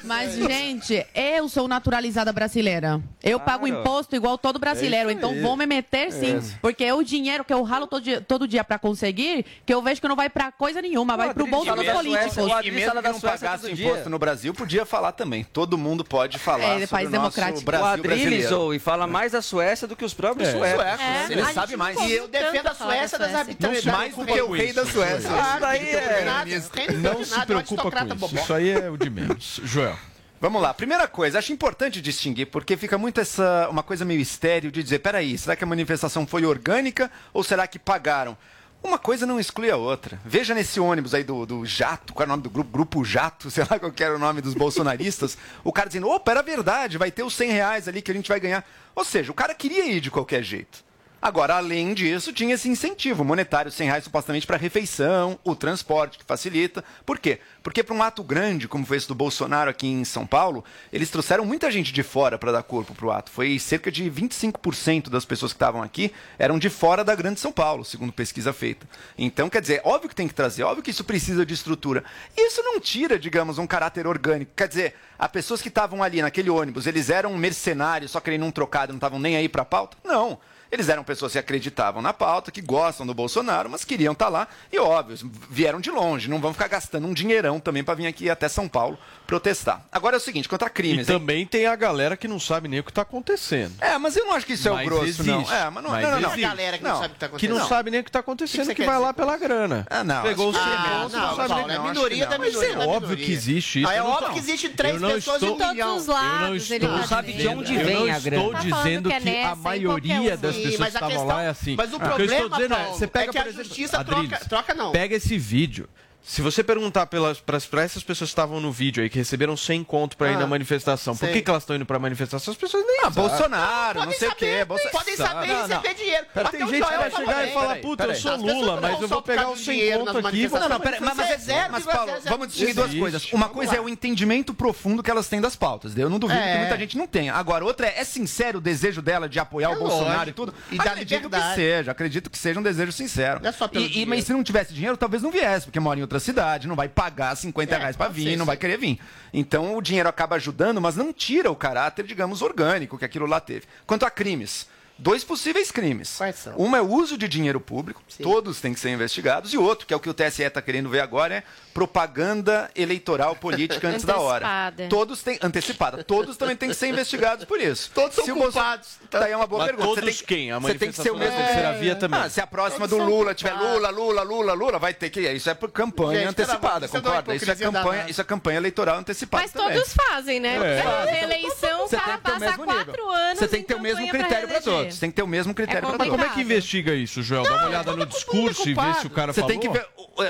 Mas, 0.05 0.35
gente, 0.35 1.05
eu 1.15 1.49
sou 1.49 1.67
naturalizada 1.69 2.33
brasileira. 2.33 3.01
Eu 3.23 3.41
pago 3.41 3.67
imposto 3.67 4.15
igual 4.17 4.39
todo 4.39 4.59
brasileiro. 4.59 5.11
É 5.11 5.13
então 5.13 5.41
vou 5.43 5.57
me 5.57 5.67
meter 5.67 6.13
sim. 6.13 6.37
É. 6.39 6.59
Porque 6.61 6.85
é 6.85 6.95
o 6.95 7.03
dinheiro 7.03 7.45
que 7.45 7.53
eu 7.53 7.63
ralo 7.63 7.87
todo 7.87 8.03
dia, 8.03 8.21
todo 8.21 8.47
dia 8.49 8.63
pra 8.65 8.79
conseguir, 8.79 9.45
que 9.67 9.73
eu 9.75 9.83
vejo 9.83 10.01
que 10.01 10.09
não 10.09 10.17
vai 10.17 10.29
pra 10.31 10.51
coisa 10.53 10.81
nenhuma, 10.81 11.17
vai 11.17 11.35
pro 11.35 11.47
bolso 11.47 11.75
dos 11.75 11.85
políticos. 11.87 12.37
E 12.65 12.71
mesmo 12.71 13.03
que 13.03 13.09
não 13.09 13.21
pagasse 13.21 13.71
imposto 13.73 14.09
no 14.11 14.19
Brasil, 14.19 14.55
podia 14.55 14.85
falar 14.87 15.13
também. 15.13 15.45
Todo 15.45 15.77
mundo 15.77 16.05
pode 16.05 16.39
falar 16.39 16.65
É, 16.65 16.73
sobre 16.73 16.87
país 16.87 17.09
o 17.09 17.13
democrático. 17.13 17.61
O 17.61 17.65
Brasil 17.65 18.03
brasileiro. 18.03 18.49
Zoe, 18.49 18.79
fala 18.79 19.07
mais 19.07 19.33
da 19.33 19.43
Suécia 19.43 19.87
do 19.89 19.97
que 19.97 20.05
os 20.05 20.15
próprios 20.15 20.49
É. 20.49 20.53
suecos. 20.53 20.85
É, 21.01 21.27
ele 21.33 21.41
a 21.41 21.53
sabe 21.53 21.77
mais. 21.77 21.99
E 22.01 22.13
eu 22.13 22.29
defendo 22.29 22.67
a 22.69 22.75
Suécia 22.75 23.19
das 23.19 23.35
arbitrariedades. 23.35 23.99
Mais 23.99 24.15
do 24.15 24.25
que 24.27 24.41
o 24.41 24.51
rei 24.53 24.73
da 24.73 24.85
Suécia. 24.87 25.31
Isso 25.57 25.67
aí 25.67 25.89
é- 25.95 26.93
Não 26.93 27.25
se 27.25 27.47
preocupa 27.47 27.83
com 27.91 27.91
isso. 28.15 28.37
Isso 28.43 28.55
aí 28.55 28.71
é 28.71 28.91
o 28.91 28.97
de 28.97 29.11
menos. 29.11 29.61
Joel. 29.65 29.99
Vamos 30.41 30.63
lá. 30.63 30.73
Primeira 30.73 31.09
coisa, 31.09 31.39
acho 31.41 31.53
importante 31.53 32.01
distinguir, 32.01 32.47
porque 32.47 32.77
fica 32.77 32.97
muito 32.97 33.21
essa 33.21 33.69
uma 33.71 33.83
coisa 33.83 34.05
meio 34.05 34.21
estéreo 34.21 34.71
de 34.71 34.83
dizer, 34.83 35.01
peraí, 35.01 35.37
será 35.37 35.57
que 35.57 35.65
a 35.65 35.67
manifestação 35.67 36.27
foi 36.27 36.45
orgânica 36.45 37.11
ou 37.33 37.43
será 37.43 37.67
que 37.67 37.79
pagaram? 37.79 38.37
Uma 38.81 38.97
coisa 38.97 39.27
não 39.27 39.41
exclui 39.41 39.69
a 39.69 39.77
outra. 39.77 40.21
Veja 40.25 40.55
nesse 40.55 40.79
ônibus 40.79 41.13
aí 41.13 41.25
do, 41.25 41.45
do 41.45 41.67
Jato, 41.67 42.15
qual 42.15 42.23
é 42.23 42.27
o 42.27 42.29
nome 42.29 42.45
do 42.45 42.51
grupo? 42.51 42.71
Grupo 42.71 43.05
Jato, 43.05 43.51
sei 43.51 43.65
lá 43.69 43.77
qual 43.81 43.91
que 43.91 44.05
era 44.05 44.15
o 44.15 44.19
nome 44.19 44.41
dos 44.41 44.55
bolsonaristas. 44.55 45.37
o 45.65 45.73
cara 45.73 45.89
dizendo, 45.89 46.09
opa, 46.09 46.31
era 46.31 46.43
verdade, 46.43 46.97
vai 46.97 47.11
ter 47.11 47.25
os 47.25 47.35
100 47.35 47.51
reais 47.51 47.89
ali 47.89 48.01
que 48.01 48.13
a 48.13 48.15
gente 48.15 48.29
vai 48.29 48.39
ganhar. 48.39 48.65
Ou 48.95 49.05
seja, 49.05 49.33
o 49.33 49.35
cara 49.35 49.53
queria 49.53 49.87
ir 49.87 50.01
de 50.01 50.09
qualquer 50.11 50.45
jeito. 50.45 50.85
Agora, 51.21 51.57
além 51.57 51.95
disso, 51.95 52.33
tinha 52.33 52.55
esse 52.55 52.69
incentivo 52.69 53.25
monetário, 53.25 53.73
100 53.73 53.87
reais 53.89 54.05
supostamente 54.05 54.47
para 54.47 54.57
refeição, 54.57 55.37
o 55.43 55.57
transporte, 55.57 56.17
que 56.17 56.25
facilita. 56.25 56.85
Por 57.05 57.19
quê? 57.19 57.41
Porque 57.61 57.83
para 57.83 57.95
um 57.95 58.03
ato 58.05 58.23
grande, 58.23 58.69
como 58.69 58.87
foi 58.87 58.99
esse 58.99 59.09
do 59.09 59.17
Bolsonaro 59.17 59.69
aqui 59.69 59.89
em 59.89 60.05
São 60.05 60.25
Paulo, 60.25 60.65
eles 60.93 61.11
trouxeram 61.11 61.45
muita 61.45 61.73
gente 61.73 61.93
de 61.93 62.05
fora 62.05 62.39
para 62.39 62.53
dar 62.53 62.63
corpo 62.63 62.95
para 62.95 63.07
o 63.07 63.11
ato. 63.11 63.33
Foi 63.33 63.59
cerca 63.59 63.91
de 63.91 64.09
25% 64.09 65.11
das 65.11 65.25
pessoas 65.25 65.53
que 65.53 65.57
estavam 65.57 65.83
aqui 65.83 66.13
eram 66.39 66.57
de 66.57 66.71
fora 66.71 67.03
da 67.03 67.17
Grande 67.17 67.41
São 67.41 67.51
Paulo, 67.51 67.85
segundo 67.85 68.13
pesquisa 68.13 68.53
feita. 68.53 68.89
Então, 69.19 69.51
quer 69.51 69.61
dizer, 69.61 69.81
óbvio 69.85 70.09
que 70.09 70.15
tem 70.15 70.29
que 70.29 70.35
trazer, 70.35 70.63
óbvio 70.63 70.85
que 70.85 70.93
isso 70.93 71.03
precisa 71.03 71.45
de 71.45 71.53
estrutura. 71.53 72.05
Isso 72.37 72.63
não 72.63 72.79
tira, 72.79 73.19
digamos, 73.19 73.59
um 73.59 73.67
caráter 73.67 74.07
orgânico. 74.07 74.53
Quer 74.55 74.69
dizer, 74.69 74.95
as 75.19 75.31
pessoas 75.31 75.61
que 75.61 75.69
estavam 75.69 76.01
ali 76.01 76.23
naquele 76.23 76.49
ônibus, 76.49 76.87
eles 76.87 77.11
eram 77.11 77.37
mercenários, 77.37 78.13
só 78.13 78.21
querendo 78.21 78.45
um 78.45 78.53
trocado, 78.53 78.93
não 78.93 78.99
estavam 78.99 79.19
nem 79.19 79.37
aí 79.37 79.49
para 79.49 79.63
a 79.63 79.65
pauta? 79.65 79.97
Não. 80.05 80.39
Eles 80.71 80.89
eram 80.89 81.03
pessoas 81.03 81.33
que 81.33 81.39
acreditavam 81.39 82.03
na 82.03 82.13
pauta, 82.13 82.51
que 82.51 82.61
gostam 82.61 83.07
do 83.07 83.15
Bolsonaro, 83.15 83.71
mas 83.71 83.85
queriam 83.85 84.13
estar 84.13 84.29
lá. 84.29 84.47
E 84.73 84.79
óbvio, 84.79 85.31
vieram 85.51 85.81
de 85.81 85.91
longe, 85.91 86.29
não 86.29 86.41
vão 86.41 86.53
ficar 86.53 86.69
gastando 86.69 87.07
um 87.07 87.15
dinheirão 87.15 87.59
também 87.59 87.83
para 87.83 87.95
vir 87.95 88.07
aqui 88.07 88.29
até 88.29 88.49
São 88.49 88.69
Paulo 88.69 88.99
protestar. 89.29 89.85
Agora 89.93 90.17
é 90.17 90.19
o 90.19 90.21
seguinte, 90.21 90.49
contra 90.49 90.69
E 90.69 90.71
crimes. 90.71 91.07
hein? 91.07 91.19
também 91.19 91.47
tem 91.47 91.67
a 91.67 91.77
galera 91.77 92.17
que 92.17 92.27
não 92.27 92.41
sabe 92.41 92.67
nem 92.67 92.81
o 92.81 92.83
que 92.83 92.91
está 92.91 93.03
acontecendo. 93.03 93.75
É, 93.79 93.99
mas 93.99 94.17
eu 94.17 94.25
não 94.25 94.33
acho 94.33 94.47
que 94.47 94.55
isso 94.55 94.67
é 94.67 94.73
o 94.73 94.83
grosso, 94.83 95.05
existe. 95.05 95.27
não. 95.27 95.43
É, 95.43 95.69
mas 95.69 95.85
não, 95.85 95.91
Mas 95.91 96.03
não, 96.03 96.11
não, 96.13 96.21
não. 96.23 96.29
existe. 96.31 96.45
A 96.47 96.49
galera 96.49 96.79
que 96.79 96.85
não, 96.85 96.97
sabe 96.99 97.07
o 97.07 97.11
que 97.11 97.15
tá 97.19 97.27
Que 97.29 97.35
acontecendo. 97.35 97.59
não 97.59 97.69
sabe 97.69 97.91
nem 97.91 98.01
o 98.01 98.05
que 98.05 98.09
está 98.09 98.19
acontecendo, 98.21 98.69
que, 98.69 98.75
quer 98.77 98.87
vai 98.87 98.95
lá 98.99 99.13
dizer? 99.13 99.15
pela 99.15 99.37
grana. 99.37 99.87
Ah, 99.91 100.03
não, 100.03 100.23
Pegou 100.23 100.49
acho 100.49 100.59
que- 100.59 100.65
100 100.65 100.73
Ah, 100.73 100.83
não, 100.89 101.09
não 101.11 101.37
sabe 101.37 101.49
Paulo, 101.49 101.67
nem 101.67 101.77
é 101.77 101.79
não. 101.79 101.89
minoria 101.91 102.27
da 102.27 102.39
Mas 102.39 102.49
minoria 102.55 102.73
é 102.73 102.87
óbvio 102.87 103.17
que 103.19 103.31
existe 103.33 103.81
isso. 103.83 103.89
Ah, 103.91 103.95
é 103.95 103.99
Eu 103.99 104.05
não 104.05 104.11
óbvio 104.13 104.33
que 104.33 104.39
existe 104.39 104.69
três 104.71 104.95
eu 104.95 105.01
não 105.01 105.11
pessoas 105.11 105.43
estou- 105.43 105.59
de 105.59 105.67
milhão. 105.69 105.89
Todos 105.89 106.03
os 106.03 106.09
Eu 106.09 106.15
não 106.15 106.23
lados, 106.23 106.71
ele 106.71 106.85
estou 106.85 106.89
tá 106.91 106.97
Não 107.03 107.07
sabe 107.07 107.27
de 107.33 107.37
dizendo. 107.37 107.59
onde 107.61 107.75
eu 107.77 107.85
vem 107.85 107.95
não 108.09 108.15
a 108.15 108.19
grana. 108.19 108.43
estou 108.45 108.53
Tá 108.55 108.59
falando 108.63 108.83
dizendo 108.83 109.09
que 109.11 109.15
é 109.15 109.21
que, 109.21 109.43
a 109.43 109.55
maioria 109.57 110.37
das 110.39 110.57
pessoas 110.57 110.77
que 110.79 110.85
estavam 110.95 111.27
lá 111.27 111.43
é 111.43 111.49
assim. 111.49 111.77
mas 111.77 111.93
o 111.93 111.97
O 111.97 111.99
que 112.01 112.05
eu 112.07 112.09
problema, 112.09 112.47
estou 112.47 112.65
é, 112.65 112.69
Paulo, 112.69 112.99
você 112.99 113.07
pega, 113.07 113.25
é 113.25 113.33
que 113.33 113.39
a 113.39 113.43
por 113.43 113.49
exemplo, 113.51 113.65
justiça 113.65 114.05
troca 114.49 114.73
não. 114.75 114.91
Pega 114.93 115.15
esse 115.17 115.37
vídeo. 115.37 115.87
Se 116.31 116.43
você 116.43 116.63
perguntar 116.63 117.07
para 117.07 117.83
essas 117.83 118.03
pessoas 118.03 118.29
que 118.29 118.33
estavam 118.33 118.61
no 118.61 118.71
vídeo 118.71 119.03
aí, 119.03 119.09
que 119.09 119.17
receberam 119.17 119.57
100 119.57 119.83
conto 119.83 120.15
para 120.15 120.31
ir 120.31 120.35
Ah, 120.35 120.41
na 120.41 120.47
manifestação, 120.47 121.17
por 121.17 121.25
sei. 121.25 121.33
que, 121.33 121.41
que 121.41 121.49
elas 121.51 121.63
estão 121.63 121.75
indo 121.75 121.87
para 121.87 121.97
a 121.97 121.99
manifestação? 121.99 122.53
As 122.53 122.59
pessoas 122.59 122.85
nem 122.87 123.01
Ah. 123.03 123.09
Bolsonaro, 123.09 124.01
não 124.01 124.05
Podem 124.05 124.19
sei 124.19 124.29
o 124.29 124.31
saber, 124.33 124.59
quê. 124.59 124.65
Bolso- 124.67 124.91
podem 124.91 125.17
saber 125.17 125.47
Não, 125.47 125.55
não. 125.69 125.81
receber 125.81 125.95
dinheiro. 125.95 126.27
Pera, 126.35 126.49
tem 126.51 126.61
gente 126.69 126.73
que 126.87 126.97
vai 126.97 127.11
chegar 127.11 127.49
e 127.49 127.53
falar, 127.55 127.77
puta, 127.77 128.05
eu 128.05 128.15
sou 128.15 128.37
Lula, 128.37 128.75
não 128.75 128.83
mas 128.83 129.01
eu 129.01 129.09
vou 129.09 129.23
por 129.23 129.27
pegar 129.27 129.49
os 129.49 129.59
do 129.59 129.65
100 129.65 129.75
dinheiro 129.79 129.99
conto 130.05 130.27
aqui 130.29 130.49
Não, 130.49 130.69
não, 130.69 130.81
pera, 130.81 130.99
mas, 131.01 131.17
mas, 131.17 131.41
Zero, 131.41 131.73
mas, 131.73 131.85
zero, 131.85 131.97
Paulo, 131.97 132.13
zero, 132.13 132.23
vamos 132.29 132.49
distinguir 132.49 132.75
duas 132.75 132.95
coisas. 132.95 133.33
Uma 133.33 133.47
Vamos 133.47 133.55
coisa 133.55 133.73
lá. 133.73 133.79
é 133.79 133.81
o 133.81 133.89
entendimento 133.89 134.53
profundo 134.53 135.03
que 135.03 135.11
elas 135.11 135.29
têm 135.29 135.41
das 135.41 135.57
pautas. 135.57 135.97
Eu 135.97 136.11
não 136.11 136.19
duvido 136.19 136.39
É. 136.39 136.53
que 136.53 136.59
muita 136.59 136.77
gente 136.77 136.99
não 136.99 137.07
tenha. 137.07 137.33
Agora, 137.33 137.65
outra 137.65 137.87
é, 137.87 138.01
é 138.01 138.05
sincero 138.05 138.59
o 138.59 138.61
desejo 138.61 139.01
dela 139.01 139.31
de 139.31 139.41
apoiar 139.41 139.71
É 139.71 139.77
o 139.77 139.79
Bolsonaro 139.79 140.29
e 140.29 140.33
tudo? 140.35 140.53
E 140.71 140.79
acredito 140.79 141.31
que 141.31 141.55
seja, 141.55 141.91
acredito 141.91 142.29
que 142.29 142.37
seja 142.37 142.61
um 142.61 142.63
desejo 142.63 142.93
sincero. 142.93 143.41
Não 143.43 143.49
é 143.49 143.53
e, 143.73 143.89
dinheiro. 143.89 144.11
mas 144.11 144.25
se 144.25 144.33
não 144.35 144.43
tivesse 144.45 144.75
dinheiro, 144.75 144.95
talvez 144.95 145.23
não 145.23 145.31
viesse, 145.31 145.65
porque 145.65 145.81
mora 145.81 145.99
em 145.99 146.03
outra 146.03 146.18
cidade, 146.21 146.69
não 146.69 146.77
vai 146.77 146.89
pagar 146.89 147.37
50 147.37 147.75
É, 147.75 147.79
reais 147.79 147.97
pra 147.97 148.07
pode 148.07 148.21
vir, 148.21 148.37
não 148.37 148.47
vai 148.47 148.57
querer 148.57 148.79
vir. 148.79 148.99
Então 149.33 149.77
o 149.77 149.83
dinheiro 149.83 150.09
acaba 150.09 150.37
ajudando, 150.37 150.81
mas 150.81 150.97
não 150.97 151.13
tira 151.13 151.51
o 151.51 151.57
caráter, 151.57 152.05
digamos, 152.07 152.43
orgânico 152.43 152.99
que 152.99 153.05
aquilo 153.05 153.27
lá 153.27 153.41
teve. 153.41 153.67
Quanto 153.87 154.05
a 154.07 154.11
crimes. 154.11 154.67
Dois 154.99 155.23
possíveis 155.23 155.71
crimes. 155.71 156.17
Quais 156.17 156.35
são? 156.37 156.55
Um 156.59 156.75
é 156.75 156.81
o 156.81 156.89
uso 156.91 157.17
de 157.17 157.29
dinheiro 157.29 157.61
público, 157.61 158.03
todos 158.23 158.61
têm 158.61 158.75
que 158.75 158.81
ser 158.81 158.91
investigados, 158.91 159.53
e 159.55 159.59
outro, 159.59 159.87
que 159.87 159.95
é 159.95 159.97
o 159.97 160.01
que 160.01 160.11
o 160.11 160.15
TSE 160.15 160.43
está 160.43 160.61
querendo 160.61 160.89
ver 160.89 161.01
agora, 161.01 161.37
é 161.37 161.43
propaganda 161.73 162.71
eleitoral 162.75 163.37
política 163.37 163.89
antes 163.89 164.05
da 164.05 164.19
hora. 164.19 164.45
Antecipada. 164.47 164.89
Todos 164.89 165.23
têm. 165.23 165.39
Antecipada. 165.43 166.05
Todos 166.05 166.37
também 166.37 166.57
têm 166.57 166.69
que 166.69 166.75
ser 166.75 166.89
investigados 166.89 167.45
por 167.45 167.61
isso. 167.61 167.91
Todos 167.95 168.15
são 168.17 168.25
Se 168.25 168.33
o 168.33 168.35
Bolso- 168.35 168.53
culpados. 168.53 168.89
Então- 169.07 169.21
Daí 169.21 169.33
é 169.33 169.37
uma 169.37 169.47
boa 169.47 169.61
Mas 169.61 169.69
pergunta. 169.69 169.89
todos 170.01 170.05
Você 170.17 170.25
tem, 170.25 170.27
quem? 170.27 170.53
A 170.53 170.59
você 170.59 170.75
tem 170.75 170.91
que 170.91 170.97
ser 171.01 171.11
o 171.11 171.17
mesmo. 171.17 171.37
da 171.39 171.45
terceira 171.45 171.73
via 171.79 171.95
também. 171.97 172.21
Ah, 172.21 172.29
se 172.29 172.41
a 172.41 172.47
próxima 172.47 172.89
Todos 172.89 173.05
do 173.07 173.11
Lula 173.11 173.35
tiver 173.35 173.51
culpados. 173.51 173.75
Lula, 173.77 173.91
Lula, 173.91 174.23
Lula, 174.23 174.53
Lula, 174.55 174.79
vai 174.79 174.93
ter 174.95 175.11
que. 175.11 175.21
Isso 175.33 175.49
é 175.49 175.55
por 175.55 175.71
campanha 175.71 176.21
Gente, 176.21 176.29
antecipada, 176.31 176.87
é 176.87 176.89
concorda? 176.89 177.35
Isso 177.35 177.51
é 177.51 177.55
campanha, 177.55 178.07
isso 178.11 178.21
é 178.21 178.25
campanha 178.25 178.57
eleitoral 178.59 178.99
antecipada. 178.99 179.43
Mas 179.43 179.53
também. 179.53 179.77
todos 179.79 179.95
fazem, 179.95 180.41
né? 180.41 180.57
É. 180.57 180.83
Porque 180.83 181.11
Reeleição, 181.11 181.85
o 181.85 181.89
Você 181.89 181.97
cara 181.97 182.09
tem 182.09 182.17
que 182.19 182.23
ter 182.25 182.31
o 182.31 182.33
passa 182.33 182.45
mesmo 182.51 182.65
quatro 182.65 182.91
nível. 182.93 183.11
anos 183.11 183.39
Você 183.39 183.49
tem 183.49 183.61
que 183.63 183.69
ter 183.69 183.75
o 183.75 183.81
mesmo 183.81 184.09
critério 184.09 184.49
para 184.49 184.61
todos. 184.89 185.01
Tem 185.01 185.11
que 185.11 185.17
ter 185.17 185.23
o 185.23 185.27
mesmo 185.27 185.55
critério 185.55 185.83
para 185.89 185.99
Mas 185.99 186.09
todos. 186.09 186.23
como 186.23 186.33
é 186.33 186.35
que 186.35 186.41
investiga 186.41 186.95
isso, 186.95 187.23
Joel? 187.23 187.45
Dá 187.45 187.55
uma 187.55 187.67
olhada 187.67 187.97
no 187.97 188.07
discurso 188.07 188.69
e 188.69 188.75
vê 188.75 188.95
se 189.01 189.07
o 189.07 189.11
cara 189.11 189.33
Você 189.33 189.41
falou. 189.41 189.57
tem 189.57 189.61
que 189.61 189.69
ver. 189.69 189.87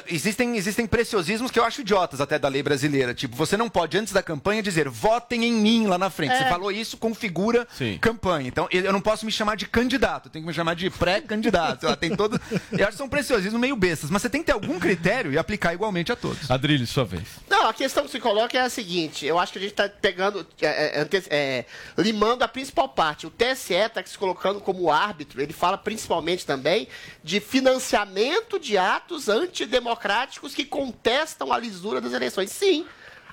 existem, 0.08 0.56
existem 0.56 0.86
preciosismos 0.86 1.50
que 1.50 1.58
eu 1.58 1.64
acho 1.64 1.80
idiotas 1.80 2.20
até 2.20 2.38
da 2.38 2.48
lei 2.48 2.62
brasileira. 2.62 3.14
Tipo, 3.14 3.36
você 3.36 3.56
não 3.56 3.68
pode, 3.68 3.96
antes 3.98 4.12
da 4.12 4.22
campanha, 4.22 4.62
dizer 4.62 4.88
votem 4.88 5.44
em 5.44 5.52
mim 5.52 5.86
lá 5.86 5.98
na 5.98 6.10
frente. 6.10 6.32
É. 6.32 6.38
Você 6.38 6.48
falou 6.48 6.70
isso, 6.70 6.96
configura 6.96 7.66
campanha. 8.00 8.48
Então, 8.48 8.68
eu 8.70 8.92
não 8.92 9.00
posso 9.00 9.24
me 9.24 9.32
chamar 9.32 9.56
de 9.56 9.66
candidato, 9.66 10.26
eu 10.26 10.30
tenho 10.32 10.44
que 10.44 10.48
me 10.48 10.54
chamar 10.54 10.74
de 10.74 10.90
pré-candidato. 10.90 11.86
Tem 11.96 12.14
todo. 12.14 12.40
Eu 12.72 12.80
acho 12.84 12.92
que 12.92 12.96
são 12.98 13.08
preciosismos 13.08 13.60
meio 13.60 13.76
bestas, 13.76 14.10
mas 14.10 14.22
você 14.22 14.30
tem 14.30 14.40
que 14.40 14.46
ter 14.46 14.52
algum 14.52 14.78
critério 14.78 15.32
e 15.32 15.38
aplicar 15.38 15.74
igualmente 15.74 16.12
a 16.12 16.16
todos. 16.16 16.50
Adrilho, 16.50 16.86
sua 16.86 17.04
vez. 17.04 17.24
Não, 17.48 17.68
a 17.68 17.74
questão 17.74 18.04
que 18.04 18.10
se 18.10 18.20
coloca 18.20 18.56
é 18.56 18.62
a 18.62 18.70
seguinte: 18.70 19.26
eu 19.26 19.38
acho 19.38 19.52
que 19.52 19.58
a 19.58 19.60
gente 19.62 19.72
está 19.72 19.88
pegando, 19.88 20.46
é, 20.60 21.02
é, 21.02 21.08
é, 21.30 21.64
limando 21.96 22.44
a 22.44 22.48
principal 22.48 22.88
parte. 22.88 23.26
O 23.26 23.30
TSE 23.30 23.74
está 23.74 24.02
se 24.04 24.16
colocando 24.16 24.47
como 24.54 24.90
árbitro, 24.90 25.40
ele 25.40 25.52
fala 25.52 25.78
principalmente 25.78 26.44
também 26.44 26.88
de 27.22 27.40
financiamento 27.40 28.58
de 28.58 28.76
atos 28.76 29.28
antidemocráticos 29.28 30.54
que 30.54 30.64
contestam 30.64 31.52
a 31.52 31.58
lisura 31.58 32.00
das 32.00 32.12
eleições. 32.12 32.50
Sim. 32.50 32.86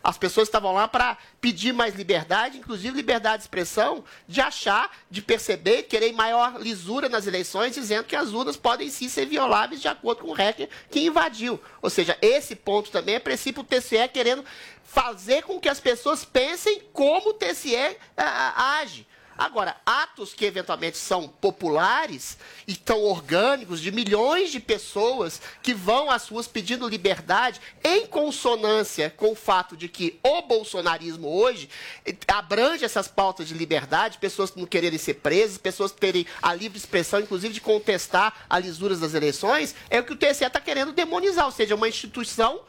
As 0.06 0.20
pessoas 0.20 0.48
estavam 0.48 0.72
lá 0.72 0.88
para 0.88 1.18
pedir 1.42 1.74
mais 1.74 1.96
liberdade, 1.96 2.60
inclusive 2.60 2.96
liberdade 2.96 3.38
de 3.38 3.44
expressão, 3.46 4.04
de 4.28 4.40
achar, 4.40 4.92
de 5.10 5.20
perceber, 5.20 5.82
querer 5.84 6.14
maior 6.14 6.62
lisura 6.62 7.10
nas 7.10 7.26
eleições, 7.26 7.74
dizendo 7.74 8.04
que 8.04 8.16
as 8.16 8.32
urnas 8.32 8.56
podem 8.56 8.88
sim 8.92 9.10
ser 9.10 9.26
violáveis 9.26 9.82
de 9.82 9.88
acordo 9.88 10.22
com 10.22 10.30
o 10.30 10.34
hacker 10.34 10.70
que 10.92 11.00
invadiu. 11.00 11.60
Ou 11.82 11.90
seja, 11.90 12.16
esse 12.22 12.56
ponto 12.56 12.92
também 12.92 13.16
é 13.16 13.20
princípio 13.20 13.64
o 13.64 13.66
TSE 13.66 14.08
querendo 14.14 14.46
fazer 14.84 15.42
com 15.42 15.60
que 15.60 15.68
as 15.68 15.80
pessoas 15.80 16.24
pensem 16.24 16.84
como 16.94 17.32
o 17.32 17.34
TSE 17.34 17.76
ah, 18.16 18.78
age. 18.78 19.08
Agora, 19.38 19.76
atos 19.86 20.34
que 20.34 20.46
eventualmente 20.46 20.98
são 20.98 21.28
populares 21.28 22.38
e 22.66 22.74
tão 22.74 23.04
orgânicos, 23.04 23.82
de 23.82 23.92
milhões 23.92 24.50
de 24.50 24.62
pessoas 24.62 25.42
que 25.62 25.74
vão 25.74 26.10
às 26.10 26.30
ruas 26.30 26.48
pedindo 26.48 26.88
liberdade, 26.88 27.60
em 27.84 28.08
consonância 28.08 29.10
com 29.10 29.34
o 29.34 29.36
fato 29.36 29.76
de 29.76 29.90
que 29.90 30.18
o 30.24 30.42
bolsonarismo 30.44 31.28
hoje 31.28 31.70
abrange 32.28 32.86
essas 32.86 33.10
pautas 33.10 33.48
de 33.48 33.54
liberdade, 33.54 34.20
pessoas 34.20 34.56
não 34.56 34.66
quererem 34.66 34.98
ser 34.98 35.16
presas, 35.16 35.58
pessoas 35.58 35.92
terem 35.92 36.26
a 36.42 36.54
livre 36.54 36.78
expressão, 36.78 37.20
inclusive 37.20 37.54
de 37.54 37.62
contestar 37.62 38.46
a 38.50 38.58
lisuras 38.58 39.02
das 39.02 39.14
eleições, 39.14 39.76
é 39.90 40.00
o 40.00 40.04
que 40.04 40.14
o 40.14 40.16
TSE 40.16 40.46
está 40.46 40.62
querendo 40.62 40.94
demonizar, 40.94 41.46
ou 41.46 41.52
seja, 41.52 41.76
uma 41.76 41.90
instituição 41.90 42.62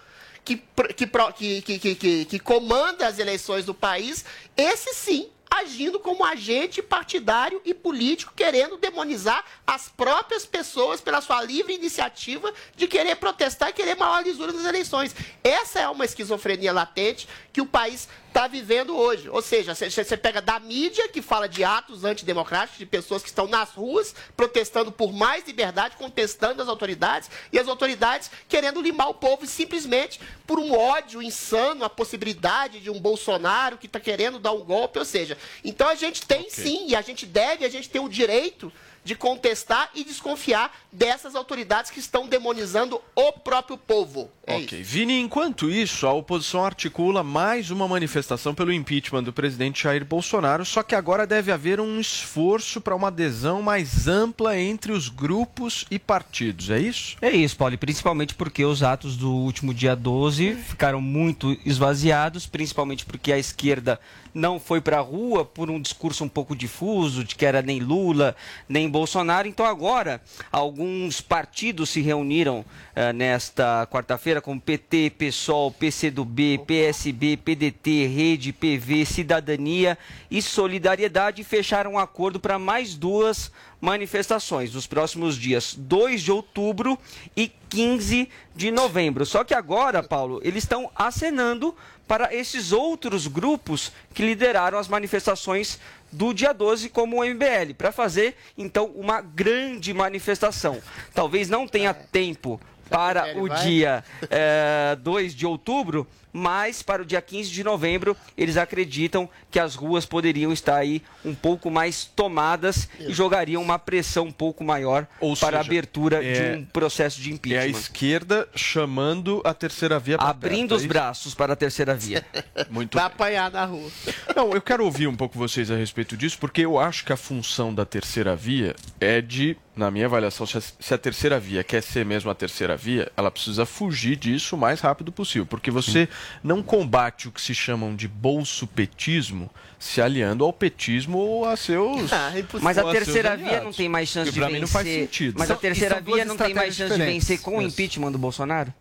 que, 0.45 0.57
que, 0.97 1.07
que, 1.07 1.63
que, 1.63 1.79
que, 1.79 1.95
que, 1.95 2.25
que 2.25 2.39
comanda 2.41 3.07
as 3.07 3.21
eleições 3.21 3.65
do 3.65 3.75
país, 3.75 4.25
esse 4.57 4.95
sim 4.95 5.31
agindo 5.51 5.99
como 5.99 6.25
agente 6.25 6.83
partidário 6.83 7.61
e 7.65 7.73
político, 7.73 8.33
querendo 8.35 8.77
demonizar 8.77 9.45
as 9.67 9.89
próprias 9.89 10.45
pessoas 10.45 11.01
pela 11.01 11.21
sua 11.21 11.43
livre 11.43 11.75
iniciativa 11.75 12.53
de 12.77 12.87
querer 12.87 13.17
protestar 13.17 13.71
e 13.71 13.73
querer 13.73 13.97
maior 13.97 14.23
lisura 14.23 14.53
nas 14.53 14.65
eleições. 14.65 15.15
Essa 15.43 15.81
é 15.81 15.89
uma 15.89 16.05
esquizofrenia 16.05 16.73
latente 16.73 17.29
que 17.53 17.61
o 17.61 17.67
país 17.67 18.09
está 18.37 18.47
vivendo 18.47 18.95
hoje. 18.95 19.31
Ou 19.31 19.41
seja, 19.41 19.75
você 19.75 20.17
pega 20.17 20.43
da 20.43 20.61
mídia, 20.61 21.09
que 21.09 21.23
fala 21.23 21.49
de 21.49 21.65
atos 21.65 22.05
antidemocráticos, 22.05 22.79
de 22.79 22.85
pessoas 22.85 23.23
que 23.23 23.29
estão 23.29 23.49
nas 23.49 23.71
ruas 23.71 24.15
protestando 24.37 24.93
por 24.93 25.11
mais 25.11 25.47
liberdade, 25.47 25.97
contestando 25.97 26.61
as 26.61 26.69
autoridades, 26.69 27.31
e 27.51 27.59
as 27.59 27.67
autoridades 27.67 28.31
querendo 28.47 28.83
limar 28.83 29.09
o 29.09 29.15
povo 29.15 29.47
simplesmente 29.47 30.21
por 30.47 30.59
um 30.59 30.75
ódio 30.75 31.23
insano, 31.23 31.83
a 31.83 31.89
possibilidade 31.89 32.79
de 32.79 32.91
um 32.91 33.01
Bolsonaro 33.01 33.79
que 33.79 33.87
está 33.87 33.99
querendo 33.99 34.39
dar 34.39 34.53
um 34.53 34.61
golpe. 34.61 34.99
Ou 34.99 35.05
seja, 35.07 35.39
então 35.65 35.89
a 35.89 35.95
gente 35.95 36.27
tem 36.27 36.51
sim, 36.51 36.89
e 36.89 36.95
a 36.95 37.01
gente 37.01 37.25
deve, 37.25 37.65
a 37.65 37.71
gente 37.71 37.89
tem 37.89 38.03
o 38.03 38.09
direito 38.09 38.71
de 39.07 39.15
contestar 39.15 39.89
e 39.95 40.03
desconfiar 40.03 40.77
dessas 40.91 41.37
autoridades 41.37 41.93
que 41.93 42.01
estão 42.01 42.27
demonizando 42.27 43.01
o 43.15 43.33
próprio 43.33 43.79
povo. 43.79 44.29
É 44.45 44.57
ok. 44.57 44.83
Vini, 44.83 45.21
enquanto 45.21 45.71
isso, 45.71 46.09
a 46.09 46.13
oposição 46.13 46.65
articula 46.65 47.23
mais 47.23 47.71
uma 47.71 47.87
manifestação 47.87 48.53
pelo 48.53 48.73
impeachment 48.73 49.23
do 49.23 49.33
presidente 49.33 49.85
Jair 49.85 50.05
Bolsonaro, 50.05 50.65
só 50.65 50.83
que 50.83 50.97
agora 50.97 51.25
deve 51.25 51.53
haver 51.53 51.81
um 51.81 52.01
esforço 52.01 52.81
para 52.81 52.97
uma 52.97 53.09
adesão 53.09 53.63
mais 53.63 54.09
ampla 54.09 54.59
entre 54.59 54.91
os 54.91 55.09
grupos 55.09 55.87
e 55.89 56.01
partidos, 56.01 56.71
é 56.71 56.81
isso? 56.81 57.17
É 57.23 57.31
isso, 57.31 57.57
Paulo, 57.57 57.75
e 57.75 57.79
principalmente 57.79 58.35
porque 58.35 58.65
os 58.65 58.83
atos 58.83 59.17
do 59.17 59.33
último 59.33 59.73
dia 59.73 59.95
12 59.95 60.57
ficaram 60.57 61.01
muito 61.01 61.57
esvaziados, 61.65 62.45
principalmente 62.45 63.07
porque 63.07 63.33
a 63.33 63.39
esquerda 63.39 64.01
não 64.37 64.61
foi 64.61 64.81
para 64.81 64.99
a 64.99 65.01
rua 65.01 65.45
por 65.45 65.71
um 65.71 65.81
discurso 65.81 66.23
um 66.23 66.29
pouco 66.29 66.55
difuso, 66.55 67.25
de 67.25 67.35
que 67.35 67.47
era 67.47 67.63
nem 67.63 67.81
Lula, 67.81 68.37
nem 68.69 68.89
Bolsonaro. 68.97 69.47
Então 69.47 69.67
agora, 69.67 70.23
alguns 70.51 71.21
partidos 71.21 71.91
se 71.91 72.01
reuniram 72.01 72.65
eh, 72.95 73.13
nesta 73.13 73.87
quarta-feira, 73.91 74.41
como 74.41 74.59
PT, 74.59 75.11
PSOL, 75.19 75.71
PCdoB, 75.71 76.61
PSB, 76.67 77.37
PDT, 77.37 78.07
Rede, 78.07 78.55
PV, 78.55 79.05
Cidadania 79.05 79.99
e 80.31 80.41
Solidariedade 80.41 81.43
e 81.43 81.45
fecharam 81.45 81.93
um 81.93 81.99
acordo 81.99 82.41
para 82.41 82.59
mais 82.59 82.95
duas 82.95 83.53
manifestações 83.79 84.73
nos 84.73 84.87
próximos 84.87 85.37
dias 85.37 85.75
2 85.77 86.23
de 86.23 86.33
outubro 86.33 86.99
e 87.37 87.53
15 87.69 88.31
de 88.55 88.71
novembro. 88.71 89.27
Só 89.27 89.45
que 89.45 89.53
agora, 89.53 90.03
Paulo, 90.03 90.41
eles 90.43 90.65
estão 90.65 90.91
acenando 90.97 91.75
para 92.09 92.35
esses 92.35 92.73
outros 92.73 93.27
grupos 93.27 93.93
que 94.15 94.23
lideraram 94.23 94.79
as 94.79 94.89
manifestações 94.89 95.79
do 96.17 96.33
dia 96.33 96.55
12, 96.55 96.89
como 96.89 97.21
o 97.21 97.25
MBL, 97.25 97.75
para 97.77 97.93
fazer 97.93 98.37
então 98.57 98.87
uma 98.95 99.21
grande 99.21 99.93
manifestação. 99.93 100.81
Talvez 101.13 101.51
não 101.51 101.69
tenha 101.69 101.93
tempo 101.93 102.59
para 102.89 103.39
o 103.39 103.49
dia 103.49 104.03
eh, 104.31 104.97
2 105.01 105.35
de 105.35 105.45
outubro, 105.45 106.07
mas 106.37 106.83
para 106.83 107.01
o 107.01 107.05
dia 107.07 107.23
15 107.23 107.51
de 107.51 107.65
novembro 107.65 108.15
eles 108.37 108.59
acreditam 108.59 109.27
que 109.51 109.59
as 109.59 109.75
ruas 109.75 110.05
poderiam 110.05 110.53
estar 110.53 110.77
aí 110.77 111.03
um 111.25 111.35
pouco 111.35 111.71
mais 111.71 112.05
tomadas 112.05 112.89
e 113.01 113.13
jogariam 113.15 113.63
uma 113.63 113.79
pressão 113.79 114.27
um 114.27 114.33
pouco 114.33 114.63
maior 114.63 115.07
para 115.19 115.29
a 115.31 115.37
seja, 115.37 115.59
abertura 115.61 116.23
é- 116.23 116.53
de 116.53 116.59
um 116.59 116.65
processo 116.67 117.19
de 117.23 117.31
É 117.31 117.33
a 117.33 117.35
impeachment. 117.37 117.79
esquerda 117.81 118.49
chamando 118.55 119.41
a 119.45 119.55
terceira 119.55 119.99
via 119.99 120.19
pra 120.19 120.29
Abrindo 120.29 120.69
perto, 120.69 120.73
é 120.73 120.77
os 120.77 120.83
isso? 120.83 120.89
braços 120.89 121.35
para 121.35 121.55
a 121.55 121.57
terceira 121.57 121.95
via. 121.95 122.25
Muito 122.71 122.97
Vai 122.99 123.07
apanhar 123.07 123.51
na 123.51 123.65
rua. 123.65 123.91
Não, 124.35 124.53
eu 124.53 124.61
quero 124.61 124.85
ouvir 124.85 125.07
um 125.07 125.17
pouco 125.17 125.39
vocês 125.39 125.71
a 125.71 125.77
respeito 125.77 126.17
disso, 126.19 126.37
porque 126.39 126.61
eu 126.61 126.79
acho 126.79 127.03
que 127.05 127.13
a 127.13 127.17
função 127.17 127.73
da 127.75 127.87
terceira 127.87 128.37
via 128.37 128.77
é 129.01 129.23
de, 129.23 129.57
na 129.75 129.91
minha 129.91 130.05
avaliação, 130.05 130.47
se 130.47 130.59
a, 130.59 130.61
se 130.61 130.93
a 130.95 130.99
terceira 130.99 131.41
via 131.41 131.65
quer 131.65 131.83
ser 131.83 132.05
mesmo 132.05 132.31
a 132.31 132.35
terceira 132.35 132.77
via, 132.77 133.11
ela 133.17 133.31
precisa 133.31 133.65
fugir 133.65 134.17
disso 134.17 134.57
o 134.57 134.59
mais 134.59 134.81
rápido 134.81 135.11
possível, 135.11 135.47
porque 135.47 135.71
você 135.71 136.09
não 136.43 136.63
combate 136.63 137.29
o 137.29 137.33
que 137.33 137.41
se 137.41 137.55
chamam 137.55 137.95
de 137.95 138.09
bolso-petismo 138.09 139.51
se 139.79 140.01
aliando 140.01 140.45
ao 140.45 140.53
petismo 140.53 141.19
ou 141.19 141.45
a 141.45 141.57
seus. 141.57 142.13
Ah, 142.13 142.33
é 142.35 142.41
impossível. 142.41 142.61
Mas 142.65 142.79
a 142.79 142.85
terceira 142.91 143.37
via 143.37 143.61
não 143.63 143.73
tem 143.73 143.89
mais 143.89 144.09
chance 144.09 144.31
de 144.33 144.39
vencer. 144.41 144.55
mim 144.55 144.61
não 144.61 144.69
faz 144.69 144.87
sentido. 144.89 145.35
Mas 145.39 145.49
São- 145.49 145.57
a 145.57 145.59
terceira 145.59 146.01
via 146.01 146.25
não 146.25 146.37
tem 146.37 146.55
mais 146.55 146.75
chance 146.75 146.97
de 146.97 147.05
vencer 147.05 147.41
com 147.41 147.59
o 147.59 147.63
impeachment 147.63 148.13
do 148.13 148.19
Bolsonaro? 148.19 148.73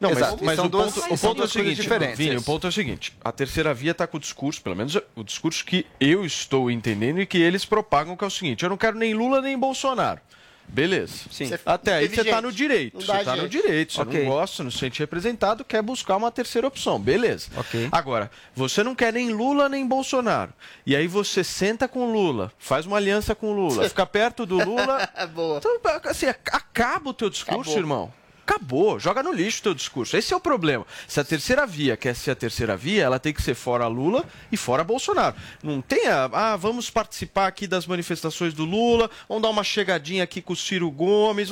Não, 0.00 0.10
mas, 0.10 0.18
Exato, 0.18 0.44
mas 0.44 0.54
são 0.54 0.66
o 0.66 0.68
duas- 0.68 0.94
ponto, 0.94 1.12
o 1.14 1.18
ponto 1.18 1.42
é 1.42 1.44
o 1.44 1.48
seguinte, 1.48 1.82
Vini, 2.14 2.36
o 2.36 2.42
ponto 2.42 2.68
é 2.68 2.70
o 2.70 2.72
seguinte, 2.72 3.12
a 3.24 3.32
terceira 3.32 3.74
via 3.74 3.90
está 3.90 4.06
com 4.06 4.16
o 4.16 4.20
discurso, 4.20 4.62
pelo 4.62 4.76
menos 4.76 4.96
o 5.16 5.24
discurso 5.24 5.64
que 5.64 5.84
eu 6.00 6.24
estou 6.24 6.70
entendendo 6.70 7.20
e 7.20 7.26
que 7.26 7.36
eles 7.38 7.64
propagam, 7.64 8.16
que 8.16 8.22
é 8.22 8.26
o 8.28 8.30
seguinte, 8.30 8.62
eu 8.62 8.70
não 8.70 8.76
quero 8.76 8.96
nem 8.96 9.12
Lula 9.12 9.42
nem 9.42 9.58
Bolsonaro. 9.58 10.20
Beleza. 10.68 11.14
Sim. 11.30 11.50
Até 11.64 11.94
aí 11.94 12.08
você 12.08 12.20
está 12.20 12.40
no 12.42 12.52
direito. 12.52 12.94
Não 12.94 13.00
Você 13.00 13.12
está 13.16 13.34
no 13.36 13.48
direito. 13.48 13.92
Você 13.94 14.00
Ok. 14.02 14.20
não 14.24 14.30
gosta, 14.30 14.62
não 14.62 14.70
se 14.70 14.78
sente 14.78 15.00
representado, 15.00 15.64
quer 15.64 15.82
buscar 15.82 16.16
uma 16.16 16.30
terceira 16.30 16.66
opção. 16.68 17.00
Beleza. 17.00 17.48
Ok. 17.56 17.88
Agora, 17.90 18.30
você 18.54 18.84
não 18.84 18.94
quer 18.94 19.12
nem 19.12 19.30
Lula 19.30 19.68
nem 19.68 19.86
Bolsonaro. 19.86 20.52
E 20.86 20.94
aí 20.94 21.06
você 21.08 21.42
senta 21.42 21.88
com 21.88 22.12
Lula, 22.12 22.52
faz 22.58 22.86
uma 22.86 22.96
aliança 22.98 23.34
com 23.34 23.52
Lula, 23.52 23.86
fica 23.88 24.04
perto 24.06 24.44
do 24.44 24.62
Lula. 24.62 25.08
Boa. 25.34 25.58
Então, 25.58 25.78
assim, 26.04 26.26
acaba 26.26 27.10
o 27.10 27.14
teu 27.14 27.30
discurso, 27.30 27.60
Acabou. 27.60 27.78
irmão. 27.78 28.12
Acabou, 28.48 28.98
joga 28.98 29.22
no 29.22 29.30
lixo 29.30 29.60
o 29.60 29.62
teu 29.64 29.74
discurso. 29.74 30.16
Esse 30.16 30.32
é 30.32 30.36
o 30.36 30.40
problema. 30.40 30.86
Se 31.06 31.20
a 31.20 31.24
terceira 31.24 31.66
via 31.66 31.98
quer 31.98 32.16
ser 32.16 32.30
a 32.30 32.34
terceira 32.34 32.78
via, 32.78 33.04
ela 33.04 33.18
tem 33.18 33.30
que 33.30 33.42
ser 33.42 33.54
fora 33.54 33.86
Lula 33.86 34.24
e 34.50 34.56
fora 34.56 34.82
Bolsonaro. 34.82 35.36
Não 35.62 35.82
tem 35.82 36.06
a, 36.06 36.24
ah, 36.32 36.56
vamos 36.56 36.88
participar 36.88 37.46
aqui 37.46 37.66
das 37.66 37.86
manifestações 37.86 38.54
do 38.54 38.64
Lula, 38.64 39.10
vamos 39.28 39.42
dar 39.42 39.50
uma 39.50 39.62
chegadinha 39.62 40.24
aqui 40.24 40.40
com 40.40 40.54
o 40.54 40.56
Ciro 40.56 40.90
Gomes. 40.90 41.50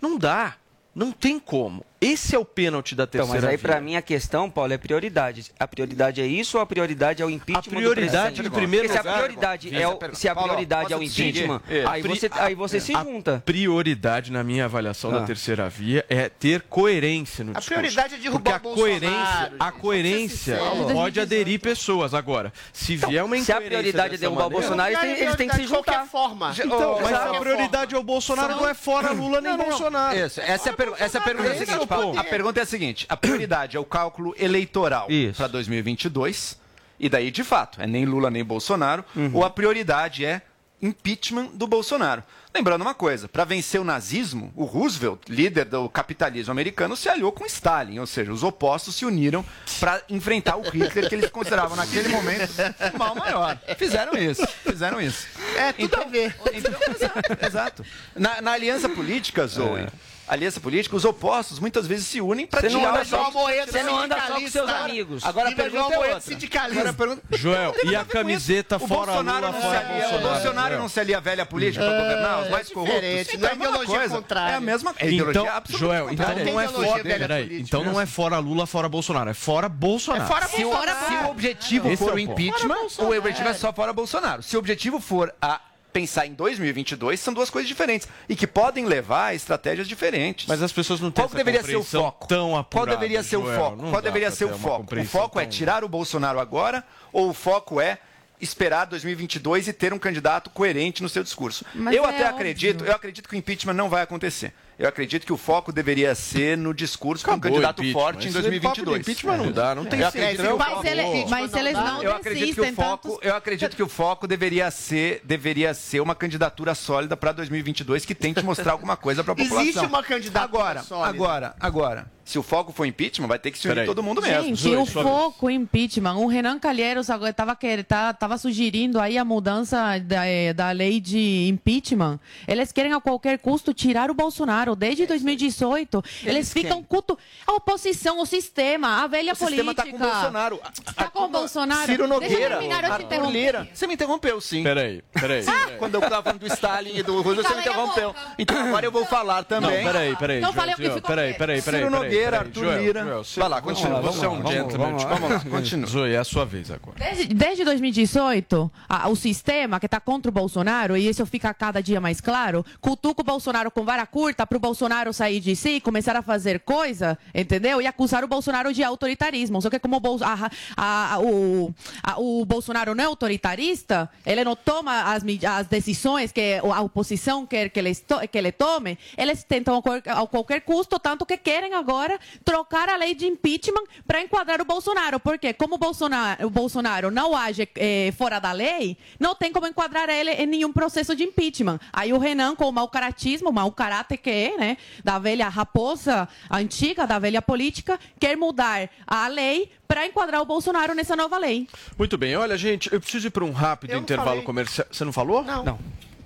Não 0.00 0.18
dá. 0.18 0.56
Não 0.92 1.12
tem 1.12 1.38
como. 1.38 1.86
Esse 2.02 2.34
é 2.34 2.38
o 2.38 2.44
pênalti 2.44 2.96
da 2.96 3.04
Então, 3.04 3.20
terceira 3.20 3.40
mas 3.42 3.50
aí 3.50 3.56
via. 3.56 3.68
pra 3.68 3.80
mim 3.80 3.94
a 3.94 4.02
questão, 4.02 4.50
Paulo, 4.50 4.72
é 4.72 4.76
prioridade. 4.78 5.52
A 5.58 5.68
prioridade 5.68 6.20
é 6.20 6.26
isso 6.26 6.56
ou 6.58 6.62
a 6.62 6.66
prioridade 6.66 7.22
é 7.22 7.24
o 7.24 7.30
impeachment 7.30 7.60
A 7.78 7.80
prioridade, 7.80 8.42
do 8.42 8.50
primeiro 8.50 8.88
Porque 8.88 9.00
se 9.00 9.06
a 9.06 9.10
lugar, 9.12 9.22
prioridade 9.24 9.76
é 9.76 9.86
o, 9.88 9.98
se 10.12 10.28
a 10.28 10.34
Paulo, 10.34 10.48
prioridade 10.48 10.92
é 10.92 10.96
o 10.96 11.02
impeachment, 11.02 11.62
É, 11.68 11.84
aí 11.86 12.02
você, 12.02 12.28
aí 12.32 12.54
você 12.56 12.80
se 12.80 12.92
A 12.94 13.04
junta. 13.04 13.40
prioridade, 13.46 14.32
na 14.32 14.42
minha 14.42 14.64
avaliação 14.64 15.14
Ah. 15.14 15.20
da 15.20 15.26
terceira 15.26 15.68
via, 15.68 16.04
é 16.08 16.28
ter 16.28 16.62
coerência 16.62 17.44
no 17.44 17.52
A 17.52 17.60
discurso. 17.60 17.68
prioridade 17.80 18.14
é 18.16 18.18
derrubar 18.18 18.42
Porque 18.42 18.52
a 18.52 18.56
o 18.56 18.74
Bolsonaro, 18.74 19.00
coerência, 19.00 19.52
a 19.60 19.72
coerência 19.72 20.58
pode 20.92 21.20
aderir 21.20 21.60
pessoas. 21.60 22.14
Agora, 22.14 22.52
se 22.72 22.96
vier 22.96 23.22
uma 23.24 23.38
se 23.38 23.52
a 23.52 23.60
prioridade 23.60 24.14
é 24.16 24.18
derrubar 24.18 24.46
o 24.46 24.50
Bolsonaro, 24.50 24.90
eles 24.90 25.00
têm- 25.00 25.10
eles 25.24 25.36
têm 25.36 25.48
que 25.48 25.54
se 25.54 25.62
De 25.62 25.68
qualquer 25.68 25.92
juntar. 25.92 26.06
forma. 26.06 26.52
Então, 26.58 26.98
mas 27.00 27.12
a 27.14 27.34
prioridade 27.38 27.94
é 27.94 27.98
o 27.98 28.02
Bolsonaro, 28.02 28.56
não 28.56 28.68
é 28.68 28.74
fora 28.74 29.12
Lula 29.12 29.40
nem 29.40 29.56
Bolsonaro. 29.56 30.18
Isso, 30.18 30.40
essa 30.40 30.68
é 30.68 30.72
a, 30.72 31.04
é 31.04 31.16
a 31.16 31.20
pergunta 31.20 31.48
é 31.48 31.54
seguinte. 31.58 31.91
Paulo, 32.00 32.18
a 32.18 32.24
pergunta 32.24 32.60
é 32.60 32.62
a 32.62 32.66
seguinte: 32.66 33.06
a 33.08 33.16
prioridade 33.16 33.76
é 33.76 33.80
o 33.80 33.84
cálculo 33.84 34.34
eleitoral 34.38 35.08
para 35.36 35.46
2022, 35.46 36.58
e 36.98 37.08
daí, 37.08 37.30
de 37.30 37.42
fato, 37.44 37.80
é 37.80 37.86
nem 37.86 38.04
Lula 38.04 38.30
nem 38.30 38.44
Bolsonaro, 38.44 39.04
Uhum. 39.16 39.30
ou 39.34 39.44
a 39.44 39.50
prioridade 39.50 40.24
é 40.24 40.42
impeachment 40.80 41.50
do 41.54 41.66
Bolsonaro. 41.68 42.24
Lembrando 42.54 42.82
uma 42.82 42.92
coisa, 42.92 43.28
para 43.28 43.44
vencer 43.44 43.80
o 43.80 43.84
nazismo, 43.84 44.52
o 44.56 44.64
Roosevelt, 44.64 45.20
líder 45.28 45.64
do 45.64 45.88
capitalismo 45.88 46.50
americano, 46.50 46.96
se 46.96 47.08
aliou 47.08 47.30
com 47.32 47.46
Stalin, 47.46 47.98
ou 48.00 48.06
seja, 48.06 48.32
os 48.32 48.42
opostos 48.42 48.96
se 48.96 49.04
uniram 49.06 49.44
para 49.78 50.02
enfrentar 50.10 50.56
o 50.56 50.62
Hitler 50.62 51.08
que 51.08 51.14
eles 51.14 51.30
consideravam 51.30 51.76
naquele 51.76 52.08
momento 52.08 52.50
o 52.94 52.98
mal 52.98 53.14
maior. 53.14 53.58
Fizeram 53.78 54.12
isso, 54.14 54.44
fizeram 54.64 55.00
isso. 55.00 55.26
É, 55.56 55.72
tudo 55.72 55.94
a 56.00 56.04
ver. 56.04 56.36
Então, 56.52 56.74
exato, 56.94 57.46
exato. 57.46 57.84
Na, 58.16 58.40
na 58.42 58.50
aliança 58.52 58.88
política, 58.88 59.46
Zoe, 59.46 59.86
aliança 60.28 60.60
política, 60.60 60.94
os 60.96 61.04
opostos 61.04 61.58
muitas 61.58 61.86
vezes 61.86 62.06
se 62.06 62.20
unem 62.20 62.46
para 62.46 62.68
tirar 62.68 62.90
anda 62.90 63.02
os 63.02 63.08
só- 63.08 63.24
outros. 63.26 63.66
você 63.70 63.82
não 63.82 63.98
anda 63.98 64.16
só 64.26 64.40
com 64.40 64.48
seus 64.48 64.68
amigos. 64.70 65.24
Agora 65.24 65.50
a 65.50 65.52
pergunta 65.52 65.94
é 65.94 66.20
sindicalista. 66.20 66.92
Pergunta... 66.92 67.22
Joel, 67.36 67.74
e 67.84 67.94
a 67.96 68.04
camiseta 68.04 68.78
fora 68.78 69.12
o 69.12 69.16
Lula, 69.22 69.40
não 69.40 69.52
fora 69.52 69.80
Bolsonaro, 69.80 70.16
O 70.16 70.20
Bolsonaro 70.28 70.78
não 70.78 70.88
se 70.88 71.00
alia 71.00 71.18
à 71.18 71.20
velha 71.20 71.44
política 71.44 71.84
para 71.84 71.94
É, 71.94 72.00
governar 72.02 72.40
os 72.40 72.46
é 72.46 72.50
mais 72.50 72.68
corruptos. 72.70 72.94
diferente, 73.00 73.36
Então 73.36 73.40
não 73.40 73.48
é 73.48 73.52
a 73.52 73.56
mesma 73.56 73.68
ideologia 73.68 73.98
coisa. 73.98 74.14
contrária. 74.16 74.52
É 74.52 74.56
a 74.56 74.60
mesma 74.60 74.90
é 74.90 74.92
Então, 74.94 75.08
ideologia 75.30 75.78
Joel, 75.78 76.10
então 76.10 76.26
não 76.44 76.60
é 76.60 76.68
fora. 76.68 77.42
então 77.52 77.84
não 77.84 78.00
é 78.00 78.06
fora 78.06 78.38
Lula, 78.38 78.66
fora 78.66 78.88
Bolsonaro, 78.88 79.30
é 79.30 79.34
fora 79.34 79.68
Bolsonaro. 79.68 80.24
É 80.24 80.26
fora 80.26 80.46
Se 80.48 80.64
o, 80.64 80.70
Bolsonaro. 80.70 81.06
se 81.08 81.14
o 81.14 81.30
objetivo 81.30 81.96
for 81.96 82.08
é 82.10 82.12
o 82.12 82.14
o 82.14 82.18
impeachment, 82.18 82.86
o 82.98 83.10
objetivo 83.16 83.48
é 83.48 83.54
só 83.54 83.72
fora 83.72 83.92
Bolsonaro. 83.92 84.42
Se 84.42 84.56
o 84.56 84.58
objetivo 84.58 85.00
for 85.00 85.34
a 85.42 85.60
pensar 85.92 86.26
em 86.26 86.32
2022, 86.34 87.20
são 87.20 87.34
duas 87.34 87.50
coisas 87.50 87.68
diferentes 87.68 88.08
e 88.28 88.34
que 88.34 88.46
podem 88.46 88.86
levar 88.86 89.26
a 89.26 89.34
estratégias 89.34 89.86
diferentes. 89.86 90.46
Mas 90.46 90.62
as 90.62 90.72
pessoas 90.72 91.00
não 91.00 91.10
têm 91.10 91.22
Qual 91.22 91.26
essa 91.28 91.36
deveria 91.36 91.62
ser 91.62 91.76
o 91.76 91.84
foco? 91.84 92.26
tão 92.26 92.48
Qual 92.50 92.60
apurada, 92.60 92.90
deveria 92.92 93.22
ser 93.22 93.36
o 93.36 93.42
Joel. 93.42 93.58
foco? 93.58 93.82
Não 93.82 93.90
Qual 93.90 94.02
deveria 94.02 94.30
ser 94.30 94.44
o 94.46 94.58
foco? 94.58 94.94
O 94.98 95.04
foco 95.04 95.38
é 95.38 95.42
tão- 95.44 95.50
tirar 95.50 95.84
o 95.84 95.88
Bolsonaro 95.88 96.40
agora 96.40 96.82
ou 97.12 97.28
o 97.30 97.34
foco 97.34 97.80
é 97.80 97.98
esperar 98.40 98.86
2022 98.86 99.68
e 99.68 99.72
ter 99.72 99.92
um 99.92 99.98
candidato 99.98 100.50
coerente 100.50 101.02
no 101.02 101.08
seu 101.08 101.22
discurso? 101.22 101.64
Mas 101.74 101.94
eu 101.94 102.04
é 102.04 102.08
até 102.08 102.16
óbvio. 102.22 102.34
acredito, 102.34 102.84
eu 102.84 102.92
acredito 102.92 103.28
que 103.28 103.34
o 103.36 103.38
impeachment 103.38 103.74
não 103.74 103.88
vai 103.88 104.02
acontecer. 104.02 104.52
Eu 104.78 104.88
acredito 104.88 105.24
que 105.26 105.32
o 105.32 105.36
foco 105.36 105.70
deveria 105.70 106.14
ser 106.14 106.56
no 106.56 106.72
discurso 106.74 107.24
com 107.24 107.30
um 107.30 107.34
Acabou 107.34 107.60
candidato 107.60 107.92
forte 107.92 108.26
em 108.26 108.30
Esse 108.30 108.38
papo 108.38 108.74
de 108.74 108.84
2022. 108.84 109.00
impeachment 109.02 109.36
não 109.36 109.52
dá, 109.52 109.74
não 109.74 109.84
tem 109.84 110.00
Eu 110.00 110.10
centrão. 110.10 110.24
acredito 110.24 110.42
que 110.42 110.52
o 110.54 110.58
Mas, 110.58 110.68
foco- 110.68 110.86
ele- 110.86 111.24
mas 111.28 111.54
eles 111.54 111.72
não 111.74 112.02
eu 112.02 112.12
acredito 112.16 112.54
que 112.54 112.60
o 112.70 112.74
foco, 112.74 113.08
tanto. 113.10 113.24
eu 113.24 113.36
acredito 113.36 113.76
que 113.76 113.82
o 113.82 113.88
foco 113.88 114.26
deveria 114.26 114.70
ser, 114.70 115.20
deveria 115.24 115.74
ser 115.74 116.00
uma 116.00 116.14
candidatura 116.14 116.74
sólida 116.74 117.16
para 117.16 117.32
2022 117.32 118.04
que 118.04 118.14
tente 118.14 118.42
mostrar 118.42 118.72
alguma 118.72 118.96
coisa 118.96 119.22
para 119.22 119.34
a 119.34 119.36
população. 119.36 119.60
Existe 119.62 119.86
uma 119.86 120.02
candidatura 120.02 120.44
agora, 120.44 120.82
sólida. 120.82 121.08
agora, 121.08 121.54
agora. 121.60 122.06
Se 122.32 122.38
o 122.38 122.42
foco 122.42 122.72
for 122.72 122.86
impeachment, 122.86 123.28
vai 123.28 123.38
ter 123.38 123.50
que 123.50 123.58
se 123.58 123.66
unir 123.66 123.74
Peraí. 123.74 123.86
todo 123.86 124.02
mundo 124.02 124.22
mesmo. 124.22 124.56
Gente, 124.56 124.74
o 124.74 124.86
foco 124.86 125.50
impeachment, 125.50 126.14
o 126.14 126.26
Renan 126.26 126.58
Calheiros 126.58 127.10
estava 127.10 127.54
tá, 127.86 128.14
tava 128.14 128.38
sugerindo 128.38 128.98
aí 128.98 129.18
a 129.18 129.24
mudança 129.24 129.98
da, 129.98 130.26
eh, 130.26 130.54
da 130.54 130.70
lei 130.70 130.98
de 130.98 131.46
impeachment. 131.46 132.18
Eles 132.48 132.72
querem 132.72 132.94
a 132.94 133.00
qualquer 133.02 133.38
custo 133.38 133.74
tirar 133.74 134.10
o 134.10 134.14
Bolsonaro. 134.14 134.74
Desde 134.74 135.04
2018, 135.04 136.02
eles, 136.24 136.50
ficam 136.50 136.82
culto 136.82 137.18
a 137.46 137.52
oposição, 137.52 138.18
o 138.18 138.24
sistema, 138.24 139.02
a 139.04 139.06
velha 139.06 139.34
O 139.34 139.36
sistema 139.36 139.74
política. 139.74 139.84
tá 139.84 139.90
com 139.90 139.96
o 139.96 140.10
Bolsonaro. 140.10 140.60
Tá 140.96 141.10
com 141.10 141.24
o 141.24 141.28
Bolsonaro. 141.28 141.84
Ciro 141.84 142.08
Deixa 142.08 142.14
eu 142.14 142.30
Nogueira, 142.30 142.56
terminar, 142.56 142.76
eu 142.76 142.80
te 142.80 142.92
Arthur 142.92 143.04
interrompi. 143.04 143.32
Lira. 143.34 143.68
Você 143.74 143.86
me 143.86 143.92
interrompeu, 143.92 144.40
sim. 144.40 144.62
Peraí, 144.62 145.02
peraí. 145.12 145.44
Quando 145.78 145.96
eu 145.96 146.00
estava 146.00 146.22
falando 146.22 146.40
do 146.40 146.46
Stalin 146.46 146.96
e 146.96 147.02
do 147.02 147.20
Roosevelt, 147.20 147.46
você 147.46 147.54
me 147.56 147.60
interrompeu. 147.60 148.14
Então 148.38 148.56
agora 148.56 148.86
eu 148.86 148.90
vou 148.90 149.04
falar 149.04 149.36
Não, 149.36 149.44
também. 149.44 149.84
peraí, 149.84 150.16
peraí. 150.16 150.40
Não 150.40 150.54
falei 150.54 150.72
o 150.72 150.78
que 150.78 150.84
ficou 150.84 151.02
peraí, 151.02 151.34
peraí, 151.34 151.60
peraí. 151.60 151.82
Ciro 151.82 151.90
peraí, 151.90 152.21
Arthur 152.28 152.64
Joel, 152.64 152.82
Lira. 152.82 153.02
Joel, 153.04 153.24
você- 153.24 153.40
Vai 153.40 153.48
lá, 153.48 153.60
vamos 153.60 153.78
continua, 153.80 154.00
Você 154.02 154.24
é 154.24 154.28
um 154.28 154.32
vamos 154.32 154.44
lá, 154.44 154.52
gentleman. 154.52 154.86
vamos 154.86 155.04
lá, 155.04 155.14
Vamos 155.14 155.30
lá, 155.30 155.40
continua. 155.50 155.86
Zoe, 155.86 156.12
é 156.12 156.18
a 156.18 156.24
sua 156.24 156.44
vez 156.44 156.70
agora. 156.70 156.96
Desde, 156.98 157.34
desde 157.34 157.64
2018, 157.64 158.70
a- 158.88 159.08
o 159.08 159.16
sistema 159.16 159.78
que 159.80 159.86
está 159.86 160.00
contra 160.00 160.28
o 160.30 160.32
Bolsonaro, 160.32 160.96
e 160.96 161.08
isso 161.08 161.24
fica 161.26 161.52
cada 161.54 161.80
dia 161.82 162.00
mais 162.00 162.20
claro, 162.20 162.64
cutuca 162.80 163.20
o 163.22 163.24
Bolsonaro 163.24 163.70
com 163.70 163.84
vara 163.84 164.06
curta 164.06 164.46
para 164.46 164.56
o 164.56 164.60
Bolsonaro 164.60 165.12
sair 165.12 165.40
de 165.40 165.54
si, 165.56 165.80
começar 165.80 166.16
a 166.16 166.22
fazer 166.22 166.60
coisa, 166.60 167.18
entendeu? 167.34 167.80
E 167.80 167.86
acusar 167.86 168.24
o 168.24 168.28
Bolsonaro 168.28 168.72
de 168.72 168.82
autoritarismo. 168.82 169.60
Só 169.62 169.70
que 169.70 169.78
como 169.78 169.96
o, 169.98 170.24
a- 170.24 170.50
a- 170.76 171.14
a- 171.14 171.18
o, 171.20 171.72
a- 172.02 172.18
o 172.20 172.44
Bolsonaro 172.44 172.94
não 172.94 173.04
é 173.04 173.06
autoritarista, 173.06 174.08
ele 174.26 174.42
não 174.44 174.56
toma 174.56 175.12
as, 175.12 175.22
as 175.48 175.66
decisões 175.66 176.32
que 176.32 176.60
a 176.62 176.80
oposição 176.80 177.46
quer 177.46 177.68
que 177.70 177.78
ele, 177.78 177.94
to- 177.94 178.20
que 178.28 178.38
ele 178.38 178.52
tome, 178.52 178.98
eles 179.16 179.44
tentam 179.44 179.82
a 180.06 180.26
qualquer 180.26 180.60
custo, 180.62 180.98
tanto 180.98 181.24
que 181.26 181.36
querem 181.36 181.74
agora 181.74 182.01
trocar 182.44 182.88
a 182.88 182.96
lei 182.96 183.14
de 183.14 183.26
impeachment 183.26 183.84
para 184.06 184.20
enquadrar 184.20 184.60
o 184.60 184.64
Bolsonaro. 184.64 185.18
Porque 185.20 185.52
como 185.52 185.74
o 185.74 185.78
Bolsonaro, 185.78 186.46
o 186.46 186.50
Bolsonaro 186.50 187.10
não 187.10 187.36
age 187.36 187.68
eh, 187.76 188.12
fora 188.16 188.38
da 188.38 188.52
lei, 188.52 188.96
não 189.18 189.34
tem 189.34 189.52
como 189.52 189.66
enquadrar 189.66 190.08
ele 190.08 190.30
em 190.30 190.46
nenhum 190.46 190.72
processo 190.72 191.14
de 191.14 191.24
impeachment. 191.24 191.78
Aí 191.92 192.12
o 192.12 192.18
Renan, 192.18 192.54
com 192.54 192.68
o 192.68 192.72
mau 192.72 192.88
caratismo, 192.88 193.50
o 193.50 193.52
mau 193.52 193.70
caráter 193.72 194.16
que 194.16 194.30
é, 194.30 194.56
né, 194.56 194.76
da 195.04 195.18
velha 195.18 195.48
raposa 195.48 196.28
antiga, 196.50 197.06
da 197.06 197.18
velha 197.18 197.42
política, 197.42 197.98
quer 198.18 198.36
mudar 198.36 198.88
a 199.06 199.28
lei 199.28 199.70
para 199.86 200.06
enquadrar 200.06 200.40
o 200.40 200.44
Bolsonaro 200.46 200.94
nessa 200.94 201.14
nova 201.14 201.36
lei. 201.38 201.68
Muito 201.98 202.16
bem, 202.16 202.34
olha, 202.36 202.56
gente, 202.56 202.92
eu 202.92 203.00
preciso 203.00 203.26
ir 203.26 203.30
para 203.30 203.44
um 203.44 203.52
rápido 203.52 203.94
intervalo 203.94 204.30
falei. 204.30 204.44
comercial. 204.44 204.86
Você 204.90 205.04
não 205.04 205.12
falou? 205.12 205.42
Não. 205.42 205.64
Não. 205.64 205.78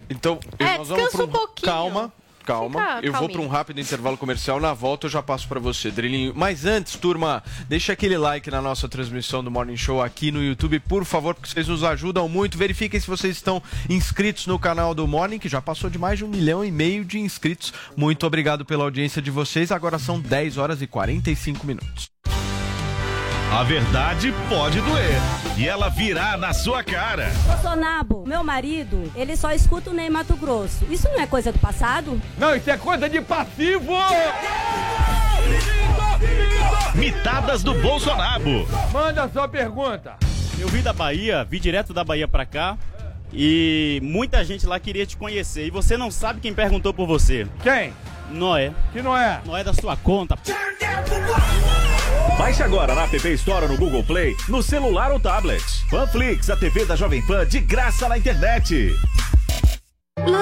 Então, 0.08 0.38
É, 0.58 0.78
nós 0.78 0.88
vamos 0.88 1.04
descansa 1.04 1.16
pra 1.16 1.24
um 1.26 1.28
pouquinho. 1.28 1.72
Calma. 1.72 2.12
Calma, 2.46 2.78
Fica 2.78 3.06
eu 3.06 3.12
vou 3.12 3.28
para 3.28 3.40
um 3.40 3.48
rápido 3.48 3.80
intervalo 3.80 4.16
comercial. 4.16 4.60
Na 4.60 4.72
volta 4.72 5.06
eu 5.06 5.10
já 5.10 5.20
passo 5.20 5.48
para 5.48 5.58
você, 5.58 5.90
Drilinho. 5.90 6.32
Mas 6.34 6.64
antes, 6.64 6.94
turma, 6.94 7.42
deixa 7.68 7.92
aquele 7.92 8.16
like 8.16 8.48
na 8.48 8.62
nossa 8.62 8.88
transmissão 8.88 9.42
do 9.42 9.50
Morning 9.50 9.76
Show 9.76 10.00
aqui 10.00 10.30
no 10.30 10.40
YouTube, 10.40 10.78
por 10.78 11.04
favor, 11.04 11.34
porque 11.34 11.50
vocês 11.50 11.66
nos 11.66 11.82
ajudam 11.82 12.28
muito. 12.28 12.56
Verifiquem 12.56 13.00
se 13.00 13.08
vocês 13.08 13.34
estão 13.34 13.60
inscritos 13.90 14.46
no 14.46 14.60
canal 14.60 14.94
do 14.94 15.08
Morning, 15.08 15.40
que 15.40 15.48
já 15.48 15.60
passou 15.60 15.90
de 15.90 15.98
mais 15.98 16.18
de 16.18 16.24
um 16.24 16.28
milhão 16.28 16.64
e 16.64 16.70
meio 16.70 17.04
de 17.04 17.18
inscritos. 17.18 17.72
Muito 17.96 18.24
obrigado 18.24 18.64
pela 18.64 18.84
audiência 18.84 19.20
de 19.20 19.30
vocês. 19.30 19.72
Agora 19.72 19.98
são 19.98 20.20
10 20.20 20.56
horas 20.56 20.80
e 20.80 20.86
45 20.86 21.66
minutos. 21.66 22.15
A 23.52 23.62
verdade 23.62 24.34
pode 24.48 24.80
doer. 24.80 25.14
E 25.56 25.66
ela 25.66 25.88
virá 25.88 26.36
na 26.36 26.52
sua 26.52 26.82
cara. 26.82 27.30
Bolsonaro, 27.46 28.24
meu 28.26 28.42
marido, 28.44 29.10
ele 29.14 29.36
só 29.36 29.52
escuta 29.52 29.90
o 29.90 29.94
Ney 29.94 30.10
Mato 30.10 30.36
Grosso. 30.36 30.84
Isso 30.90 31.08
não 31.08 31.20
é 31.20 31.26
coisa 31.26 31.52
do 31.52 31.58
passado? 31.58 32.20
Não, 32.36 32.54
isso 32.54 32.70
é 32.70 32.76
coisa 32.76 33.08
de 33.08 33.20
passivo! 33.20 33.92
Mitadas 36.94 37.62
do 37.62 37.74
Bolsonaro. 37.74 38.66
Manda 38.92 39.24
a 39.24 39.28
sua 39.28 39.48
pergunta. 39.48 40.16
Eu 40.58 40.68
vim 40.68 40.82
da 40.82 40.92
Bahia, 40.92 41.44
vi 41.48 41.60
direto 41.60 41.94
da 41.94 42.02
Bahia 42.02 42.26
pra 42.26 42.44
cá. 42.44 42.76
E 43.32 44.00
muita 44.02 44.44
gente 44.44 44.66
lá 44.66 44.78
queria 44.80 45.06
te 45.06 45.16
conhecer. 45.16 45.66
E 45.66 45.70
você 45.70 45.96
não 45.96 46.10
sabe 46.10 46.40
quem 46.40 46.52
perguntou 46.52 46.92
por 46.92 47.06
você. 47.06 47.46
Quem? 47.62 47.92
Noé. 48.30 48.72
Que 48.92 49.02
Noé? 49.02 49.40
Noé 49.44 49.64
da 49.64 49.72
sua 49.72 49.96
conta. 49.96 50.36
Baixe 52.38 52.62
agora 52.62 52.94
na 52.94 53.04
App 53.04 53.16
Store 53.34 53.64
ou 53.64 53.72
no 53.72 53.78
Google 53.78 54.04
Play, 54.04 54.36
no 54.48 54.62
celular 54.62 55.10
ou 55.10 55.18
tablet. 55.18 55.62
Panflix, 55.90 56.50
a 56.50 56.56
TV 56.56 56.84
da 56.84 56.94
Jovem 56.94 57.24
Pan 57.26 57.46
de 57.46 57.60
graça 57.60 58.08
na 58.08 58.18
internet. 58.18 58.94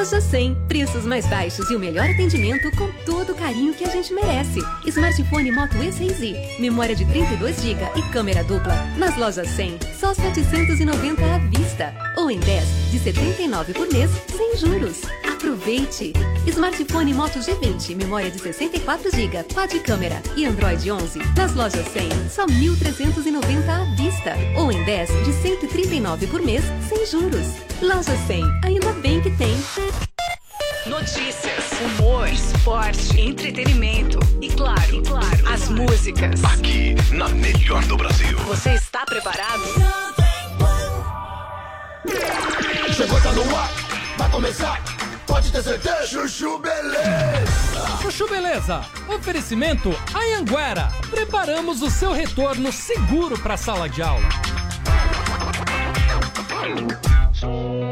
Loja 0.05 0.21
100. 0.21 0.55
Preços 0.69 1.05
mais 1.05 1.27
baixos 1.27 1.71
e 1.71 1.77
o 1.77 1.79
melhor 1.79 2.09
atendimento 2.09 2.71
com 2.77 2.91
todo 3.05 3.33
o 3.33 3.35
carinho 3.35 3.73
que 3.75 3.85
a 3.85 3.91
gente 3.91 4.13
merece. 4.13 4.61
Smartphone 4.87 5.51
Moto 5.51 5.77
E6i, 5.77 6.61
memória 6.61 6.95
de 6.95 7.05
32 7.07 7.63
GB 7.63 7.81
e 7.97 8.03
câmera 8.11 8.45
dupla. 8.45 8.75
Nas 8.99 9.17
lojas 9.17 9.49
100, 9.49 9.79
só 9.99 10.13
790 10.13 11.23
à 11.25 11.39
vista. 11.39 11.95
Ou 12.17 12.31
em 12.31 12.39
10, 12.39 12.65
de 12.93 12.99
79 12.99 13.73
por 13.73 13.91
mês, 13.91 14.11
sem 14.37 14.57
juros. 14.57 15.03
Aproveite! 15.45 16.13
Smartphone 16.47 17.13
Moto 17.13 17.39
G20, 17.39 17.97
memória 17.97 18.31
de 18.31 18.39
64 18.39 19.11
GB, 19.11 19.45
quad 19.55 19.79
câmera 19.81 20.23
e 20.37 20.47
Android 20.47 20.91
11. 20.91 21.19
Nas 21.37 21.55
lojas 21.55 21.87
100, 21.89 22.29
só 22.31 22.47
1.390 22.47 23.69
à 23.69 23.85
vista. 23.97 24.35
Ou 24.57 24.71
em 24.71 24.83
10, 24.85 25.09
de 25.25 25.33
139 25.33 26.27
por 26.27 26.41
mês, 26.43 26.65
sem 26.89 27.07
juros. 27.07 27.47
Loja 27.83 28.17
100, 28.27 28.43
ainda 28.63 28.93
bem 29.03 29.21
que 29.21 29.31
tem. 29.37 29.55
Notícias, 30.87 31.65
humor, 31.81 32.29
esporte, 32.29 33.19
entretenimento 33.19 34.19
e 34.43 34.49
claro, 34.49 34.95
e 34.95 35.03
claro, 35.03 35.49
as 35.49 35.69
músicas. 35.71 36.45
Aqui, 36.45 36.95
na 37.13 37.29
melhor 37.31 37.83
do 37.87 37.97
Brasil. 37.97 38.37
Você 38.41 38.75
está 38.75 39.07
preparado? 39.07 39.63
Chegou, 42.95 43.21
tá 43.23 43.33
no 43.33 43.57
ar, 43.57 43.71
vai 44.19 44.31
começar, 44.31 44.83
pode 45.27 45.51
ter 45.51 45.63
certeza. 45.63 46.07
Chuchu 46.07 46.59
Beleza. 46.59 47.99
Chuchu 48.03 48.29
Beleza, 48.29 48.85
oferecimento 49.09 49.95
Anhanguera. 50.15 50.93
Preparamos 51.11 51.81
o 51.81 51.91
seu 51.91 52.13
retorno 52.13 52.71
seguro 52.71 53.39
para 53.39 53.55
a 53.55 53.59
sala 53.59 53.89
de 53.89 54.03
aula. 54.03 54.29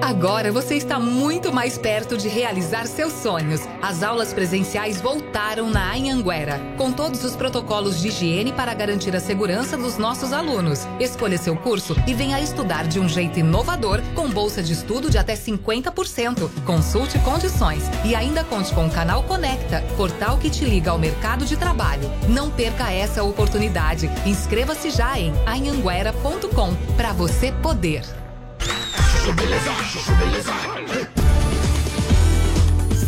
Agora 0.01 0.53
você 0.53 0.77
está 0.77 0.99
muito 0.99 1.53
mais 1.53 1.79
perto 1.79 2.17
de 2.17 2.29
realizar 2.29 2.87
seus 2.87 3.13
sonhos. 3.13 3.63
As 3.81 4.03
aulas 4.03 4.33
presenciais 4.33 5.01
voltaram 5.01 5.71
na 5.71 5.93
Anhanguera, 5.93 6.61
com 6.77 6.93
todos 6.93 7.25
os 7.25 7.35
protocolos 7.35 8.01
de 8.01 8.09
higiene 8.09 8.53
para 8.53 8.75
garantir 8.75 9.15
a 9.17 9.21
segurança 9.21 9.77
dos 9.77 9.99
nossos 9.99 10.33
alunos. 10.33 10.87
Escolha 11.01 11.39
seu 11.39 11.57
curso 11.57 11.97
e 12.07 12.15
venha 12.15 12.41
estudar 12.41 12.87
de 12.87 13.01
um 13.01 13.09
jeito 13.09 13.39
inovador, 13.39 14.01
com 14.15 14.29
bolsa 14.29 14.63
de 14.63 14.73
estudo 14.73 15.11
de 15.11 15.19
até 15.19 15.35
50%. 15.35 16.51
Consulte 16.65 17.19
condições 17.21 17.85
e 18.05 18.15
ainda 18.15 18.45
conte 18.45 18.73
com 18.75 18.87
o 18.87 18.91
canal 18.91 19.23
Conecta, 19.23 19.83
portal 19.97 20.39
que 20.39 20.51
te 20.51 20.65
liga 20.65 20.91
ao 20.91 20.99
mercado 20.99 21.45
de 21.45 21.57
trabalho. 21.57 22.11
Não 22.29 22.51
perca 22.51 22.93
essa 22.93 23.23
oportunidade. 23.23 24.11
Inscreva-se 24.27 24.91
já 24.91 25.19
em 25.19 25.33
anhanguera.com 25.47 26.75
para 26.97 27.13
você 27.13 27.53
poder. 27.63 28.22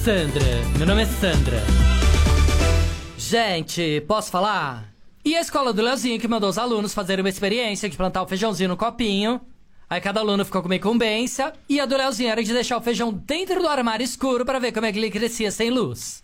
Sandra, 0.05 0.45
meu 0.79 0.87
nome 0.87 1.03
é 1.03 1.07
Sandra. 1.07 1.61
Gente, 3.19 4.01
posso 4.07 4.31
falar? 4.31 4.95
E 5.25 5.35
a 5.35 5.41
escola 5.41 5.73
do 5.73 5.83
Leozinho 5.83 6.21
que 6.21 6.29
mandou 6.29 6.49
os 6.49 6.57
alunos 6.57 6.95
fazerem 6.95 7.25
uma 7.25 7.29
experiência 7.29 7.89
de 7.89 7.97
plantar 7.97 8.23
o 8.23 8.29
feijãozinho 8.29 8.69
no 8.69 8.77
copinho. 8.77 9.41
Aí 9.91 10.01
cada 10.01 10.21
aluno 10.21 10.45
ficou 10.45 10.63
com 10.63 10.69
uma 10.69 10.77
incumbência. 10.77 11.53
E 11.69 11.81
a 11.81 11.85
do 11.85 11.97
Leozinho 11.97 12.31
era 12.31 12.45
de 12.45 12.53
deixar 12.53 12.77
o 12.77 12.83
feijão 12.83 13.13
dentro 13.13 13.61
do 13.61 13.67
armário 13.67 14.05
escuro 14.05 14.45
para 14.45 14.61
ver 14.61 14.71
como 14.71 14.87
é 14.87 14.93
que 14.93 14.99
ele 15.01 15.11
crescia 15.11 15.51
sem 15.51 15.69
luz. 15.69 16.23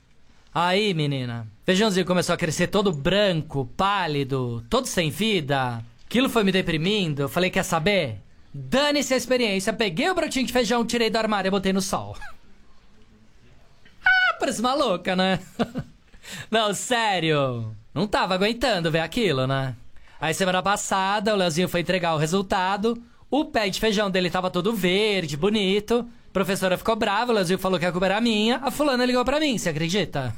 Aí, 0.55 0.95
menina, 0.95 1.49
feijãozinho 1.67 2.07
começou 2.07 2.33
a 2.33 2.39
crescer 2.39 2.69
todo 2.69 2.93
branco, 2.93 3.69
pálido, 3.77 4.65
todo 4.71 4.87
sem 4.87 5.11
vida. 5.11 5.85
Aquilo 6.07 6.29
foi 6.29 6.45
me 6.45 6.53
deprimindo. 6.53 7.23
Eu 7.23 7.29
falei, 7.29 7.51
quer 7.51 7.65
saber? 7.65 8.21
Dane-se 8.53 9.15
a 9.15 9.17
experiência. 9.17 9.73
Peguei 9.73 10.11
o 10.11 10.15
brotinho 10.15 10.47
de 10.47 10.53
feijão, 10.53 10.85
tirei 10.85 11.11
do 11.11 11.17
armário 11.17 11.49
e 11.49 11.51
botei 11.51 11.73
no 11.73 11.81
sol. 11.81 12.17
ah, 14.05 14.37
parece 14.39 14.61
maluca, 14.61 15.15
né? 15.15 15.41
Não, 16.51 16.75
sério. 16.75 17.75
Não 17.95 18.07
tava 18.07 18.35
aguentando 18.35 18.91
ver 18.91 19.01
aquilo, 19.01 19.47
né? 19.47 19.75
Aí 20.21 20.35
semana 20.35 20.63
passada, 20.63 21.33
o 21.33 21.37
Leozinho 21.37 21.69
foi 21.69 21.81
entregar 21.81 22.15
o 22.15 22.19
resultado. 22.19 23.03
O 23.31 23.45
pé 23.45 23.69
de 23.69 23.81
feijão 23.81 24.11
dele 24.11 24.29
tava 24.29 24.51
todo 24.51 24.75
verde, 24.75 25.37
bonito. 25.37 26.07
A 26.29 26.33
professora 26.33 26.77
ficou 26.77 26.95
brava, 26.95 27.33
o 27.33 27.35
Leozinho 27.35 27.59
falou 27.59 27.79
que 27.79 27.87
a 27.87 27.93
culpa 27.93 28.07
era 28.07 28.21
minha. 28.21 28.59
A 28.59 28.71
fulana 28.71 29.05
ligou 29.05 29.25
pra 29.25 29.41
mim, 29.41 29.57
você 29.57 29.71
acredita? 29.71 30.35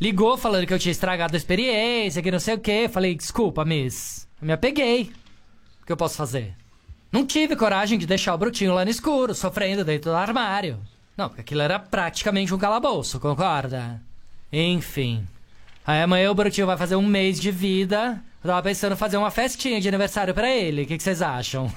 Ligou 0.00 0.36
falando 0.36 0.66
que 0.66 0.74
eu 0.74 0.78
tinha 0.78 0.92
estragado 0.92 1.34
a 1.34 1.36
experiência, 1.36 2.20
que 2.22 2.30
não 2.30 2.40
sei 2.40 2.54
o 2.54 2.60
quê. 2.60 2.88
Falei, 2.92 3.14
desculpa, 3.14 3.64
miss. 3.64 4.28
Eu 4.40 4.46
me 4.46 4.52
apeguei. 4.52 5.12
O 5.82 5.86
que 5.86 5.92
eu 5.92 5.96
posso 5.96 6.16
fazer? 6.16 6.54
Não 7.12 7.26
tive 7.26 7.54
coragem 7.54 7.98
de 7.98 8.06
deixar 8.06 8.34
o 8.34 8.38
Brutinho 8.38 8.72
lá 8.72 8.86
no 8.86 8.90
escuro, 8.90 9.34
sofrendo 9.34 9.84
dentro 9.84 10.10
do 10.10 10.16
armário. 10.16 10.80
Não, 11.14 11.28
porque 11.28 11.42
aquilo 11.42 11.60
era 11.60 11.78
praticamente 11.78 12.54
um 12.54 12.58
calabouço, 12.58 13.20
concorda? 13.20 14.00
Enfim. 14.50 15.26
Aí 15.86 16.00
amanhã 16.00 16.30
o 16.30 16.34
Brutinho 16.34 16.66
vai 16.66 16.78
fazer 16.78 16.96
um 16.96 17.06
mês 17.06 17.38
de 17.38 17.50
vida. 17.50 18.18
Eu 18.42 18.48
tava 18.48 18.62
pensando 18.62 18.94
em 18.94 18.96
fazer 18.96 19.18
uma 19.18 19.30
festinha 19.30 19.78
de 19.78 19.88
aniversário 19.88 20.32
pra 20.32 20.50
ele. 20.50 20.82
O 20.82 20.86
que, 20.86 20.98
vocês 20.98 21.20
acham? 21.20 21.70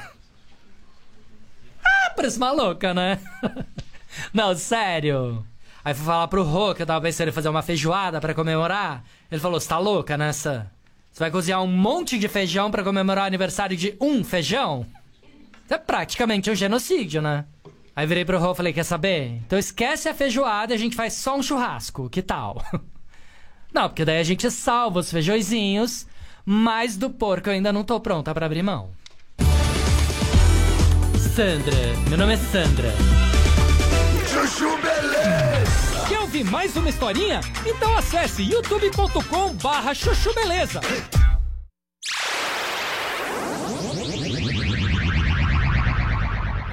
ah, 1.83 2.13
parece 2.15 2.39
maluca, 2.39 2.93
né? 2.93 3.19
Não, 4.33 4.55
sério. 4.55 5.45
Aí 5.83 5.93
fui 5.93 6.05
falar 6.05 6.29
pro 6.29 6.43
Rô 6.43 6.73
que 6.73 6.81
eu 6.81 6.85
tava 6.85 7.01
pensando 7.01 7.27
em 7.27 7.33
fazer 7.33 7.49
uma 7.49 7.61
feijoada 7.61 8.21
pra 8.21 8.33
comemorar. 8.33 9.03
Ele 9.29 9.41
falou: 9.41 9.59
Você 9.59 9.67
tá 9.67 9.77
louca 9.77 10.17
nessa? 10.17 10.71
Você 11.11 11.19
vai 11.19 11.29
cozinhar 11.29 11.61
um 11.61 11.67
monte 11.67 12.17
de 12.17 12.27
feijão 12.29 12.71
pra 12.71 12.83
comemorar 12.83 13.25
o 13.25 13.27
aniversário 13.27 13.75
de 13.75 13.95
um 13.99 14.23
feijão? 14.23 14.85
É 15.69 15.77
praticamente 15.77 16.49
um 16.49 16.55
genocídio, 16.55 17.21
né? 17.21 17.45
Aí 17.95 18.05
virei 18.05 18.25
pro 18.25 18.39
Rô 18.39 18.51
e 18.51 18.55
falei: 18.55 18.73
Quer 18.73 18.83
saber? 18.83 19.41
Então 19.45 19.57
esquece 19.57 20.07
a 20.09 20.13
feijoada 20.13 20.73
e 20.73 20.75
a 20.75 20.79
gente 20.79 20.95
faz 20.95 21.13
só 21.13 21.35
um 21.35 21.43
churrasco. 21.43 22.09
Que 22.09 22.21
tal? 22.21 22.63
Não, 23.73 23.89
porque 23.89 24.05
daí 24.05 24.19
a 24.19 24.23
gente 24.23 24.49
salva 24.49 24.99
os 24.99 25.11
feijõezinhos, 25.11 26.07
mas 26.45 26.95
do 26.95 27.09
porco 27.09 27.49
eu 27.49 27.53
ainda 27.53 27.73
não 27.73 27.83
tô 27.83 27.99
pronta 27.99 28.33
pra 28.33 28.45
abrir 28.45 28.63
mão. 28.63 28.91
Sandra, 31.35 31.75
meu 32.07 32.17
nome 32.17 32.35
é 32.35 32.37
Sandra. 32.37 32.93
Chuchu 34.25 34.77
Beleza! 34.77 36.07
Quer 36.07 36.19
ouvir 36.19 36.45
mais 36.45 36.77
uma 36.77 36.87
historinha? 36.87 37.41
Então 37.65 37.97
acesse 37.97 38.43
youtube.com 38.43 39.53
barra 39.55 39.93
chuchu 39.93 40.33
beleza. 40.33 40.79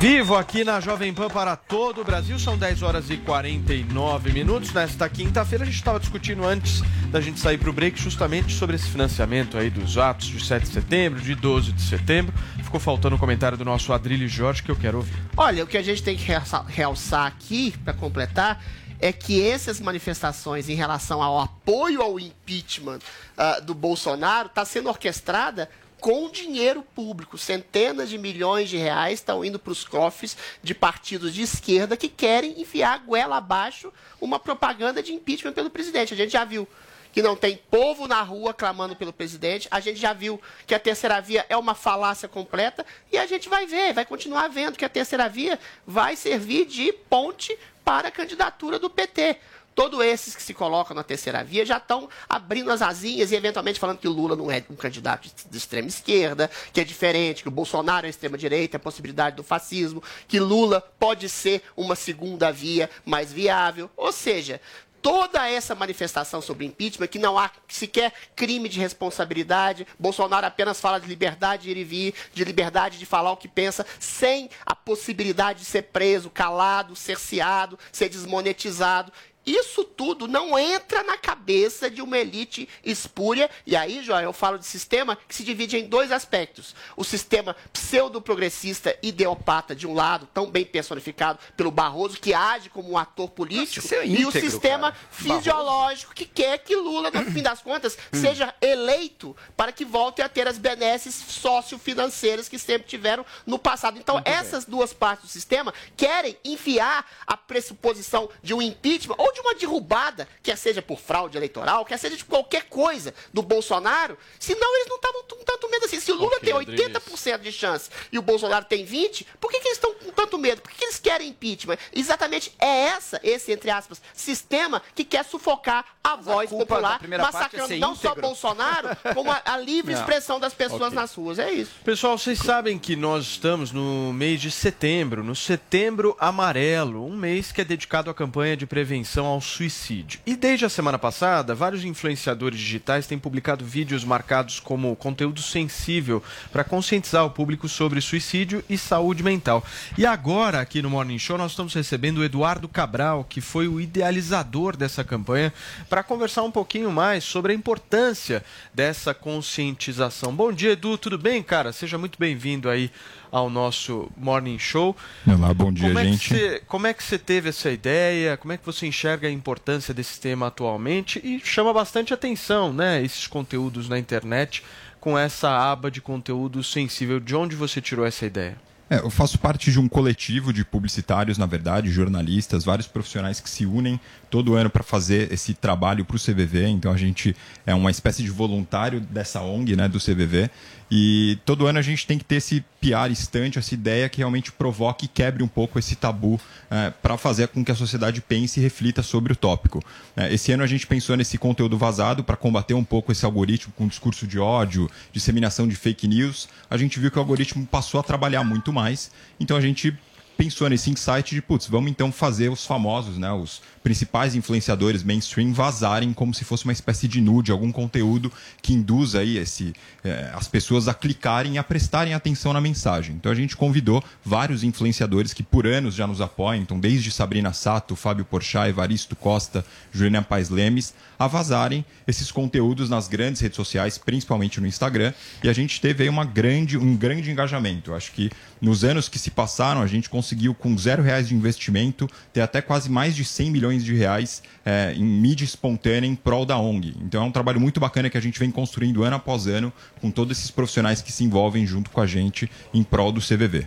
Vivo 0.02 0.34
aqui 0.34 0.64
na 0.64 0.80
Jovem 0.80 1.14
Pan 1.14 1.28
para 1.28 1.54
todo 1.54 2.00
o 2.00 2.04
Brasil, 2.04 2.36
são 2.36 2.58
10 2.58 2.82
horas 2.82 3.08
e 3.08 3.16
49 3.18 4.32
minutos. 4.32 4.72
Nesta 4.72 5.08
quinta-feira, 5.08 5.62
a 5.62 5.64
gente 5.64 5.76
estava 5.76 6.00
discutindo 6.00 6.44
antes 6.44 6.82
da 7.12 7.20
gente 7.20 7.38
sair 7.38 7.56
para 7.56 7.70
o 7.70 7.72
break 7.72 8.02
justamente 8.02 8.52
sobre 8.52 8.74
esse 8.74 8.88
financiamento 8.88 9.56
aí 9.56 9.70
dos 9.70 9.96
atos 9.96 10.26
de 10.26 10.44
7 10.44 10.66
de 10.66 10.72
setembro, 10.72 11.20
de 11.20 11.36
12 11.36 11.70
de 11.70 11.82
setembro. 11.82 12.34
Ficou 12.64 12.80
faltando 12.80 13.14
o 13.14 13.16
um 13.16 13.20
comentário 13.20 13.56
do 13.56 13.64
nosso 13.64 13.92
Adrilho 13.92 14.28
Jorge 14.28 14.64
que 14.64 14.72
eu 14.72 14.76
quero 14.76 14.96
ouvir. 14.96 15.14
Olha, 15.36 15.62
o 15.62 15.68
que 15.68 15.78
a 15.78 15.82
gente 15.84 16.02
tem 16.02 16.16
que 16.16 16.26
realçar, 16.66 17.24
aqui, 17.24 17.72
para 17.84 17.94
completar, 17.94 18.60
é 18.98 19.12
que 19.12 19.40
essas 19.40 19.80
manifestações 19.80 20.68
em 20.68 20.74
relação 20.74 21.22
ao 21.22 21.38
apoio 21.40 22.02
ao 22.02 22.18
impeachment 22.18 22.98
uh, 23.38 23.62
do 23.64 23.72
Bolsonaro 23.72 24.48
está 24.48 24.64
sendo 24.64 24.88
orquestrada 24.88 25.68
com 26.02 26.28
dinheiro 26.28 26.82
público. 26.82 27.38
Centenas 27.38 28.10
de 28.10 28.18
milhões 28.18 28.68
de 28.68 28.76
reais 28.76 29.20
estão 29.20 29.44
indo 29.44 29.56
para 29.56 29.70
os 29.70 29.84
cofres 29.84 30.36
de 30.60 30.74
partidos 30.74 31.32
de 31.32 31.42
esquerda 31.42 31.96
que 31.96 32.08
querem 32.08 32.60
enfiar 32.60 32.94
a 32.94 32.98
goela 32.98 33.36
abaixo 33.36 33.92
uma 34.20 34.40
propaganda 34.40 35.00
de 35.00 35.14
impeachment 35.14 35.52
pelo 35.52 35.70
presidente. 35.70 36.12
A 36.12 36.16
gente 36.16 36.32
já 36.32 36.44
viu 36.44 36.66
que 37.12 37.22
não 37.22 37.36
tem 37.36 37.56
povo 37.70 38.08
na 38.08 38.20
rua 38.20 38.52
clamando 38.52 38.96
pelo 38.96 39.12
presidente. 39.12 39.68
A 39.70 39.78
gente 39.78 40.00
já 40.00 40.12
viu 40.12 40.40
que 40.66 40.74
a 40.74 40.80
terceira 40.80 41.20
via 41.20 41.46
é 41.48 41.56
uma 41.56 41.74
falácia 41.74 42.28
completa 42.28 42.84
e 43.12 43.16
a 43.16 43.24
gente 43.24 43.48
vai 43.48 43.64
ver, 43.64 43.92
vai 43.92 44.04
continuar 44.04 44.48
vendo 44.48 44.76
que 44.76 44.84
a 44.84 44.88
terceira 44.88 45.28
via 45.28 45.56
vai 45.86 46.16
servir 46.16 46.66
de 46.66 46.92
ponte 47.08 47.56
para 47.84 48.08
a 48.08 48.10
candidatura 48.10 48.76
do 48.76 48.90
PT. 48.90 49.38
Todos 49.74 50.00
esses 50.00 50.34
que 50.34 50.42
se 50.42 50.52
colocam 50.52 50.94
na 50.94 51.02
terceira 51.02 51.42
via 51.42 51.64
já 51.64 51.78
estão 51.78 52.08
abrindo 52.28 52.70
as 52.70 52.82
asinhas 52.82 53.32
e 53.32 53.34
eventualmente 53.34 53.80
falando 53.80 53.98
que 53.98 54.08
Lula 54.08 54.36
não 54.36 54.50
é 54.50 54.62
um 54.68 54.76
candidato 54.76 55.30
de 55.50 55.56
extrema 55.56 55.88
esquerda, 55.88 56.50
que 56.72 56.80
é 56.80 56.84
diferente, 56.84 57.42
que 57.42 57.48
o 57.48 57.52
Bolsonaro 57.52 58.06
é 58.06 58.10
extrema 58.10 58.36
direita, 58.36 58.76
a 58.76 58.80
possibilidade 58.80 59.36
do 59.36 59.42
fascismo, 59.42 60.02
que 60.28 60.38
Lula 60.38 60.80
pode 60.98 61.28
ser 61.28 61.62
uma 61.76 61.96
segunda 61.96 62.52
via 62.52 62.90
mais 63.04 63.32
viável. 63.32 63.90
Ou 63.96 64.12
seja, 64.12 64.60
toda 65.02 65.48
essa 65.48 65.74
manifestação 65.74 66.40
sobre 66.40 66.64
impeachment, 66.64 67.08
que 67.08 67.18
não 67.18 67.36
há 67.36 67.50
sequer 67.66 68.12
crime 68.36 68.68
de 68.68 68.78
responsabilidade, 68.78 69.86
Bolsonaro 69.98 70.46
apenas 70.46 70.80
fala 70.80 71.00
de 71.00 71.08
liberdade 71.08 71.64
de 71.64 71.70
ir 71.70 71.76
e 71.76 71.84
vir, 71.84 72.14
de 72.32 72.44
liberdade 72.44 72.98
de 72.98 73.04
falar 73.04 73.32
o 73.32 73.36
que 73.36 73.48
pensa, 73.48 73.84
sem 73.98 74.48
a 74.64 74.76
possibilidade 74.76 75.60
de 75.60 75.64
ser 75.64 75.82
preso, 75.82 76.30
calado, 76.30 76.94
cerceado, 76.94 77.78
ser 77.90 78.08
desmonetizado. 78.08 79.12
Isso 79.44 79.82
tudo 79.84 80.28
não 80.28 80.56
entra 80.58 81.02
na 81.02 81.16
cabeça 81.16 81.90
de 81.90 82.00
uma 82.00 82.16
elite 82.16 82.68
espúria. 82.84 83.50
E 83.66 83.74
aí, 83.74 84.02
Joel, 84.02 84.24
eu 84.24 84.32
falo 84.32 84.58
de 84.58 84.66
sistema 84.66 85.18
que 85.28 85.34
se 85.34 85.42
divide 85.42 85.76
em 85.76 85.86
dois 85.86 86.12
aspectos. 86.12 86.74
O 86.96 87.02
sistema 87.02 87.56
pseudo-progressista 87.72 88.96
ideopata, 89.02 89.74
de 89.74 89.86
um 89.86 89.94
lado, 89.94 90.28
tão 90.32 90.50
bem 90.50 90.64
personificado 90.64 91.40
pelo 91.56 91.70
Barroso, 91.70 92.20
que 92.20 92.32
age 92.32 92.70
como 92.70 92.92
um 92.92 92.98
ator 92.98 93.30
político, 93.30 93.84
Nossa, 93.84 93.96
é 93.96 94.06
e 94.06 94.24
o 94.24 94.28
íntegro, 94.28 94.50
sistema 94.50 94.92
cara. 94.92 95.04
fisiológico, 95.10 96.14
que 96.14 96.24
quer 96.24 96.58
que 96.58 96.76
Lula, 96.76 97.10
no 97.10 97.32
fim 97.32 97.42
das 97.42 97.60
contas, 97.60 97.98
seja 98.12 98.54
eleito 98.60 99.36
para 99.56 99.72
que 99.72 99.84
volte 99.84 100.22
a 100.22 100.28
ter 100.28 100.46
as 100.46 100.58
benesses 100.58 101.14
sociofinanceiras 101.14 102.48
que 102.48 102.58
sempre 102.58 102.86
tiveram 102.88 103.26
no 103.44 103.58
passado. 103.58 103.98
Então, 103.98 104.22
essas 104.24 104.64
duas 104.64 104.92
partes 104.92 105.26
do 105.26 105.30
sistema 105.30 105.74
querem 105.96 106.36
enfiar 106.44 107.04
a 107.26 107.36
pressuposição 107.36 108.28
de 108.42 108.54
um 108.54 108.62
impeachment 108.62 109.16
ou 109.18 109.31
de 109.32 109.40
uma 109.40 109.54
derrubada, 109.54 110.28
quer 110.42 110.56
seja 110.56 110.82
por 110.82 110.98
fraude 110.98 111.36
eleitoral, 111.36 111.84
quer 111.84 111.98
seja 111.98 112.16
de 112.16 112.24
qualquer 112.24 112.64
coisa 112.64 113.14
do 113.32 113.42
Bolsonaro, 113.42 114.16
senão 114.38 114.74
eles 114.76 114.88
não 114.88 114.96
estavam 114.96 115.22
com 115.22 115.44
tanto 115.44 115.70
medo 115.70 115.84
assim. 115.86 116.00
Se 116.00 116.12
o 116.12 116.14
Lula 116.16 116.38
tem 116.40 116.54
80% 116.54 117.38
de 117.40 117.52
chance 117.52 117.90
e 118.10 118.18
o 118.18 118.22
Bolsonaro 118.22 118.64
tem 118.64 118.86
20%, 118.86 119.26
por 119.40 119.50
que, 119.50 119.60
que 119.60 119.68
eles 119.68 119.78
estão 119.78 119.94
com 119.94 120.10
tanto 120.12 120.38
medo? 120.38 120.60
Por 120.62 120.70
que, 120.70 120.78
que 120.78 120.84
eles 120.84 120.98
querem 120.98 121.28
impeachment? 121.28 121.78
Exatamente 121.92 122.52
é 122.58 122.84
essa, 122.86 123.20
esse, 123.22 123.52
entre 123.52 123.70
aspas, 123.70 124.00
sistema 124.14 124.82
que 124.94 125.04
quer 125.04 125.24
sufocar 125.24 125.84
a 126.02 126.16
voz 126.16 126.50
culpa 126.50 126.80
da 126.80 126.98
popular, 126.98 127.00
é 127.04 127.18
massacrando 127.18 127.68
ser 127.68 127.78
não 127.78 127.94
só 127.94 128.08
íntegro. 128.08 128.22
Bolsonaro, 128.28 128.88
como 129.14 129.30
a, 129.30 129.40
a 129.44 129.56
livre 129.58 129.92
Não. 129.92 130.00
expressão 130.00 130.40
das 130.40 130.52
pessoas 130.52 130.82
Ok. 130.82 130.94
nas 130.94 131.14
ruas. 131.14 131.38
É 131.38 131.50
isso. 131.52 131.72
Pessoal, 131.84 132.18
vocês 132.18 132.38
sabem 132.38 132.78
que 132.78 132.96
nós 132.96 133.24
estamos 133.24 133.70
no 133.72 134.12
mês 134.12 134.40
de 134.40 134.50
setembro, 134.50 135.22
no 135.22 135.34
Setembro 135.34 136.16
Amarelo, 136.18 137.04
um 137.06 137.16
mês 137.16 137.52
que 137.52 137.60
é 137.60 137.64
dedicado 137.64 138.10
à 138.10 138.14
campanha 138.14 138.56
de 138.56 138.66
prevenção 138.66 139.21
ao 139.24 139.40
suicídio. 139.40 140.20
E 140.26 140.36
desde 140.36 140.64
a 140.64 140.68
semana 140.68 140.98
passada, 140.98 141.54
vários 141.54 141.84
influenciadores 141.84 142.58
digitais 142.58 143.06
têm 143.06 143.18
publicado 143.18 143.64
vídeos 143.64 144.04
marcados 144.04 144.60
como 144.60 144.94
conteúdo 144.96 145.40
sensível 145.40 146.22
para 146.50 146.64
conscientizar 146.64 147.24
o 147.24 147.30
público 147.30 147.68
sobre 147.68 148.00
suicídio 148.00 148.64
e 148.68 148.76
saúde 148.78 149.22
mental. 149.22 149.64
E 149.96 150.06
agora, 150.06 150.60
aqui 150.60 150.82
no 150.82 150.90
Morning 150.90 151.18
Show, 151.18 151.38
nós 151.38 151.52
estamos 151.52 151.74
recebendo 151.74 152.18
o 152.18 152.24
Eduardo 152.24 152.68
Cabral, 152.68 153.24
que 153.28 153.40
foi 153.40 153.68
o 153.68 153.80
idealizador 153.80 154.76
dessa 154.76 155.04
campanha, 155.04 155.52
para 155.88 156.02
conversar 156.02 156.42
um 156.42 156.50
pouquinho 156.50 156.90
mais 156.90 157.24
sobre 157.24 157.52
a 157.52 157.54
importância 157.54 158.44
dessa 158.74 159.14
conscientização. 159.14 160.34
Bom 160.34 160.52
dia, 160.52 160.72
Edu, 160.72 160.98
tudo 160.98 161.18
bem, 161.18 161.42
cara? 161.42 161.72
Seja 161.72 161.98
muito 161.98 162.18
bem-vindo 162.18 162.68
aí 162.68 162.90
ao 163.32 163.48
nosso 163.48 164.10
Morning 164.14 164.58
Show. 164.58 164.94
Olá, 165.26 165.54
bom 165.54 165.72
dia, 165.72 165.88
como 165.88 165.98
é 165.98 166.04
gente. 166.04 166.28
Que 166.28 166.34
você, 166.34 166.62
como 166.66 166.86
é 166.86 166.92
que 166.92 167.02
você 167.02 167.18
teve 167.18 167.48
essa 167.48 167.70
ideia? 167.70 168.36
Como 168.36 168.52
é 168.52 168.58
que 168.58 168.66
você 168.66 168.86
enxerga 168.86 169.26
a 169.26 169.30
importância 169.30 169.94
desse 169.94 170.20
tema 170.20 170.48
atualmente? 170.48 171.18
E 171.24 171.40
chama 171.42 171.72
bastante 171.72 172.12
atenção, 172.12 172.74
né, 172.74 173.02
esses 173.02 173.26
conteúdos 173.26 173.88
na 173.88 173.98
internet 173.98 174.62
com 175.00 175.18
essa 175.18 175.48
aba 175.48 175.90
de 175.90 176.02
conteúdo 176.02 176.62
sensível. 176.62 177.18
De 177.18 177.34
onde 177.34 177.56
você 177.56 177.80
tirou 177.80 178.04
essa 178.04 178.26
ideia? 178.26 178.56
É, 178.90 178.98
eu 178.98 179.08
faço 179.08 179.38
parte 179.38 179.72
de 179.72 179.80
um 179.80 179.88
coletivo 179.88 180.52
de 180.52 180.66
publicitários, 180.66 181.38
na 181.38 181.46
verdade, 181.46 181.90
jornalistas, 181.90 182.62
vários 182.62 182.86
profissionais 182.86 183.40
que 183.40 183.48
se 183.48 183.64
unem 183.64 183.98
todo 184.32 184.54
ano 184.54 184.70
para 184.70 184.82
fazer 184.82 185.30
esse 185.30 185.52
trabalho 185.52 186.06
para 186.06 186.16
o 186.16 186.18
CVV. 186.18 186.66
Então 186.68 186.90
a 186.90 186.96
gente 186.96 187.36
é 187.66 187.74
uma 187.74 187.90
espécie 187.90 188.22
de 188.22 188.30
voluntário 188.30 188.98
dessa 188.98 189.42
ONG, 189.42 189.76
né, 189.76 189.86
do 189.88 189.98
CVV. 189.98 190.48
E 190.90 191.38
todo 191.44 191.66
ano 191.66 191.78
a 191.78 191.82
gente 191.82 192.06
tem 192.06 192.16
que 192.16 192.24
ter 192.24 192.36
esse 192.36 192.64
piar 192.80 193.10
estante, 193.10 193.58
essa 193.58 193.74
ideia 193.74 194.08
que 194.08 194.18
realmente 194.18 194.50
provoque 194.50 195.04
e 195.04 195.08
quebre 195.08 195.42
um 195.42 195.48
pouco 195.48 195.78
esse 195.78 195.96
tabu 195.96 196.40
é, 196.70 196.90
para 196.90 197.18
fazer 197.18 197.48
com 197.48 197.62
que 197.62 197.70
a 197.70 197.74
sociedade 197.74 198.22
pense 198.22 198.58
e 198.58 198.62
reflita 198.62 199.02
sobre 199.02 199.34
o 199.34 199.36
tópico. 199.36 199.84
É, 200.16 200.32
esse 200.32 200.50
ano 200.50 200.62
a 200.62 200.66
gente 200.66 200.86
pensou 200.86 201.14
nesse 201.14 201.36
conteúdo 201.36 201.76
vazado 201.76 202.24
para 202.24 202.34
combater 202.34 202.72
um 202.72 202.84
pouco 202.84 203.12
esse 203.12 203.26
algoritmo 203.26 203.74
com 203.76 203.86
discurso 203.86 204.26
de 204.26 204.38
ódio, 204.38 204.90
disseminação 205.12 205.68
de 205.68 205.76
fake 205.76 206.08
news. 206.08 206.48
A 206.70 206.78
gente 206.78 206.98
viu 206.98 207.10
que 207.10 207.18
o 207.18 207.20
algoritmo 207.20 207.66
passou 207.66 208.00
a 208.00 208.02
trabalhar 208.02 208.44
muito 208.44 208.72
mais, 208.72 209.10
então 209.38 209.58
a 209.58 209.60
gente 209.60 209.94
pensou 210.36 210.68
nesse 210.68 210.90
insight 210.90 211.34
de, 211.34 211.40
putz, 211.40 211.68
vamos 211.68 211.90
então 211.90 212.10
fazer 212.10 212.50
os 212.50 212.66
famosos, 212.66 213.16
né, 213.16 213.30
os 213.30 213.62
principais 213.82 214.34
influenciadores 214.34 215.02
mainstream 215.02 215.52
vazarem 215.52 216.12
como 216.12 216.32
se 216.32 216.44
fosse 216.44 216.64
uma 216.64 216.72
espécie 216.72 217.08
de 217.08 217.20
nude, 217.20 217.50
algum 217.50 217.72
conteúdo 217.72 218.32
que 218.60 218.72
induza 218.72 219.20
aí 219.20 219.36
esse, 219.36 219.72
eh, 220.04 220.30
as 220.34 220.46
pessoas 220.48 220.88
a 220.88 220.94
clicarem 220.94 221.54
e 221.54 221.58
a 221.58 221.64
prestarem 221.64 222.14
atenção 222.14 222.52
na 222.52 222.60
mensagem. 222.60 223.16
Então 223.16 223.30
a 223.32 223.34
gente 223.34 223.56
convidou 223.56 224.02
vários 224.24 224.62
influenciadores 224.62 225.32
que 225.32 225.42
por 225.42 225.66
anos 225.66 225.94
já 225.94 226.06
nos 226.06 226.20
apoiam, 226.20 226.62
então 226.62 226.78
desde 226.78 227.10
Sabrina 227.10 227.52
Sato, 227.52 227.96
Fábio 227.96 228.24
Porchat, 228.24 228.68
Evaristo 228.68 229.16
Costa, 229.16 229.64
Juliana 229.92 230.22
Paes 230.22 230.48
Lemes, 230.48 230.94
a 231.18 231.26
vazarem 231.26 231.84
esses 232.06 232.32
conteúdos 232.32 232.90
nas 232.90 233.06
grandes 233.06 233.40
redes 233.40 233.56
sociais, 233.56 233.96
principalmente 233.96 234.60
no 234.60 234.66
Instagram, 234.66 235.12
e 235.42 235.48
a 235.48 235.52
gente 235.52 235.80
teve 235.80 236.02
aí 236.02 236.08
uma 236.08 236.24
grande, 236.24 236.76
um 236.76 236.96
grande 236.96 237.30
engajamento. 237.30 237.94
Acho 237.94 238.10
que 238.12 238.30
nos 238.60 238.84
anos 238.84 239.08
que 239.08 239.18
se 239.18 239.30
passaram, 239.30 239.82
a 239.82 239.86
gente 239.86 240.08
conseguiu, 240.08 240.54
com 240.54 240.76
zero 240.76 241.02
reais 241.02 241.28
de 241.28 241.34
investimento, 241.34 242.08
ter 242.32 242.40
até 242.40 242.60
quase 242.60 242.90
mais 242.90 243.14
de 243.14 243.24
100 243.24 243.50
milhões 243.72 243.84
de 243.84 243.94
reais 243.94 244.42
é, 244.64 244.92
em 244.94 245.04
mídia 245.04 245.44
espontânea 245.44 246.06
em 246.06 246.14
prol 246.14 246.44
da 246.44 246.58
ONG. 246.58 246.94
Então 247.00 247.24
é 247.24 247.26
um 247.26 247.32
trabalho 247.32 247.60
muito 247.60 247.80
bacana 247.80 248.10
que 248.10 248.18
a 248.18 248.20
gente 248.20 248.38
vem 248.38 248.50
construindo 248.50 249.02
ano 249.02 249.16
após 249.16 249.46
ano 249.46 249.72
com 250.00 250.10
todos 250.10 250.38
esses 250.38 250.50
profissionais 250.50 251.00
que 251.00 251.10
se 251.10 251.24
envolvem 251.24 251.66
junto 251.66 251.90
com 251.90 252.00
a 252.00 252.06
gente 252.06 252.50
em 252.72 252.82
prol 252.82 253.10
do 253.10 253.20
CVV. 253.20 253.66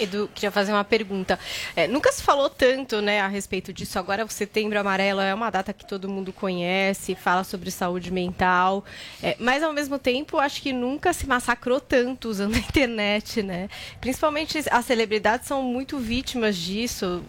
Edu, 0.00 0.28
queria 0.34 0.50
fazer 0.50 0.72
uma 0.72 0.84
pergunta. 0.84 1.38
É, 1.74 1.86
nunca 1.86 2.12
se 2.12 2.22
falou 2.22 2.50
tanto 2.50 3.00
né, 3.00 3.20
a 3.20 3.28
respeito 3.28 3.72
disso. 3.72 3.98
Agora, 3.98 4.24
o 4.24 4.28
Setembro 4.28 4.78
Amarelo 4.78 5.20
é 5.20 5.32
uma 5.32 5.48
data 5.48 5.72
que 5.72 5.86
todo 5.86 6.08
mundo 6.08 6.32
conhece, 6.32 7.14
fala 7.14 7.44
sobre 7.44 7.70
saúde 7.70 8.10
mental. 8.10 8.84
É, 9.22 9.36
mas, 9.38 9.62
ao 9.62 9.72
mesmo 9.72 9.98
tempo, 9.98 10.38
acho 10.38 10.60
que 10.60 10.72
nunca 10.72 11.12
se 11.12 11.26
massacrou 11.26 11.80
tanto 11.80 12.28
usando 12.28 12.56
a 12.56 12.58
internet. 12.58 13.42
Né? 13.42 13.70
Principalmente 14.00 14.58
as 14.70 14.84
celebridades 14.84 15.46
são 15.46 15.62
muito 15.62 15.98
vítimas 15.98 16.56
disso 16.56 17.22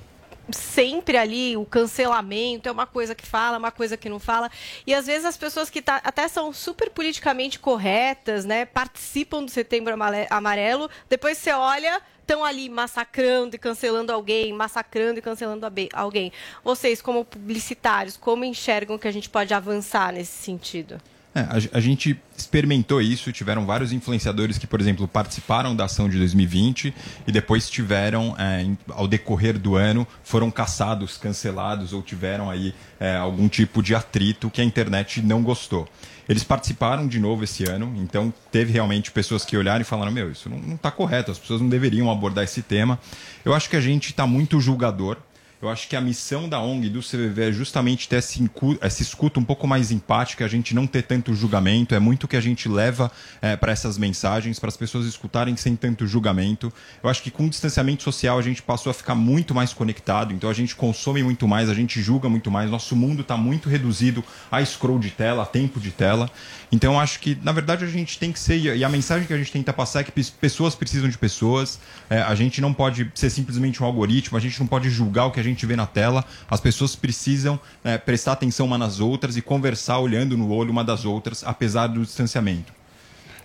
sempre 0.52 1.18
ali 1.18 1.58
o 1.58 1.66
cancelamento 1.66 2.70
é 2.70 2.72
uma 2.72 2.86
coisa 2.86 3.14
que 3.14 3.26
fala, 3.26 3.58
uma 3.58 3.72
coisa 3.72 3.98
que 3.98 4.10
não 4.10 4.20
fala. 4.20 4.50
E 4.86 4.94
às 4.94 5.08
vezes 5.08 5.26
as 5.26 5.38
pessoas 5.38 5.70
que 5.70 5.82
tá, 5.82 6.02
até 6.04 6.28
são 6.28 6.54
super 6.54 6.90
politicamente 6.90 7.60
corretas, 7.60 8.46
né, 8.46 8.66
participam 8.66 9.44
do 9.44 9.52
Setembro 9.52 9.94
Amarelo, 10.30 10.90
depois 11.10 11.38
você 11.38 11.52
olha, 11.52 12.02
estão 12.22 12.44
ali 12.44 12.70
massacrando 12.70 13.56
e 13.56 13.60
cancelando 13.60 14.12
alguém, 14.12 14.52
massacrando 14.54 15.20
e 15.20 15.22
cancelando 15.22 15.66
alguém. 15.94 16.32
Vocês, 16.64 17.02
como 17.02 17.24
publicitários, 17.24 18.18
como 18.18 18.44
enxergam 18.44 18.98
que 18.98 19.08
a 19.08 19.12
gente 19.12 19.30
pode 19.30 19.54
avançar 19.54 20.12
nesse 20.14 20.44
sentido? 20.44 21.02
É, 21.38 21.42
a, 21.42 21.78
a, 21.78 21.80
gente 21.80 22.20
experimentou 22.36 23.00
isso, 23.00 23.32
tiveram 23.32 23.64
vários 23.64 23.92
influenciadores 23.92 24.58
que, 24.58 24.66
por 24.66 24.82
exemplo, 24.82 25.08
participaram 25.08 25.76
da 25.76 25.86
ação 25.86 26.10
de 26.10 26.18
2020 26.18 26.92
e 27.28 27.32
depois 27.32 27.70
tiveram, 27.70 28.36
é, 28.40 28.68
ao 28.90 29.08
decorrer 29.08 29.60
do 29.60 29.76
ano, 29.76 30.08
foram 30.24 30.50
caçados, 30.50 31.16
cancelados 31.16 31.94
ou 31.94 32.02
tiveram 32.02 32.50
aí 32.50 32.74
é, 33.00 33.16
algum 33.16 33.48
tipo 33.48 33.84
de 33.84 33.94
atrito 33.94 34.50
que 34.50 34.62
a 34.62 34.64
internet 34.64 35.22
não 35.22 35.44
gostou. 35.44 35.88
Eles 36.28 36.44
participaram 36.44 37.08
de 37.08 37.20
novo 37.20 37.44
esse 37.44 37.64
ano, 37.66 37.94
então 37.98 38.34
teve 38.52 38.74
realmente 38.74 39.12
pessoas 39.12 39.46
que 39.46 39.56
olharam 39.56 39.82
e 39.82 39.86
falaram: 39.86 40.12
Meu, 40.12 40.32
isso 40.32 40.50
não 40.50 40.76
está 40.76 40.92
correto, 40.92 41.32
as 41.32 41.40
pessoas 41.40 41.62
não 41.62 41.70
deveriam 41.70 42.12
abordar 42.12 42.44
esse 42.44 42.62
tema. 42.62 43.00
Eu 43.46 43.54
acho 43.54 43.70
que 43.70 43.78
a 43.78 43.82
gente 43.82 44.10
está 44.10 44.28
muito 44.28 44.60
julgador 44.60 45.18
eu 45.62 45.70
acho 45.70 45.88
que 45.88 45.96
a 45.96 46.02
missão 46.02 46.48
da 46.48 46.60
ONG 46.62 46.90
do 46.90 47.00
CVV 47.02 47.50
é 47.50 47.52
justamente 47.52 48.08
ter 48.08 48.18
essa 48.18 49.02
escuta 49.02 49.40
um 49.40 49.44
pouco 49.44 49.68
mais 49.68 49.92
empática, 49.92 50.46
a 50.46 50.48
gente 50.48 50.76
não 50.76 50.86
ter 50.86 51.02
tanto 51.02 51.34
julgamento. 51.34 51.96
É 51.96 52.00
muito 52.00 52.28
que 52.28 52.38
a 52.38 52.42
gente 52.42 52.70
leva 52.70 53.12
é, 53.42 53.56
para 53.56 53.72
essas 53.72 53.98
mensagens, 53.98 54.60
para 54.60 54.70
as 54.70 54.78
pessoas 54.78 55.08
escutarem 55.08 55.58
sem 55.58 55.76
tanto 55.76 56.06
julgamento. 56.06 56.72
Eu 57.02 57.10
acho 57.10 57.24
que 57.24 57.32
com 57.32 57.46
o 57.46 57.50
distanciamento 57.50 58.04
social 58.04 58.38
a 58.38 58.42
gente 58.42 58.62
passou 58.62 58.92
a 58.92 58.94
ficar 58.94 59.16
muito 59.16 59.56
mais 59.56 59.74
conectado, 59.74 60.32
então 60.32 60.48
a 60.50 60.54
gente 60.54 60.76
consome 60.76 61.24
muito 61.24 61.48
mais, 61.48 61.70
a 61.70 61.74
gente 61.74 62.02
julga 62.02 62.30
muito 62.30 62.52
mais. 62.52 62.70
Nosso 62.70 62.96
mundo 62.96 63.22
está 63.22 63.36
muito 63.36 63.68
reduzido 63.68 64.24
a 64.52 64.64
scroll 64.64 65.00
de 65.00 65.10
tela, 65.10 65.42
a 65.42 65.46
tempo 65.46 65.80
de 65.80 65.90
tela. 65.90 66.30
Então 66.72 66.94
eu 66.94 67.00
acho 67.00 67.20
que, 67.20 67.38
na 67.42 67.52
verdade, 67.52 67.84
a 67.84 67.88
gente 67.88 68.20
tem 68.20 68.32
que 68.32 68.40
ser, 68.40 68.58
e 68.58 68.84
a 68.84 68.90
mensagem 68.90 69.26
que 69.26 69.34
a 69.34 69.38
gente 69.38 69.52
tenta 69.52 69.74
passar 69.74 70.02
é 70.02 70.04
que 70.04 70.12
pessoas 70.12 70.76
precisam 70.76 71.10
de 71.10 71.18
pessoas, 71.18 71.80
é, 72.10 72.22
a 72.22 72.36
gente 72.36 72.62
não 72.62 72.74
pode 72.74 73.10
ser 73.16 73.30
simplesmente 73.30 73.82
um 73.82 73.86
algoritmo, 73.86 74.38
a 74.38 74.42
gente 74.42 74.60
não 74.60 74.68
pode 74.68 74.90
julgar 74.90 75.26
o 75.26 75.32
que 75.32 75.40
a 75.40 75.44
gente 75.50 75.66
vê 75.66 75.76
na 75.76 75.88
tela. 75.88 76.24
As 76.50 76.60
pessoas 76.60 76.96
precisam 76.96 77.60
é, 77.84 77.98
prestar 77.98 78.34
atenção 78.34 78.66
uma 78.66 78.78
nas 78.78 79.00
outras 79.00 79.38
e 79.38 79.42
conversar 79.42 80.00
olhando 80.00 80.38
no 80.38 80.52
olho 80.52 80.72
uma 80.72 80.84
das 80.84 81.06
outras, 81.06 81.44
apesar 81.44 81.88
do 81.88 82.02
distanciamento. 82.02 82.78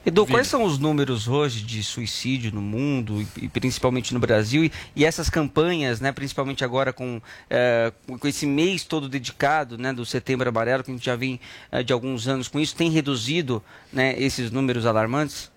Edu, 0.04 0.26
quais 0.26 0.48
são 0.48 0.64
os 0.64 0.80
números 0.80 1.28
hoje 1.28 1.62
de 1.62 1.80
suicídio 1.80 2.52
no 2.52 2.60
mundo 2.60 3.24
e, 3.40 3.48
principalmente 3.48 4.12
no 4.12 4.18
Brasil 4.18 4.64
e, 4.64 4.72
e, 4.96 5.04
essas 5.04 5.30
campanhas, 5.30 6.00
né, 6.00 6.10
principalmente 6.10 6.64
agora 6.64 6.92
com, 6.92 7.22
é, 7.48 7.92
com 8.18 8.26
esse 8.26 8.44
mês 8.44 8.82
todo 8.82 9.08
dedicado, 9.08 9.78
né, 9.78 9.92
do 9.92 10.04
Setembro 10.04 10.48
Amarelo, 10.48 10.82
que 10.82 10.90
a 10.90 10.94
gente 10.94 11.06
já 11.06 11.14
vem 11.14 11.38
é, 11.70 11.84
de 11.84 11.92
alguns 11.92 12.26
anos 12.26 12.48
com 12.48 12.58
isso, 12.58 12.74
tem 12.74 12.90
reduzido, 12.90 13.62
né, 13.92 14.16
esses 14.18 14.50
números 14.50 14.86
alarmantes? 14.86 15.51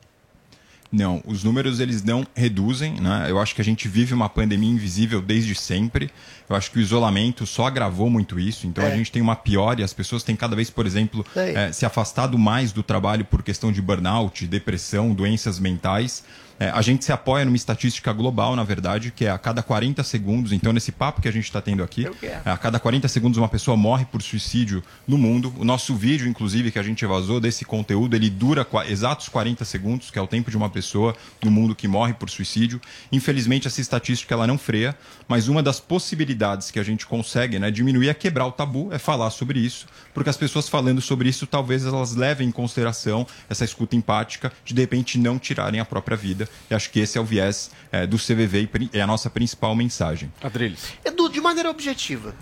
Não, 0.96 1.22
os 1.26 1.44
números 1.44 1.82
eles 1.82 2.02
não 2.02 2.26
reduzem, 2.34 2.94
né? 3.02 3.26
Eu 3.30 3.38
acho 3.38 3.54
que 3.54 3.60
a 3.60 3.66
gente 3.66 3.86
vive 3.86 4.14
uma 4.14 4.30
pandemia 4.30 4.70
invisível 4.70 5.22
desde 5.22 5.54
sempre. 5.54 6.10
Eu 6.50 6.56
acho 6.56 6.72
que 6.72 6.78
o 6.78 6.82
isolamento 6.82 7.46
só 7.46 7.68
agravou 7.68 8.10
muito 8.10 8.40
isso. 8.40 8.68
Então 8.68 8.84
é. 8.84 8.92
a 8.92 8.96
gente 8.96 9.12
tem 9.12 9.22
uma 9.22 9.36
pior 9.36 9.80
e 9.80 9.84
as 9.84 9.94
pessoas 9.94 10.24
têm 10.24 10.36
cada 10.36 10.56
vez, 10.56 10.70
por 10.70 10.86
exemplo, 10.86 11.26
é, 11.36 11.72
se 11.72 11.86
afastado 11.86 12.38
mais 12.38 12.72
do 12.72 12.84
trabalho 12.84 13.26
por 13.26 13.42
questão 13.42 13.72
de 13.72 13.82
burnout, 13.82 14.46
depressão, 14.48 15.14
doenças 15.14 15.60
mentais. 15.60 16.24
É, 16.58 16.70
a 16.70 16.82
gente 16.82 17.04
se 17.04 17.12
apoia 17.12 17.44
numa 17.44 17.58
estatística 17.58 18.14
global, 18.14 18.56
na 18.56 18.64
verdade, 18.64 19.12
que 19.12 19.26
é 19.26 19.30
a 19.30 19.38
cada 19.38 19.62
40 19.62 20.02
segundos, 20.04 20.54
então 20.54 20.72
nesse 20.72 20.92
papo 20.92 21.22
que 21.22 21.28
a 21.28 21.32
gente 21.32 21.44
está 21.44 21.62
tendo 21.62 21.84
aqui, 21.84 22.08
é, 22.24 22.40
a 22.46 22.58
cada 22.58 22.80
40 22.80 23.10
segundos 23.10 23.38
uma 23.38 23.50
pessoa 23.50 23.76
morre 23.76 24.06
por 24.06 24.22
suicídio 24.22 24.82
no 25.06 25.18
mundo. 25.18 25.54
O 25.58 25.66
nosso 25.66 25.94
vídeo, 25.96 26.28
inclusive, 26.28 26.72
que 26.72 26.80
a 26.80 26.84
gente 26.84 27.06
vazou 27.06 27.42
desse 27.42 27.66
conteúdo, 27.66 28.16
ele 28.16 28.30
dura 28.30 28.66
exatos 28.88 29.28
40 29.28 29.66
segundos, 29.66 30.10
que 30.10 30.18
é 30.18 30.22
o 30.22 30.28
tempo 30.28 30.50
de 30.50 30.56
uma 30.56 30.70
pessoa 30.70 31.14
no 31.44 31.52
mundo 31.52 31.76
que 31.76 31.90
morre 31.90 32.14
por 32.14 32.30
suicídio. 32.30 32.80
Infelizmente, 33.12 33.68
essa 33.68 33.82
estatística 33.82 34.34
ela 34.34 34.48
não 34.48 34.58
freia, 34.58 34.98
mas 35.28 35.50
uma 35.50 35.62
das 35.62 35.82
possibilidades 35.82 36.35
que 36.72 36.80
a 36.80 36.84
gente 36.84 37.06
consegue 37.06 37.58
né, 37.58 37.72
diminuir 37.72 38.10
é 38.10 38.14
quebrar 38.14 38.46
o 38.46 38.52
tabu, 38.52 38.90
é 38.92 39.00
falar 39.00 39.30
sobre 39.30 39.60
isso, 39.60 39.88
porque 40.14 40.30
as 40.30 40.38
pessoas 40.38 40.70
falando 40.70 41.02
sobre 41.02 41.30
isso, 41.30 41.48
talvez 41.48 41.86
elas 41.86 42.16
levem 42.16 42.48
em 42.48 42.52
consideração 42.52 43.26
essa 43.50 43.66
escuta 43.66 43.96
empática 43.96 44.52
de, 44.64 44.74
de 44.74 44.82
repente, 44.82 45.18
não 45.18 45.40
tirarem 45.40 45.80
a 45.80 45.86
própria 45.86 46.16
vida 46.16 46.26
vida. 46.26 46.50
E 46.70 46.74
acho 46.74 46.90
que 46.90 47.00
esse 47.00 47.18
é 47.18 47.22
o 47.22 47.24
viés 47.24 47.72
é, 47.92 48.06
do 48.06 48.18
CVV 48.18 48.70
e 48.92 49.00
é 49.00 49.02
a 49.02 49.08
nossa 49.08 49.30
principal 49.30 49.76
mensagem. 49.76 50.32
Adriles. 50.42 50.94
Edu, 51.04 51.30
de 51.30 51.40
maneira 51.40 51.70
objetiva, 51.70 52.36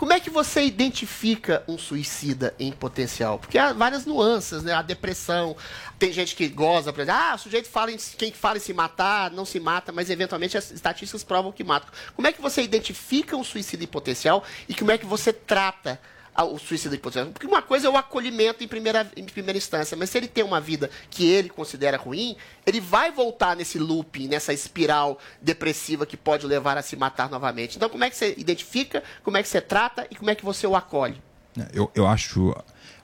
Como 0.00 0.14
é 0.14 0.18
que 0.18 0.30
você 0.30 0.64
identifica 0.64 1.62
um 1.68 1.76
suicida 1.76 2.54
em 2.58 2.72
potencial? 2.72 3.38
Porque 3.38 3.58
há 3.58 3.74
várias 3.74 4.06
nuances, 4.06 4.62
né? 4.62 4.72
A 4.72 4.80
depressão, 4.80 5.54
tem 5.98 6.10
gente 6.10 6.34
que 6.34 6.48
goza, 6.48 6.90
por 6.90 7.02
exemplo, 7.02 7.20
ah, 7.20 7.34
o 7.34 7.38
sujeito 7.38 7.68
fala 7.68 7.92
em, 7.92 7.98
quem 8.16 8.32
fala 8.32 8.56
em 8.56 8.60
se 8.60 8.72
matar, 8.72 9.30
não 9.30 9.44
se 9.44 9.60
mata, 9.60 9.92
mas 9.92 10.08
eventualmente 10.08 10.56
as 10.56 10.70
estatísticas 10.70 11.22
provam 11.22 11.52
que 11.52 11.62
matam. 11.62 11.90
Como 12.16 12.26
é 12.26 12.32
que 12.32 12.40
você 12.40 12.62
identifica 12.62 13.36
um 13.36 13.44
suicida 13.44 13.84
em 13.84 13.86
potencial 13.86 14.42
e 14.66 14.74
como 14.74 14.90
é 14.90 14.96
que 14.96 15.04
você 15.04 15.34
trata 15.34 16.00
o 16.36 16.58
suicida 16.58 16.94
em 16.94 16.98
potencial? 16.98 17.32
Porque 17.32 17.46
uma 17.46 17.62
coisa 17.62 17.86
é 17.86 17.90
o 17.90 17.96
acolhimento 17.96 18.62
em 18.64 18.68
primeira, 18.68 19.10
em 19.16 19.24
primeira 19.24 19.58
instância, 19.58 19.96
mas 19.96 20.10
se 20.10 20.18
ele 20.18 20.28
tem 20.28 20.44
uma 20.44 20.60
vida 20.60 20.90
que 21.10 21.28
ele 21.28 21.48
considera 21.48 21.96
ruim, 21.96 22.36
ele 22.66 22.80
vai 22.80 23.10
voltar 23.10 23.56
nesse 23.56 23.78
looping, 23.78 24.28
nessa 24.28 24.52
espiral 24.52 25.18
depressiva 25.40 26.06
que 26.06 26.16
pode 26.16 26.46
levar 26.46 26.78
a 26.78 26.82
se 26.82 26.96
matar 26.96 27.28
novamente. 27.28 27.76
Então, 27.76 27.88
como 27.88 28.04
é 28.04 28.10
que 28.10 28.16
você 28.16 28.34
identifica, 28.36 29.02
como 29.22 29.36
é 29.36 29.42
que 29.42 29.48
você 29.48 29.60
trata 29.60 30.06
e 30.10 30.16
como 30.16 30.30
é 30.30 30.34
que 30.34 30.44
você 30.44 30.66
o 30.66 30.76
acolhe? 30.76 31.20
Eu, 31.72 31.90
eu 31.94 32.06
acho, 32.06 32.54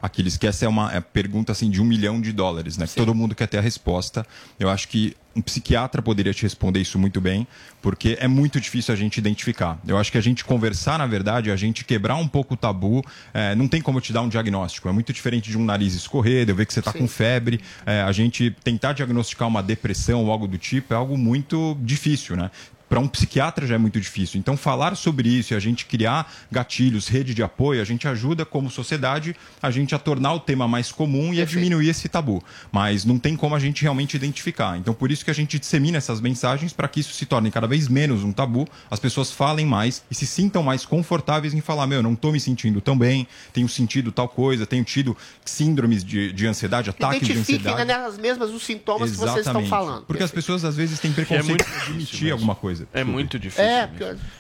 Aquiles, 0.07 0.37
que 0.37 0.47
essa 0.47 0.65
é 0.65 0.69
uma 0.69 0.93
é 0.93 1.01
pergunta 1.01 1.53
assim, 1.53 1.71
de 1.71 1.81
um 1.81 1.85
milhão 1.85 2.21
de 2.21 2.33
dólares, 2.33 2.77
né? 2.77 2.87
Que 2.87 2.95
todo 2.95 3.15
mundo 3.15 3.35
quer 3.35 3.47
ter 3.47 3.59
a 3.59 3.61
resposta. 3.61 4.27
Eu 4.59 4.69
acho 4.71 4.89
que 4.89 5.15
um 5.37 5.43
psiquiatra 5.43 6.01
poderia 6.01 6.33
te 6.33 6.43
responder 6.43 6.81
isso 6.81 6.99
muito 6.99 7.21
bem, 7.21 7.47
porque 7.83 8.17
é 8.19 8.27
muito 8.27 8.59
difícil 8.59 8.95
a 8.95 8.97
gente 8.97 9.19
identificar. 9.19 9.79
Eu 9.87 9.99
acho 9.99 10.11
que 10.11 10.17
a 10.17 10.21
gente 10.21 10.43
conversar, 10.45 10.99
na 10.99 11.07
verdade, 11.07 11.51
a 11.51 11.57
gente 11.57 11.85
quebrar 11.85 12.17
um 12.17 12.27
pouco 12.27 12.55
o 12.55 12.57
tabu, 12.57 13.05
é, 13.35 13.55
não 13.55 13.69
tem 13.69 13.83
como 13.83 14.01
te 14.01 14.13
dar 14.13 14.23
um 14.23 14.29
diagnóstico. 14.29 14.89
É 14.89 14.93
muito 14.93 15.13
diferente 15.13 15.51
de 15.51 15.59
um 15.59 15.65
nariz 15.65 15.95
escorrer, 15.95 16.47
de 16.47 16.53
eu 16.53 16.57
ver 16.57 16.65
que 16.65 16.73
você 16.73 16.81
está 16.81 16.93
com 16.93 17.07
febre. 17.07 17.61
É, 17.85 18.01
a 18.01 18.13
gente 18.13 18.51
tentar 18.65 18.95
diagnosticar 18.95 19.47
uma 19.47 19.63
depressão 19.63 20.25
ou 20.25 20.33
algo 20.33 20.49
do 20.49 20.57
tipo 20.57 20.95
é 20.95 20.97
algo 20.97 21.19
muito 21.19 21.77
difícil, 21.83 22.35
né? 22.35 22.51
Para 22.89 23.01
um 23.01 23.09
psiquiatra 23.09 23.67
já 23.67 23.75
é 23.75 23.79
muito 23.79 24.01
difícil. 24.01 24.39
Então, 24.39 24.57
falar 24.57 24.97
sobre 24.97 25.29
isso 25.29 25.53
e 25.53 25.57
a 25.57 25.61
gente 25.61 25.87
criar 25.87 26.33
gatilhos, 26.51 27.09
rede 27.09 27.35
de 27.35 27.43
apoio, 27.43 27.81
a 27.81 27.85
gente 27.85 28.07
ajuda 28.07 28.45
como 28.45 28.71
sociedade 28.71 29.35
a 29.63 29.71
gente 29.71 29.95
a 29.95 29.99
tornar 29.99 30.35
o 30.35 30.41
tema 30.41 30.69
mais 30.69 30.93
comum 30.93 31.35
e 31.35 31.41
a 31.41 31.45
diminuir 31.45 31.89
esse 31.89 32.09
tabu. 32.09 32.43
Mas 32.71 33.05
não 33.05 33.19
tem 33.19 33.37
como 33.37 33.55
a 33.55 33.59
gente 33.59 33.83
realmente 33.83 34.17
identificar. 34.17 34.79
Então, 34.79 34.95
por 34.95 35.11
isso 35.11 35.25
que 35.25 35.31
a 35.31 35.35
gente 35.35 35.59
dissemina 35.59 35.99
essas 35.99 36.21
mensagens 36.21 36.73
para 36.73 36.89
que 36.89 37.01
isso 37.01 37.13
se 37.13 37.27
torne 37.27 37.51
cada 37.51 37.67
vez 37.67 37.89
menos 37.89 38.23
um 38.23 38.33
tabu, 38.33 38.67
as 38.91 39.01
pessoas 39.01 39.33
falem 39.33 39.67
mais 39.67 40.03
e 40.11 40.15
se 40.15 40.27
sintam 40.27 40.63
mais 40.63 40.85
confortáveis 40.85 41.55
em 41.55 41.61
falar: 41.61 41.87
meu, 41.87 42.03
não 42.03 42.13
estou 42.13 42.33
me 42.33 42.41
sentindo 42.41 42.81
tão 42.81 42.97
bem, 42.97 43.27
tenho 43.53 43.69
sentido 43.69 44.13
tal 44.13 44.29
coisa, 44.29 44.67
tenho 44.67 44.85
tido 44.85 45.17
síndromes 45.45 46.05
de, 46.05 46.33
de 46.33 46.47
ansiedade, 46.47 46.91
ataques 46.91 47.27
de 47.27 47.33
Identifiquem 47.33 47.73
ansiedade. 47.73 47.89
né, 47.89 48.07
as 48.07 48.19
mesmas 48.19 48.51
os 48.51 48.63
sintomas 48.65 49.11
que 49.11 49.17
vocês 49.17 49.47
estão 49.47 49.67
falando. 49.67 50.05
Porque 50.05 50.23
as 50.23 50.31
pessoas 50.31 50.65
às 50.65 50.77
vezes 50.77 50.99
têm 50.99 51.13
preconceito 51.13 51.47
muito 51.47 51.65
de 51.65 51.77
admitir 51.77 52.33
alguma 52.33 52.55
coisa. 52.55 52.76
É 52.93 53.05
muito 53.05 53.39
difícil. 53.39 53.65
É, 53.65 53.89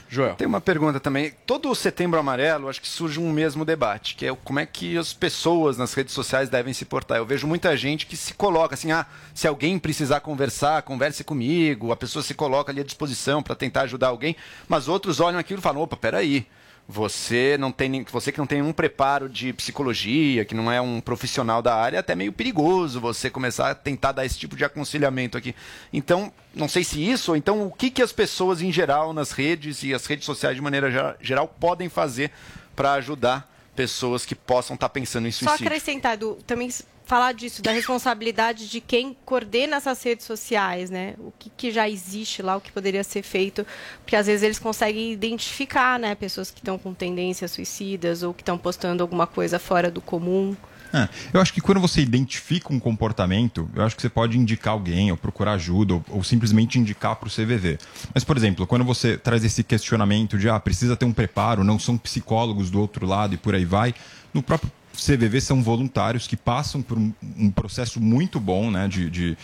Joel. 0.08 0.34
Tem 0.34 0.46
uma 0.46 0.60
pergunta 0.60 1.00
também. 1.00 1.32
Todo 1.46 1.70
o 1.70 1.74
setembro 1.74 2.18
amarelo, 2.18 2.68
acho 2.68 2.80
que 2.80 2.88
surge 2.88 3.18
um 3.18 3.32
mesmo 3.32 3.64
debate, 3.64 4.14
que 4.14 4.26
é 4.26 4.34
como 4.44 4.58
é 4.58 4.66
que 4.66 4.96
as 4.96 5.12
pessoas 5.12 5.76
nas 5.76 5.94
redes 5.94 6.14
sociais 6.14 6.48
devem 6.48 6.72
se 6.72 6.84
portar. 6.84 7.18
Eu 7.18 7.26
vejo 7.26 7.46
muita 7.46 7.76
gente 7.76 8.06
que 8.06 8.16
se 8.16 8.34
coloca 8.34 8.74
assim, 8.74 8.92
ah, 8.92 9.06
se 9.34 9.46
alguém 9.46 9.78
precisar 9.78 10.20
conversar, 10.20 10.82
converse 10.82 11.24
comigo, 11.24 11.92
a 11.92 11.96
pessoa 11.96 12.22
se 12.22 12.34
coloca 12.34 12.70
ali 12.70 12.80
à 12.80 12.84
disposição 12.84 13.42
para 13.42 13.54
tentar 13.54 13.82
ajudar 13.82 14.08
alguém, 14.08 14.36
mas 14.68 14.88
outros 14.88 15.20
olham 15.20 15.38
aquilo 15.38 15.60
e 15.60 15.62
falam, 15.62 15.82
opa, 15.82 15.96
peraí. 15.96 16.46
Você 16.88 17.56
não 17.58 17.72
tem 17.72 18.04
você 18.12 18.30
que 18.30 18.38
não 18.38 18.46
tem 18.46 18.60
nenhum 18.62 18.72
preparo 18.72 19.28
de 19.28 19.52
psicologia, 19.52 20.44
que 20.44 20.54
não 20.54 20.70
é 20.70 20.80
um 20.80 21.00
profissional 21.00 21.60
da 21.60 21.74
área, 21.74 21.96
é 21.96 22.00
até 22.00 22.14
meio 22.14 22.32
perigoso 22.32 23.00
você 23.00 23.28
começar 23.28 23.70
a 23.70 23.74
tentar 23.74 24.12
dar 24.12 24.24
esse 24.24 24.38
tipo 24.38 24.54
de 24.56 24.64
aconselhamento 24.64 25.36
aqui. 25.36 25.52
Então, 25.92 26.32
não 26.54 26.68
sei 26.68 26.84
se 26.84 27.04
isso, 27.04 27.32
ou 27.32 27.36
então 27.36 27.66
o 27.66 27.72
que, 27.72 27.90
que 27.90 28.00
as 28.00 28.12
pessoas 28.12 28.62
em 28.62 28.70
geral 28.70 29.12
nas 29.12 29.32
redes 29.32 29.82
e 29.82 29.92
as 29.92 30.06
redes 30.06 30.24
sociais 30.24 30.54
de 30.54 30.62
maneira 30.62 30.88
gera- 30.88 31.16
geral 31.20 31.48
podem 31.48 31.88
fazer 31.88 32.30
para 32.76 32.92
ajudar 32.92 33.52
pessoas 33.74 34.24
que 34.24 34.36
possam 34.36 34.74
estar 34.74 34.88
pensando 34.88 35.26
em 35.26 35.32
Só 35.32 35.46
suicídio. 35.46 35.66
acrescentar, 35.66 36.14
Edu, 36.14 36.38
também 36.46 36.70
falar 37.06 37.32
disso, 37.32 37.62
da 37.62 37.70
responsabilidade 37.70 38.68
de 38.68 38.80
quem 38.80 39.16
coordena 39.24 39.76
essas 39.76 40.02
redes 40.02 40.26
sociais, 40.26 40.90
né? 40.90 41.14
O 41.18 41.32
que, 41.38 41.48
que 41.56 41.70
já 41.70 41.88
existe 41.88 42.42
lá, 42.42 42.56
o 42.56 42.60
que 42.60 42.72
poderia 42.72 43.04
ser 43.04 43.22
feito, 43.22 43.64
porque 44.02 44.16
às 44.16 44.26
vezes 44.26 44.42
eles 44.42 44.58
conseguem 44.58 45.12
identificar, 45.12 45.98
né, 45.98 46.14
pessoas 46.16 46.50
que 46.50 46.58
estão 46.58 46.76
com 46.76 46.92
tendências 46.92 47.52
suicidas 47.52 48.24
ou 48.24 48.34
que 48.34 48.42
estão 48.42 48.58
postando 48.58 49.02
alguma 49.02 49.26
coisa 49.26 49.58
fora 49.58 49.88
do 49.88 50.00
comum. 50.00 50.56
É, 50.92 51.08
eu 51.32 51.40
acho 51.40 51.52
que 51.52 51.60
quando 51.60 51.80
você 51.80 52.00
identifica 52.00 52.72
um 52.72 52.80
comportamento, 52.80 53.68
eu 53.74 53.84
acho 53.84 53.94
que 53.94 54.02
você 54.02 54.08
pode 54.08 54.38
indicar 54.38 54.72
alguém, 54.72 55.10
ou 55.10 55.16
procurar 55.16 55.52
ajuda, 55.52 55.94
ou, 55.94 56.04
ou 56.08 56.24
simplesmente 56.24 56.78
indicar 56.78 57.16
para 57.16 57.28
o 57.28 57.30
CVV. 57.30 57.78
Mas, 58.14 58.24
por 58.24 58.36
exemplo, 58.36 58.66
quando 58.66 58.84
você 58.84 59.16
traz 59.16 59.44
esse 59.44 59.62
questionamento 59.62 60.38
de, 60.38 60.48
ah, 60.48 60.58
precisa 60.58 60.96
ter 60.96 61.04
um 61.04 61.12
preparo, 61.12 61.62
não 61.62 61.78
são 61.78 61.96
psicólogos 61.96 62.70
do 62.70 62.80
outro 62.80 63.06
lado 63.06 63.34
e 63.34 63.36
por 63.36 63.54
aí 63.54 63.64
vai, 63.64 63.94
no 64.32 64.42
próprio 64.42 64.70
CVV 64.96 65.40
são 65.40 65.62
voluntários 65.62 66.26
que 66.26 66.36
passam 66.36 66.82
por 66.82 66.96
um, 66.98 67.12
processo 67.50 68.00
muito 68.00 68.40
bom 68.40 68.70
né, 68.70 68.88
de, 68.88 69.10
de, 69.10 69.38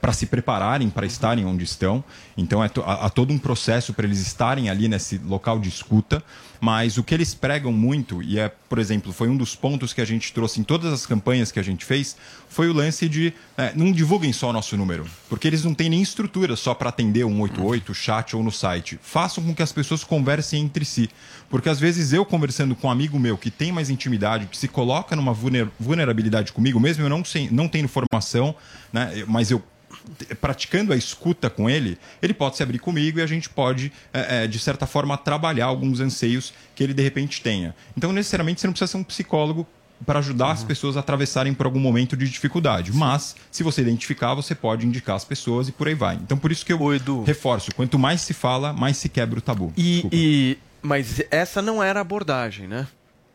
para 0.00 0.12
se 0.12 0.26
prepararem 0.26 0.88
para 0.88 1.04
estarem 1.06 1.44
onde 1.44 1.64
estão. 1.64 2.02
Então, 2.36 2.62
é 2.62 2.68
to- 2.68 2.82
há 2.86 3.10
todo 3.10 3.32
um 3.32 3.38
processo 3.38 3.92
para 3.92 4.06
eles 4.06 4.20
estarem 4.20 4.70
ali 4.70 4.88
nesse 4.88 5.18
local 5.18 5.58
de 5.58 5.68
escuta. 5.68 6.22
Mas 6.64 6.96
o 6.96 7.02
que 7.02 7.12
eles 7.12 7.34
pregam 7.34 7.72
muito, 7.72 8.22
e 8.22 8.38
é, 8.38 8.48
por 8.48 8.78
exemplo, 8.78 9.12
foi 9.12 9.28
um 9.28 9.36
dos 9.36 9.56
pontos 9.56 9.92
que 9.92 10.00
a 10.00 10.04
gente 10.04 10.32
trouxe 10.32 10.60
em 10.60 10.62
todas 10.62 10.92
as 10.92 11.04
campanhas 11.04 11.50
que 11.50 11.58
a 11.58 11.62
gente 11.62 11.84
fez, 11.84 12.16
foi 12.48 12.68
o 12.68 12.72
lance 12.72 13.08
de 13.08 13.34
é, 13.58 13.72
não 13.74 13.90
divulguem 13.90 14.32
só 14.32 14.50
o 14.50 14.52
nosso 14.52 14.76
número, 14.76 15.04
porque 15.28 15.48
eles 15.48 15.64
não 15.64 15.74
têm 15.74 15.90
nem 15.90 16.00
estrutura 16.00 16.54
só 16.54 16.72
para 16.72 16.88
atender 16.88 17.24
o 17.24 17.30
188, 17.30 17.92
chat 17.92 18.36
ou 18.36 18.44
no 18.44 18.52
site. 18.52 18.96
Façam 19.02 19.42
com 19.42 19.52
que 19.52 19.60
as 19.60 19.72
pessoas 19.72 20.04
conversem 20.04 20.62
entre 20.62 20.84
si. 20.84 21.10
Porque 21.50 21.68
às 21.68 21.80
vezes 21.80 22.12
eu 22.12 22.24
conversando 22.24 22.76
com 22.76 22.86
um 22.86 22.90
amigo 22.92 23.18
meu 23.18 23.36
que 23.36 23.50
tem 23.50 23.72
mais 23.72 23.90
intimidade, 23.90 24.46
que 24.46 24.56
se 24.56 24.68
coloca 24.68 25.16
numa 25.16 25.32
vulner- 25.32 25.68
vulnerabilidade 25.80 26.52
comigo, 26.52 26.78
mesmo 26.78 27.04
eu 27.04 27.08
não, 27.08 27.24
sei, 27.24 27.48
não 27.50 27.66
tendo 27.66 27.88
formação, 27.88 28.54
né, 28.92 29.24
mas 29.26 29.50
eu 29.50 29.60
praticando 30.40 30.92
a 30.92 30.96
escuta 30.96 31.48
com 31.50 31.68
ele, 31.68 31.98
ele 32.20 32.34
pode 32.34 32.56
se 32.56 32.62
abrir 32.62 32.78
comigo 32.78 33.18
e 33.18 33.22
a 33.22 33.26
gente 33.26 33.48
pode, 33.48 33.92
é, 34.12 34.44
é, 34.44 34.46
de 34.46 34.58
certa 34.58 34.86
forma, 34.86 35.16
trabalhar 35.16 35.66
alguns 35.66 36.00
anseios 36.00 36.52
que 36.74 36.82
ele 36.82 36.94
de 36.94 37.02
repente 37.02 37.40
tenha. 37.40 37.74
Então, 37.96 38.12
necessariamente, 38.12 38.60
você 38.60 38.66
não 38.66 38.72
precisa 38.74 38.90
ser 38.92 38.96
um 38.98 39.04
psicólogo 39.04 39.66
para 40.04 40.18
ajudar 40.18 40.50
as 40.50 40.64
pessoas 40.64 40.96
a 40.96 41.00
atravessarem 41.00 41.54
por 41.54 41.66
algum 41.66 41.78
momento 41.78 42.16
de 42.16 42.28
dificuldade. 42.28 42.92
Mas, 42.92 43.36
se 43.50 43.62
você 43.62 43.82
identificar, 43.82 44.34
você 44.34 44.54
pode 44.54 44.84
indicar 44.86 45.16
as 45.16 45.24
pessoas 45.24 45.68
e 45.68 45.72
por 45.72 45.86
aí 45.86 45.94
vai. 45.94 46.16
Então, 46.16 46.36
por 46.36 46.50
isso 46.50 46.66
que 46.66 46.72
eu 46.72 46.78
reforço: 47.24 47.72
quanto 47.74 47.98
mais 47.98 48.20
se 48.20 48.34
fala, 48.34 48.72
mais 48.72 48.96
se 48.96 49.08
quebra 49.08 49.38
o 49.38 49.42
tabu. 49.42 49.72
E, 49.76 50.04
e- 50.12 50.58
mas 50.82 51.22
essa 51.30 51.62
não 51.62 51.80
era 51.80 52.00
a 52.00 52.02
abordagem, 52.02 52.66
né? 52.66 52.88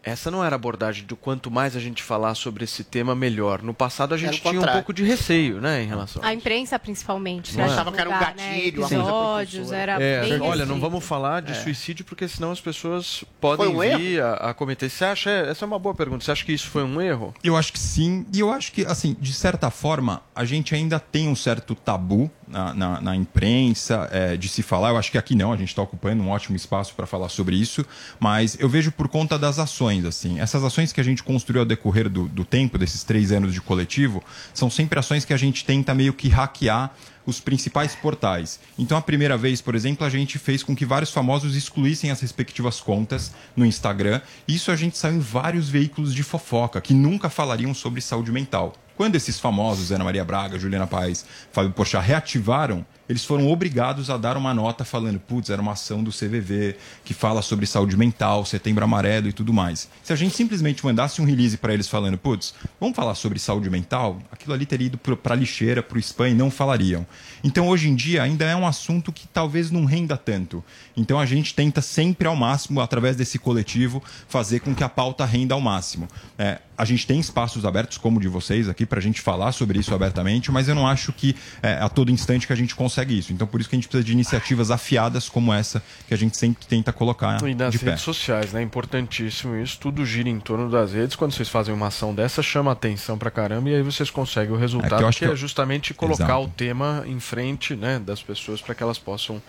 Essa 0.04 0.32
não 0.32 0.44
era 0.44 0.56
a 0.56 0.58
abordagem 0.58 1.06
do 1.06 1.18
quanto 1.18 1.52
mais 1.52 1.76
a 1.76 1.80
gente 1.82 2.02
falar 2.02 2.34
sobre 2.36 2.64
esse 2.64 2.84
tema, 2.84 3.14
melhor. 3.14 3.62
No 3.62 3.74
passado 3.74 4.14
a 4.14 4.18
gente 4.18 4.40
tinha 4.42 4.62
um 4.62 4.66
pouco 4.66 4.94
de 4.94 5.04
receio, 5.04 5.60
né, 5.60 5.84
em 5.84 5.88
relação 5.88 6.24
A 6.24 6.34
imprensa, 6.34 6.80
principalmente. 6.80 7.58
Não 7.58 7.66
é? 7.66 7.68
Achava 7.68 7.92
que 7.92 8.00
era 8.00 8.10
um 8.10 8.14
divulgar, 8.14 8.36
gatilho, 8.36 8.82
né, 8.82 8.88
episódios, 8.88 9.72
era 9.72 10.02
É, 10.02 10.22
bem 10.22 10.42
olha, 10.42 10.64
assim. 10.64 10.72
não 10.72 10.80
vamos 10.80 11.04
falar 11.04 11.42
de 11.42 11.52
É. 11.52 11.56
suicídio 11.56 12.06
porque 12.06 12.26
senão 12.28 12.52
as 12.52 12.62
pessoas 12.62 13.24
podem 13.42 13.68
um 13.68 13.98
vir 13.98 14.22
a, 14.22 14.34
a 14.36 14.54
cometer. 14.54 14.90
Você 14.90 15.04
acha? 15.04 15.30
Essa 15.30 15.66
é 15.66 15.68
uma 15.68 15.80
boa 15.80 15.94
pergunta. 15.94 16.24
Você 16.24 16.32
acha 16.32 16.46
que 16.46 16.54
isso 16.54 16.68
foi 16.70 16.84
um 16.84 17.02
erro? 17.02 17.34
Eu 17.44 17.58
acho 17.58 17.74
que 17.74 17.80
sim, 17.80 18.26
e 18.34 18.40
eu 18.40 18.50
acho 18.52 18.72
que, 18.72 18.86
assim, 18.86 19.16
de 19.20 19.34
certa 19.34 19.70
forma, 19.70 20.22
a 20.34 20.46
gente 20.46 20.74
ainda 20.74 21.00
tem 21.00 21.28
um 21.28 21.36
certo 21.36 21.76
tabu 21.76 22.32
na, 22.48 22.74
na, 22.74 23.02
na 23.02 23.16
imprensa 23.16 24.08
é, 24.12 24.38
de 24.38 24.48
se 24.48 24.64
falar. 24.64 24.90
Eu 24.90 24.98
acho 24.98 25.12
que 25.12 25.18
aqui 25.18 25.36
não, 25.36 25.52
a 25.52 25.58
gente 25.58 25.70
está 25.70 25.82
ocupando 25.82 26.24
um 26.24 26.30
ótimo 26.30 26.56
espaço 26.56 26.94
para 26.96 27.06
falar 27.06 27.30
sobre 27.30 27.56
isso, 27.56 27.86
mas 28.20 28.58
eu 28.60 28.70
vejo 28.70 28.92
por 28.92 29.08
conta 29.08 29.38
das 29.38 29.60
ações, 29.60 30.06
assim. 30.06 30.40
Essas 30.40 30.64
ações 30.64 30.94
que 30.94 31.02
a 31.02 31.04
gente 31.04 31.24
construiu 31.24 31.62
ao 31.62 31.66
decorrer 31.66 32.10
do, 32.10 32.28
do 32.28 32.46
tempo, 32.46 32.78
desses 32.78 33.04
três 33.04 33.32
anos 33.32 33.54
de 33.54 33.62
coletivo, 33.62 34.24
são 34.54 34.70
sempre 34.70 35.00
ações 35.00 35.26
que 35.26 35.34
a 35.34 35.38
gente 35.38 35.66
tenta 35.66 35.94
meio 35.94 36.14
que 36.14 36.30
hackear 36.30 36.92
os 37.26 37.42
principais 37.42 37.94
portais. 37.94 38.58
Então, 38.80 38.98
a 38.98 39.02
primeira 39.02 39.38
vez, 39.38 39.62
por 39.62 39.76
exemplo, 39.76 40.08
a 40.08 40.10
gente 40.10 40.40
fez 40.40 40.64
com 40.64 40.74
que 40.74 40.86
vários 40.86 41.12
famosos 41.12 41.58
excluíssem 41.58 42.10
as 42.10 42.22
respectivas 42.22 42.80
contas 42.80 43.34
no 43.54 43.66
Instagram. 43.66 44.22
Isso 44.48 44.72
a 44.72 44.78
gente 44.78 44.98
saiu 44.98 45.18
em 45.18 45.20
vários 45.20 45.68
veículos 45.68 46.16
de 46.16 46.24
fofoca 46.24 46.80
que 46.80 46.94
nunca 46.94 47.30
falariam 47.30 47.74
sobre 47.74 48.00
saúde 48.00 48.32
mental. 48.32 48.74
Quando 48.98 49.16
esses 49.16 49.40
famosos, 49.40 49.92
Ana 49.92 50.04
Maria 50.04 50.26
Braga, 50.26 50.58
Juliana 50.58 50.88
Paes, 50.88 51.24
Fábio 51.52 51.72
Porchat, 51.72 52.04
reativaram, 52.04 52.84
eles 53.10 53.24
foram 53.24 53.48
obrigados 53.48 54.10
a 54.10 54.18
dar 54.18 54.38
uma 54.38 54.54
nota 54.54 54.84
falando, 54.84 55.20
putz, 55.20 55.50
era 55.50 55.62
uma 55.62 55.74
ação 55.74 56.04
do 56.04 56.12
CVV 56.12 56.76
que 57.06 57.14
fala 57.14 57.42
sobre 57.42 57.66
saúde 57.66 57.96
mental, 57.96 58.46
setembro 58.46 58.84
amarelo 58.84 59.28
e 59.28 59.34
tudo 59.34 59.54
mais. 59.54 59.90
Se 60.04 60.12
a 60.12 60.16
gente 60.16 60.36
simplesmente 60.36 60.86
mandasse 60.86 61.22
um 61.22 61.26
release 61.26 61.58
para 61.58 61.74
eles 61.74 61.88
falando, 61.88 62.18
putz, 62.18 62.54
vamos 62.80 62.96
falar 62.96 63.16
sobre 63.16 63.40
saúde 63.40 63.70
mental, 63.70 64.22
aquilo 64.32 64.54
ali 64.54 64.66
teria 64.66 64.88
ido 64.88 64.98
para 64.98 65.36
lixeira, 65.36 65.82
para 65.82 65.98
o 65.98 66.00
spam 66.00 66.30
e 66.30 66.34
não 66.34 66.52
falariam. 66.52 67.06
Então, 67.44 67.68
hoje 67.68 67.90
em 67.90 67.96
dia, 67.96 68.24
ainda 68.24 68.46
é 68.46 68.56
um 68.56 68.68
assunto 68.68 69.12
que 69.12 69.28
talvez 69.28 69.72
não 69.72 69.86
renda 69.86 70.18
tanto. 70.18 70.64
Então, 70.96 71.20
a 71.20 71.26
gente 71.26 71.54
tenta 71.54 71.82
sempre 71.82 72.28
ao 72.28 72.36
máximo, 72.36 72.82
através 72.82 73.16
desse 73.16 73.40
coletivo, 73.40 74.04
fazer 74.28 74.60
com 74.60 74.76
que 74.76 74.84
a 74.84 74.90
pauta 74.90 75.24
renda 75.24 75.54
ao 75.54 75.62
máximo. 75.62 76.08
É, 76.38 76.60
a 76.78 76.86
gente 76.86 77.08
tem 77.08 77.20
espaços 77.20 77.66
abertos, 77.66 77.98
como 77.98 78.18
o 78.18 78.22
de 78.22 78.28
vocês 78.28 78.70
aqui, 78.70 78.86
para 78.86 79.00
a 79.00 79.02
gente 79.02 79.22
falar 79.22 79.52
sobre 79.52 79.80
isso 79.80 79.94
abertamente, 79.96 80.52
mas 80.52 80.68
eu 80.68 80.76
não 80.76 80.86
acho 80.86 81.12
que 81.14 81.36
é, 81.62 81.74
a 81.74 81.90
todo 81.90 82.12
instante 82.12 82.46
que 82.46 82.54
a 82.54 82.56
gente 82.56 82.76
consegue 82.76 82.97
consegue 82.98 83.18
isso. 83.18 83.32
Então 83.32 83.46
por 83.46 83.60
isso 83.62 83.70
que 83.70 83.76
a 83.76 83.78
gente 83.78 83.88
precisa 83.88 84.04
de 84.04 84.12
iniciativas 84.12 84.72
afiadas 84.72 85.30
como 85.30 85.54
essa 85.54 85.82
que 86.08 86.14
a 86.14 86.18
gente 86.18 86.36
sempre 86.38 86.66
tenta 86.66 86.92
colocar 86.92 87.42
E 87.48 87.54
nas 87.54 87.72
de 87.72 87.80
pé. 87.80 87.92
redes 87.92 88.04
sociais, 88.04 88.52
né? 88.52 88.62
Importantíssimo 88.62 89.56
isso. 89.56 89.78
Tudo 89.80 90.06
gira 90.06 90.30
em 90.30 90.40
torno 90.40 90.70
das 90.70 90.94
redes. 90.94 91.16
Quando 91.16 91.32
vocês 91.34 91.48
fazem 91.50 91.74
uma 91.74 91.88
ação 91.88 92.14
dessa, 92.14 92.42
chama 92.42 92.72
atenção 92.72 93.18
pra 93.18 93.30
caramba 93.30 93.70
e 93.70 93.76
aí 93.76 93.82
vocês 93.84 94.10
conseguem 94.10 94.54
o 94.56 94.58
resultado, 94.58 94.96
É 94.96 94.98
que 94.98 95.04
eu 95.04 95.08
acho 95.08 95.20
que, 95.20 95.26
que 95.26 95.30
é 95.30 95.34
eu- 95.34 95.38
justamente 95.38 95.94
colocar 95.94 96.24
Exato. 96.24 96.44
o 96.44 96.48
tema 96.50 97.04
em 97.06 97.20
frente 97.20 97.76
né, 97.76 98.00
das 98.00 98.22
pessoas 98.22 98.62
para 98.62 98.74
que 98.74 98.82
elas 98.84 98.98
possam 98.98 99.42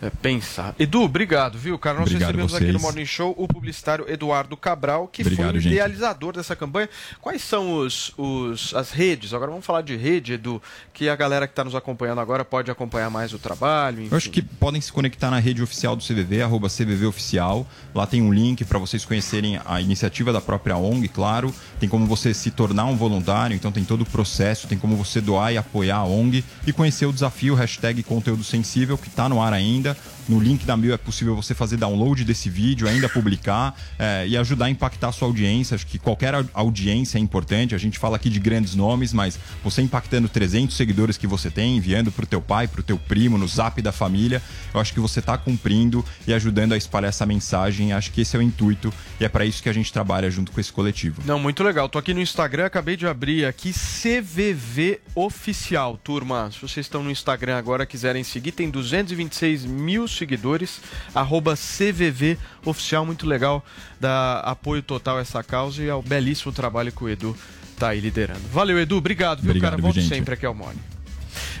é, 0.00 0.10
pensar. 0.10 0.74
Edu, 0.78 1.02
obrigado, 1.02 1.58
viu, 1.58 1.78
cara? 1.78 1.98
Nós 1.98 2.08
Obrigado 2.08 2.28
recebemos 2.28 2.52
vocês. 2.52 2.62
aqui 2.64 2.72
no 2.72 2.80
Morning 2.80 3.06
Show 3.06 3.34
o 3.36 3.48
publicitário 3.48 4.04
Eduardo 4.08 4.56
Cabral, 4.56 5.08
que 5.08 5.22
Obrigado, 5.22 5.50
foi 5.50 5.58
o 5.58 5.60
gente. 5.60 5.72
idealizador 5.72 6.34
dessa 6.34 6.54
campanha. 6.54 6.88
Quais 7.20 7.42
são 7.42 7.78
os, 7.78 8.12
os, 8.16 8.74
as 8.74 8.90
redes? 8.90 9.32
Agora 9.32 9.50
vamos 9.50 9.66
falar 9.66 9.82
de 9.82 9.96
rede, 9.96 10.34
Edu, 10.34 10.62
que 10.92 11.08
a 11.08 11.16
galera 11.16 11.46
que 11.46 11.52
está 11.52 11.64
nos 11.64 11.74
acompanhando 11.74 12.20
agora 12.20 12.44
pode 12.44 12.70
acompanhar 12.70 13.10
mais 13.10 13.32
o 13.32 13.38
trabalho. 13.38 14.00
Enfim. 14.00 14.08
Eu 14.10 14.16
acho 14.16 14.30
que 14.30 14.42
podem 14.42 14.80
se 14.80 14.92
conectar 14.92 15.30
na 15.30 15.38
rede 15.38 15.62
oficial 15.62 15.94
do 15.94 16.02
CVV, 16.02 16.42
arroba 16.42 16.68
CVV 16.68 17.06
Oficial. 17.06 17.66
Lá 17.94 18.06
tem 18.06 18.22
um 18.22 18.32
link 18.32 18.64
para 18.64 18.78
vocês 18.78 19.04
conhecerem 19.04 19.60
a 19.64 19.80
iniciativa 19.80 20.32
da 20.32 20.40
própria 20.40 20.76
ONG, 20.76 21.08
claro. 21.08 21.54
Tem 21.78 21.88
como 21.88 22.06
você 22.06 22.32
se 22.32 22.50
tornar 22.50 22.86
um 22.86 22.96
voluntário, 22.96 23.54
então 23.54 23.70
tem 23.70 23.84
todo 23.84 24.02
o 24.02 24.06
processo, 24.06 24.66
tem 24.66 24.78
como 24.78 24.96
você 24.96 25.20
doar 25.20 25.52
e 25.52 25.58
apoiar 25.58 25.98
a 25.98 26.04
ONG 26.04 26.44
e 26.66 26.72
conhecer 26.72 27.06
o 27.06 27.12
desafio 27.12 27.54
hashtag 27.54 28.02
conteúdo 28.02 28.42
sensível, 28.44 28.96
que 28.96 29.08
está 29.08 29.28
no 29.28 29.42
ar 29.42 29.52
ainda. 29.52 29.85
No 30.28 30.40
link 30.40 30.64
da 30.64 30.76
Mil 30.76 30.92
é 30.92 30.96
possível 30.96 31.36
você 31.36 31.54
fazer 31.54 31.76
download 31.76 32.24
desse 32.24 32.50
vídeo, 32.50 32.88
ainda 32.88 33.08
publicar 33.08 33.78
eh, 33.98 34.26
e 34.28 34.36
ajudar 34.36 34.66
a 34.66 34.70
impactar 34.70 35.08
a 35.08 35.12
sua 35.12 35.28
audiência. 35.28 35.74
Acho 35.76 35.86
que 35.86 35.98
qualquer 35.98 36.34
au- 36.34 36.44
audiência 36.52 37.16
é 37.16 37.20
importante. 37.20 37.74
A 37.74 37.78
gente 37.78 37.96
fala 37.98 38.16
aqui 38.16 38.28
de 38.28 38.40
grandes 38.40 38.74
nomes, 38.74 39.12
mas 39.12 39.38
você 39.62 39.82
impactando 39.82 40.28
300 40.28 40.76
seguidores 40.76 41.16
que 41.16 41.26
você 41.28 41.48
tem, 41.50 41.76
enviando 41.76 42.10
para 42.10 42.24
o 42.24 42.26
teu 42.26 42.40
pai, 42.40 42.66
para 42.66 42.80
o 42.80 42.82
teu 42.82 42.98
primo, 42.98 43.38
no 43.38 43.46
zap 43.46 43.80
da 43.80 43.92
família, 43.92 44.42
eu 44.74 44.80
acho 44.80 44.92
que 44.92 44.98
você 44.98 45.20
está 45.20 45.38
cumprindo 45.38 46.04
e 46.26 46.34
ajudando 46.34 46.72
a 46.72 46.76
espalhar 46.76 47.08
essa 47.10 47.24
mensagem. 47.24 47.92
Acho 47.92 48.10
que 48.10 48.20
esse 48.22 48.34
é 48.34 48.38
o 48.38 48.42
intuito 48.42 48.92
e 49.20 49.24
é 49.24 49.28
para 49.28 49.44
isso 49.44 49.62
que 49.62 49.68
a 49.68 49.72
gente 49.72 49.92
trabalha 49.92 50.28
junto 50.28 50.50
com 50.50 50.60
esse 50.60 50.72
coletivo. 50.72 51.22
Não, 51.24 51.38
muito 51.38 51.62
legal. 51.62 51.88
Tô 51.88 51.98
aqui 51.98 52.12
no 52.12 52.20
Instagram, 52.20 52.66
acabei 52.66 52.96
de 52.96 53.06
abrir 53.06 53.44
aqui 53.44 53.72
CVV 53.72 55.00
Oficial, 55.14 55.96
turma. 56.02 56.50
Se 56.50 56.60
vocês 56.60 56.86
estão 56.86 57.02
no 57.02 57.10
Instagram 57.10 57.56
agora 57.56 57.86
quiserem 57.86 58.24
seguir, 58.24 58.52
tem 58.52 58.68
226 58.70 59.64
mil 59.64 60.08
seguidores. 60.16 60.80
Arroba 61.14 61.54
CVV 61.54 62.38
Oficial, 62.64 63.04
muito 63.04 63.26
legal. 63.26 63.64
Dá 64.00 64.40
apoio 64.40 64.82
total 64.82 65.18
a 65.18 65.20
essa 65.20 65.42
causa 65.42 65.82
e 65.82 65.90
ao 65.90 66.02
belíssimo 66.02 66.52
trabalho 66.52 66.92
que 66.92 67.04
o 67.04 67.08
Edu 67.08 67.36
tá 67.78 67.88
aí 67.88 68.00
liderando. 68.00 68.40
Valeu, 68.52 68.78
Edu. 68.78 68.96
Obrigado, 68.96 69.40
viu, 69.40 69.50
Obrigado, 69.50 69.72
cara? 69.72 69.82
Volte 69.82 70.02
sempre 70.02 70.34
aqui 70.34 70.46
ao 70.46 70.54
Mone. 70.54 70.78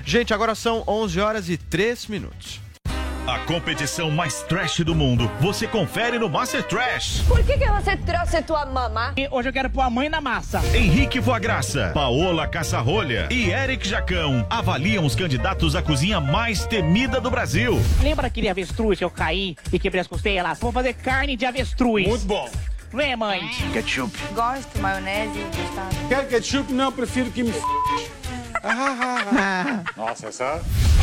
Gente, 0.04 0.32
agora 0.32 0.54
são 0.54 0.84
11 0.86 1.20
horas 1.20 1.48
e 1.48 1.56
3 1.56 2.06
minutos. 2.06 2.60
A 3.26 3.40
competição 3.40 4.08
mais 4.08 4.42
trash 4.42 4.78
do 4.84 4.94
mundo, 4.94 5.28
você 5.40 5.66
confere 5.66 6.16
no 6.16 6.28
Master 6.28 6.62
Trash. 6.62 7.22
Por 7.26 7.42
que, 7.42 7.58
que 7.58 7.68
você 7.68 7.96
trouxe 7.96 8.40
tua 8.42 8.64
mamá? 8.64 9.14
Hoje 9.32 9.48
eu 9.48 9.52
quero 9.52 9.68
pôr 9.68 9.80
a 9.80 9.90
mãe 9.90 10.08
na 10.08 10.20
massa. 10.20 10.62
Henrique 10.72 11.18
Voagraça, 11.18 11.90
Paola 11.92 12.46
Caçarolha 12.46 13.26
e 13.28 13.50
Eric 13.50 13.88
Jacão 13.88 14.46
avaliam 14.48 15.04
os 15.04 15.16
candidatos 15.16 15.74
à 15.74 15.82
cozinha 15.82 16.20
mais 16.20 16.66
temida 16.66 17.20
do 17.20 17.28
Brasil. 17.28 17.80
Lembra 18.00 18.28
aquele 18.28 18.48
avestruz 18.48 18.98
que 18.98 19.04
eu 19.04 19.10
caí 19.10 19.56
e 19.72 19.78
quebrei 19.80 20.00
as 20.00 20.06
costelas? 20.06 20.60
Vou 20.60 20.70
fazer 20.70 20.92
carne 20.94 21.36
de 21.36 21.44
avestruz. 21.44 22.06
Muito 22.06 22.26
bom. 22.26 22.48
Vem, 22.92 23.16
mãe. 23.16 23.40
Ketchup. 23.72 24.16
Gosto, 24.34 24.78
maionese 24.78 25.36
e 25.36 25.44
mostarda. 25.44 26.08
Quer 26.08 26.28
ketchup? 26.28 26.72
Não, 26.72 26.92
prefiro 26.92 27.28
que 27.32 27.42
me 27.42 27.50
f... 27.50 27.60
Nossa, 29.96 30.28
essa. 30.28 30.62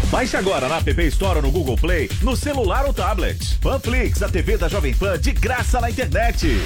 Baixe 0.09 0.37
agora 0.37 0.67
na 0.67 0.77
App 0.77 1.01
Store 1.07 1.37
ou 1.37 1.41
no 1.41 1.51
Google 1.51 1.75
Play, 1.75 2.09
no 2.21 2.35
celular 2.35 2.85
ou 2.85 2.93
tablet. 2.93 3.57
Panflix, 3.59 4.21
a 4.21 4.29
TV 4.29 4.57
da 4.57 4.67
Jovem 4.67 4.93
Pan 4.93 5.17
de 5.19 5.31
graça 5.31 5.81
na 5.81 5.89
internet. 5.89 6.59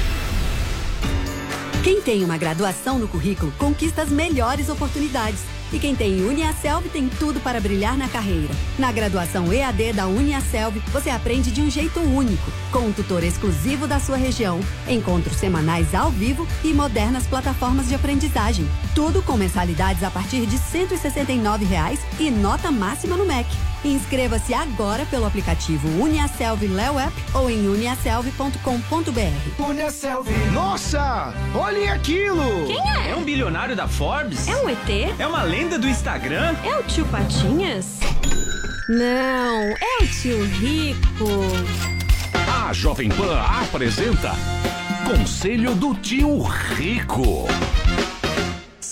Quem 1.83 2.01
tem 2.01 2.23
uma 2.23 2.37
graduação 2.37 2.99
no 2.99 3.07
currículo 3.07 3.51
conquista 3.53 4.01
as 4.01 4.09
melhores 4.09 4.67
oportunidades. 4.67 5.56
E 5.71 5.79
quem 5.79 5.95
tem 5.95 6.21
Uniaselv 6.21 6.87
tem 6.89 7.09
tudo 7.09 7.39
para 7.39 7.59
brilhar 7.59 7.97
na 7.97 8.07
carreira. 8.07 8.53
Na 8.79 8.91
graduação 8.91 9.51
EAD 9.51 9.93
da 9.93 10.07
Uniaselv, 10.07 10.81
você 10.91 11.09
aprende 11.09 11.51
de 11.51 11.61
um 11.61 11.69
jeito 11.69 11.99
único, 11.99 12.51
com 12.71 12.79
um 12.79 12.93
tutor 12.93 13.23
exclusivo 13.23 13.87
da 13.87 13.99
sua 13.99 14.17
região, 14.17 14.59
encontros 14.87 15.37
semanais 15.37 15.93
ao 15.93 16.09
vivo 16.09 16.47
e 16.63 16.73
modernas 16.73 17.27
plataformas 17.27 17.87
de 17.87 17.95
aprendizagem. 17.95 18.67
Tudo 18.95 19.21
com 19.21 19.35
mensalidades 19.35 20.03
a 20.03 20.09
partir 20.09 20.45
de 20.45 20.57
169 20.57 21.65
reais 21.65 21.99
e 22.19 22.31
nota 22.31 22.71
máxima 22.71 23.17
no 23.17 23.25
MEC. 23.25 23.47
Inscreva-se 23.83 24.53
agora 24.53 25.05
pelo 25.05 25.25
aplicativo 25.25 25.87
Uniaselv 26.01 26.63
Léo 26.67 26.99
App 26.99 27.13
ou 27.33 27.49
em 27.49 27.67
uniaselv.com.br. 27.67 29.63
Uniaselv. 29.63 30.27
Nossa! 30.51 31.33
Olhem 31.55 31.89
aquilo! 31.89 32.65
Quem 32.65 32.79
é? 32.79 33.11
É 33.11 33.15
um 33.15 33.23
bilionário 33.23 33.75
da 33.75 33.87
Forbes? 33.87 34.47
É 34.47 34.55
um 34.57 34.69
ET? 34.69 34.89
É 35.19 35.27
uma 35.27 35.43
lenda 35.43 35.77
do 35.77 35.87
Instagram? 35.87 36.55
É 36.63 36.75
o 36.77 36.83
tio 36.83 37.05
Patinhas? 37.05 37.99
Não, 38.89 39.63
é 39.63 40.03
o 40.03 40.07
tio 40.07 40.45
Rico. 40.45 41.27
A 42.67 42.73
Jovem 42.73 43.09
Pan 43.09 43.39
apresenta 43.39 44.33
Conselho 45.05 45.75
do 45.75 45.93
Tio 45.95 46.41
Rico. 46.41 47.47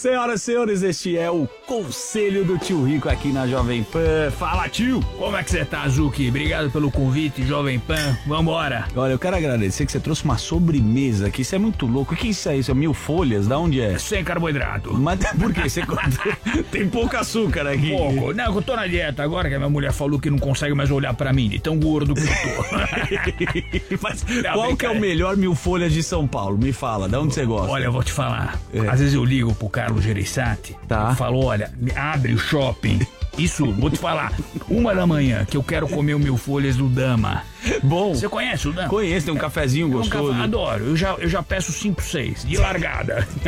Senhoras 0.06 0.41
e 0.41 0.43
senhores, 0.45 0.84
este 0.84 1.18
é 1.18 1.32
o 1.32 1.47
Conselho 1.66 2.45
do 2.45 2.60
Tio 2.60 2.84
Rico 2.86 3.10
aqui 3.10 3.30
na 3.30 3.47
Jovem 3.47 3.82
Pan. 3.82 4.30
Fala, 4.38 4.70
tio! 4.70 5.01
Como 5.18 5.36
é 5.36 5.43
que 5.43 5.49
você 5.49 5.66
tá, 5.66 5.89
Zuki? 5.89 6.30
Obrigado 6.30 6.70
pelo 6.70 6.91
convite, 6.91 7.43
Jovem 7.43 7.80
Pan. 7.80 8.16
Vambora. 8.28 8.86
Olha, 8.95 9.14
eu 9.14 9.18
quero 9.18 9.36
agradecer 9.36 9.84
que 9.84 9.91
você 9.91 9.99
trouxe 9.99 10.24
uma 10.24 10.38
sobremesa 10.38 11.26
aqui. 11.26 11.41
Isso 11.41 11.56
é 11.56 11.58
muito 11.58 11.88
louco. 11.88 12.14
O 12.14 12.18
que 12.18 12.28
é 12.28 12.30
isso? 12.30 12.47
São 12.62 12.76
mil 12.76 12.93
folhas? 12.93 13.47
Da 13.47 13.58
onde 13.58 13.82
é? 13.82 13.97
Sem 13.97 14.24
carboidrato. 14.24 14.93
Mas 14.93 15.18
por 15.39 15.51
quê? 15.51 15.68
Você 15.68 15.82
tem 16.72 16.88
pouco 16.88 17.18
açúcar 17.18 17.66
aqui. 17.66 17.89
Pouco. 17.89 18.32
Não, 18.32 18.56
eu 18.56 18.62
tô 18.62 18.76
na 18.76 18.86
dieta 18.86 19.24
agora 19.24 19.49
que 19.49 19.56
a 19.56 19.58
minha 19.58 19.72
mulher 19.72 19.91
falou 19.91 20.20
que 20.20 20.30
não 20.30 20.38
consegue 20.38 20.76
mais 20.76 20.91
olhar 20.91 21.16
pra 21.16 21.34
mim, 21.34 21.49
de 21.49 21.58
tão 21.58 21.80
gordo 21.80 22.14
que 22.14 22.22
eu 22.22 22.28
tô. 22.28 23.97
Mas 24.03 24.24
qual 24.53 24.78
que 24.78 24.86
é 24.86 24.89
o 24.91 24.99
melhor 24.99 25.36
mil 25.36 25.56
folhas 25.56 25.91
de 25.91 26.03
São 26.03 26.28
Paulo? 26.28 26.60
Me 26.60 26.72
fala, 26.72 27.10
da 27.10 27.20
onde 27.20 27.34
você 27.34 27.43
gosta? 27.43 27.72
Olha, 27.72 27.86
eu 27.86 27.91
vou 27.91 28.03
te 28.03 28.12
falar. 28.12 28.60
É. 28.72 28.88
Às 28.88 28.99
vezes 28.99 29.16
eu 29.16 29.26
ligo 29.26 29.56
pro 29.56 29.68
Carlos 29.96 30.04
Gereissati. 30.04 30.76
Tá. 30.88 31.10
Eu 31.12 31.16
falo, 31.16 31.46
olha, 31.46 31.72
abre 31.96 32.34
o 32.34 32.38
shopping. 32.38 33.00
Isso, 33.38 33.72
vou 33.74 33.89
te 33.89 33.98
falar. 33.98 34.34
Uma 34.70 34.93
da 34.93 35.06
manhã 35.06 35.46
que 35.46 35.58
eu 35.58 35.64
quero 35.64 35.88
comer 35.88 36.14
o 36.14 36.20
mil 36.20 36.38
folhas 36.38 36.76
do 36.76 36.88
Dama. 36.88 37.43
Bom. 37.84 38.13
Você 38.13 38.28
conhece 38.30 38.68
o 38.68 38.74
Dama? 38.74 38.89
Conheço, 38.89 39.26
tem 39.26 39.34
um 39.36 39.38
cafezinho 39.38 39.88
Um 39.88 39.91
gostoso. 39.91 40.32
café- 40.32 40.43
adoro. 40.43 40.86
Eu 40.86 40.95
já, 40.97 41.13
eu 41.16 41.28
já 41.30 41.41
peço 41.43 41.72
5, 41.72 42.01
6 42.01 42.45
de 42.45 42.57
largada. 42.57 43.28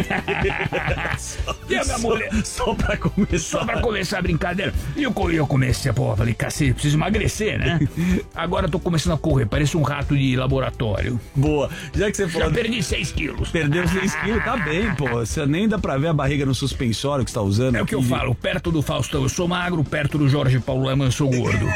e 1.69 1.75
a 1.75 1.83
minha 1.83 1.97
Só- 1.97 1.99
mulher. 1.99 2.29
Só 2.45 2.73
pra 2.73 2.97
começar. 2.97 3.37
Só 3.59 3.65
pra 3.65 3.81
começar 3.81 4.19
a 4.19 4.21
brincadeira. 4.21 4.73
E 4.95 5.03
eu, 5.03 5.13
eu 5.31 5.47
comecei, 5.47 5.91
pô, 5.93 6.15
falei, 6.15 6.33
cacete, 6.33 6.73
preciso 6.73 6.97
emagrecer, 6.97 7.57
né? 7.59 7.79
Agora 8.35 8.67
eu 8.67 8.71
tô 8.71 8.79
começando 8.79 9.13
a 9.13 9.17
correr, 9.17 9.45
parece 9.45 9.75
um 9.77 9.81
rato 9.81 10.15
de 10.17 10.35
laboratório. 10.35 11.19
Boa. 11.35 11.69
Já 11.93 12.09
que 12.11 12.17
você 12.17 12.27
Já 12.27 12.39
falou. 12.39 12.51
perdi 12.53 12.81
6 12.83 13.11
quilos. 13.11 13.49
Perdeu 13.49 13.87
6 13.87 14.15
quilos, 14.21 14.43
tá 14.43 14.57
bem, 14.57 14.93
pô. 14.95 15.07
Você 15.09 15.45
nem 15.45 15.67
dá 15.67 15.77
pra 15.77 15.97
ver 15.97 16.07
a 16.07 16.13
barriga 16.13 16.45
no 16.45 16.55
suspensório 16.55 17.23
que 17.25 17.31
você 17.31 17.35
tá 17.35 17.41
usando. 17.41 17.75
É 17.75 17.81
o 17.81 17.85
que 17.85 17.95
eu 17.95 18.01
falo, 18.01 18.33
perto 18.35 18.71
do 18.71 18.81
Faustão 18.81 19.23
eu 19.23 19.29
sou 19.29 19.47
magro, 19.47 19.83
perto 19.83 20.17
do 20.17 20.27
Jorge 20.27 20.59
Paulo 20.59 20.85
Leman 20.87 21.05
eu 21.07 21.11
sou 21.11 21.29
gordo. 21.29 21.67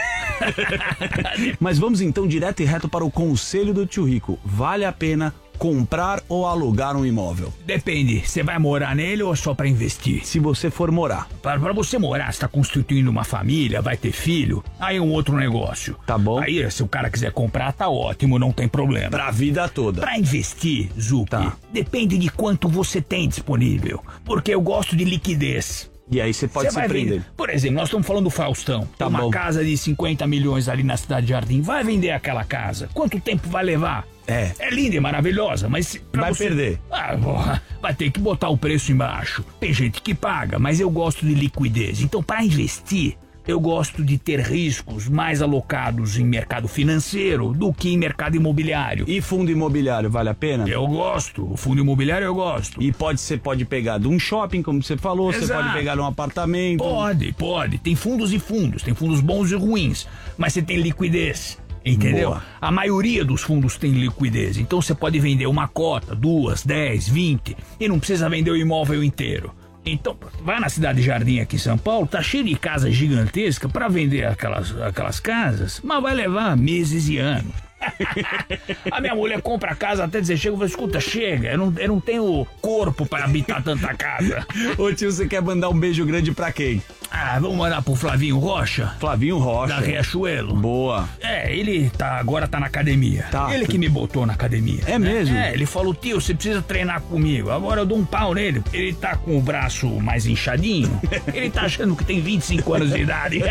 Mas 1.60 1.78
vamos 1.78 2.02
então 2.02 2.28
direto 2.28 2.62
e 2.62 2.66
reto 2.66 2.90
para 2.90 3.06
o 3.06 3.12
conselho 3.12 3.74
do 3.74 3.86
tio 3.86 4.04
Rico. 4.04 4.40
Vale 4.44 4.86
a 4.86 4.92
pena 4.92 5.34
comprar 5.62 6.24
ou 6.28 6.48
alugar 6.48 6.98
um 6.98 7.06
imóvel? 7.06 7.54
Depende, 7.64 8.28
você 8.28 8.42
vai 8.42 8.58
morar 8.58 8.96
nele 8.96 9.22
ou 9.22 9.32
é 9.32 9.36
só 9.36 9.54
pra 9.54 9.68
investir? 9.68 10.26
Se 10.26 10.40
você 10.40 10.72
for 10.72 10.90
morar. 10.90 11.30
Para, 11.40 11.60
para 11.60 11.72
você 11.72 12.00
morar, 12.00 12.34
você 12.34 12.40
tá 12.40 12.48
constituindo 12.48 13.12
uma 13.12 13.24
família, 13.24 13.80
vai 13.80 13.96
ter 13.96 14.12
filho, 14.12 14.64
aí 14.80 14.98
é 14.98 15.02
um 15.02 15.12
outro 15.12 15.38
negócio. 15.38 15.96
Tá 16.04 16.18
bom. 16.18 16.40
Aí, 16.40 16.70
se 16.72 16.82
o 16.82 16.88
cara 16.88 17.12
quiser 17.12 17.32
comprar, 17.32 17.72
tá 17.74 17.88
ótimo, 17.88 18.40
não 18.40 18.52
tem 18.52 18.68
problema. 18.68 19.12
Pra 19.12 19.30
vida 19.30 19.70
toda. 19.70 20.02
Pra 20.02 20.18
investir, 20.18 20.90
Zuki, 21.00 21.52
depende 21.72 22.18
de 22.18 22.32
quanto 22.32 22.68
você 22.68 23.00
tem 23.00 23.28
disponível. 23.28 24.04
Porque 24.26 24.56
eu 24.56 24.62
gosto 24.62 24.96
de 24.96 25.04
liquidez. 25.04 25.91
E 26.12 26.20
aí 26.20 26.34
você 26.34 26.46
pode 26.48 26.68
Você 26.72 26.82
se 26.82 26.88
prender. 26.90 27.14
vender. 27.14 27.26
Por 27.38 27.50
exemplo, 27.50 27.76
nós 27.78 27.88
estamos 27.88 28.06
falando 28.06 28.26
do 28.26 28.30
Faustão. 28.30 28.86
Tá 28.98 29.08
uma 29.08 29.22
bom. 29.22 29.30
casa 29.32 29.64
de 29.64 29.78
50 29.78 30.28
milhões 30.28 30.68
ali 30.68 30.84
na 30.84 30.98
cidade 30.98 31.26
de 31.28 31.32
Jardim. 31.32 31.62
Vai 31.62 31.84
vender 31.86 32.12
aquela 32.12 32.44
casa. 32.44 32.90
Quanto 32.94 33.18
tempo 33.20 33.48
vai 33.50 33.64
levar? 33.64 34.06
É. 34.28 34.52
É 34.60 34.70
linda 34.70 34.96
e 34.98 35.00
maravilhosa, 35.00 35.70
mas. 35.70 36.00
Vai 36.14 36.34
você- 36.34 36.44
perder. 36.48 36.80
Ah, 36.92 37.18
porra, 37.18 37.62
vai 37.82 37.94
ter 37.94 38.12
que 38.12 38.20
botar 38.20 38.50
o 38.50 38.58
preço 38.58 38.92
embaixo. 38.92 39.44
Tem 39.60 39.74
gente 39.74 40.02
que 40.02 40.14
paga, 40.14 40.60
mas 40.60 40.80
eu 40.82 40.90
gosto 40.90 41.26
de 41.26 41.34
liquidez. 41.34 42.02
Então, 42.02 42.22
para 42.22 42.44
investir, 42.44 43.18
eu 43.48 43.60
gosto 43.60 44.04
de 44.04 44.18
ter 44.18 44.40
riscos 44.40 45.08
mais 45.10 45.42
alocados 45.42 46.18
em 46.18 46.24
mercado 46.24 46.68
financeiro 46.68 47.54
do 47.54 47.74
que 47.74 47.90
em 47.90 47.98
mercado 47.98 48.36
imobiliário. 48.36 49.06
E 49.08 49.22
fundo 49.22 49.52
imobiliário 49.52 50.10
vale 50.10 50.30
a 50.30 50.34
pena? 50.34 50.68
Eu 50.68 50.88
gosto. 50.88 51.52
O 51.52 51.58
fundo 51.58 51.82
imobiliário 51.82 52.26
eu 52.26 52.36
gosto. 52.36 52.82
E 52.82 52.92
pode 52.92 53.20
você 53.20 53.38
pode 53.38 53.66
pegar 53.66 53.98
de 53.98 54.08
um 54.08 54.20
shopping, 54.20 54.62
como 54.62 54.82
você 54.82 54.96
falou, 54.96 55.32
você 55.32 55.40
Exato. 55.40 55.64
pode 55.64 55.74
pegar 55.74 55.96
de 55.96 56.02
um 56.02 56.06
apartamento. 56.06 56.80
Pode, 56.80 57.32
pode. 57.34 57.78
Tem 57.78 57.96
fundos 57.96 58.32
e 58.32 58.40
fundos. 58.40 58.84
Tem 58.84 58.94
fundos 58.94 59.22
bons 59.22 59.52
e 59.52 59.56
ruins. 59.56 60.08
Mas 60.38 60.54
você 60.54 60.62
tem 60.62 60.78
liquidez. 60.78 61.58
Entendeu? 61.84 62.30
Boa. 62.30 62.44
A 62.62 62.72
maioria 62.72 63.26
dos 63.26 63.42
fundos 63.42 63.76
tem 63.76 63.92
liquidez. 63.92 64.58
Então 64.58 64.82
você 64.82 64.94
pode 64.94 65.20
vender 65.20 65.48
uma 65.48 65.68
cota, 65.68 66.16
duas, 66.16 66.64
dez, 66.64 67.08
vinte. 67.08 67.58
E 67.80 67.88
não 67.88 67.98
precisa 67.98 68.30
vender 68.30 68.52
o 68.52 68.58
imóvel 68.58 69.04
inteiro. 69.04 69.52
Então, 69.86 70.16
vai 70.42 70.60
na 70.60 70.70
cidade 70.70 71.02
Jardim 71.02 71.40
aqui 71.40 71.56
em 71.56 71.60
São 71.60 71.78
Paulo, 71.78 72.06
tá 72.06 72.22
cheio 72.22 72.44
de 72.44 72.56
casa 72.56 72.92
gigantesca 72.92 73.68
para 73.68 73.88
vender 73.88 74.26
aquelas, 74.26 74.80
aquelas 74.82 75.20
casas, 75.20 75.82
mas 75.84 76.02
vai 76.02 76.14
levar 76.14 76.56
meses 76.56 77.10
e 77.10 77.18
anos. 77.18 77.54
a 78.92 79.02
minha 79.02 79.16
mulher 79.16 79.42
compra 79.42 79.72
a 79.72 79.76
casa 79.76 80.04
até 80.04 80.22
dizer, 80.22 80.38
chega 80.38 80.56
e 80.56 80.58
fala, 80.58 80.70
escuta, 80.70 81.00
chega, 81.00 81.52
eu 81.52 81.58
não, 81.58 81.74
eu 81.78 81.88
não 81.88 82.00
tenho 82.00 82.46
corpo 82.62 83.08
para 83.08 83.26
habitar 83.26 83.64
tanta 83.64 83.94
casa. 83.96 84.46
Ô 84.78 84.94
tio, 84.94 85.12
você 85.12 85.28
quer 85.28 85.42
mandar 85.42 85.70
um 85.70 85.80
beijo 85.80 86.06
grande 86.06 86.32
pra 86.32 86.52
quem? 86.52 86.82
Ah, 87.14 87.38
vamos 87.40 87.58
mandar 87.58 87.82
pro 87.82 87.94
Flavinho 87.94 88.38
Rocha? 88.40 88.96
Flavinho 88.98 89.38
Rocha. 89.38 89.76
Da 89.76 89.80
Riachuelo. 89.82 90.56
Boa. 90.56 91.10
É, 91.20 91.54
ele 91.54 91.90
tá, 91.90 92.18
agora 92.18 92.48
tá 92.48 92.58
na 92.58 92.68
academia. 92.68 93.26
Tá. 93.30 93.54
Ele 93.54 93.68
que 93.68 93.78
me 93.78 93.90
botou 93.90 94.26
na 94.26 94.32
academia. 94.34 94.82
É 94.88 94.98
mesmo? 94.98 95.36
É, 95.36 95.54
ele 95.54 95.66
falou, 95.66 95.94
tio, 95.94 96.22
você 96.22 96.34
precisa 96.34 96.62
treinar 96.62 97.02
comigo. 97.02 97.52
Agora 97.52 97.82
eu 97.82 97.86
dou 97.86 97.98
um 97.98 98.06
pau 98.06 98.34
nele. 98.34 98.64
Ele 98.72 98.94
tá 98.94 99.18
com 99.18 99.38
o 99.38 99.42
braço 99.42 99.88
mais 100.00 100.26
inchadinho. 100.26 101.02
ele 101.34 101.50
tá 101.50 101.64
achando 101.64 101.96
que 101.98 102.06
tem 102.06 102.22
25 102.22 102.74
anos 102.74 102.94
de 102.94 103.02
idade. 103.02 103.42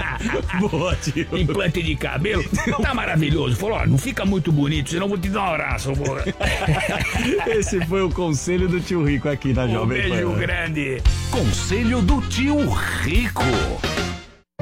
Boa, 0.58 0.96
tio. 0.96 1.26
Implante 1.38 1.82
de 1.82 1.94
cabelo. 1.94 2.44
Tá 2.80 2.94
maravilhoso. 2.94 3.56
Falou, 3.56 3.76
ó, 3.76 3.86
não 3.86 3.98
fica 3.98 4.24
muito 4.24 4.50
bonito, 4.50 4.88
senão 4.88 5.04
eu 5.04 5.10
vou 5.10 5.18
te 5.18 5.28
dar 5.28 5.42
um 5.42 5.54
abraço. 5.54 5.92
Esse 7.46 7.84
foi 7.86 8.00
o 8.00 8.08
conselho 8.08 8.68
do 8.68 8.80
tio 8.80 9.04
Rico 9.04 9.28
aqui 9.28 9.52
na 9.52 9.64
um 9.64 9.72
Jovem 9.72 10.02
beijo 10.08 10.30
Pan. 10.30 10.38
grande. 10.38 11.02
Conselho 11.30 12.00
do 12.00 12.20
tio 12.22 12.58
Rico 12.70 13.01
rico. 13.02 13.82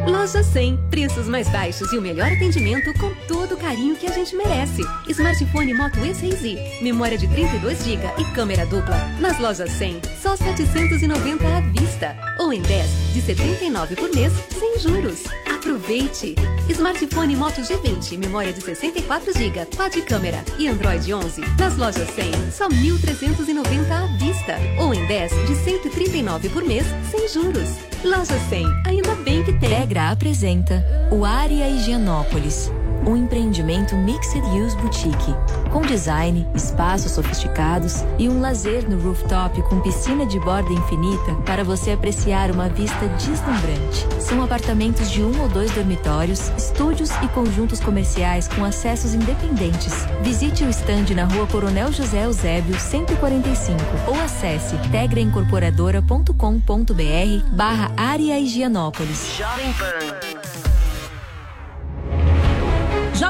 Loja 0.07 0.43
100. 0.43 0.79
Preços 0.91 1.27
mais 1.27 1.49
baixos 1.49 1.93
e 1.93 1.99
o 1.99 2.03
melhor 2.03 2.31
atendimento 2.33 2.93
com 2.99 3.13
todo 3.27 3.55
o 3.55 3.57
carinho 3.57 3.97
que 3.97 4.07
a 4.07 4.13
gente 4.13 4.35
merece. 4.35 4.83
Smartphone 5.09 5.75
Moto 5.75 5.99
E6i, 5.99 6.83
memória 6.83 7.17
de 7.17 7.27
32 7.29 7.85
GB 7.85 8.03
e 8.19 8.25
câmera 8.35 8.67
dupla. 8.67 8.97
Nas 9.19 9.39
lojas 9.39 9.71
100, 9.73 10.01
só 10.21 10.37
790 10.37 11.47
à 11.47 11.61
vista. 11.61 12.17
Ou 12.39 12.53
em 12.53 12.63
10, 12.63 12.87
de 13.15 13.21
79 13.23 13.97
por 13.97 14.15
mês, 14.15 14.33
sem 14.59 14.79
juros. 14.79 15.25
Aproveite! 15.47 16.35
Smartphone 16.69 17.37
Moto 17.37 17.61
G20, 17.61 18.17
memória 18.17 18.53
de 18.53 18.63
64 18.63 19.33
GB, 19.33 19.67
quad 19.77 19.95
câmera 20.03 20.43
e 20.59 20.69
Android 20.69 21.13
11. 21.13 21.43
Nas 21.59 21.77
lojas 21.77 22.09
100, 22.11 22.51
só 22.51 22.69
1.390 22.69 23.91
à 23.91 24.07
vista. 24.17 24.57
Ou 24.79 24.95
em 24.95 25.05
10, 25.07 25.31
de 25.47 25.55
139 25.57 26.49
por 26.49 26.63
mês, 26.65 26.87
sem 27.11 27.29
juros. 27.29 27.69
Loja 28.03 28.39
100, 28.49 28.67
ainda 28.87 29.15
bem 29.17 29.43
que 29.45 29.53
tem. 29.55 29.71
Tegra 29.91 30.13
apresenta 30.13 30.85
o 31.11 31.25
Área 31.25 31.69
Higienópolis, 31.69 32.71
um 33.07 33.17
empreendimento 33.17 33.97
Mixed 33.97 34.43
Use 34.43 34.77
Boutique, 34.77 35.35
com 35.71 35.81
design, 35.83 36.47
espaços 36.55 37.13
sofisticados 37.13 38.05
e 38.19 38.29
um 38.29 38.41
lazer 38.41 38.89
no 38.89 39.01
rooftop 39.01 39.63
com 39.63 39.81
piscina 39.81 40.27
de 40.27 40.39
borda 40.41 40.73
infinita 40.73 41.35
para 41.47 41.65
você 41.65 41.93
apreciar 41.93 42.51
uma 42.51 42.69
vista 42.69 43.07
deslumbrante. 43.09 44.07
São 44.21 44.43
apartamentos 44.43 45.11
de 45.11 45.23
um 45.23 45.41
ou 45.41 45.49
dois 45.49 45.71
dormitórios, 45.73 46.51
estúdios 46.57 47.11
e 47.23 47.29
conjuntos 47.29 47.81
comerciais 47.81 48.49
com 48.49 48.65
acessos 48.65 49.15
independentes. 49.15 49.95
Visite 50.23 50.65
o 50.65 50.71
estande 50.71 51.15
na 51.15 51.25
rua 51.25 51.47
Coronel 51.47 51.93
José 51.93 52.25
Eusébio, 52.25 52.79
145 52.79 53.79
ou 54.07 54.21
acesse 54.21 54.77
tegraincorporadora.com.br 54.91 57.45
barra 57.53 57.93
área 57.97 58.39
Higienópolis. 58.39 59.37
Jovem 59.37 59.73
Pan. 59.75 60.40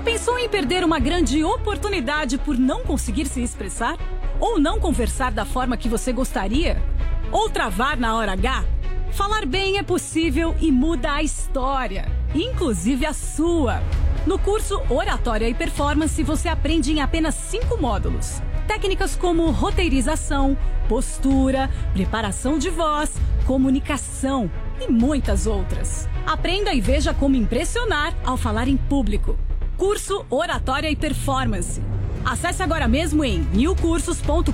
Já 0.01 0.05
pensou 0.05 0.39
em 0.39 0.49
perder 0.49 0.83
uma 0.83 0.99
grande 0.99 1.45
oportunidade 1.45 2.39
por 2.39 2.57
não 2.57 2.83
conseguir 2.83 3.27
se 3.27 3.43
expressar? 3.43 3.99
Ou 4.41 4.59
não 4.59 4.81
conversar 4.81 5.31
da 5.31 5.45
forma 5.45 5.77
que 5.77 5.91
você 5.91 6.11
gostaria? 6.11 6.83
Ou 7.31 7.51
travar 7.51 7.99
na 7.99 8.17
hora 8.17 8.33
H? 8.33 8.65
Falar 9.13 9.45
bem 9.45 9.77
é 9.77 9.83
possível 9.83 10.57
e 10.59 10.73
muda 10.73 11.13
a 11.13 11.23
história, 11.23 12.11
inclusive 12.35 13.05
a 13.05 13.13
sua. 13.13 13.83
No 14.27 14.39
curso 14.39 14.81
Oratória 14.89 15.47
e 15.47 15.53
Performance, 15.53 16.23
você 16.23 16.49
aprende 16.49 16.91
em 16.91 17.03
apenas 17.03 17.35
cinco 17.35 17.77
módulos. 17.77 18.41
Técnicas 18.67 19.15
como 19.15 19.51
roteirização, 19.51 20.57
postura, 20.89 21.69
preparação 21.93 22.59
de 22.59 22.71
voz, 22.71 23.13
comunicação 23.47 24.51
e 24.81 24.91
muitas 24.91 25.47
outras. 25.47 26.09
Aprenda 26.27 26.73
e 26.73 26.81
veja 26.81 27.13
como 27.13 27.37
impressionar 27.37 28.15
ao 28.25 28.39
falar 28.39 28.67
em 28.67 28.79
público. 28.79 29.37
Curso 29.81 30.27
Oratória 30.29 30.91
e 30.91 30.95
Performance. 30.95 31.81
Acesse 32.23 32.63
agora 32.63 32.87
mesmo 32.87 33.25
em 33.25 33.41
newcursos.com.br. 33.55 34.53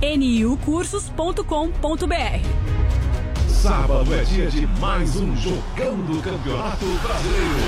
niucursos.com.br. 0.00 1.44
Sábado 3.46 4.14
é 4.14 4.24
dia 4.24 4.46
de 4.46 4.66
mais 4.80 5.14
um 5.16 5.36
jogão 5.36 5.94
do 6.06 6.22
Campeonato 6.22 6.86
Brasileiro. 7.02 7.58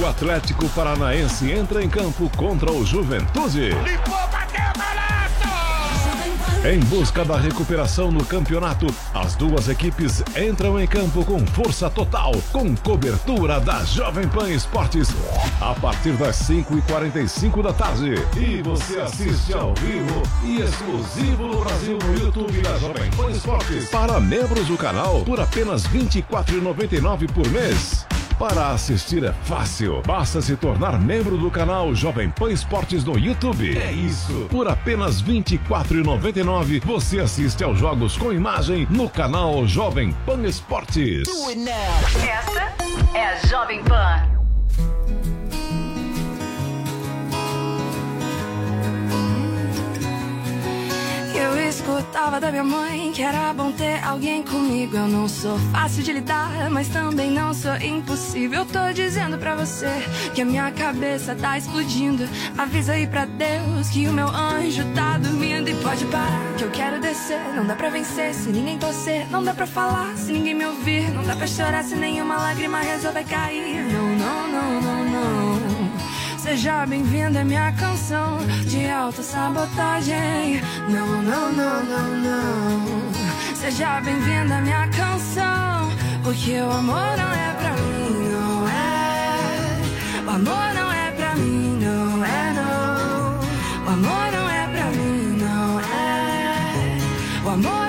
O 0.00 0.06
Atlético 0.06 0.66
Paranaense 0.70 1.52
entra 1.52 1.84
em 1.84 1.90
campo 1.90 2.30
contra 2.34 2.72
o 2.72 2.82
Juventude. 2.82 3.72
Em 6.68 6.80
busca 6.80 7.24
da 7.24 7.36
recuperação 7.36 8.10
no 8.10 8.24
campeonato, 8.24 8.88
as 9.14 9.36
duas 9.36 9.68
equipes 9.68 10.20
entram 10.36 10.80
em 10.80 10.84
campo 10.84 11.24
com 11.24 11.38
força 11.46 11.88
total, 11.88 12.32
com 12.50 12.74
cobertura 12.74 13.60
da 13.60 13.84
Jovem 13.84 14.26
Pan 14.26 14.50
Esportes, 14.50 15.10
a 15.60 15.74
partir 15.74 16.14
das 16.14 16.36
5h45 16.42 17.62
da 17.62 17.72
tarde. 17.72 18.14
E 18.36 18.62
você 18.62 18.98
assiste 18.98 19.54
ao 19.54 19.74
vivo 19.74 20.22
e 20.42 20.60
exclusivo 20.60 21.46
no 21.46 21.60
Brasil 21.60 21.98
no 22.04 22.18
YouTube 22.18 22.60
da 22.60 22.76
Jovem 22.78 23.10
Pan 23.12 23.30
Esportes. 23.30 23.88
Para 23.88 24.18
membros 24.18 24.66
do 24.66 24.76
canal, 24.76 25.20
por 25.20 25.38
apenas 25.38 25.84
R$ 25.84 26.00
24,99 26.00 27.30
por 27.30 27.48
mês. 27.48 28.04
Para 28.38 28.68
assistir 28.68 29.24
é 29.24 29.32
fácil. 29.32 30.02
Basta 30.06 30.42
se 30.42 30.56
tornar 30.56 31.00
membro 31.00 31.38
do 31.38 31.50
canal 31.50 31.94
Jovem 31.94 32.28
Pan 32.28 32.52
Esportes 32.52 33.02
no 33.02 33.18
YouTube. 33.18 33.78
É 33.78 33.90
isso. 33.90 34.46
Por 34.50 34.68
apenas 34.68 35.22
R$ 35.22 35.40
24,99 35.40 36.84
você 36.84 37.18
assiste 37.18 37.64
aos 37.64 37.78
jogos 37.78 38.14
com 38.18 38.30
imagem 38.30 38.86
no 38.90 39.08
canal 39.08 39.66
Jovem 39.66 40.12
Pan 40.26 40.42
Esportes. 40.46 41.26
Esta 41.26 42.74
é 43.14 43.26
a 43.26 43.46
Jovem 43.46 43.82
Pan. 43.84 45.35
Eu 51.38 51.68
escutava 51.68 52.40
da 52.40 52.50
minha 52.50 52.64
mãe 52.64 53.12
que 53.12 53.22
era 53.22 53.52
bom 53.52 53.70
ter 53.70 54.02
alguém 54.02 54.42
comigo. 54.42 54.96
Eu 54.96 55.06
não 55.06 55.28
sou 55.28 55.58
fácil 55.70 56.02
de 56.02 56.12
lidar, 56.12 56.70
mas 56.70 56.88
também 56.88 57.30
não 57.30 57.52
sou 57.52 57.76
impossível. 57.76 58.60
Eu 58.60 58.66
tô 58.66 58.92
dizendo 58.94 59.36
pra 59.36 59.54
você 59.54 59.86
que 60.34 60.40
a 60.40 60.44
minha 60.46 60.70
cabeça 60.72 61.34
tá 61.34 61.58
explodindo. 61.58 62.26
Avisa 62.56 62.94
aí 62.94 63.06
pra 63.06 63.26
Deus 63.26 63.90
que 63.90 64.08
o 64.08 64.12
meu 64.12 64.28
anjo 64.28 64.82
tá 64.94 65.18
dormindo. 65.18 65.68
E 65.68 65.74
pode 65.74 66.06
parar, 66.06 66.54
que 66.56 66.64
eu 66.64 66.70
quero 66.70 67.00
descer. 67.00 67.40
Não 67.54 67.66
dá 67.66 67.74
pra 67.74 67.90
vencer 67.90 68.32
se 68.34 68.48
ninguém 68.48 68.78
torcer. 68.78 69.30
Não 69.30 69.44
dá 69.44 69.52
pra 69.52 69.66
falar 69.66 70.16
se 70.16 70.32
ninguém 70.32 70.54
me 70.54 70.64
ouvir. 70.64 71.10
Não 71.10 71.22
dá 71.22 71.36
pra 71.36 71.46
chorar 71.46 71.84
se 71.84 71.94
nenhuma 71.96 72.36
lágrima 72.36 72.80
resolver 72.80 73.24
cair. 73.24 73.84
Não, 73.92 74.08
não, 74.16 74.48
não, 74.48 74.80
não, 74.80 75.04
não. 75.04 75.45
Seja 76.46 76.86
bem-vindo, 76.86 77.36
é 77.38 77.42
minha 77.42 77.72
canção 77.72 78.38
de 78.68 78.88
alta 78.88 79.20
sabotagem. 79.20 80.62
Não, 80.88 81.20
não, 81.20 81.52
não, 81.52 81.84
não, 81.84 82.16
não. 82.18 83.56
Seja 83.56 84.00
bem-vindo, 84.00 84.52
é 84.52 84.60
minha 84.60 84.88
canção. 84.90 85.90
Porque 86.22 86.52
o 86.60 86.70
amor 86.70 87.16
não 87.16 87.32
é 87.32 87.52
pra 87.58 87.72
mim, 87.72 88.30
não 88.30 88.68
é. 88.68 90.24
O 90.24 90.30
amor 90.30 90.72
não 90.72 90.92
é 90.92 91.10
pra 91.10 91.34
mim, 91.34 91.80
não 91.82 92.24
é, 92.24 92.52
não. 92.52 93.40
O 93.84 93.90
amor 93.90 94.32
não 94.32 94.48
é 94.48 94.68
pra 94.68 94.84
mim, 94.92 95.36
não 95.40 95.80
é. 95.80 97.44
O 97.44 97.48
amor 97.48 97.85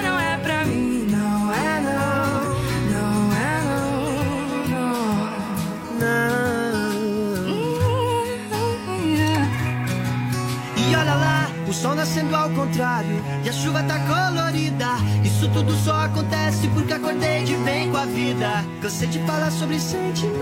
e 13.43 13.49
a 13.49 13.53
chuva 13.53 13.83
tá 13.83 13.99
colorida. 13.99 14.87
Isso 15.23 15.49
tudo 15.49 15.75
só 15.75 16.05
acontece 16.05 16.67
porque 16.69 16.93
acordei 16.93 17.43
de 17.43 17.55
bem 17.57 17.91
com 17.91 17.97
a 17.97 18.05
vida. 18.05 18.65
Cansei 18.81 19.07
de 19.07 19.19
falar 19.19 19.51
sobre 19.51 19.79
sentimento, 19.79 20.37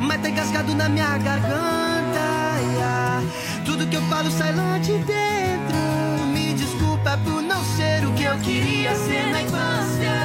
mas 0.00 0.20
tá 0.20 0.28
engasgado 0.28 0.74
na 0.74 0.88
minha 0.88 1.16
garganta. 1.18 1.78
Tudo 3.64 3.86
que 3.86 3.96
eu 3.96 4.02
falo 4.02 4.30
sai 4.30 4.52
lá 4.54 4.78
de 4.78 4.92
dentro. 4.92 6.26
Me 6.32 6.54
desculpa 6.54 7.18
por 7.24 7.42
não 7.42 7.62
ser 7.76 8.04
o 8.06 8.12
que 8.12 8.24
eu 8.24 8.38
queria 8.38 8.94
ser 8.94 9.30
na 9.30 9.42
infância. 9.42 10.17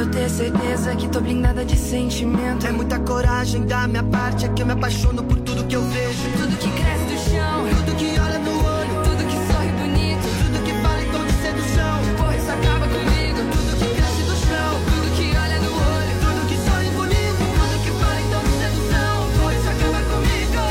Eu 0.00 0.10
ter 0.10 0.28
certeza 0.30 0.94
que 0.96 1.08
tô 1.08 1.20
blindada 1.20 1.64
de 1.64 1.76
sentimento. 1.76 2.66
É 2.66 2.72
muita 2.72 2.98
coragem 3.00 3.62
da 3.66 3.86
minha 3.86 4.02
parte, 4.02 4.44
é 4.46 4.48
que 4.48 4.62
eu 4.62 4.66
me 4.66 4.72
apaixono 4.72 5.22
por 5.22 5.38
tudo 5.40 5.64
que 5.64 5.76
eu 5.76 5.82
vejo. 5.88 6.22
Tudo 6.38 6.56
que 6.56 6.70
cresce 6.70 7.04
do 7.04 7.30
chão, 7.30 7.68
Tudo 7.76 7.96
que 7.96 8.18
olha 8.18 8.38
no 8.38 8.50
olho, 8.52 9.02
tudo 9.04 9.24
que 9.26 9.36
sorri 9.52 9.68
bonito. 9.82 10.26
tudo 10.42 10.64
que 10.64 10.72
fala 10.82 11.02
em 11.02 11.10
tom 11.10 11.24
de 11.24 11.32
sedução. 11.42 11.94
Pô, 12.18 12.32
isso 12.32 12.50
acaba 12.50 12.86
comigo. 12.88 13.38
Tudo 13.52 13.70
que 13.78 13.94
cresce 13.94 14.22
do 14.22 14.36
chão, 14.46 14.72
Tudo 14.86 15.06
que 15.16 15.26
olha 15.36 15.58
no 15.60 15.72
olho. 15.72 16.14
tudo 16.24 16.40
que 16.48 16.56
sorri 16.66 16.90
bonito, 16.96 17.42
tudo 17.58 17.76
que 17.84 17.90
fala 18.00 18.20
em 18.20 18.28
tom 18.32 18.42
de 18.48 18.54
sedução. 18.62 19.14
Pois 19.42 19.62
acaba 19.72 20.00
comigo. 20.12 20.62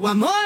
O 0.00 0.06
amor 0.06 0.41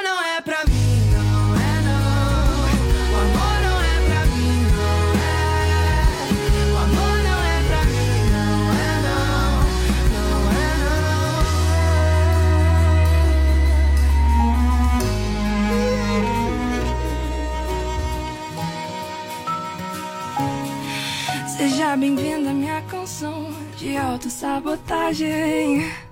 de 23.96 23.98
autossabotagem. 23.98 26.05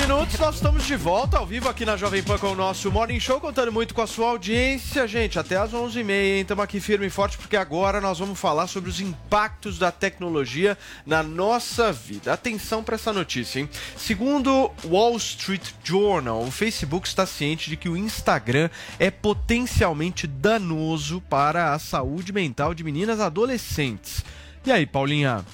Minutos, 0.00 0.38
nós 0.38 0.54
estamos 0.54 0.86
de 0.86 0.96
volta 0.96 1.36
ao 1.36 1.46
vivo 1.46 1.68
aqui 1.68 1.84
na 1.84 1.94
Jovem 1.94 2.22
Pan 2.22 2.38
com 2.38 2.52
o 2.52 2.54
nosso 2.54 2.90
Morning 2.90 3.20
Show, 3.20 3.38
contando 3.38 3.70
muito 3.70 3.94
com 3.94 4.00
a 4.00 4.06
sua 4.06 4.30
audiência, 4.30 5.06
gente, 5.06 5.38
até 5.38 5.56
às 5.56 5.72
11h30, 5.72 6.10
hein? 6.10 6.40
Estamos 6.40 6.64
aqui 6.64 6.80
firme 6.80 7.06
e 7.06 7.10
forte 7.10 7.36
porque 7.36 7.56
agora 7.56 8.00
nós 8.00 8.18
vamos 8.18 8.40
falar 8.40 8.66
sobre 8.66 8.88
os 8.88 8.98
impactos 8.98 9.78
da 9.78 9.92
tecnologia 9.92 10.78
na 11.04 11.22
nossa 11.22 11.92
vida. 11.92 12.32
Atenção 12.32 12.82
para 12.82 12.94
essa 12.94 13.12
notícia, 13.12 13.60
hein? 13.60 13.68
Segundo 13.94 14.70
Wall 14.84 15.16
Street 15.18 15.70
Journal, 15.84 16.42
o 16.44 16.50
Facebook 16.50 17.06
está 17.06 17.26
ciente 17.26 17.68
de 17.68 17.76
que 17.76 17.88
o 17.88 17.96
Instagram 17.96 18.70
é 18.98 19.10
potencialmente 19.10 20.26
danoso 20.26 21.20
para 21.28 21.74
a 21.74 21.78
saúde 21.78 22.32
mental 22.32 22.72
de 22.72 22.82
meninas 22.82 23.20
adolescentes. 23.20 24.24
E 24.64 24.72
aí, 24.72 24.86
Paulinha? 24.86 25.44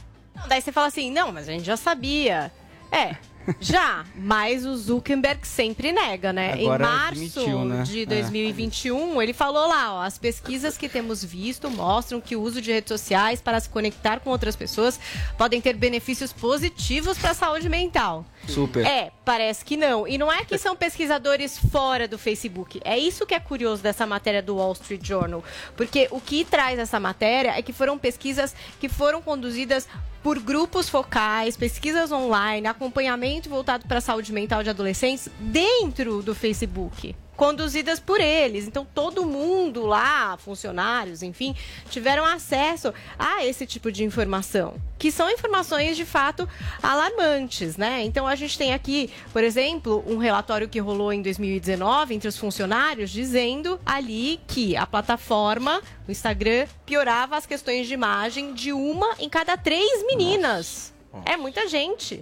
Daí 0.47 0.61
você 0.61 0.71
fala 0.71 0.87
assim, 0.87 1.11
não, 1.11 1.33
mas 1.33 1.49
a 1.49 1.53
gente 1.53 1.65
já 1.65 1.77
sabia. 1.77 2.53
É, 2.93 3.17
já, 3.61 4.05
mas 4.17 4.65
o 4.67 4.77
Zuckerberg 4.77 5.47
sempre 5.47 5.93
nega, 5.93 6.33
né? 6.33 6.55
Agora 6.55 6.85
em 6.85 6.87
março 6.87 7.41
admitiu, 7.41 7.65
né? 7.65 7.83
de 7.83 8.03
É. 8.03 8.07
2021, 8.07 9.23
ele 9.23 9.33
falou 9.33 9.69
lá, 9.69 9.95
ó, 9.95 10.03
as 10.03 10.19
pesquisas 10.19 10.77
que 10.77 10.89
temos 10.89 11.25
visto 11.25 11.71
mostram 11.71 12.21
que 12.21 12.37
o 12.37 12.43
uso 12.43 12.61
de 12.61 12.73
redes 12.73 12.89
sociais 12.89 13.41
para 13.41 13.61
se 13.61 13.69
conectar 13.69 14.21
com 14.21 14.31
outras 14.31 14.57
pessoas 14.57 14.99
podem 15.37 15.61
ter 15.61 15.75
benefícios 15.75 16.33
positivos 16.33 17.19
para 17.19 17.31
a 17.31 17.35
saúde 17.35 17.69
mental. 17.69 18.25
Super. 18.49 18.87
É, 18.87 19.11
parece 19.25 19.65
que 19.65 19.77
não. 19.77 20.07
E 20.07 20.17
não 20.19 20.33
é 20.33 20.45
que 20.45 20.59
são 20.59 20.77
pesquisadores 20.77 21.59
fora 21.59 22.07
do 22.07 22.19
Facebook. 22.19 22.81
É 22.85 22.99
isso 22.99 23.27
que 23.27 23.35
é 23.35 23.41
curioso 23.41 23.83
dessa 23.83 24.07
matéria 24.07 24.43
do 24.43 24.57
Wall 24.57 24.73
Street 24.73 25.05
Journal. 25.05 25.43
Porque 25.77 26.09
o 26.11 26.21
que 26.21 26.45
traz 26.45 26.79
essa 26.79 27.01
matéria 27.01 27.57
é 27.57 27.63
que 27.63 27.73
foram 27.73 27.99
pesquisas 27.99 28.55
que 28.81 28.89
foram 28.89 29.21
conduzidas 29.21 29.89
por 30.23 30.39
grupos 30.39 30.89
focais, 30.89 31.57
pesquisas 31.57 32.11
online, 32.11 32.67
acompanhamento 32.67 33.49
voltado 33.49 33.87
para 33.87 33.99
a 33.99 34.01
saúde 34.01 34.33
mental 34.33 34.63
de 34.63 34.71
adolescentes 34.71 35.29
dentro 35.39 36.23
do 36.23 36.35
Facebook. 36.35 37.15
Conduzidas 37.37 38.01
por 38.01 38.21
eles. 38.21 38.67
Então, 38.67 38.87
todo 38.95 39.27
mundo 39.27 39.85
lá, 39.85 40.37
funcionários, 40.39 41.23
enfim, 41.23 41.55
tiveram 41.91 42.25
acesso 42.25 42.93
a 43.19 43.45
esse 43.45 43.67
tipo 43.67 43.93
de 43.93 44.05
informação. 44.05 44.75
Que 44.99 45.13
são 45.13 45.31
informações 45.31 45.97
de 45.97 46.07
fato 46.07 46.49
alarmantes, 46.83 47.77
né? 47.77 48.03
Então, 48.05 48.27
a 48.27 48.35
gente 48.35 48.57
tem 48.57 48.73
aqui, 48.73 49.11
por 49.33 49.45
exemplo, 49.45 50.03
um 50.07 50.17
relatório 50.17 50.69
que 50.69 50.79
rolou 50.79 51.13
em 51.13 51.21
2019 51.21 52.15
entre 52.15 52.29
os 52.29 52.39
funcionários, 52.39 53.11
dizendo 53.11 53.79
ali 53.85 54.41
que 54.49 54.75
a 54.77 54.87
plataforma, 54.87 55.83
o 56.09 56.11
Instagram, 56.11 56.67
piorava 56.87 57.37
as 57.37 57.45
questões 57.45 57.87
de 57.87 57.95
imagem 57.95 58.55
de 58.55 58.73
uma 58.73 59.15
em 59.19 59.29
cada 59.29 59.57
três 59.57 60.05
meninas. 60.07 60.96
É 61.25 61.37
muita 61.37 61.69
gente, 61.69 62.21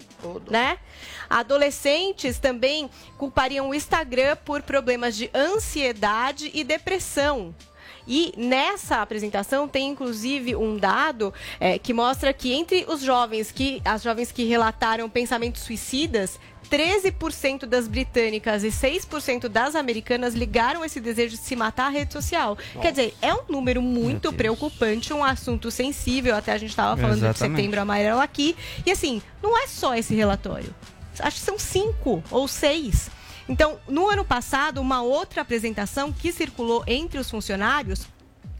né? 0.48 0.78
Adolescentes 1.28 2.38
também 2.38 2.88
culpariam 3.18 3.68
o 3.68 3.74
Instagram 3.74 4.36
por 4.44 4.62
problemas 4.62 5.16
de 5.16 5.30
ansiedade 5.34 6.50
e 6.54 6.62
depressão. 6.62 7.54
E 8.06 8.34
nessa 8.36 9.00
apresentação 9.00 9.66
tem 9.66 9.88
inclusive 9.88 10.54
um 10.54 10.76
dado 10.76 11.32
eh, 11.58 11.78
que 11.78 11.94
mostra 11.94 12.32
que 12.34 12.52
entre 12.52 12.84
os 12.86 13.00
jovens 13.00 13.50
que 13.50 13.80
as 13.82 14.02
jovens 14.02 14.30
que 14.30 14.44
relataram 14.44 15.08
pensamentos 15.08 15.62
suicidas, 15.62 16.38
13% 16.74 17.66
das 17.66 17.86
britânicas 17.86 18.64
e 18.64 18.68
6% 18.68 19.46
das 19.46 19.76
americanas 19.76 20.34
ligaram 20.34 20.84
esse 20.84 21.00
desejo 21.00 21.36
de 21.36 21.42
se 21.42 21.54
matar 21.54 21.86
à 21.86 21.88
rede 21.88 22.12
social. 22.12 22.58
Quer 22.82 22.90
dizer, 22.90 23.14
é 23.22 23.32
um 23.32 23.44
número 23.48 23.80
muito 23.80 24.32
preocupante, 24.32 25.12
um 25.12 25.22
assunto 25.22 25.70
sensível. 25.70 26.34
Até 26.34 26.52
a 26.52 26.58
gente 26.58 26.70
estava 26.70 27.00
falando 27.00 27.20
de 27.20 27.26
Exatamente. 27.26 27.56
setembro 27.56 27.80
amarelo 27.80 28.20
aqui. 28.20 28.56
E 28.84 28.90
assim, 28.90 29.22
não 29.40 29.56
é 29.56 29.68
só 29.68 29.94
esse 29.94 30.16
relatório. 30.16 30.74
Acho 31.20 31.38
que 31.38 31.46
são 31.46 31.60
cinco 31.60 32.24
ou 32.28 32.48
seis. 32.48 33.08
Então, 33.48 33.78
no 33.86 34.08
ano 34.08 34.24
passado, 34.24 34.80
uma 34.80 35.00
outra 35.00 35.42
apresentação 35.42 36.12
que 36.12 36.32
circulou 36.32 36.82
entre 36.88 37.20
os 37.20 37.30
funcionários 37.30 38.08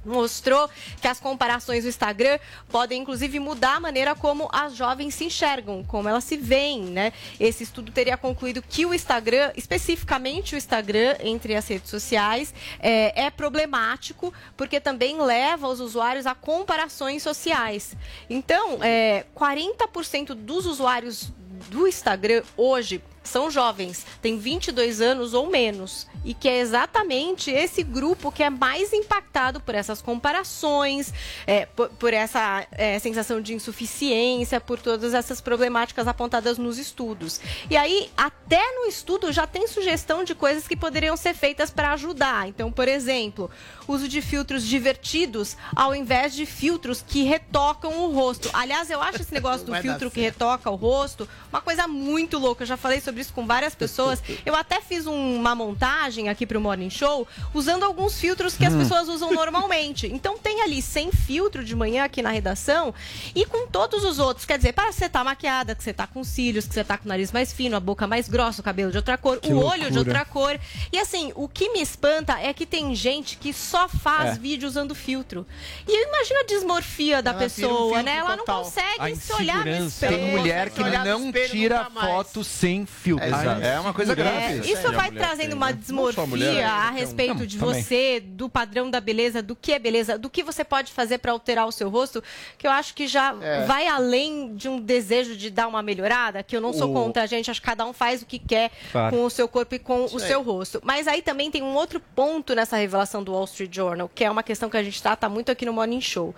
mostrou 0.05 0.69
que 1.01 1.09
as 1.09 1.21
comparações 1.21 1.85
do 1.85 1.89
Instagram 1.89 2.39
podem 2.69 3.01
inclusive 3.03 3.39
mudar 3.39 3.77
a 3.77 3.81
maneira 3.81 4.15
como 4.15 4.49
as 4.53 4.75
jovens 4.75 5.15
se 5.15 5.25
enxergam, 5.25 5.83
como 5.85 6.09
elas 6.09 6.25
se 6.25 6.37
veem, 6.37 6.83
né? 6.83 7.13
Esse 7.39 7.63
estudo 7.63 7.93
teria 7.93 8.17
concluído 8.17 8.63
que 8.63 8.87
o 8.87 8.95
Instagram, 8.95 9.53
especificamente 9.57 10.55
o 10.55 10.59
Instagram 10.59 11.17
entre 11.21 11.55
as 11.55 11.67
redes 11.67 11.91
sociais, 11.91 12.55
é, 12.81 13.27
é 13.27 13.31
problemático 13.31 14.33
porque 14.57 14.81
também 14.81 15.21
leva 15.21 15.69
os 15.69 15.81
usuários 15.81 16.27
a 16.27 16.35
comparações 16.35 17.23
sociais. 17.23 17.97
Então, 18.29 18.79
é, 18.83 19.25
40% 19.35 20.35
dos 20.35 20.67
usuários 20.67 21.33
do 21.71 21.87
Instagram 21.87 22.43
hoje 22.57 23.03
são 23.25 23.51
jovens, 23.51 24.07
têm 24.21 24.39
22 24.39 25.01
anos 25.01 25.35
ou 25.35 25.51
menos. 25.51 26.07
E 26.25 26.33
que 26.33 26.49
é 26.49 26.61
exatamente 26.61 27.51
esse 27.51 27.83
grupo 27.83 28.31
que 28.31 28.43
é 28.43 28.51
mais 28.51 28.93
impactado 28.93 29.61
por 29.61 29.75
essas 29.75 30.01
comparações, 30.01 31.13
é, 31.47 31.67
por, 31.67 31.89
por 31.91 32.15
essa 32.15 32.67
é, 32.73 32.99
sensação 32.99 33.41
de 33.41 33.55
insuficiência, 33.55 34.61
por 34.61 34.79
todas 34.79 35.13
essas 35.15 35.41
problemáticas 35.41 36.07
apontadas 36.07 36.57
nos 36.57 36.79
estudos. 36.79 37.41
E 37.69 37.77
aí, 37.77 38.11
até 38.17 38.63
no 38.79 38.87
estudo, 38.87 39.33
já 39.33 39.47
tem 39.47 39.67
sugestão 39.67 40.25
de 40.25 40.35
coisas 40.35 40.69
que 40.69 40.77
poderiam 40.77 41.17
ser 41.17 41.35
feitas 41.35 41.71
para 41.71 41.93
ajudar. 41.93 42.49
Então, 42.49 42.71
por 42.71 42.89
exemplo, 42.89 43.51
uso 43.87 44.09
de 44.09 44.23
filtros 44.23 44.65
divertidos 44.65 45.57
ao 45.75 45.95
invés 45.95 46.35
de 46.35 46.47
filtros 46.47 47.05
que 47.07 47.23
retocam 47.23 48.05
o 48.05 48.13
rosto. 48.13 48.49
Aliás, 48.53 48.91
eu 48.91 49.03
acho 49.03 49.23
esse 49.23 49.33
negócio 49.35 49.67
do 49.67 49.75
filtro 49.75 50.11
que 50.11 50.21
retoca 50.21 50.71
o 50.71 50.75
rosto 50.75 51.29
uma 51.51 51.61
coisa 51.61 51.87
muito 51.87 52.39
louca. 52.39 52.63
Eu 52.63 52.67
já 52.67 52.77
falei 52.77 53.01
sobre 53.01 53.14
isso 53.21 53.33
com 53.33 53.47
várias 53.47 53.75
pessoas. 53.75 54.23
Eu 54.45 54.55
até 54.55 54.81
fiz 54.81 55.07
um- 55.07 55.37
uma 55.37 55.55
montagem 55.55 56.29
aqui 56.29 56.47
pro 56.47 56.61
Morning 56.61 56.91
Show 56.91 57.27
usando 57.53 57.83
alguns 57.85 58.19
filtros 58.19 58.57
que 58.57 58.65
as 58.65 58.73
Hum. 58.75 58.79
pessoas 58.81 59.09
usam 59.09 59.33
normalmente. 59.33 60.07
Então 60.07 60.39
tem 60.39 60.63
ali 60.63 60.81
sem 60.83 61.11
filtro 61.13 61.65
de 61.65 61.75
manhã 61.75 62.05
aqui 62.05 62.23
na 62.23 62.31
redação 62.31 62.95
e 63.35 63.45
com 63.47 63.67
todos 63.67 64.05
os 64.05 64.19
outros. 64.19 64.47
Quer 64.47 64.57
dizer, 64.59 64.73
para 64.73 64.93
você 64.93 65.09
tá 65.09 65.23
maquiada, 65.25 65.75
que 65.75 65.83
você 65.83 65.93
tá 65.93 66.07
com 66.07 66.23
cílios, 66.25 66.67
que 66.67 66.75
você 66.75 66.85
tá 66.85 66.97
com 66.99 67.05
o 67.05 67.09
nariz 67.09 67.33
mais 67.33 67.53
fino, 67.53 67.77
a 67.77 67.81
boca 67.81 68.07
mais 68.07 68.29
grossa, 68.29 68.61
o 68.61 68.65
cabelo 68.65 68.91
de 68.91 68.97
outra 68.97 69.17
cor, 69.17 69.39
Que 69.41 69.53
o 69.53 69.59
olho 69.59 69.91
de 69.91 69.97
loucura. 69.97 69.99
outra 70.21 70.25
cor. 70.25 70.59
E 70.93 70.99
assim, 70.99 71.33
o 71.35 71.49
que 71.49 71.71
me 71.71 71.81
espanta 71.81 72.39
é 72.41 72.53
que 72.53 72.67
tem 72.67 72.95
gente 72.95 73.37
que 73.37 73.53
só 73.53 73.89
faz 73.89 74.37
É. 74.37 74.39
vídeo 74.39 74.69
usando 74.69 74.95
filtro. 74.95 75.47
E 75.87 76.07
imagina 76.09 76.41
a 76.41 76.45
dismorfia 76.45 77.23
da 77.23 77.31
Ela 77.31 77.39
um 77.39 77.43
pessoa, 77.43 77.79
filtro 77.89 78.03
né? 78.05 78.17
Ela 78.17 78.31
não 78.37 78.45
total. 78.45 78.63
consegue 78.65 79.13
A 79.13 79.17
se 79.17 79.33
olhar 79.33 79.65
no 79.65 79.87
espelho. 79.87 80.17
Tem 80.17 80.31
mulher 80.31 80.71
que 80.71 80.81
não 80.83 81.27
espelho 81.27 81.49
tira 81.51 81.85
foto 81.91 82.45
sem 82.45 82.87
filtro. 82.87 83.04
Exato. 83.13 83.63
É 83.63 83.79
uma 83.81 83.93
coisa 83.95 84.15
grave. 84.15 84.37
É, 84.69 84.73
isso 84.73 84.91
vai 84.93 85.11
trazendo 85.11 85.55
uma 85.55 85.73
desmorfia 85.73 86.69
a 86.69 86.91
respeito 86.91 87.47
de 87.47 87.59
você, 87.59 88.21
do 88.21 88.49
padrão 88.49 88.91
da 88.91 89.01
beleza, 89.01 89.43
do 89.43 89.55
que 89.57 89.73
é 89.73 89.79
beleza, 89.79 90.19
do 90.19 90.29
que 90.31 90.43
você 90.43 90.65
pode 90.65 90.93
fazer 90.93 91.19
para 91.19 91.33
alterar 91.33 91.67
o 91.67 91.73
seu 91.73 91.89
rosto, 91.89 92.23
que 92.59 92.67
eu 92.67 92.71
acho 92.71 92.95
que 92.95 93.07
já 93.07 93.35
É. 93.41 93.65
vai 93.67 93.87
além 93.87 94.55
de 94.55 94.69
um 94.69 94.81
desejo 94.81 95.37
de 95.37 95.51
dar 95.51 95.67
uma 95.69 95.83
melhorada, 95.83 96.43
que 96.43 96.57
eu 96.57 96.61
não 96.61 96.73
sou 96.73 96.91
O- 96.91 96.95
contra, 96.95 97.27
gente, 97.27 97.51
acho 97.51 97.61
que 97.61 97.67
cada 97.67 97.85
um 97.87 97.93
faz 97.93 98.23
o 98.23 98.27
que 98.27 98.39
quer 98.39 98.71
Claro. 98.93 99.15
com 99.17 99.25
o 99.25 99.31
seu 99.31 99.47
corpo 99.49 99.75
e 99.75 99.79
com 99.79 100.05
Isso 100.05 100.17
o 100.17 100.21
aí. 100.21 100.27
seu 100.29 100.43
rosto. 100.43 100.81
Mas 100.85 101.07
aí 101.07 101.23
também 101.23 101.51
tem 101.51 101.63
um 101.63 101.75
outro 101.75 102.01
ponto 102.15 102.55
nessa 102.55 102.77
revelação 102.77 103.23
do 103.23 103.33
Wall 103.33 103.45
Street 103.45 103.75
Journal, 103.75 104.11
que 104.15 104.25
é 104.25 104.31
uma 104.31 104.43
questão 104.43 104.69
que 104.71 104.77
a 104.77 104.83
gente 104.83 105.01
trata 105.03 105.29
muito 105.29 105.51
aqui 105.53 105.65
no 105.67 105.73
Morning 105.73 106.01
Show. 106.01 106.35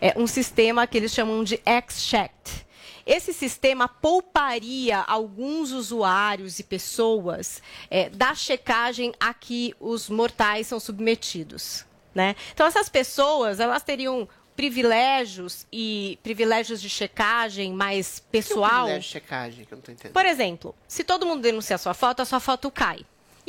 É 0.00 0.14
um 0.16 0.26
sistema 0.26 0.86
que 0.86 0.96
eles 0.98 1.12
chamam 1.12 1.42
de 1.44 1.60
X-Checked. 1.64 2.66
Esse 3.10 3.32
sistema 3.32 3.88
pouparia 3.88 5.00
alguns 5.00 5.72
usuários 5.72 6.60
e 6.60 6.62
pessoas 6.62 7.60
é, 7.90 8.08
da 8.08 8.36
checagem 8.36 9.12
a 9.18 9.34
que 9.34 9.74
os 9.80 10.08
mortais 10.08 10.68
são 10.68 10.78
submetidos. 10.78 11.84
Né? 12.14 12.36
Então, 12.52 12.64
essas 12.64 12.88
pessoas 12.88 13.58
elas 13.58 13.82
teriam 13.82 14.28
privilégios 14.54 15.66
e 15.72 16.20
privilégios 16.22 16.80
de 16.80 16.88
checagem 16.88 17.72
mais 17.72 18.20
Que 18.20 18.26
é 18.26 18.30
pessoal. 18.30 18.84
privilégio 18.84 19.00
de 19.00 19.08
checagem, 19.08 19.64
que 19.64 19.72
eu 19.72 19.76
não 19.76 19.82
tô 19.82 19.90
entendendo. 19.90 20.12
Por 20.12 20.24
exemplo, 20.24 20.72
se 20.86 21.02
todo 21.02 21.26
mundo 21.26 21.42
denunciar 21.42 21.80
sua 21.80 21.94
foto, 21.94 22.22
a 22.22 22.24
sua 22.24 22.38
foto 22.38 22.70
cai. 22.70 23.04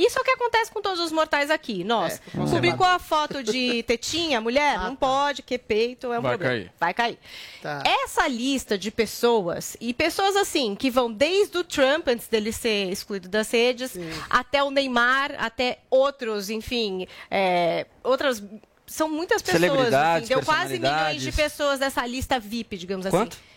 Isso 0.05 0.17
é 0.17 0.21
o 0.21 0.23
que 0.25 0.31
acontece 0.31 0.71
com 0.71 0.81
todos 0.81 0.99
os 0.99 1.11
mortais 1.11 1.49
aqui. 1.49 1.83
Nós, 1.83 2.19
É, 2.33 2.37
publicou 2.37 2.85
a 2.85 2.97
foto 2.99 3.43
de 3.43 3.83
tetinha, 3.83 4.41
mulher, 4.41 4.79
não 4.81 4.95
pode, 4.95 5.41
que 5.41 5.57
peito 5.57 6.11
é 6.11 6.19
um 6.19 6.21
Vai 6.21 6.37
problema. 6.37 6.53
cair. 6.53 6.73
Vai 6.79 6.93
cair. 6.93 7.19
Tá. 7.61 7.83
Essa 7.85 8.27
lista 8.27 8.77
de 8.77 8.89
pessoas, 8.89 9.77
e 9.79 9.93
pessoas 9.93 10.35
assim, 10.35 10.75
que 10.75 10.89
vão 10.89 11.11
desde 11.11 11.57
o 11.57 11.63
Trump, 11.63 12.07
antes 12.07 12.27
dele 12.27 12.51
ser 12.51 12.89
excluído 12.91 13.29
das 13.29 13.51
redes, 13.51 13.93
até 14.29 14.63
o 14.63 14.71
Neymar, 14.71 15.35
até 15.37 15.79
outros, 15.89 16.49
enfim, 16.49 17.07
é, 17.29 17.85
outras... 18.03 18.41
São 18.87 19.07
muitas 19.09 19.41
pessoas, 19.41 19.61
Celebridades, 19.61 20.25
assim, 20.25 20.35
deu 20.35 20.43
quase 20.45 20.77
milhões 20.77 21.21
de 21.21 21.31
pessoas 21.31 21.79
dessa 21.79 22.05
lista 22.05 22.37
VIP, 22.37 22.75
digamos 22.75 23.07
Quanto? 23.07 23.33
assim. 23.33 23.50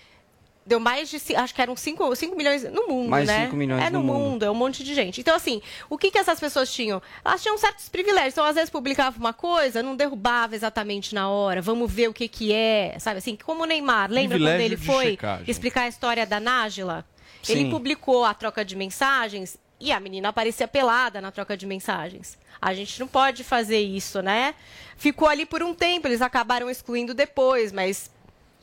Deu 0.66 0.81
mais 0.81 1.11
de, 1.11 1.20
acho 1.36 1.55
que 1.55 1.61
eram 1.61 1.77
5 1.77 2.11
milhões 2.35 2.65
no 2.65 2.89
mundo, 2.89 3.11
Mais 3.11 3.27
né? 3.27 3.45
cinco 3.45 3.57
milhões 3.57 3.82
é 3.85 3.91
no, 3.91 3.99
no 4.01 4.05
mundo. 4.05 4.19
mundo. 4.31 4.45
é 4.45 4.51
um 4.51 4.55
monte 4.55 4.82
de 4.82 4.95
gente. 4.95 5.20
Então, 5.20 5.36
assim, 5.36 5.61
o 5.91 5.99
que, 5.99 6.11
que 6.11 6.16
essas 6.16 6.41
pessoas 6.41 6.73
tinham? 6.73 7.03
Elas 7.23 7.43
tinham 7.43 7.59
certos 7.59 7.89
privilégios. 7.91 8.32
Então, 8.32 8.45
às 8.47 8.55
vezes, 8.55 8.70
publicava 8.70 9.19
uma 9.19 9.35
coisa, 9.35 9.82
não 9.82 9.95
derrubava 9.95 10.55
exatamente 10.55 11.15
na 11.15 11.28
hora. 11.28 11.61
Vamos 11.61 11.93
ver 11.93 12.09
o 12.09 12.15
que 12.15 12.27
que 12.28 12.51
é, 12.53 12.97
sabe? 12.99 13.19
Assim, 13.19 13.36
como 13.36 13.62
o 13.62 13.66
Neymar. 13.66 14.11
Lembra 14.11 14.39
quando 14.39 14.43
Privilégio 14.43 14.65
ele 14.66 14.77
de 14.77 14.86
foi 14.86 15.05
checagem. 15.11 15.45
explicar 15.51 15.82
a 15.82 15.89
história 15.89 16.24
da 16.24 16.41
Nájila? 16.41 17.05
Ele 17.47 17.65
Sim. 17.65 17.70
publicou 17.70 18.24
a 18.24 18.32
troca 18.32 18.65
de 18.65 18.74
mensagens 18.74 19.59
e 19.78 19.93
a 19.93 20.01
menina 20.01 20.31
aparecia 20.31 20.66
pelada 20.66 21.20
na 21.20 21.31
troca 21.31 21.57
de 21.59 21.66
mensagens. 21.66 22.39
A 22.62 22.73
gente 22.73 22.99
não 22.99 23.07
pode 23.07 23.45
fazer 23.45 23.81
isso, 23.81 24.23
né? 24.23 24.55
Ficou 24.97 25.28
ali 25.28 25.45
por 25.45 25.62
um 25.62 25.74
tempo, 25.74 26.09
eles 26.09 26.23
acabaram 26.23 26.70
excluindo 26.70 27.12
depois, 27.12 27.70
mas 27.70 28.11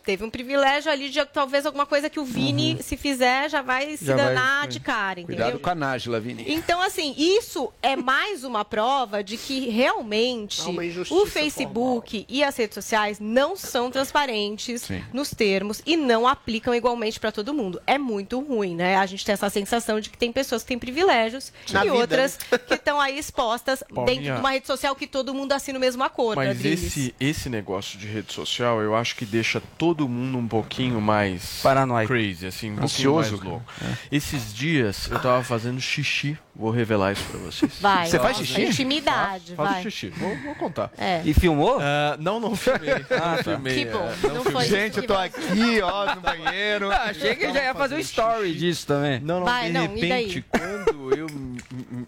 teve 0.04 0.24
um 0.24 0.30
privilégio 0.30 0.92
ali 0.92 1.10
de 1.10 1.24
talvez 1.26 1.66
alguma 1.66 1.86
coisa 1.86 2.10
que 2.10 2.20
o 2.20 2.26
Vini, 2.26 2.78
se 2.82 2.98
fizer, 2.98 3.50
já 3.50 3.62
vai 3.62 3.96
se 3.98 4.06
Já 4.06 4.16
vai- 4.16 4.26
danar 4.26 4.68
de 4.68 4.80
cara, 4.80 5.20
entendeu? 5.20 5.44
Cuidado 5.46 5.60
com 5.62 5.70
a 5.70 5.76
Nájila, 5.76 6.20
Vini. 6.20 6.46
Então, 6.48 6.82
assim, 6.82 7.14
isso 7.18 7.72
é 7.82 7.96
mais 7.96 8.44
uma 8.44 8.64
prova 8.66 9.24
de 9.24 9.38
que 9.38 9.70
realmente 9.70 10.62
o 11.10 11.26
Facebook 11.26 12.26
e 12.28 12.44
as 12.44 12.56
redes 12.58 12.76
sociais 12.76 13.20
não 13.20 13.56
são 13.56 13.92
transparentes 13.92 14.88
nos 15.14 15.32
termos 15.32 15.82
e 15.86 15.96
não 15.98 16.28
aplicam 16.28 16.74
igualmente 16.74 17.20
para 17.20 17.32
todo 17.32 17.54
mundo. 17.54 17.82
É 17.86 17.98
muito 17.98 18.40
ruim, 18.40 18.76
né? 18.76 18.96
A 18.96 19.06
gente 19.06 19.26
tem 19.26 19.34
essa 19.34 19.50
sensação 19.50 20.00
de 20.00 20.10
que 20.10 20.18
tem 20.18 20.32
pessoas 20.32 20.62
que 20.64 20.70
têm 20.70 20.80
privilégios 20.80 21.52
Na 21.72 21.82
e 21.82 21.90
vida, 21.90 21.96
outras 21.96 22.38
que 22.68 22.74
estão 22.74 23.00
aí 23.00 23.18
expostas 23.18 23.80
dentro 23.90 23.96
Paulinha. 23.96 24.34
de 24.36 24.40
uma 24.40 24.52
rede 24.52 24.68
social 24.68 24.96
que 24.96 25.08
todo 25.08 25.34
mundo 25.34 25.52
assina 25.52 25.78
o 25.78 25.82
mesmo 25.82 26.04
acordo. 26.04 26.38
Mas 26.38 26.52
Adriles. 26.58 26.84
esse, 26.86 27.16
esse 27.20 27.50
negócio 27.50 27.98
de 28.00 28.08
rede 28.08 28.32
social, 28.34 28.82
eu 28.82 28.96
acho 28.96 29.16
que 29.16 29.26
deixa 29.26 29.62
todo 29.78 29.91
mundo 30.08 30.38
um 30.38 30.48
pouquinho 30.48 31.00
mais 31.02 31.60
Paranoico. 31.62 32.08
crazy, 32.12 32.46
assim, 32.48 32.72
um 32.72 32.84
Ansioso, 32.84 33.40
louco. 33.44 33.64
Esses 34.12 34.54
dias 34.54 35.10
eu 35.12 35.20
tava 35.20 35.44
fazendo 35.44 35.80
xixi, 35.82 36.38
vou 36.56 36.72
revelar 36.72 37.12
isso 37.14 37.24
pra 37.26 37.40
vocês. 37.40 37.72
Vai. 37.80 38.08
Você 38.08 38.20
faz 38.20 38.38
xixi? 38.38 38.62
Intimidade, 38.64 39.56
Faço 39.56 39.74
vai. 39.74 39.84
xixi, 39.84 40.10
vou, 40.10 40.36
vou 40.44 40.56
contar. 40.56 40.92
É. 40.98 41.22
E 41.26 41.34
filmou? 41.34 41.78
Ah, 41.82 42.16
não, 42.20 42.40
não 42.40 42.56
filmei. 42.56 42.92
Ah, 43.12 43.36
não 43.36 43.38
tá. 43.38 43.44
filmei. 43.44 43.74
Que 43.76 43.92
bom, 43.92 44.00
é, 44.00 44.28
não 44.28 44.44
filmei. 44.44 44.52
foi 44.52 44.66
Gente, 44.66 44.98
eu 44.98 45.08
tô 45.08 45.14
aqui, 45.16 45.82
ó, 45.82 46.16
no 46.16 46.22
banheiro. 46.22 46.92
Ah, 46.92 47.04
achei 47.10 47.36
que 47.36 47.52
já 47.54 47.64
ia 47.64 47.74
fazer 47.76 47.96
um 47.96 48.00
story 48.00 48.54
disso 48.54 48.88
também. 48.88 49.20
Não, 49.20 49.40
não, 49.40 49.46
Vai, 49.46 49.68
de 49.68 49.74
não, 49.74 49.84
e 49.86 49.88
daí? 49.88 50.28
repente, 50.28 50.46
quando 50.50 51.16
eu, 51.16 51.28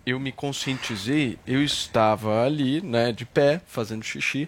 eu 0.06 0.20
me 0.20 0.32
conscientizei, 0.32 1.38
eu 1.46 1.64
estava 1.64 2.46
ali, 2.46 2.82
né, 2.82 3.12
de 3.12 3.26
pé, 3.26 3.62
fazendo 3.68 4.04
xixi, 4.04 4.48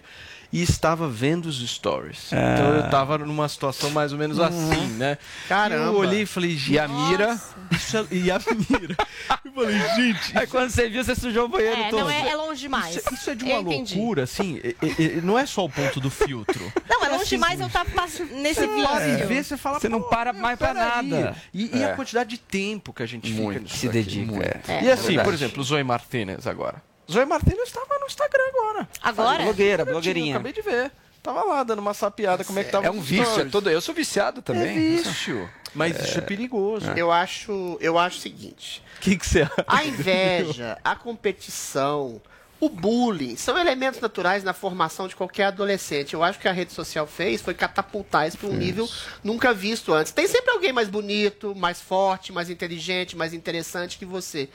e 0.58 0.62
estava 0.62 1.08
vendo 1.08 1.46
os 1.46 1.58
stories. 1.68 2.32
Ah. 2.32 2.54
Então 2.54 2.74
eu 2.74 2.84
estava 2.86 3.18
numa 3.18 3.48
situação 3.48 3.90
mais 3.90 4.12
ou 4.12 4.18
menos 4.18 4.38
assim, 4.40 4.86
né? 4.96 5.18
Caramba. 5.48 5.84
E 5.84 5.86
eu 5.86 5.94
olhei 5.96 6.22
e 6.22 6.26
falei, 6.26 6.56
gente... 6.56 6.72
E 6.72 6.78
a 6.78 6.88
mira? 6.88 7.38
É- 7.72 8.14
e 8.14 8.30
a 8.30 8.38
mira? 8.38 8.96
Eu 9.44 9.52
falei, 9.52 9.78
gente... 9.96 10.38
Aí 10.38 10.46
quando 10.46 10.70
você 10.70 10.88
viu, 10.88 11.04
você 11.04 11.14
sujou 11.14 11.44
o 11.44 11.48
banheiro 11.48 11.80
É, 11.80 11.90
todo. 11.90 12.00
não 12.00 12.10
é, 12.10 12.28
é 12.30 12.36
longe 12.36 12.60
demais. 12.60 12.96
Isso, 12.96 13.14
isso 13.14 13.30
é 13.30 13.34
de 13.34 13.44
uma 13.44 13.58
loucura, 13.58 14.22
assim, 14.22 14.58
e- 14.62 15.20
não 15.22 15.38
é 15.38 15.44
só 15.46 15.64
o 15.64 15.68
ponto 15.70 16.00
do 16.00 16.10
filtro. 16.10 16.72
Não, 16.88 17.04
é 17.04 17.08
longe 17.08 17.28
demais 17.28 17.60
eu 17.60 17.66
estar 17.66 17.84
nesse 17.84 18.60
Você 18.60 18.66
para 18.68 19.06
e 19.08 19.10
vídeo. 19.12 19.28
vê, 19.28 19.42
você 19.42 19.56
fala, 19.56 19.78
Você 19.80 19.88
não 19.88 20.00
"Pô, 20.00 20.08
para 20.08 20.32
mais 20.32 20.58
pra 20.58 20.72
peraí." 20.74 21.08
nada. 21.08 21.36
E, 21.52 21.76
e 21.76 21.82
É. 21.82 21.90
a 21.92 21.94
quantidade 21.96 22.30
de 22.30 22.38
tempo 22.38 22.92
que 22.92 23.02
a 23.02 23.06
gente 23.06 23.28
fica 23.30 23.42
Muito, 23.42 23.62
nisso 23.64 23.76
se 23.76 23.86
aqui, 23.88 23.98
dedica, 23.98 24.32
muito. 24.32 24.70
é. 24.70 24.84
E 24.84 24.90
assim, 24.90 25.08
verdade. 25.08 25.24
por 25.28 25.34
exemplo, 25.34 25.60
o 25.60 25.64
Zoe 25.64 25.82
Martinez 25.84 26.46
agora. 26.46 26.82
Zoe 27.10 27.24
Martinez 27.24 27.68
estava 27.68 27.98
no 28.00 28.06
Instagram 28.06 28.42
agora. 28.48 28.88
Agora? 29.02 29.42
Blogueira, 29.44 29.84
blogueirinha. 29.84 30.34
acabei 30.36 30.52
de 30.52 30.62
ver. 30.62 30.90
Tava 31.22 31.42
lá 31.42 31.62
dando 31.64 31.80
uma 31.80 31.92
sapiada, 31.94 32.44
como 32.44 32.58
é 32.58 32.64
que 32.64 32.70
tava 32.70 32.86
É 32.86 32.90
um 32.90 33.00
vício, 33.00 33.40
é 33.40 33.44
todo. 33.46 33.68
Eu 33.68 33.80
sou 33.80 33.94
viciado 33.94 34.38
É 34.38 34.42
também. 34.42 34.96
vício. 34.96 35.48
Mas 35.74 35.98
isso 36.00 36.18
é 36.18 36.20
perigoso. 36.22 36.88
Eu 36.96 37.10
acho, 37.12 37.76
eu 37.80 37.98
acho 37.98 38.18
o 38.18 38.20
seguinte: 38.20 38.82
O 38.96 39.00
que 39.00 39.16
que 39.16 39.26
você 39.28 39.42
acha? 39.42 39.64
a 39.66 39.84
inveja, 39.84 40.78
a 40.84 40.94
competição, 40.94 42.20
o 42.58 42.68
bullying 42.68 43.36
são 43.36 43.58
elementos 43.58 44.00
naturais 44.00 44.42
na 44.42 44.54
formação 44.54 45.06
de 45.06 45.14
qualquer 45.14 45.44
adolescente. 45.44 46.14
Eu 46.14 46.22
acho 46.22 46.38
que 46.38 46.48
a 46.48 46.52
rede 46.52 46.72
social 46.72 47.06
fez 47.06 47.42
foi 47.42 47.52
catapultar 47.52 48.26
isso 48.26 48.38
para 48.38 48.48
um 48.48 48.56
nível 48.56 48.88
nunca 49.22 49.52
visto 49.52 49.92
antes. 49.92 50.12
Tem 50.12 50.26
sempre 50.26 50.50
alguém 50.52 50.72
mais 50.72 50.88
bonito, 50.88 51.54
mais 51.54 51.80
forte, 51.80 52.32
mais 52.32 52.48
inteligente, 52.48 53.16
mais 53.16 53.34
interessante 53.34 53.98
que 53.98 54.06
você. 54.06 54.48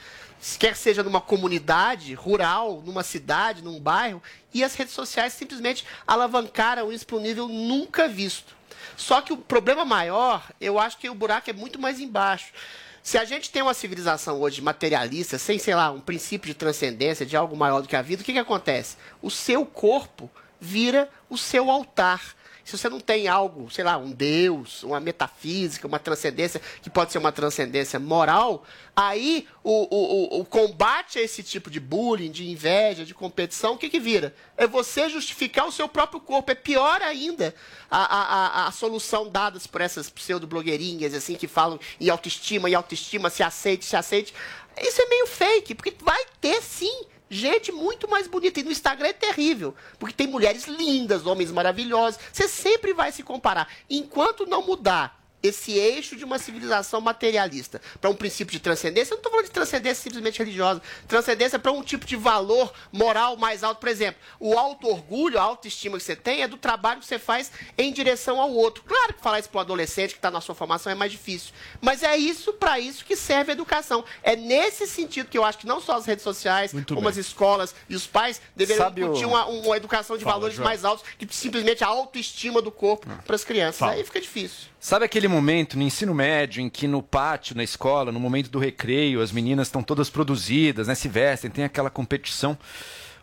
Quer 0.58 0.74
seja 0.74 1.04
numa 1.04 1.20
comunidade 1.20 2.14
rural, 2.14 2.82
numa 2.84 3.04
cidade, 3.04 3.62
num 3.62 3.78
bairro, 3.78 4.20
e 4.52 4.64
as 4.64 4.74
redes 4.74 4.92
sociais 4.92 5.32
simplesmente 5.32 5.86
alavancaram 6.04 6.92
isso 6.92 7.06
para 7.06 7.16
um 7.16 7.20
nível 7.20 7.46
nunca 7.46 8.08
visto. 8.08 8.56
Só 8.96 9.20
que 9.20 9.32
o 9.32 9.36
problema 9.36 9.84
maior, 9.84 10.50
eu 10.60 10.78
acho 10.80 10.98
que 10.98 11.08
o 11.08 11.14
buraco 11.14 11.48
é 11.48 11.52
muito 11.52 11.78
mais 11.78 12.00
embaixo. 12.00 12.52
Se 13.02 13.18
a 13.18 13.24
gente 13.24 13.50
tem 13.50 13.62
uma 13.62 13.74
civilização 13.74 14.40
hoje 14.40 14.62
materialista, 14.62 15.36
sem, 15.36 15.58
sei 15.58 15.74
lá, 15.74 15.90
um 15.90 16.00
princípio 16.00 16.46
de 16.46 16.54
transcendência, 16.54 17.26
de 17.26 17.36
algo 17.36 17.56
maior 17.56 17.80
do 17.80 17.88
que 17.88 17.96
a 17.96 18.02
vida, 18.02 18.22
o 18.22 18.24
que, 18.24 18.32
que 18.32 18.38
acontece? 18.38 18.96
O 19.20 19.30
seu 19.30 19.66
corpo 19.66 20.30
vira 20.60 21.10
o 21.28 21.36
seu 21.36 21.68
altar. 21.68 22.36
Se 22.64 22.78
você 22.78 22.88
não 22.88 23.00
tem 23.00 23.28
algo, 23.28 23.70
sei 23.70 23.84
lá, 23.84 23.96
um 23.96 24.10
Deus, 24.10 24.82
uma 24.82 25.00
metafísica, 25.00 25.86
uma 25.86 25.98
transcendência, 25.98 26.60
que 26.80 26.88
pode 26.88 27.12
ser 27.12 27.18
uma 27.18 27.32
transcendência 27.32 27.98
moral, 27.98 28.64
aí 28.94 29.48
o, 29.64 29.70
o, 29.70 30.38
o, 30.38 30.40
o 30.40 30.44
combate 30.44 31.18
a 31.18 31.22
esse 31.22 31.42
tipo 31.42 31.70
de 31.70 31.80
bullying, 31.80 32.30
de 32.30 32.48
inveja, 32.48 33.04
de 33.04 33.14
competição, 33.14 33.74
o 33.74 33.78
que, 33.78 33.88
que 33.88 33.98
vira? 33.98 34.34
É 34.56 34.66
você 34.66 35.08
justificar 35.08 35.66
o 35.66 35.72
seu 35.72 35.88
próprio 35.88 36.20
corpo. 36.20 36.52
É 36.52 36.54
pior 36.54 37.02
ainda 37.02 37.54
a, 37.90 37.98
a, 37.98 38.22
a, 38.22 38.68
a 38.68 38.72
solução 38.72 39.28
dadas 39.28 39.66
por 39.66 39.80
essas 39.80 40.08
pseudo-blogueirinhas, 40.08 41.14
assim, 41.14 41.34
que 41.34 41.48
falam 41.48 41.80
em 42.00 42.08
autoestima, 42.08 42.70
em 42.70 42.74
autoestima, 42.74 43.30
se 43.30 43.42
aceite, 43.42 43.84
se 43.84 43.96
aceite. 43.96 44.34
Isso 44.80 45.02
é 45.02 45.06
meio 45.06 45.26
fake, 45.26 45.74
porque 45.74 45.94
vai 46.02 46.24
ter 46.40 46.62
sim 46.62 47.06
gente 47.32 47.72
muito 47.72 48.08
mais 48.08 48.26
bonita. 48.28 48.60
E 48.60 48.62
no 48.62 48.70
Instagram 48.70 49.08
é 49.08 49.12
terrível, 49.12 49.74
porque 49.98 50.14
tem 50.14 50.26
mulheres 50.26 50.66
lindas, 50.66 51.26
homens 51.26 51.50
maravilhosos. 51.50 52.20
Você 52.32 52.46
sempre 52.46 52.92
vai 52.92 53.10
se 53.12 53.22
comparar. 53.22 53.68
Enquanto 53.88 54.46
não 54.46 54.64
mudar 54.64 55.21
esse 55.42 55.72
eixo 55.72 56.14
de 56.16 56.24
uma 56.24 56.38
civilização 56.38 57.00
materialista 57.00 57.80
para 58.00 58.08
um 58.10 58.14
princípio 58.14 58.52
de 58.52 58.60
transcendência, 58.60 59.12
eu 59.12 59.16
não 59.16 59.18
estou 59.20 59.32
falando 59.32 59.46
de 59.46 59.52
transcendência 59.52 60.02
simplesmente 60.02 60.38
religiosa, 60.38 60.80
transcendência 61.08 61.58
para 61.58 61.72
um 61.72 61.82
tipo 61.82 62.06
de 62.06 62.16
valor 62.16 62.72
moral 62.92 63.36
mais 63.36 63.64
alto. 63.64 63.78
Por 63.80 63.88
exemplo, 63.88 64.20
o 64.38 64.56
auto-orgulho, 64.56 65.38
a 65.38 65.42
autoestima 65.42 65.98
que 65.98 66.04
você 66.04 66.14
tem 66.16 66.42
é 66.42 66.48
do 66.48 66.56
trabalho 66.56 67.00
que 67.00 67.06
você 67.06 67.18
faz 67.18 67.50
em 67.76 67.92
direção 67.92 68.40
ao 68.40 68.52
outro. 68.52 68.84
Claro 68.84 69.14
que 69.14 69.22
falar 69.22 69.40
isso 69.40 69.48
para 69.48 69.58
um 69.58 69.62
adolescente 69.62 70.10
que 70.10 70.18
está 70.18 70.30
na 70.30 70.40
sua 70.40 70.54
formação 70.54 70.92
é 70.92 70.94
mais 70.94 71.10
difícil, 71.10 71.52
mas 71.80 72.02
é 72.02 72.16
isso 72.16 72.52
para 72.52 72.78
isso 72.78 73.04
que 73.04 73.16
serve 73.16 73.50
a 73.52 73.54
educação. 73.54 74.04
É 74.22 74.36
nesse 74.36 74.86
sentido 74.86 75.28
que 75.28 75.36
eu 75.38 75.44
acho 75.44 75.58
que 75.58 75.66
não 75.66 75.80
só 75.80 75.96
as 75.96 76.06
redes 76.06 76.22
sociais, 76.22 76.72
Muito 76.72 76.94
como 76.94 77.02
bem. 77.08 77.10
as 77.10 77.16
escolas 77.16 77.74
e 77.88 77.94
os 77.96 78.06
pais 78.06 78.40
deveriam 78.54 78.84
Sabe 78.84 79.04
o- 79.04 79.28
uma, 79.28 79.46
uma 79.46 79.76
educação 79.76 80.16
de 80.16 80.24
Fala, 80.24 80.36
valores 80.36 80.56
João. 80.56 80.66
mais 80.68 80.84
altos 80.84 81.04
que 81.18 81.26
simplesmente 81.34 81.82
a 81.84 81.88
autoestima 81.88 82.60
do 82.62 82.70
corpo 82.70 83.06
para 83.24 83.34
as 83.36 83.44
crianças. 83.44 83.78
Fala. 83.78 83.92
Aí 83.92 84.04
fica 84.04 84.20
difícil. 84.20 84.71
Sabe 84.84 85.04
aquele 85.04 85.28
momento 85.28 85.78
no 85.78 85.84
ensino 85.84 86.12
médio 86.12 86.60
em 86.60 86.68
que 86.68 86.88
no 86.88 87.00
pátio, 87.00 87.56
na 87.56 87.62
escola, 87.62 88.10
no 88.10 88.18
momento 88.18 88.50
do 88.50 88.58
recreio, 88.58 89.22
as 89.22 89.30
meninas 89.30 89.68
estão 89.68 89.80
todas 89.80 90.10
produzidas, 90.10 90.88
né, 90.88 90.96
se 90.96 91.06
vestem, 91.06 91.48
tem 91.48 91.62
aquela 91.62 91.88
competição. 91.88 92.58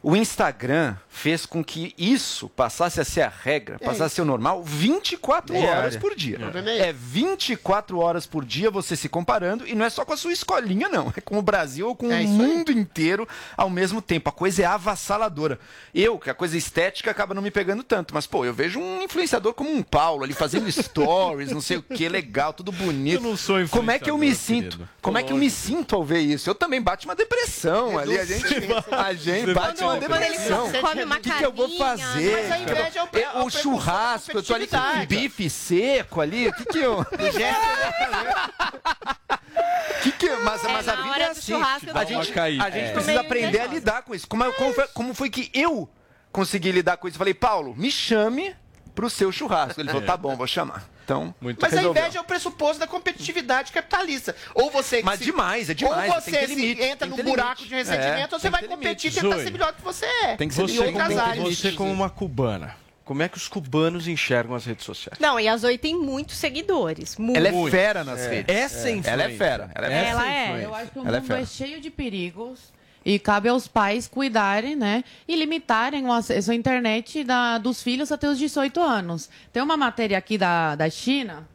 O 0.01 0.15
Instagram 0.15 0.95
fez 1.09 1.45
com 1.45 1.61
que 1.61 1.93
isso 1.97 2.47
passasse 2.47 3.01
a 3.01 3.03
ser 3.03 3.21
a 3.21 3.27
regra, 3.27 3.75
É 3.81 3.85
passasse 3.85 4.03
a 4.03 4.09
ser 4.09 4.21
o 4.21 4.25
normal 4.25 4.63
24 4.63 5.53
É. 5.55 5.65
horas 5.65 5.97
por 5.97 6.15
dia. 6.15 6.37
É 6.79 6.89
É 6.89 6.93
24 6.93 7.99
horas 7.99 8.25
por 8.25 8.45
dia 8.45 8.71
você 8.71 8.95
se 8.95 9.09
comparando 9.09 9.67
e 9.67 9.75
não 9.75 9.85
é 9.85 9.89
só 9.89 10.05
com 10.05 10.13
a 10.13 10.17
sua 10.17 10.31
escolinha, 10.31 10.87
não. 10.87 11.11
É 11.17 11.19
com 11.19 11.37
o 11.37 11.41
Brasil 11.41 11.87
ou 11.87 11.95
com 11.95 12.11
É 12.11 12.19
o 12.19 12.21
isso 12.21 12.31
aí. 12.31 12.37
mundo 12.37 12.71
inteiro 12.71 13.27
ao 13.57 13.69
mesmo 13.69 14.01
tempo. 14.01 14.29
A 14.29 14.31
coisa 14.31 14.61
é 14.61 14.65
avassaladora. 14.65 15.59
Eu, 15.93 16.17
que 16.17 16.29
a 16.29 16.33
coisa 16.33 16.57
estética 16.57 17.11
acaba 17.11 17.33
não 17.33 17.41
me 17.41 17.51
pegando 17.51 17.83
tanto, 17.83 18.13
mas 18.13 18.25
pô, 18.25 18.45
eu 18.45 18.53
vejo 18.53 18.79
um 18.79 19.01
influenciador 19.01 19.53
como 19.53 19.69
um 19.69 19.83
Paulo 19.83 20.23
ali 20.23 20.33
fazendo 20.33 20.69
stories, 20.71 21.51
não 21.51 21.59
sei 21.61 21.75
o 21.77 21.81
que, 21.83 22.07
legal, 22.07 22.53
tudo 22.53 22.71
bonito. 22.71 23.15
Eu 23.15 23.21
não 23.29 23.35
sou 23.35 23.57
Como 23.67 23.91
é 23.91 23.99
que 23.99 24.09
eu 24.09 24.17
me 24.17 24.33
sinto? 24.33 24.77
querido. 24.77 24.89
Como 25.01 25.17
é 25.17 25.23
que 25.23 25.33
eu 25.33 25.37
me 25.37 25.49
sinto 25.49 25.95
ao 25.95 26.03
ver 26.05 26.19
isso? 26.19 26.49
Eu 26.49 26.55
também 26.55 26.81
bate 26.81 27.05
uma 27.05 27.15
depressão 27.15 27.97
ali, 27.97 28.17
a 28.17 28.23
gente, 28.25 28.45
a 28.91 29.13
gente 29.13 29.51
bate 29.53 29.83
uma 29.89 30.07
Quando 30.07 30.21
ele 30.23 30.81
come 30.81 31.03
uma 31.03 31.15
O 31.17 31.19
que, 31.19 31.31
que 31.31 31.45
eu 31.45 31.51
vou 31.51 31.77
fazer? 31.77 32.31
Mas 32.49 32.51
a 32.51 32.57
inveja 32.59 32.99
é 32.99 33.03
o- 33.03 33.09
é 33.13 33.21
É 33.21 33.31
o 33.39 33.45
o 33.45 33.49
churrasco, 33.49 34.31
eu 34.37 34.43
tô 34.43 34.53
ali 34.53 34.67
com 34.67 34.77
um 34.77 35.05
bife 35.05 35.49
seco 35.49 36.21
ali, 36.21 36.47
o 36.47 36.53
que 36.53 36.65
que 36.65 36.77
eu... 36.79 37.05
Que 40.01 40.11
que, 40.13 40.29
mas, 40.37 40.63
mas 40.63 40.87
É, 40.87 40.91
a 40.91 40.95
na 40.95 41.03
vida 41.03 41.19
é 41.19 41.29
assim. 41.29 41.53
A 41.93 42.03
gente, 42.05 42.31
cair. 42.31 42.61
a 42.61 42.69
gente 42.69 42.85
É. 42.89 42.93
precisa 42.93 43.19
aprender 43.19 43.59
a 43.59 43.67
lidar 43.67 44.01
com 44.03 44.15
isso. 44.15 44.25
Como, 44.27 44.51
como 44.53 44.73
foi, 44.73 44.87
como 44.87 45.13
foi 45.13 45.29
que 45.29 45.51
eu 45.53 45.89
consegui 46.31 46.71
lidar 46.71 46.95
com 46.97 47.07
isso? 47.07 47.17
Falei, 47.17 47.33
Paulo, 47.33 47.75
me 47.75 47.91
chame 47.91 48.55
pro 48.95 49.09
seu 49.09 49.29
churrasco. 49.31 49.79
Ele 49.81 49.89
falou, 49.89 50.05
tá 50.05 50.15
bom, 50.15 50.35
vou 50.37 50.47
chamar. 50.47 50.85
Então, 51.09 51.33
Muito 51.41 51.59
Mas 51.59 51.73
a 51.73 51.77
resolveu. 51.77 52.03
inveja 52.03 52.19
é 52.19 52.21
o 52.21 52.23
pressuposto 52.23 52.79
da 52.79 52.85
competitividade 52.85 53.71
capitalista. 53.71 54.35
Ou 54.53 54.69
você. 54.69 55.01
Mas 55.01 55.17
se- 55.17 55.25
demais, 55.25 55.67
é 55.67 55.73
demais, 55.73 56.13
Ou 56.13 56.21
tem 56.21 56.23
você 56.23 56.31
que 56.31 56.37
ter 56.37 56.47
se 56.49 56.55
limite, 56.55 56.81
entra 56.83 57.07
tem 57.07 57.17
no 57.17 57.23
buraco 57.23 57.63
limite. 57.63 57.67
de 57.67 57.73
ressentimento, 57.75 58.31
É, 58.31 58.35
ou 58.35 58.39
você 58.39 58.49
vai 58.51 58.63
competir 58.63 59.11
e 59.11 59.15
tentar 59.15 59.35
Zoe. 59.35 59.43
ser 59.43 59.51
melhor 59.51 59.73
que 59.73 59.81
você 59.81 60.05
é. 60.05 60.35
Tem 60.35 60.47
que 60.47 60.53
ser 60.53 60.61
em 60.61 60.67
Você, 60.67 60.79
outras 60.79 61.07
como, 61.07 61.19
áreas. 61.19 61.57
você 61.57 61.71
como 61.71 61.91
uma 61.91 62.11
cubana, 62.11 62.75
como 63.03 63.23
é 63.23 63.27
que 63.27 63.37
os 63.37 63.47
cubanos 63.47 64.07
enxergam 64.07 64.55
as 64.55 64.65
redes 64.65 64.85
sociais? 64.85 65.17
Não, 65.19 65.39
e 65.39 65.47
a 65.47 65.57
Zoe 65.57 65.79
tem 65.79 65.95
muitos 65.99 66.37
seguidores. 66.37 67.17
Muito. 67.17 67.37
Ela 67.37 67.47
é 67.47 67.71
fera 67.71 68.03
nas 68.03 68.27
redes. 68.27 68.55
Essa 68.55 68.87
é 68.89 69.01
Ela 69.05 69.23
é 69.23 69.29
fera. 69.29 69.71
Ela 69.73 69.87
é 69.87 69.89
fera. 69.89 70.07
Ela 70.09 70.31
é. 70.31 70.65
Eu 70.65 70.75
acho 70.75 70.91
que 70.91 70.99
o 70.99 71.07
Ela 71.07 71.17
é 71.17 71.21
mundo 71.21 71.33
é 71.33 71.45
cheio 71.45 71.81
de 71.81 71.89
perigos 71.89 72.59
e 73.05 73.17
cabe 73.17 73.49
aos 73.49 73.67
pais 73.67 74.07
cuidarem, 74.07 74.75
né? 74.75 75.03
E 75.27 75.35
limitarem 75.35 76.05
o 76.05 76.11
acesso 76.11 76.51
à 76.51 76.55
internet 76.55 77.23
da, 77.23 77.57
dos 77.57 77.81
filhos 77.81 78.11
até 78.11 78.29
os 78.29 78.37
18 78.37 78.79
anos. 78.81 79.29
Tem 79.51 79.63
uma 79.63 79.77
matéria 79.77 80.17
aqui 80.17 80.37
da, 80.37 80.75
da 80.75 80.89
China 80.89 81.47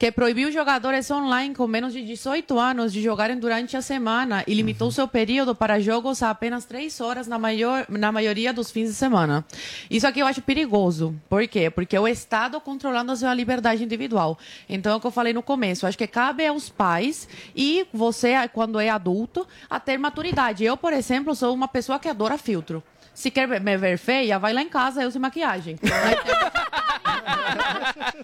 que 0.00 0.10
proibiu 0.10 0.50
jogadores 0.50 1.10
online 1.10 1.54
com 1.54 1.66
menos 1.66 1.92
de 1.92 2.00
18 2.00 2.58
anos 2.58 2.90
de 2.90 3.02
jogarem 3.02 3.36
durante 3.36 3.76
a 3.76 3.82
semana 3.82 4.42
e 4.46 4.54
limitou 4.54 4.90
seu 4.90 5.06
período 5.06 5.54
para 5.54 5.78
jogos 5.78 6.22
a 6.22 6.30
apenas 6.30 6.64
3 6.64 6.98
horas 7.02 7.26
na, 7.26 7.38
maior, 7.38 7.84
na 7.86 8.10
maioria 8.10 8.50
dos 8.50 8.70
fins 8.70 8.88
de 8.88 8.94
semana. 8.94 9.44
Isso 9.90 10.06
aqui 10.06 10.20
eu 10.20 10.26
acho 10.26 10.40
perigoso. 10.40 11.14
Por 11.28 11.46
quê? 11.46 11.68
Porque 11.68 11.98
o 11.98 12.08
Estado 12.08 12.58
controlando 12.62 13.12
a 13.12 13.16
sua 13.16 13.34
liberdade 13.34 13.84
individual. 13.84 14.38
Então, 14.66 14.94
é 14.94 14.96
o 14.96 15.00
que 15.00 15.06
eu 15.06 15.10
falei 15.10 15.34
no 15.34 15.42
começo. 15.42 15.86
Acho 15.86 15.98
que 15.98 16.06
cabe 16.06 16.46
aos 16.46 16.70
pais 16.70 17.28
e 17.54 17.86
você, 17.92 18.32
quando 18.54 18.80
é 18.80 18.88
adulto, 18.88 19.46
a 19.68 19.78
ter 19.78 19.98
maturidade. 19.98 20.64
Eu, 20.64 20.78
por 20.78 20.94
exemplo, 20.94 21.34
sou 21.34 21.52
uma 21.52 21.68
pessoa 21.68 21.98
que 21.98 22.08
adora 22.08 22.38
filtro. 22.38 22.82
Se 23.14 23.30
quer 23.30 23.46
me 23.60 23.76
ver 23.76 23.98
feia, 23.98 24.38
vai 24.38 24.52
lá 24.52 24.62
em 24.62 24.68
casa, 24.68 25.02
eu 25.02 25.10
sem 25.10 25.20
maquiagem. 25.20 25.76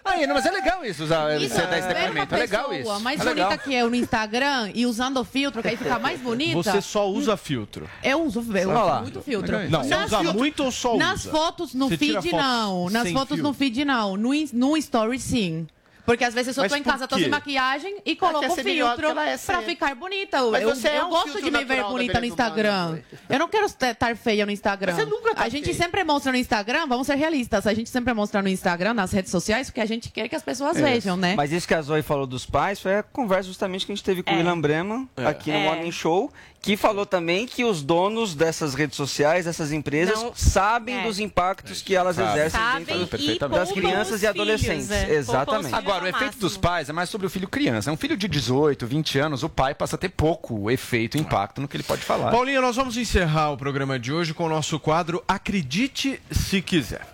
Aí, 0.05 0.27
não, 0.27 0.35
mas 0.35 0.47
é 0.47 0.51
legal 0.51 0.85
isso, 0.85 1.05
usar, 1.05 1.39
Isso, 1.41 1.55
você 1.55 1.63
dar 1.67 1.79
esse 1.79 1.89
uma 1.89 1.95
depoimento. 1.95 2.35
É 2.35 2.39
legal 2.39 2.73
isso. 2.73 3.01
mais 3.01 3.21
é 3.21 3.25
bonita 3.25 3.49
legal. 3.49 3.59
que 3.59 3.75
eu 3.75 3.91
no 3.91 3.97
Instagram 3.97 4.71
e 4.75 4.87
usando 4.87 5.23
filtro, 5.25 5.61
que 5.63 5.69
aí 5.69 5.77
fica 5.77 5.99
mais 5.99 6.21
bonita. 6.21 6.63
Você 6.63 6.81
só 6.81 7.09
usa 7.09 7.37
filtro. 7.37 7.89
Eu 8.03 8.23
uso, 8.23 8.39
eu 8.41 8.71
uso 8.71 8.71
lá. 8.73 9.01
muito 9.03 9.21
filtro. 9.21 9.69
Não, 9.69 9.83
você 9.83 9.91
Nas 9.91 10.07
usa 10.07 10.19
filtro- 10.21 10.39
muito 10.39 10.65
ou 10.65 10.71
só 10.71 10.97
Nas 10.97 11.21
usa? 11.21 11.31
fotos 11.31 11.75
no 11.75 11.89
Você 11.89 11.97
feed, 11.99 12.15
fotos 12.15 12.33
não. 12.33 12.91
Nas 12.91 13.11
fotos 13.13 13.39
no 13.39 13.53
feed, 13.53 13.85
não. 13.85 14.17
No, 14.17 14.31
no 14.53 14.77
story, 14.77 15.19
sim. 15.19 15.67
Porque 16.07 16.25
às 16.25 16.33
vezes 16.33 16.57
eu 16.57 16.69
tô 16.69 16.75
em 16.77 16.83
casa, 16.83 17.07
tô 17.09 17.17
quê? 17.17 17.23
sem 17.23 17.31
maquiagem 17.31 17.97
e 18.05 18.15
quer 18.15 18.21
coloco 18.27 18.47
do 18.49 18.55
filtro 18.55 19.09
é 19.11 19.15
pra 19.15 19.37
sempre. 19.39 19.65
ficar 19.67 19.95
bonita. 19.95 20.39
Eu, 20.39 20.51
Mas 20.53 20.63
eu, 20.63 20.75
você 20.75 20.89
é 20.89 21.01
eu 21.01 21.07
um 21.07 21.11
gosto 21.11 21.25
filtro 21.33 21.43
de 21.45 21.51
me 21.51 21.65
ver 21.65 21.83
bonita 21.85 22.13
no 22.15 22.19
humana, 22.19 22.27
Instagram. 22.27 22.99
Eu 23.29 23.39
não 23.39 23.49
quero 23.49 23.67
estar 23.67 24.17
feia 24.17 24.47
no 24.47 24.53
Instagram. 24.53 24.93
Mas 24.95 25.05
você 25.05 25.11
nunca 25.11 25.35
tá 25.35 25.43
A 25.43 25.49
gente 25.49 25.65
feia. 25.65 25.77
sempre 25.77 26.05
mostra 26.05 26.31
no 26.33 26.39
Instagram, 26.39 26.87
vamos 26.87 27.07
ser 27.07 27.17
realistas, 27.17 27.67
a 27.67 27.75
gente 27.75 27.91
sempre 27.91 28.15
mostra 28.15 28.41
no 28.41 28.49
Instagram, 28.49 28.95
nas 28.95 29.11
redes 29.13 29.31
sociais, 29.31 29.69
o 29.69 29.73
que 29.73 29.81
a 29.81 29.87
gente 29.87 30.11
quer 30.11 30.29
que 30.29 30.37
as 30.37 30.43
pessoas 30.43 30.79
vejam, 30.81 31.17
né? 31.17 31.35
Mas 31.37 31.51
isso 31.53 31.67
que 31.67 31.75
a 31.75 31.83
Zoe 31.83 32.03
falou 32.03 32.27
dos 32.27 32.47
pais 32.47 32.81
foi 32.81 32.97
a 32.97 33.03
conversa 33.03 33.49
justamente 33.49 33.85
que 33.85 33.93
a 33.93 33.95
gente 33.95 34.05
teve 34.05 34.23
com 34.23 34.31
o 34.31 34.35
É. 34.35 34.37
William 34.39 34.61
Breman 34.61 35.09
É. 35.17 35.27
aqui 35.27 35.51
no 35.51 35.57
É. 35.59 35.65
Morning 35.65 35.91
Show, 35.93 36.33
que 36.67 36.77
falou 36.77 37.07
também 37.07 37.47
que 37.47 37.65
os 37.65 37.83
donos 37.83 38.35
dessas 38.35 38.75
redes 38.75 38.97
sociais, 38.97 39.45
dessas 39.45 39.73
empresas, 39.73 40.21
Não- 40.21 40.35
sabem 40.35 40.97
É. 40.99 41.03
dos 41.05 41.19
impactos 41.19 41.81
que 41.81 41.95
elas 41.95 42.17
Sabe. 42.17 42.31
exercem 42.33 42.61
Sabem 42.61 42.85
dentro 42.85 43.07
perfeitamente. 43.07 43.59
das 43.61 43.73
crianças 43.73 44.23
e 44.23 44.27
adolescentes. 44.27 44.87
filhos, 44.89 44.91
é. 45.09 45.15
Exatamente. 45.15 45.75
Agora, 45.75 46.05
o 46.05 46.09
efeito 46.09 46.39
dos 46.39 46.57
pais 46.57 46.89
é 46.89 46.93
mais 46.93 47.09
sobre 47.09 47.27
o 47.27 47.31
filho 47.31 47.47
criança. 47.49 47.89
É 47.89 47.93
um 47.93 47.97
filho 47.97 48.17
de 48.17 48.27
18, 48.29 48.87
20 48.87 49.19
anos, 49.19 49.43
o 49.43 49.49
pai 49.49 49.75
passa 49.75 49.97
a 49.97 49.99
ter 49.99 50.09
pouco 50.09 50.71
efeito, 50.71 51.17
impacto 51.17 51.61
no 51.61 51.69
que 51.69 51.77
ele 51.77 51.85
pode 51.85 52.03
falar. 52.03 52.31
Paulinho, 52.31 52.61
nós 52.61 52.77
vamos 52.77 52.97
encerrar 52.97 53.53
o 53.53 53.57
programa 53.57 53.99
de 53.99 54.13
hoje 54.13 54.35
com 54.35 54.45
o 54.45 54.49
nosso 54.49 54.79
quadro 54.81 55.23
Acredite 55.29 56.21
se 56.31 56.61
quiser. 56.61 57.07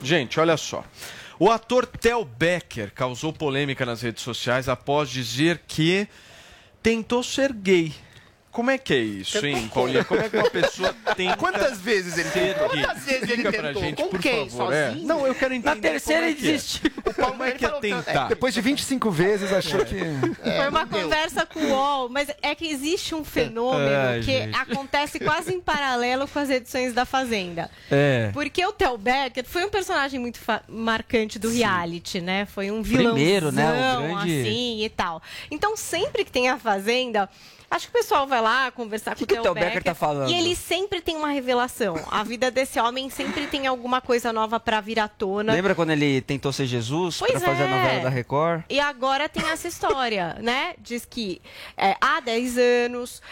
Gente, 0.00 0.38
olha 0.38 0.56
só. 0.56 0.84
O 1.38 1.50
ator 1.50 1.86
Theo 1.86 2.24
Becker 2.24 2.92
causou 2.94 3.32
polêmica 3.32 3.84
nas 3.84 4.00
redes 4.02 4.22
sociais 4.22 4.68
após 4.68 5.10
dizer 5.10 5.62
que 5.66 6.06
tentou 6.80 7.22
ser 7.22 7.52
gay. 7.52 7.92
Como 8.52 8.70
é 8.70 8.76
que 8.76 8.92
é 8.92 8.98
isso, 8.98 9.44
hein, 9.46 9.70
Paulinho? 9.72 10.04
Como 10.04 10.20
é 10.20 10.28
que 10.28 10.36
uma 10.36 10.50
pessoa 10.50 10.94
tenta 11.16 11.36
Quantas 11.38 11.80
vezes 11.80 12.18
ele 12.18 12.28
tentou? 12.28 12.68
gay? 12.68 12.82
Quantas 12.84 13.02
vezes 13.04 13.22
ele 13.22 13.32
Explica 13.32 13.52
pra 13.52 13.62
tentou? 13.68 13.82
gente, 13.82 14.02
Com 14.02 14.08
por 14.10 14.20
quem? 14.20 14.50
favor. 14.50 14.72
É. 14.74 14.90
Não, 14.96 15.26
eu 15.26 15.34
quero 15.34 15.54
entender 15.54 15.74
Na 15.74 15.80
terceira 15.80 16.20
como 16.20 16.28
é 16.28 16.30
ele 16.32 16.40
que 16.40 16.48
é. 16.48 16.52
desistiu. 16.52 16.90
Como 17.16 17.42
é 17.44 17.50
que 17.52 17.64
é 17.64 17.68
tentar? 17.80 18.28
Depois 18.28 18.52
de 18.52 18.60
25 18.60 19.10
vezes, 19.10 19.52
achou 19.52 19.84
que... 19.86 19.96
Foi 19.96 20.68
uma 20.68 20.86
conversa 20.86 21.46
com 21.46 21.60
o 21.60 21.70
UOL, 21.70 22.08
mas 22.10 22.28
é 22.42 22.54
que 22.54 22.66
existe 22.68 23.14
um 23.14 23.24
fenômeno 23.24 23.90
Ai, 24.08 24.20
que 24.20 24.26
gente. 24.32 24.54
acontece 24.56 25.18
quase 25.18 25.54
em 25.54 25.60
paralelo 25.60 26.28
com 26.28 26.38
as 26.38 26.50
edições 26.50 26.92
da 26.92 27.06
Fazenda. 27.06 27.70
É. 27.90 28.30
Porque 28.34 28.64
o 28.66 28.72
Theo 28.72 28.98
Becker 28.98 29.44
foi 29.46 29.64
um 29.64 29.70
personagem 29.70 30.20
muito 30.20 30.38
marcante 30.68 31.38
do 31.38 31.50
reality, 31.50 32.20
né? 32.20 32.44
Foi 32.46 32.70
um 32.70 32.82
vilão 32.82 33.14
Primeiro, 33.14 33.50
né? 33.50 33.96
O 33.96 34.02
grande- 34.02 34.40
assim 34.42 34.84
e 34.84 34.88
tal. 34.90 35.22
Então, 35.50 35.76
sempre 35.76 36.24
que 36.24 36.30
tem 36.30 36.50
a 36.50 36.58
Fazenda, 36.58 37.28
acho 37.74 37.86
que 37.86 37.90
o 37.90 38.00
pessoal 38.00 38.26
vai 38.26 38.40
lá 38.40 38.70
conversar 38.70 39.12
com 39.12 39.18
que 39.18 39.24
o 39.24 39.26
Theo 39.26 39.42
Theo 39.42 39.54
Becker 39.54 39.82
tá 39.82 39.94
falando? 39.94 40.30
E 40.30 40.34
ele 40.34 40.54
sempre 40.54 41.00
tem 41.00 41.16
uma 41.16 41.28
revelação. 41.28 41.96
A 42.10 42.22
vida 42.22 42.50
desse 42.50 42.78
homem 42.78 43.08
sempre 43.10 43.46
tem 43.46 43.66
alguma 43.66 44.00
coisa 44.00 44.32
nova 44.32 44.60
pra 44.60 44.80
vir 44.80 45.00
à 45.00 45.08
tona. 45.08 45.52
Lembra 45.52 45.74
quando 45.74 45.90
ele 45.90 46.20
tentou 46.20 46.52
ser 46.52 46.66
Jesus 46.66 47.18
para 47.18 47.40
fazer 47.40 47.62
é. 47.62 47.66
a 47.66 47.68
novela 47.68 48.00
da 48.02 48.08
Record? 48.08 48.62
E 48.68 48.78
agora 48.78 49.28
tem 49.28 49.48
essa 49.48 49.66
história, 49.66 50.36
né? 50.40 50.74
Diz 50.78 51.04
que 51.04 51.40
é, 51.76 51.96
há 52.00 52.20
10 52.20 52.58
anos 52.58 53.22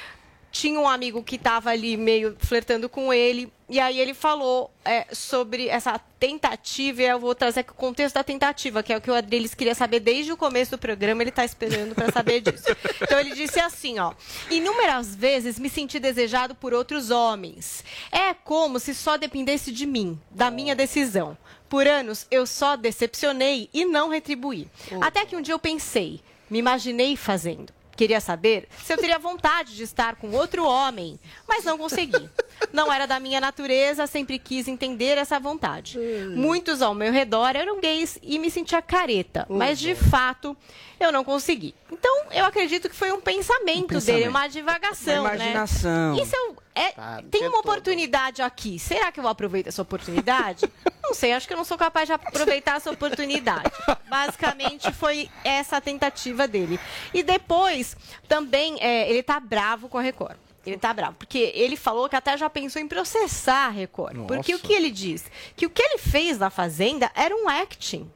tinha 0.51 0.81
um 0.81 0.89
amigo 0.89 1.23
que 1.23 1.37
estava 1.37 1.71
ali 1.71 1.97
meio 1.97 2.37
flertando 2.39 2.89
com 2.89 3.13
ele. 3.13 3.53
E 3.71 3.79
aí 3.79 4.01
ele 4.01 4.15
falou 4.15 4.69
é, 4.85 5.07
sobre 5.15 5.69
essa 5.69 5.97
tentativa, 6.19 7.03
e 7.03 7.07
eu 7.07 7.21
vou 7.21 7.37
trazer 7.37 7.61
o 7.61 7.73
contexto 7.73 8.17
da 8.17 8.25
tentativa, 8.25 8.83
que 8.83 8.93
é 8.93 8.97
o 8.97 9.01
que 9.01 9.09
o 9.09 9.15
Adriles 9.15 9.55
queria 9.55 9.77
saber 9.77 10.01
desde 10.01 10.33
o 10.33 10.37
começo 10.37 10.73
do 10.73 10.79
programa, 10.79 11.23
ele 11.23 11.31
está 11.31 11.45
esperando 11.45 11.95
para 11.95 12.11
saber 12.11 12.41
disso. 12.41 12.65
Então 13.01 13.19
ele 13.19 13.35
disse 13.35 13.59
assim, 13.61 13.99
ó: 13.99 14.13
"Inúmeras 14.51 15.15
vezes 15.15 15.59
me 15.59 15.71
senti 15.71 15.99
desejado 16.01 16.55
por 16.55 16.75
outros 16.75 17.11
homens. 17.11 17.85
É 18.11 18.35
como 18.35 18.81
se 18.81 18.95
só 18.95 19.17
dependesse 19.17 19.71
de 19.71 19.87
mim, 19.87 20.21
da 20.31 20.51
minha 20.51 20.75
decisão. 20.75 21.37
Por 21.69 21.87
anos 21.87 22.27
eu 22.31 22.47
só 22.47 22.77
decepcionei 22.77 23.71
e 23.73 23.85
não 23.85 24.09
retribuí. 24.09 24.69
Até 25.01 25.25
que 25.25 25.37
um 25.37 25.41
dia 25.41 25.55
eu 25.55 25.59
pensei, 25.59 26.21
me 26.51 26.59
imaginei 26.59 27.17
fazendo. 27.17 27.73
Queria 28.01 28.21
saber 28.21 28.67
se 28.83 28.93
eu 28.93 28.97
teria 28.97 29.19
vontade 29.19 29.77
de 29.77 29.83
estar 29.83 30.17
com 30.17 30.31
outro 30.31 30.65
homem, 30.65 31.21
mas 31.47 31.65
não 31.65 31.77
consegui. 31.77 32.31
Não 32.73 32.93
era 32.93 33.07
da 33.07 33.19
minha 33.19 33.41
natureza, 33.41 34.07
sempre 34.07 34.39
quis 34.39 34.69
entender 34.69 35.19
essa 35.19 35.39
vontade. 35.41 35.99
Muitos 36.35 36.83
ao 36.83 36.95
meu 36.95 37.13
redor 37.13 37.57
eram 37.57 37.81
gays 37.81 38.19
e 38.23 38.39
me 38.39 38.51
sentia 38.51 38.83
careta, 38.83 39.47
mas 39.49 39.79
de 39.79 39.95
fato 39.95 40.57
eu 40.99 41.11
não 41.11 41.25
consegui. 41.25 41.75
Então 41.91 42.27
eu 42.31 42.45
acredito 42.45 42.89
que 42.89 42.95
foi 42.95 43.11
um 43.13 43.21
pensamento, 43.21 43.89
dele, 43.89 44.01
pensamento. 44.01 44.29
uma 44.29 44.47
divagação, 44.49 45.21
Uma 45.23 45.31
né? 45.31 45.37
imaginação. 45.37 46.17
E 46.17 46.27
se 46.27 46.37
eu 46.37 46.57
é, 46.75 47.23
tem 47.31 47.49
uma 47.49 47.59
oportunidade 47.59 48.41
aqui. 48.43 48.79
Será 48.79 49.11
que 49.11 49.19
eu 49.19 49.27
aproveito 49.27 49.67
essa 49.67 49.83
oportunidade? 49.83 50.71
Não 51.03 51.15
sei, 51.15 51.33
acho 51.33 51.47
que 51.49 51.53
eu 51.53 51.57
não 51.57 51.65
sou 51.65 51.77
capaz 51.77 52.07
de 52.07 52.13
aproveitar 52.13 52.77
essa 52.77 52.89
oportunidade. 52.89 53.69
Basicamente 54.09 54.93
foi 54.93 55.29
essa 55.43 55.79
a 55.79 55.81
tentativa 55.81 56.47
dele. 56.47 56.79
E 57.13 57.25
depois, 57.25 57.97
também, 58.29 58.77
é, 58.81 59.11
ele 59.11 59.21
tá 59.21 59.41
bravo 59.41 59.89
com 59.89 59.99
a 59.99 60.03
Record. 60.03 60.37
Ele 60.65 60.77
tá 60.77 60.93
bravo, 60.93 61.15
porque 61.19 61.53
ele 61.55 61.77
falou 61.77 62.09
que 62.09 62.17
até 62.17 62.37
já 62.37 62.51
pensou 62.51 62.81
em 62.83 62.87
processar 62.87 63.67
a 63.67 63.71
Record. 63.71 64.17
Porque 64.27 64.53
o 64.53 64.57
Nossa. 64.57 64.67
que 64.67 64.73
ele 64.75 64.91
diz? 64.91 65.25
Que 65.57 65.67
o 65.67 65.71
que 65.71 65.81
ele 65.83 65.99
fez 65.99 66.39
na 66.39 66.51
Fazenda 66.51 67.11
era 67.15 67.35
um 67.35 67.49
acting. 67.49 68.11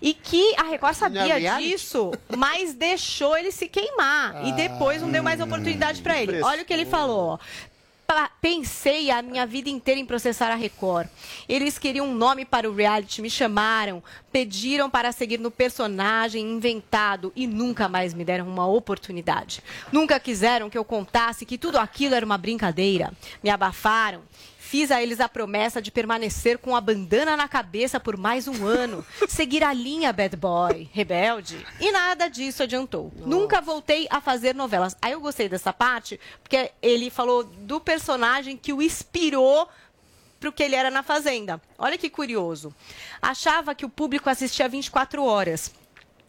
E 0.00 0.14
que 0.14 0.54
a 0.56 0.62
Record 0.64 0.94
sabia 0.94 1.22
é 1.22 1.38
reality? 1.38 1.68
disso, 1.70 2.12
mas 2.36 2.72
deixou 2.74 3.36
ele 3.36 3.50
se 3.50 3.68
queimar. 3.68 4.46
e 4.46 4.52
depois 4.52 5.02
não 5.02 5.10
deu 5.10 5.22
mais 5.22 5.40
oportunidade 5.40 6.02
pra 6.02 6.20
ele. 6.20 6.40
Olha 6.42 6.62
o 6.62 6.64
que 6.64 6.72
ele 6.72 6.86
falou. 6.86 7.38
Pensei 8.40 9.10
a 9.10 9.20
minha 9.20 9.44
vida 9.44 9.68
inteira 9.68 10.00
em 10.00 10.06
processar 10.06 10.50
a 10.50 10.54
Record. 10.54 11.08
Eles 11.46 11.78
queriam 11.78 12.06
um 12.06 12.14
nome 12.14 12.46
para 12.46 12.66
o 12.66 12.74
reality, 12.74 13.20
me 13.20 13.28
chamaram, 13.28 14.02
pediram 14.32 14.88
para 14.88 15.12
seguir 15.12 15.38
no 15.38 15.50
personagem 15.50 16.42
inventado 16.42 17.30
e 17.36 17.46
nunca 17.46 17.86
mais 17.86 18.14
me 18.14 18.24
deram 18.24 18.48
uma 18.48 18.66
oportunidade. 18.66 19.62
Nunca 19.92 20.18
quiseram 20.18 20.70
que 20.70 20.78
eu 20.78 20.84
contasse 20.86 21.44
que 21.44 21.58
tudo 21.58 21.76
aquilo 21.76 22.14
era 22.14 22.24
uma 22.24 22.38
brincadeira. 22.38 23.12
Me 23.42 23.50
abafaram. 23.50 24.22
Fiz 24.68 24.90
a 24.90 25.02
eles 25.02 25.18
a 25.18 25.30
promessa 25.30 25.80
de 25.80 25.90
permanecer 25.90 26.58
com 26.58 26.76
a 26.76 26.80
bandana 26.82 27.34
na 27.38 27.48
cabeça 27.48 27.98
por 27.98 28.18
mais 28.18 28.46
um 28.46 28.66
ano, 28.66 29.02
seguir 29.26 29.64
a 29.64 29.72
linha 29.72 30.12
bad 30.12 30.36
boy, 30.36 30.86
rebelde. 30.92 31.66
E 31.80 31.90
nada 31.90 32.28
disso 32.28 32.62
adiantou. 32.62 33.10
Nunca 33.16 33.62
voltei 33.62 34.06
a 34.10 34.20
fazer 34.20 34.54
novelas. 34.54 34.94
Aí 35.00 35.12
eu 35.12 35.22
gostei 35.22 35.48
dessa 35.48 35.72
parte, 35.72 36.20
porque 36.42 36.70
ele 36.82 37.08
falou 37.08 37.44
do 37.44 37.80
personagem 37.80 38.58
que 38.58 38.74
o 38.74 38.82
inspirou 38.82 39.66
para 40.38 40.50
o 40.50 40.52
que 40.52 40.62
ele 40.62 40.74
era 40.74 40.90
na 40.90 41.02
Fazenda. 41.02 41.58
Olha 41.78 41.96
que 41.96 42.10
curioso. 42.10 42.70
Achava 43.22 43.74
que 43.74 43.86
o 43.86 43.88
público 43.88 44.28
assistia 44.28 44.68
24 44.68 45.24
horas. 45.24 45.72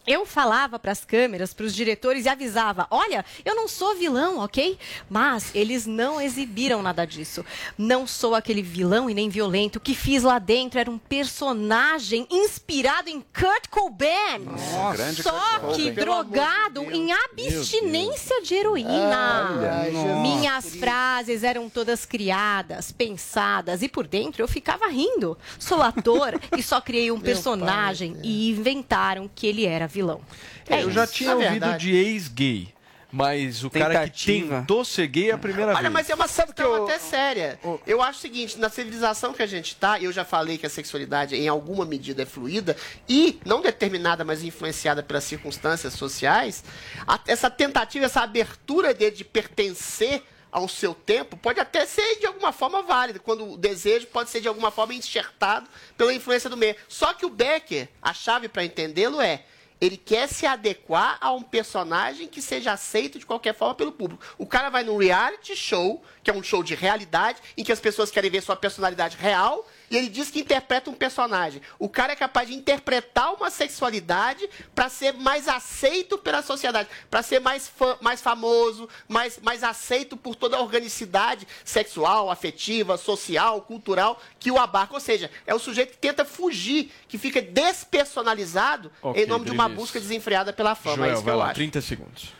Eu 0.08 0.26
falava 0.26 0.80
para 0.80 0.92
as 0.92 1.06
câmeras, 1.06 1.54
para 1.54 1.66
os 1.66 1.76
diretores 1.76 2.26
e 2.26 2.30
avisava: 2.30 2.88
olha, 2.90 3.24
eu 3.46 3.56
não 3.56 3.68
sou 3.68 3.96
vilão, 3.96 4.40
ok? 4.40 4.78
Mas 5.10 5.54
eles 5.54 5.86
não 5.86 6.20
exibiram 6.20 6.82
nada 6.82 7.06
disso. 7.06 7.46
Não 7.78 8.08
sou 8.08 8.34
aquele 8.34 8.62
vilão 8.62 9.10
e 9.10 9.14
nem 9.14 9.30
violento. 9.30 9.76
O 9.76 9.80
que 9.80 9.94
fiz 9.94 10.24
lá 10.24 10.40
dentro 10.40 10.80
era 10.80 10.90
um 10.90 10.98
personagem 10.98 12.28
inspirado 12.32 13.10
em 13.10 13.22
Kurt 13.22 13.68
Cobain. 13.70 14.46
grande 14.94 15.22
Só 15.22 15.60
Kurt 15.60 15.76
que 15.76 15.90
Cobain. 15.90 15.94
drogado 15.94 16.84
em 16.92 17.12
abstinência 17.12 18.42
de 18.42 18.56
heroína. 18.56 19.58
Olha, 19.60 19.92
Jesus 19.92 20.22
Minhas 20.22 20.64
Cristo. 20.66 20.80
frases 20.80 21.44
eram 21.44 21.70
todas 21.70 22.06
criadas, 22.06 22.92
pensadas 22.92 23.82
e 23.82 23.90
por 23.90 24.08
dentro 24.08 24.42
eu 24.42 24.48
ficava 24.48 24.88
rindo. 24.88 25.38
Sou 25.60 25.82
ator 25.82 26.40
e 26.58 26.64
só 26.64 26.82
criei 26.82 27.12
um 27.12 27.20
personagem 27.20 28.18
e 28.24 28.50
inventaram 28.50 29.30
que 29.34 29.46
ele 29.46 29.66
era 29.66 29.88
vilão. 29.90 30.22
É 30.70 30.84
eu 30.84 30.92
já 30.92 31.06
tinha 31.08 31.34
ouvido 31.34 31.50
verdade. 31.52 31.86
de 31.90 31.96
ex-gay. 31.96 32.74
Mas 33.12 33.64
o 33.64 33.72
cara 33.72 33.96
que 33.96 34.00
Tentativa. 34.02 34.60
tentou 34.60 34.86
ser 34.86 35.08
gay 35.08 35.32
é 35.32 35.34
a 35.34 35.38
primeira 35.40 35.72
Olha, 35.72 35.82
vez. 35.82 35.92
mas 35.92 36.10
é 36.12 36.14
uma 36.14 36.28
questão 36.28 36.84
até 36.84 37.00
séria. 37.00 37.60
Eu 37.88 38.04
acho 38.04 38.20
o 38.20 38.22
seguinte, 38.22 38.60
na 38.60 38.70
civilização 38.70 39.34
que 39.34 39.42
a 39.42 39.48
gente 39.48 39.76
tá, 39.76 40.00
eu 40.00 40.12
já 40.12 40.24
falei 40.24 40.60
que 40.60 40.68
a 40.68 40.70
sexualidade 40.70 41.36
em 41.36 41.48
alguma 41.48 41.86
medida 41.86 42.22
é 42.22 42.26
fluida 42.28 42.78
e 43.08 43.40
não 43.44 43.62
determinada, 43.64 44.24
mas 44.24 44.44
influenciada 44.44 45.02
pelas 45.02 45.24
circunstâncias 45.24 45.94
sociais, 45.94 46.64
a- 47.08 47.20
essa 47.26 47.50
tentativa, 47.50 48.06
essa 48.06 48.22
abertura 48.22 48.94
dele 48.94 49.16
de 49.16 49.24
pertencer 49.24 50.22
ao 50.52 50.68
seu 50.68 50.94
tempo 50.94 51.36
pode 51.36 51.60
até 51.60 51.88
ser 51.88 52.20
de 52.20 52.28
alguma 52.28 52.52
forma 52.52 52.84
válida, 52.84 53.18
quando 53.18 53.54
o 53.54 53.58
desejo 53.58 54.06
pode 54.06 54.30
ser 54.30 54.40
de 54.40 54.48
alguma 54.48 54.70
forma 54.70 54.94
enxertado 54.94 55.68
pela 55.98 56.14
influência 56.14 56.48
do 56.48 56.56
meio. 56.58 56.76
Só 56.88 57.12
que 57.16 57.26
o 57.26 57.30
Becker, 57.30 57.88
a 58.00 58.14
chave 58.14 58.48
para 58.48 58.64
entendê-lo 58.64 59.20
é 59.20 59.44
ele 59.82 59.98
quer 59.98 60.28
se 60.28 60.46
adequar 60.46 61.18
a 61.22 61.32
um 61.32 61.42
personagem 61.42 62.28
que 62.28 62.42
seja 62.42 62.74
aceito 62.74 63.18
de 63.18 63.26
qualquer 63.26 63.54
forma 63.54 63.76
pelo 63.76 63.92
público. 63.92 64.24
O 64.38 64.46
cara 64.46 64.70
vai 64.70 64.84
num 64.84 64.98
reality 64.98 65.56
show, 65.56 66.04
que 66.24 66.30
é 66.30 66.34
um 66.34 66.44
show 66.44 66.62
de 66.62 66.76
realidade, 66.76 67.40
em 67.58 67.64
que 67.64 67.72
as 67.72 67.80
pessoas 67.80 68.12
querem 68.12 68.30
ver 68.30 68.42
sua 68.42 68.56
personalidade 68.56 69.18
real, 69.18 69.66
e 69.90 69.98
ele 69.98 70.10
diz 70.10 70.30
que 70.30 70.40
interpreta 70.40 70.90
um 70.90 70.94
personagem. 70.94 71.62
O 71.78 71.90
cara 71.90 72.14
é 72.14 72.16
capaz 72.16 72.48
de 72.48 72.56
interpretar 72.56 73.34
uma 73.34 73.50
sexualidade 73.50 74.48
para 74.76 74.90
ser 74.90 75.14
mais 75.14 75.48
aceito 75.48 76.18
pela 76.18 76.42
sociedade, 76.42 76.90
para 77.10 77.22
ser 77.22 77.40
mais, 77.40 77.72
mais 78.02 78.22
famoso, 78.22 78.88
mais, 79.08 79.40
mais 79.42 79.64
aceito 79.64 80.16
por 80.16 80.36
toda 80.36 80.58
a 80.58 80.62
organicidade 80.62 81.48
sexual, 81.64 82.30
afetiva, 82.30 82.98
social, 82.98 83.62
cultural 83.62 84.22
que 84.40 84.52
o 84.52 84.58
abarca. 84.58 84.94
Ou 84.94 85.00
seja, 85.00 85.30
é 85.46 85.54
o 85.54 85.60
sujeito 85.60 85.92
que 85.92 85.98
tenta 85.98 86.24
fugir, 86.26 86.92
que 87.08 87.18
fica 87.18 87.42
despersonalizado 87.42 88.92
Ok, 89.02 89.24
em 89.24 89.26
nome 89.28 89.46
de 89.46 89.52
uma 89.52 89.68
busca 89.70 90.00
desenfreada 90.00 90.54
pela 90.54 90.76
fama. 90.76 90.96
é 91.06 91.10
Joel, 91.10 91.14
isso 91.14 91.24
que 91.24 91.30
eu 91.30 91.38
lá, 91.38 91.46
acho. 91.46 91.56
30 91.56 91.82
segundos. 91.82 92.40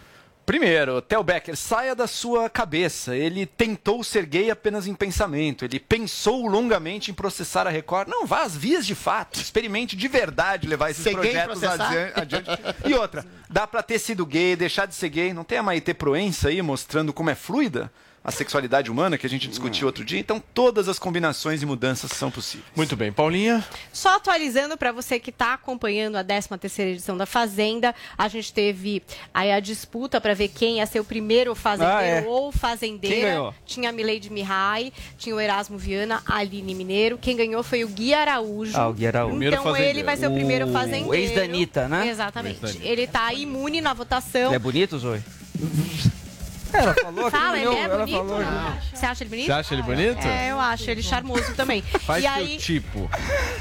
Primeiro, 0.50 1.00
Theo 1.00 1.22
Becker, 1.22 1.56
saia 1.56 1.94
da 1.94 2.08
sua 2.08 2.50
cabeça. 2.50 3.16
Ele 3.16 3.46
tentou 3.46 4.04
ser 4.04 4.26
gay 4.26 4.50
apenas 4.50 4.88
em 4.88 4.96
pensamento. 4.96 5.64
Ele 5.64 5.80
pensou 5.80 6.48
longamente 6.48 7.12
em 7.12 7.14
processar 7.14 7.68
a 7.68 7.70
Record. 7.70 8.08
Não, 8.08 8.26
vá 8.26 8.42
às 8.42 8.58
vias 8.58 8.84
de 8.84 8.96
fato. 8.96 9.40
Experimente 9.40 9.96
de 9.96 10.08
verdade 10.08 10.68
levar 10.68 10.90
esses 10.90 11.04
Ser 11.04 11.12
projetos 11.12 11.62
adiante. 11.64 12.50
E 12.84 12.96
outra, 12.96 13.24
dá 13.48 13.68
pra 13.68 13.84
ter 13.84 14.00
sido 14.00 14.26
gay, 14.26 14.56
deixar 14.56 14.88
de 14.88 14.96
ser 14.96 15.10
gay. 15.10 15.34
Não 15.36 15.44
tem 15.44 15.60
a 15.60 15.62
Maite 15.62 15.94
Proença 15.94 16.48
aí 16.48 16.60
mostrando 16.64 17.14
como 17.14 17.30
é 17.30 17.36
fluida 17.36 17.92
a 18.24 18.32
sexualidade 18.32 18.92
humana 18.92 19.18
que 19.18 19.26
a 19.26 19.30
gente 19.30 19.48
discutiu 19.48 19.88
outro 19.88 20.04
dia. 20.04 20.20
Então, 20.20 20.42
todas 20.54 20.88
as 20.90 21.00
combinações 21.00 21.62
e 21.62 21.66
mudanças 21.66 22.12
são 22.12 22.30
possíveis. 22.30 22.68
Muito 22.76 22.96
bem, 22.96 23.12
Paulinha. 23.12 23.64
Só 23.94 24.16
atualizando 24.18 24.78
para 24.78 24.92
você 24.92 25.20
que 25.20 25.30
está 25.30 25.54
acompanhando 25.54 26.16
a 26.18 26.24
13ª 26.24 26.80
edição 26.82 27.18
da 27.18 27.26
Fazenda, 27.26 27.96
a 28.18 28.28
gente 28.28 28.52
teve 28.54 29.02
aí 29.34 29.52
a 29.52 29.60
disputa 29.60 30.20
para 30.20 30.34
ver 30.34 30.50
quem 30.50 30.78
ia 30.78 30.86
ser 30.86 31.00
o 31.00 31.06
primeiro 31.06 31.56
fazendeiro 31.56 31.98
Ah, 31.98 32.04
é. 32.04 32.26
ou 32.28 32.52
fazendeira. 32.52 33.16
Quem 33.16 33.26
ganhou? 33.26 33.56
Tinha 33.66 33.90
a 33.90 33.92
Milady 33.92 34.30
Mihai, 34.30 34.92
tinha 35.18 35.36
o 35.36 35.40
Erasmo 35.40 35.78
Viana, 35.78 36.22
a 36.26 36.38
Aline 36.38 36.76
Mineiro. 36.76 37.18
Quem 37.18 37.36
ganhou 37.36 37.64
foi 37.64 37.84
o 37.84 37.88
Gui 37.88 38.14
Araújo. 38.14 38.78
Ah, 38.78 38.88
o 38.90 38.94
Gui 38.94 39.08
Araújo. 39.08 39.30
Primeiro 39.32 39.56
Então 39.56 39.68
ele 39.76 39.78
fazendeiro. 40.04 40.06
vai 40.06 40.18
ser 40.18 40.28
o 40.28 40.34
primeiro 40.34 40.68
O 40.68 40.72
fazendeiro. 40.74 41.14
ex 41.16 41.36
da 41.36 41.42
Anitta, 41.44 41.88
né? 41.88 42.08
Exatamente. 42.08 42.64
O 42.64 42.68
ex. 42.68 42.78
Ele 42.82 43.04
está 43.04 43.34
imune 43.34 43.82
na 43.82 43.94
votação. 43.94 44.48
Ele 44.48 44.56
é 44.56 44.60
bonito, 44.60 44.98
Zoe? 45.00 45.22
Ela 46.74 46.94
falou 46.94 47.26
que 47.26 47.32
Fala, 47.32 47.58
ele 47.58 47.68
é 47.76 47.80
ela 47.82 47.98
bonito? 48.06 48.18
falou. 48.18 48.40
Você 48.94 49.06
acha 49.06 49.24
ele 49.24 49.30
bonito? 49.30 49.46
Você 49.46 49.52
acha 49.52 49.74
ele 49.74 49.82
bonito? 49.84 50.28
É, 50.28 50.52
eu 50.52 50.60
acho 50.60 50.90
ele 50.90 51.02
charmoso 51.04 51.54
também. 51.56 51.82
Faz 51.82 52.24
e 52.24 52.28
seu 52.28 52.36
aí, 52.36 52.58
tipo. 52.58 53.10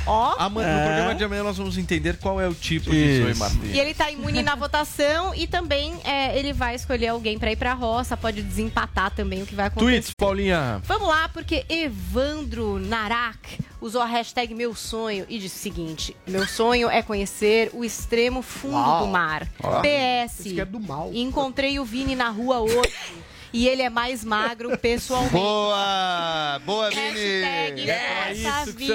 ó. 0.07 0.35
Amanhã, 0.39 0.69
No 0.69 0.79
É. 0.81 0.85
programa 0.87 1.15
de 1.15 1.25
amanhã 1.25 1.43
nós 1.43 1.57
vamos 1.57 1.79
entender 1.79 2.17
qual 2.19 2.41
é 2.41 2.47
o 2.49 2.55
tipo 2.55 2.91
de 2.91 2.97
Isso. 2.97 3.23
Zoe 3.25 3.35
Martins. 3.35 3.75
E 3.75 3.79
ele 3.79 3.95
tá 3.95 4.11
imune 4.11 4.43
na 4.43 4.55
votação 4.55 5.35
e 5.35 5.47
também 5.47 5.95
é, 6.05 6.39
ele 6.39 6.53
vai 6.53 6.75
escolher 6.75 7.09
alguém 7.09 7.39
pra 7.39 7.51
ir 7.53 7.57
pra 7.57 7.73
roça, 7.75 8.17
pode 8.17 8.43
desempatar 8.43 9.11
também 9.11 9.43
o 9.43 9.47
que 9.47 9.55
vai 9.55 9.67
acontecer. 9.67 9.91
Tweets, 9.91 10.13
Paulinha. 10.17 10.81
Vamos 10.85 11.09
lá, 11.09 11.29
porque 11.29 11.65
Evandro 11.69 12.79
Narak 12.79 13.59
usou 13.81 14.01
a 14.01 14.07
hashtag 14.07 14.55
Meu 14.55 14.75
Sonho 14.75 15.25
e 15.29 15.39
disse 15.39 15.57
o 15.57 15.63
seguinte: 15.63 16.17
Meu 16.27 16.47
sonho 16.47 16.89
é 16.89 17.03
conhecer 17.03 17.71
o 17.73 17.85
extremo 17.85 18.43
fundo 18.43 18.75
Uau. 18.75 19.07
do 19.07 19.13
mar. 19.13 19.49
Ó. 19.63 19.81
PS. 19.81 20.41
Isso 20.47 20.55
que 20.55 20.61
é 20.61 20.65
do 20.65 20.81
mal. 20.81 21.11
Encontrei 21.13 21.79
o 21.79 21.85
Vini 21.85 22.15
na 22.15 22.29
rua 22.29 22.61
hoje. 22.61 22.93
E 23.53 23.67
ele 23.67 23.83
é 23.83 23.91
mais 23.91 24.25
magro 24.25 24.77
pessoalmente. 24.79 25.33
Boa! 25.33 26.61
Boa, 26.65 26.91
Hashtag 26.91 27.91
essa 27.91 28.73
vida. 28.73 28.95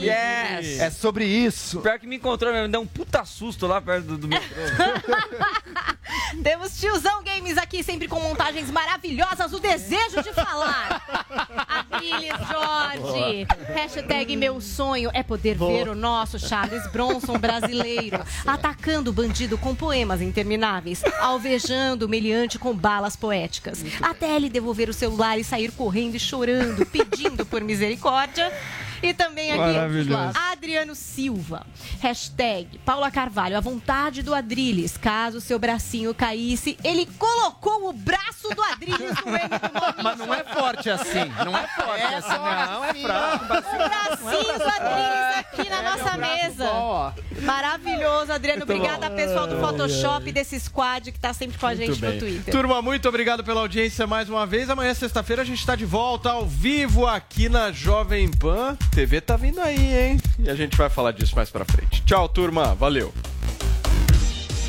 Yes. 0.00 0.80
É 0.80 0.90
sobre 0.90 1.24
isso. 1.24 1.80
Pior 1.80 1.98
que 1.98 2.06
me 2.06 2.16
encontrou 2.16 2.52
mesmo, 2.52 2.66
me 2.66 2.72
deu 2.72 2.80
um 2.80 2.86
puta 2.86 3.24
susto 3.24 3.66
lá 3.66 3.80
perto 3.80 4.06
do, 4.06 4.18
do 4.18 4.28
metrô. 4.28 4.46
Temos 6.42 6.78
Tiozão 6.78 7.22
Games 7.22 7.56
aqui, 7.58 7.82
sempre 7.82 8.08
com 8.08 8.20
montagens 8.20 8.70
maravilhosas. 8.70 9.52
O 9.52 9.58
desejo 9.58 10.22
de 10.22 10.32
falar. 10.32 11.04
Adriles 11.90 12.32
Jorge. 12.48 13.46
Hashtag 13.74 14.36
meu 14.36 14.60
sonho 14.60 15.10
é 15.12 15.22
poder 15.22 15.56
Boa. 15.56 15.72
ver 15.72 15.88
o 15.88 15.94
nosso 15.94 16.38
Charles 16.38 16.86
Bronson 16.90 17.38
brasileiro 17.38 18.24
atacando 18.46 19.10
o 19.10 19.12
bandido 19.12 19.58
com 19.58 19.74
poemas 19.74 20.20
intermináveis, 20.20 21.02
alvejando 21.20 22.06
o 22.06 22.08
meliante 22.08 22.58
com 22.58 22.74
balas 22.74 23.16
poéticas, 23.16 23.82
até 24.00 24.36
ele 24.36 24.48
devolver 24.48 24.88
o 24.88 24.94
celular 24.94 25.38
e 25.38 25.44
sair 25.44 25.70
correndo 25.72 26.14
e 26.14 26.20
chorando, 26.20 26.84
pedindo 26.86 27.44
por 27.46 27.62
misericórdia. 27.62 28.52
E 29.02 29.14
também 29.14 29.52
aqui. 29.52 30.38
Adriano 30.52 30.94
Silva. 30.94 31.66
Hashtag 32.00 32.78
Paula 32.84 33.10
Carvalho, 33.10 33.56
a 33.56 33.60
vontade 33.60 34.22
do 34.22 34.34
Adriles. 34.34 34.96
Caso 34.96 35.40
seu 35.40 35.58
bracinho 35.58 36.14
caísse, 36.14 36.78
ele 36.84 37.06
colocou 37.18 37.88
o 37.88 37.92
braço 37.92 38.48
do 38.54 38.62
Adriles 38.62 38.98
no 38.98 39.36
M 39.36 39.48
do 39.48 39.80
nome. 39.80 40.02
Mas 40.02 40.18
não 40.18 40.34
é 40.34 40.44
forte 40.44 40.90
assim. 40.90 41.24
Não 41.44 41.56
é 41.56 41.66
forte 41.68 42.14
assim, 42.14 42.38
não. 42.38 42.84
É 42.84 42.94
fraco. 42.94 43.44
O 43.44 43.48
bracinho 43.48 44.58
do 44.58 44.64
Adriles 44.64 45.38
aqui 45.38 45.70
na 45.70 45.82
nossa 45.82 46.16
mesa. 46.16 47.14
Maravilhoso, 47.42 48.32
Adriano. 48.32 48.62
Obrigada, 48.62 49.10
pessoal 49.10 49.46
do 49.46 49.58
Photoshop, 49.60 50.30
desse 50.32 50.58
squad 50.60 51.10
que 51.10 51.18
tá 51.18 51.32
sempre 51.32 51.58
com 51.58 51.66
a 51.66 51.74
gente 51.74 52.00
no. 52.00 52.18
Twitter. 52.18 52.52
Turma, 52.52 52.82
muito 52.82 53.08
obrigado 53.08 53.42
pela 53.42 53.60
audiência 53.60 54.06
mais 54.06 54.28
uma 54.28 54.46
vez. 54.46 54.68
Amanhã, 54.68 54.92
sexta-feira, 54.92 55.42
a 55.42 55.44
gente 55.44 55.60
está 55.60 55.74
de 55.74 55.84
volta 55.84 56.30
ao 56.30 56.46
vivo 56.46 57.06
aqui 57.06 57.48
na 57.48 57.72
Jovem 57.72 58.30
Pan. 58.30 58.76
TV 58.90 59.20
tá 59.20 59.36
vindo 59.36 59.60
aí, 59.60 59.96
hein? 59.96 60.20
E 60.38 60.50
a 60.50 60.54
gente 60.54 60.76
vai 60.76 60.90
falar 60.90 61.12
disso 61.12 61.34
mais 61.36 61.50
pra 61.50 61.64
frente. 61.64 62.02
Tchau, 62.04 62.28
turma. 62.28 62.74
Valeu. 62.74 63.12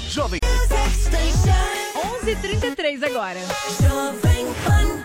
Jovem 0.09 0.39
11h33 2.21 3.03
agora. 3.03 3.39
Jovem 3.81 4.45
Pan. 4.63 5.00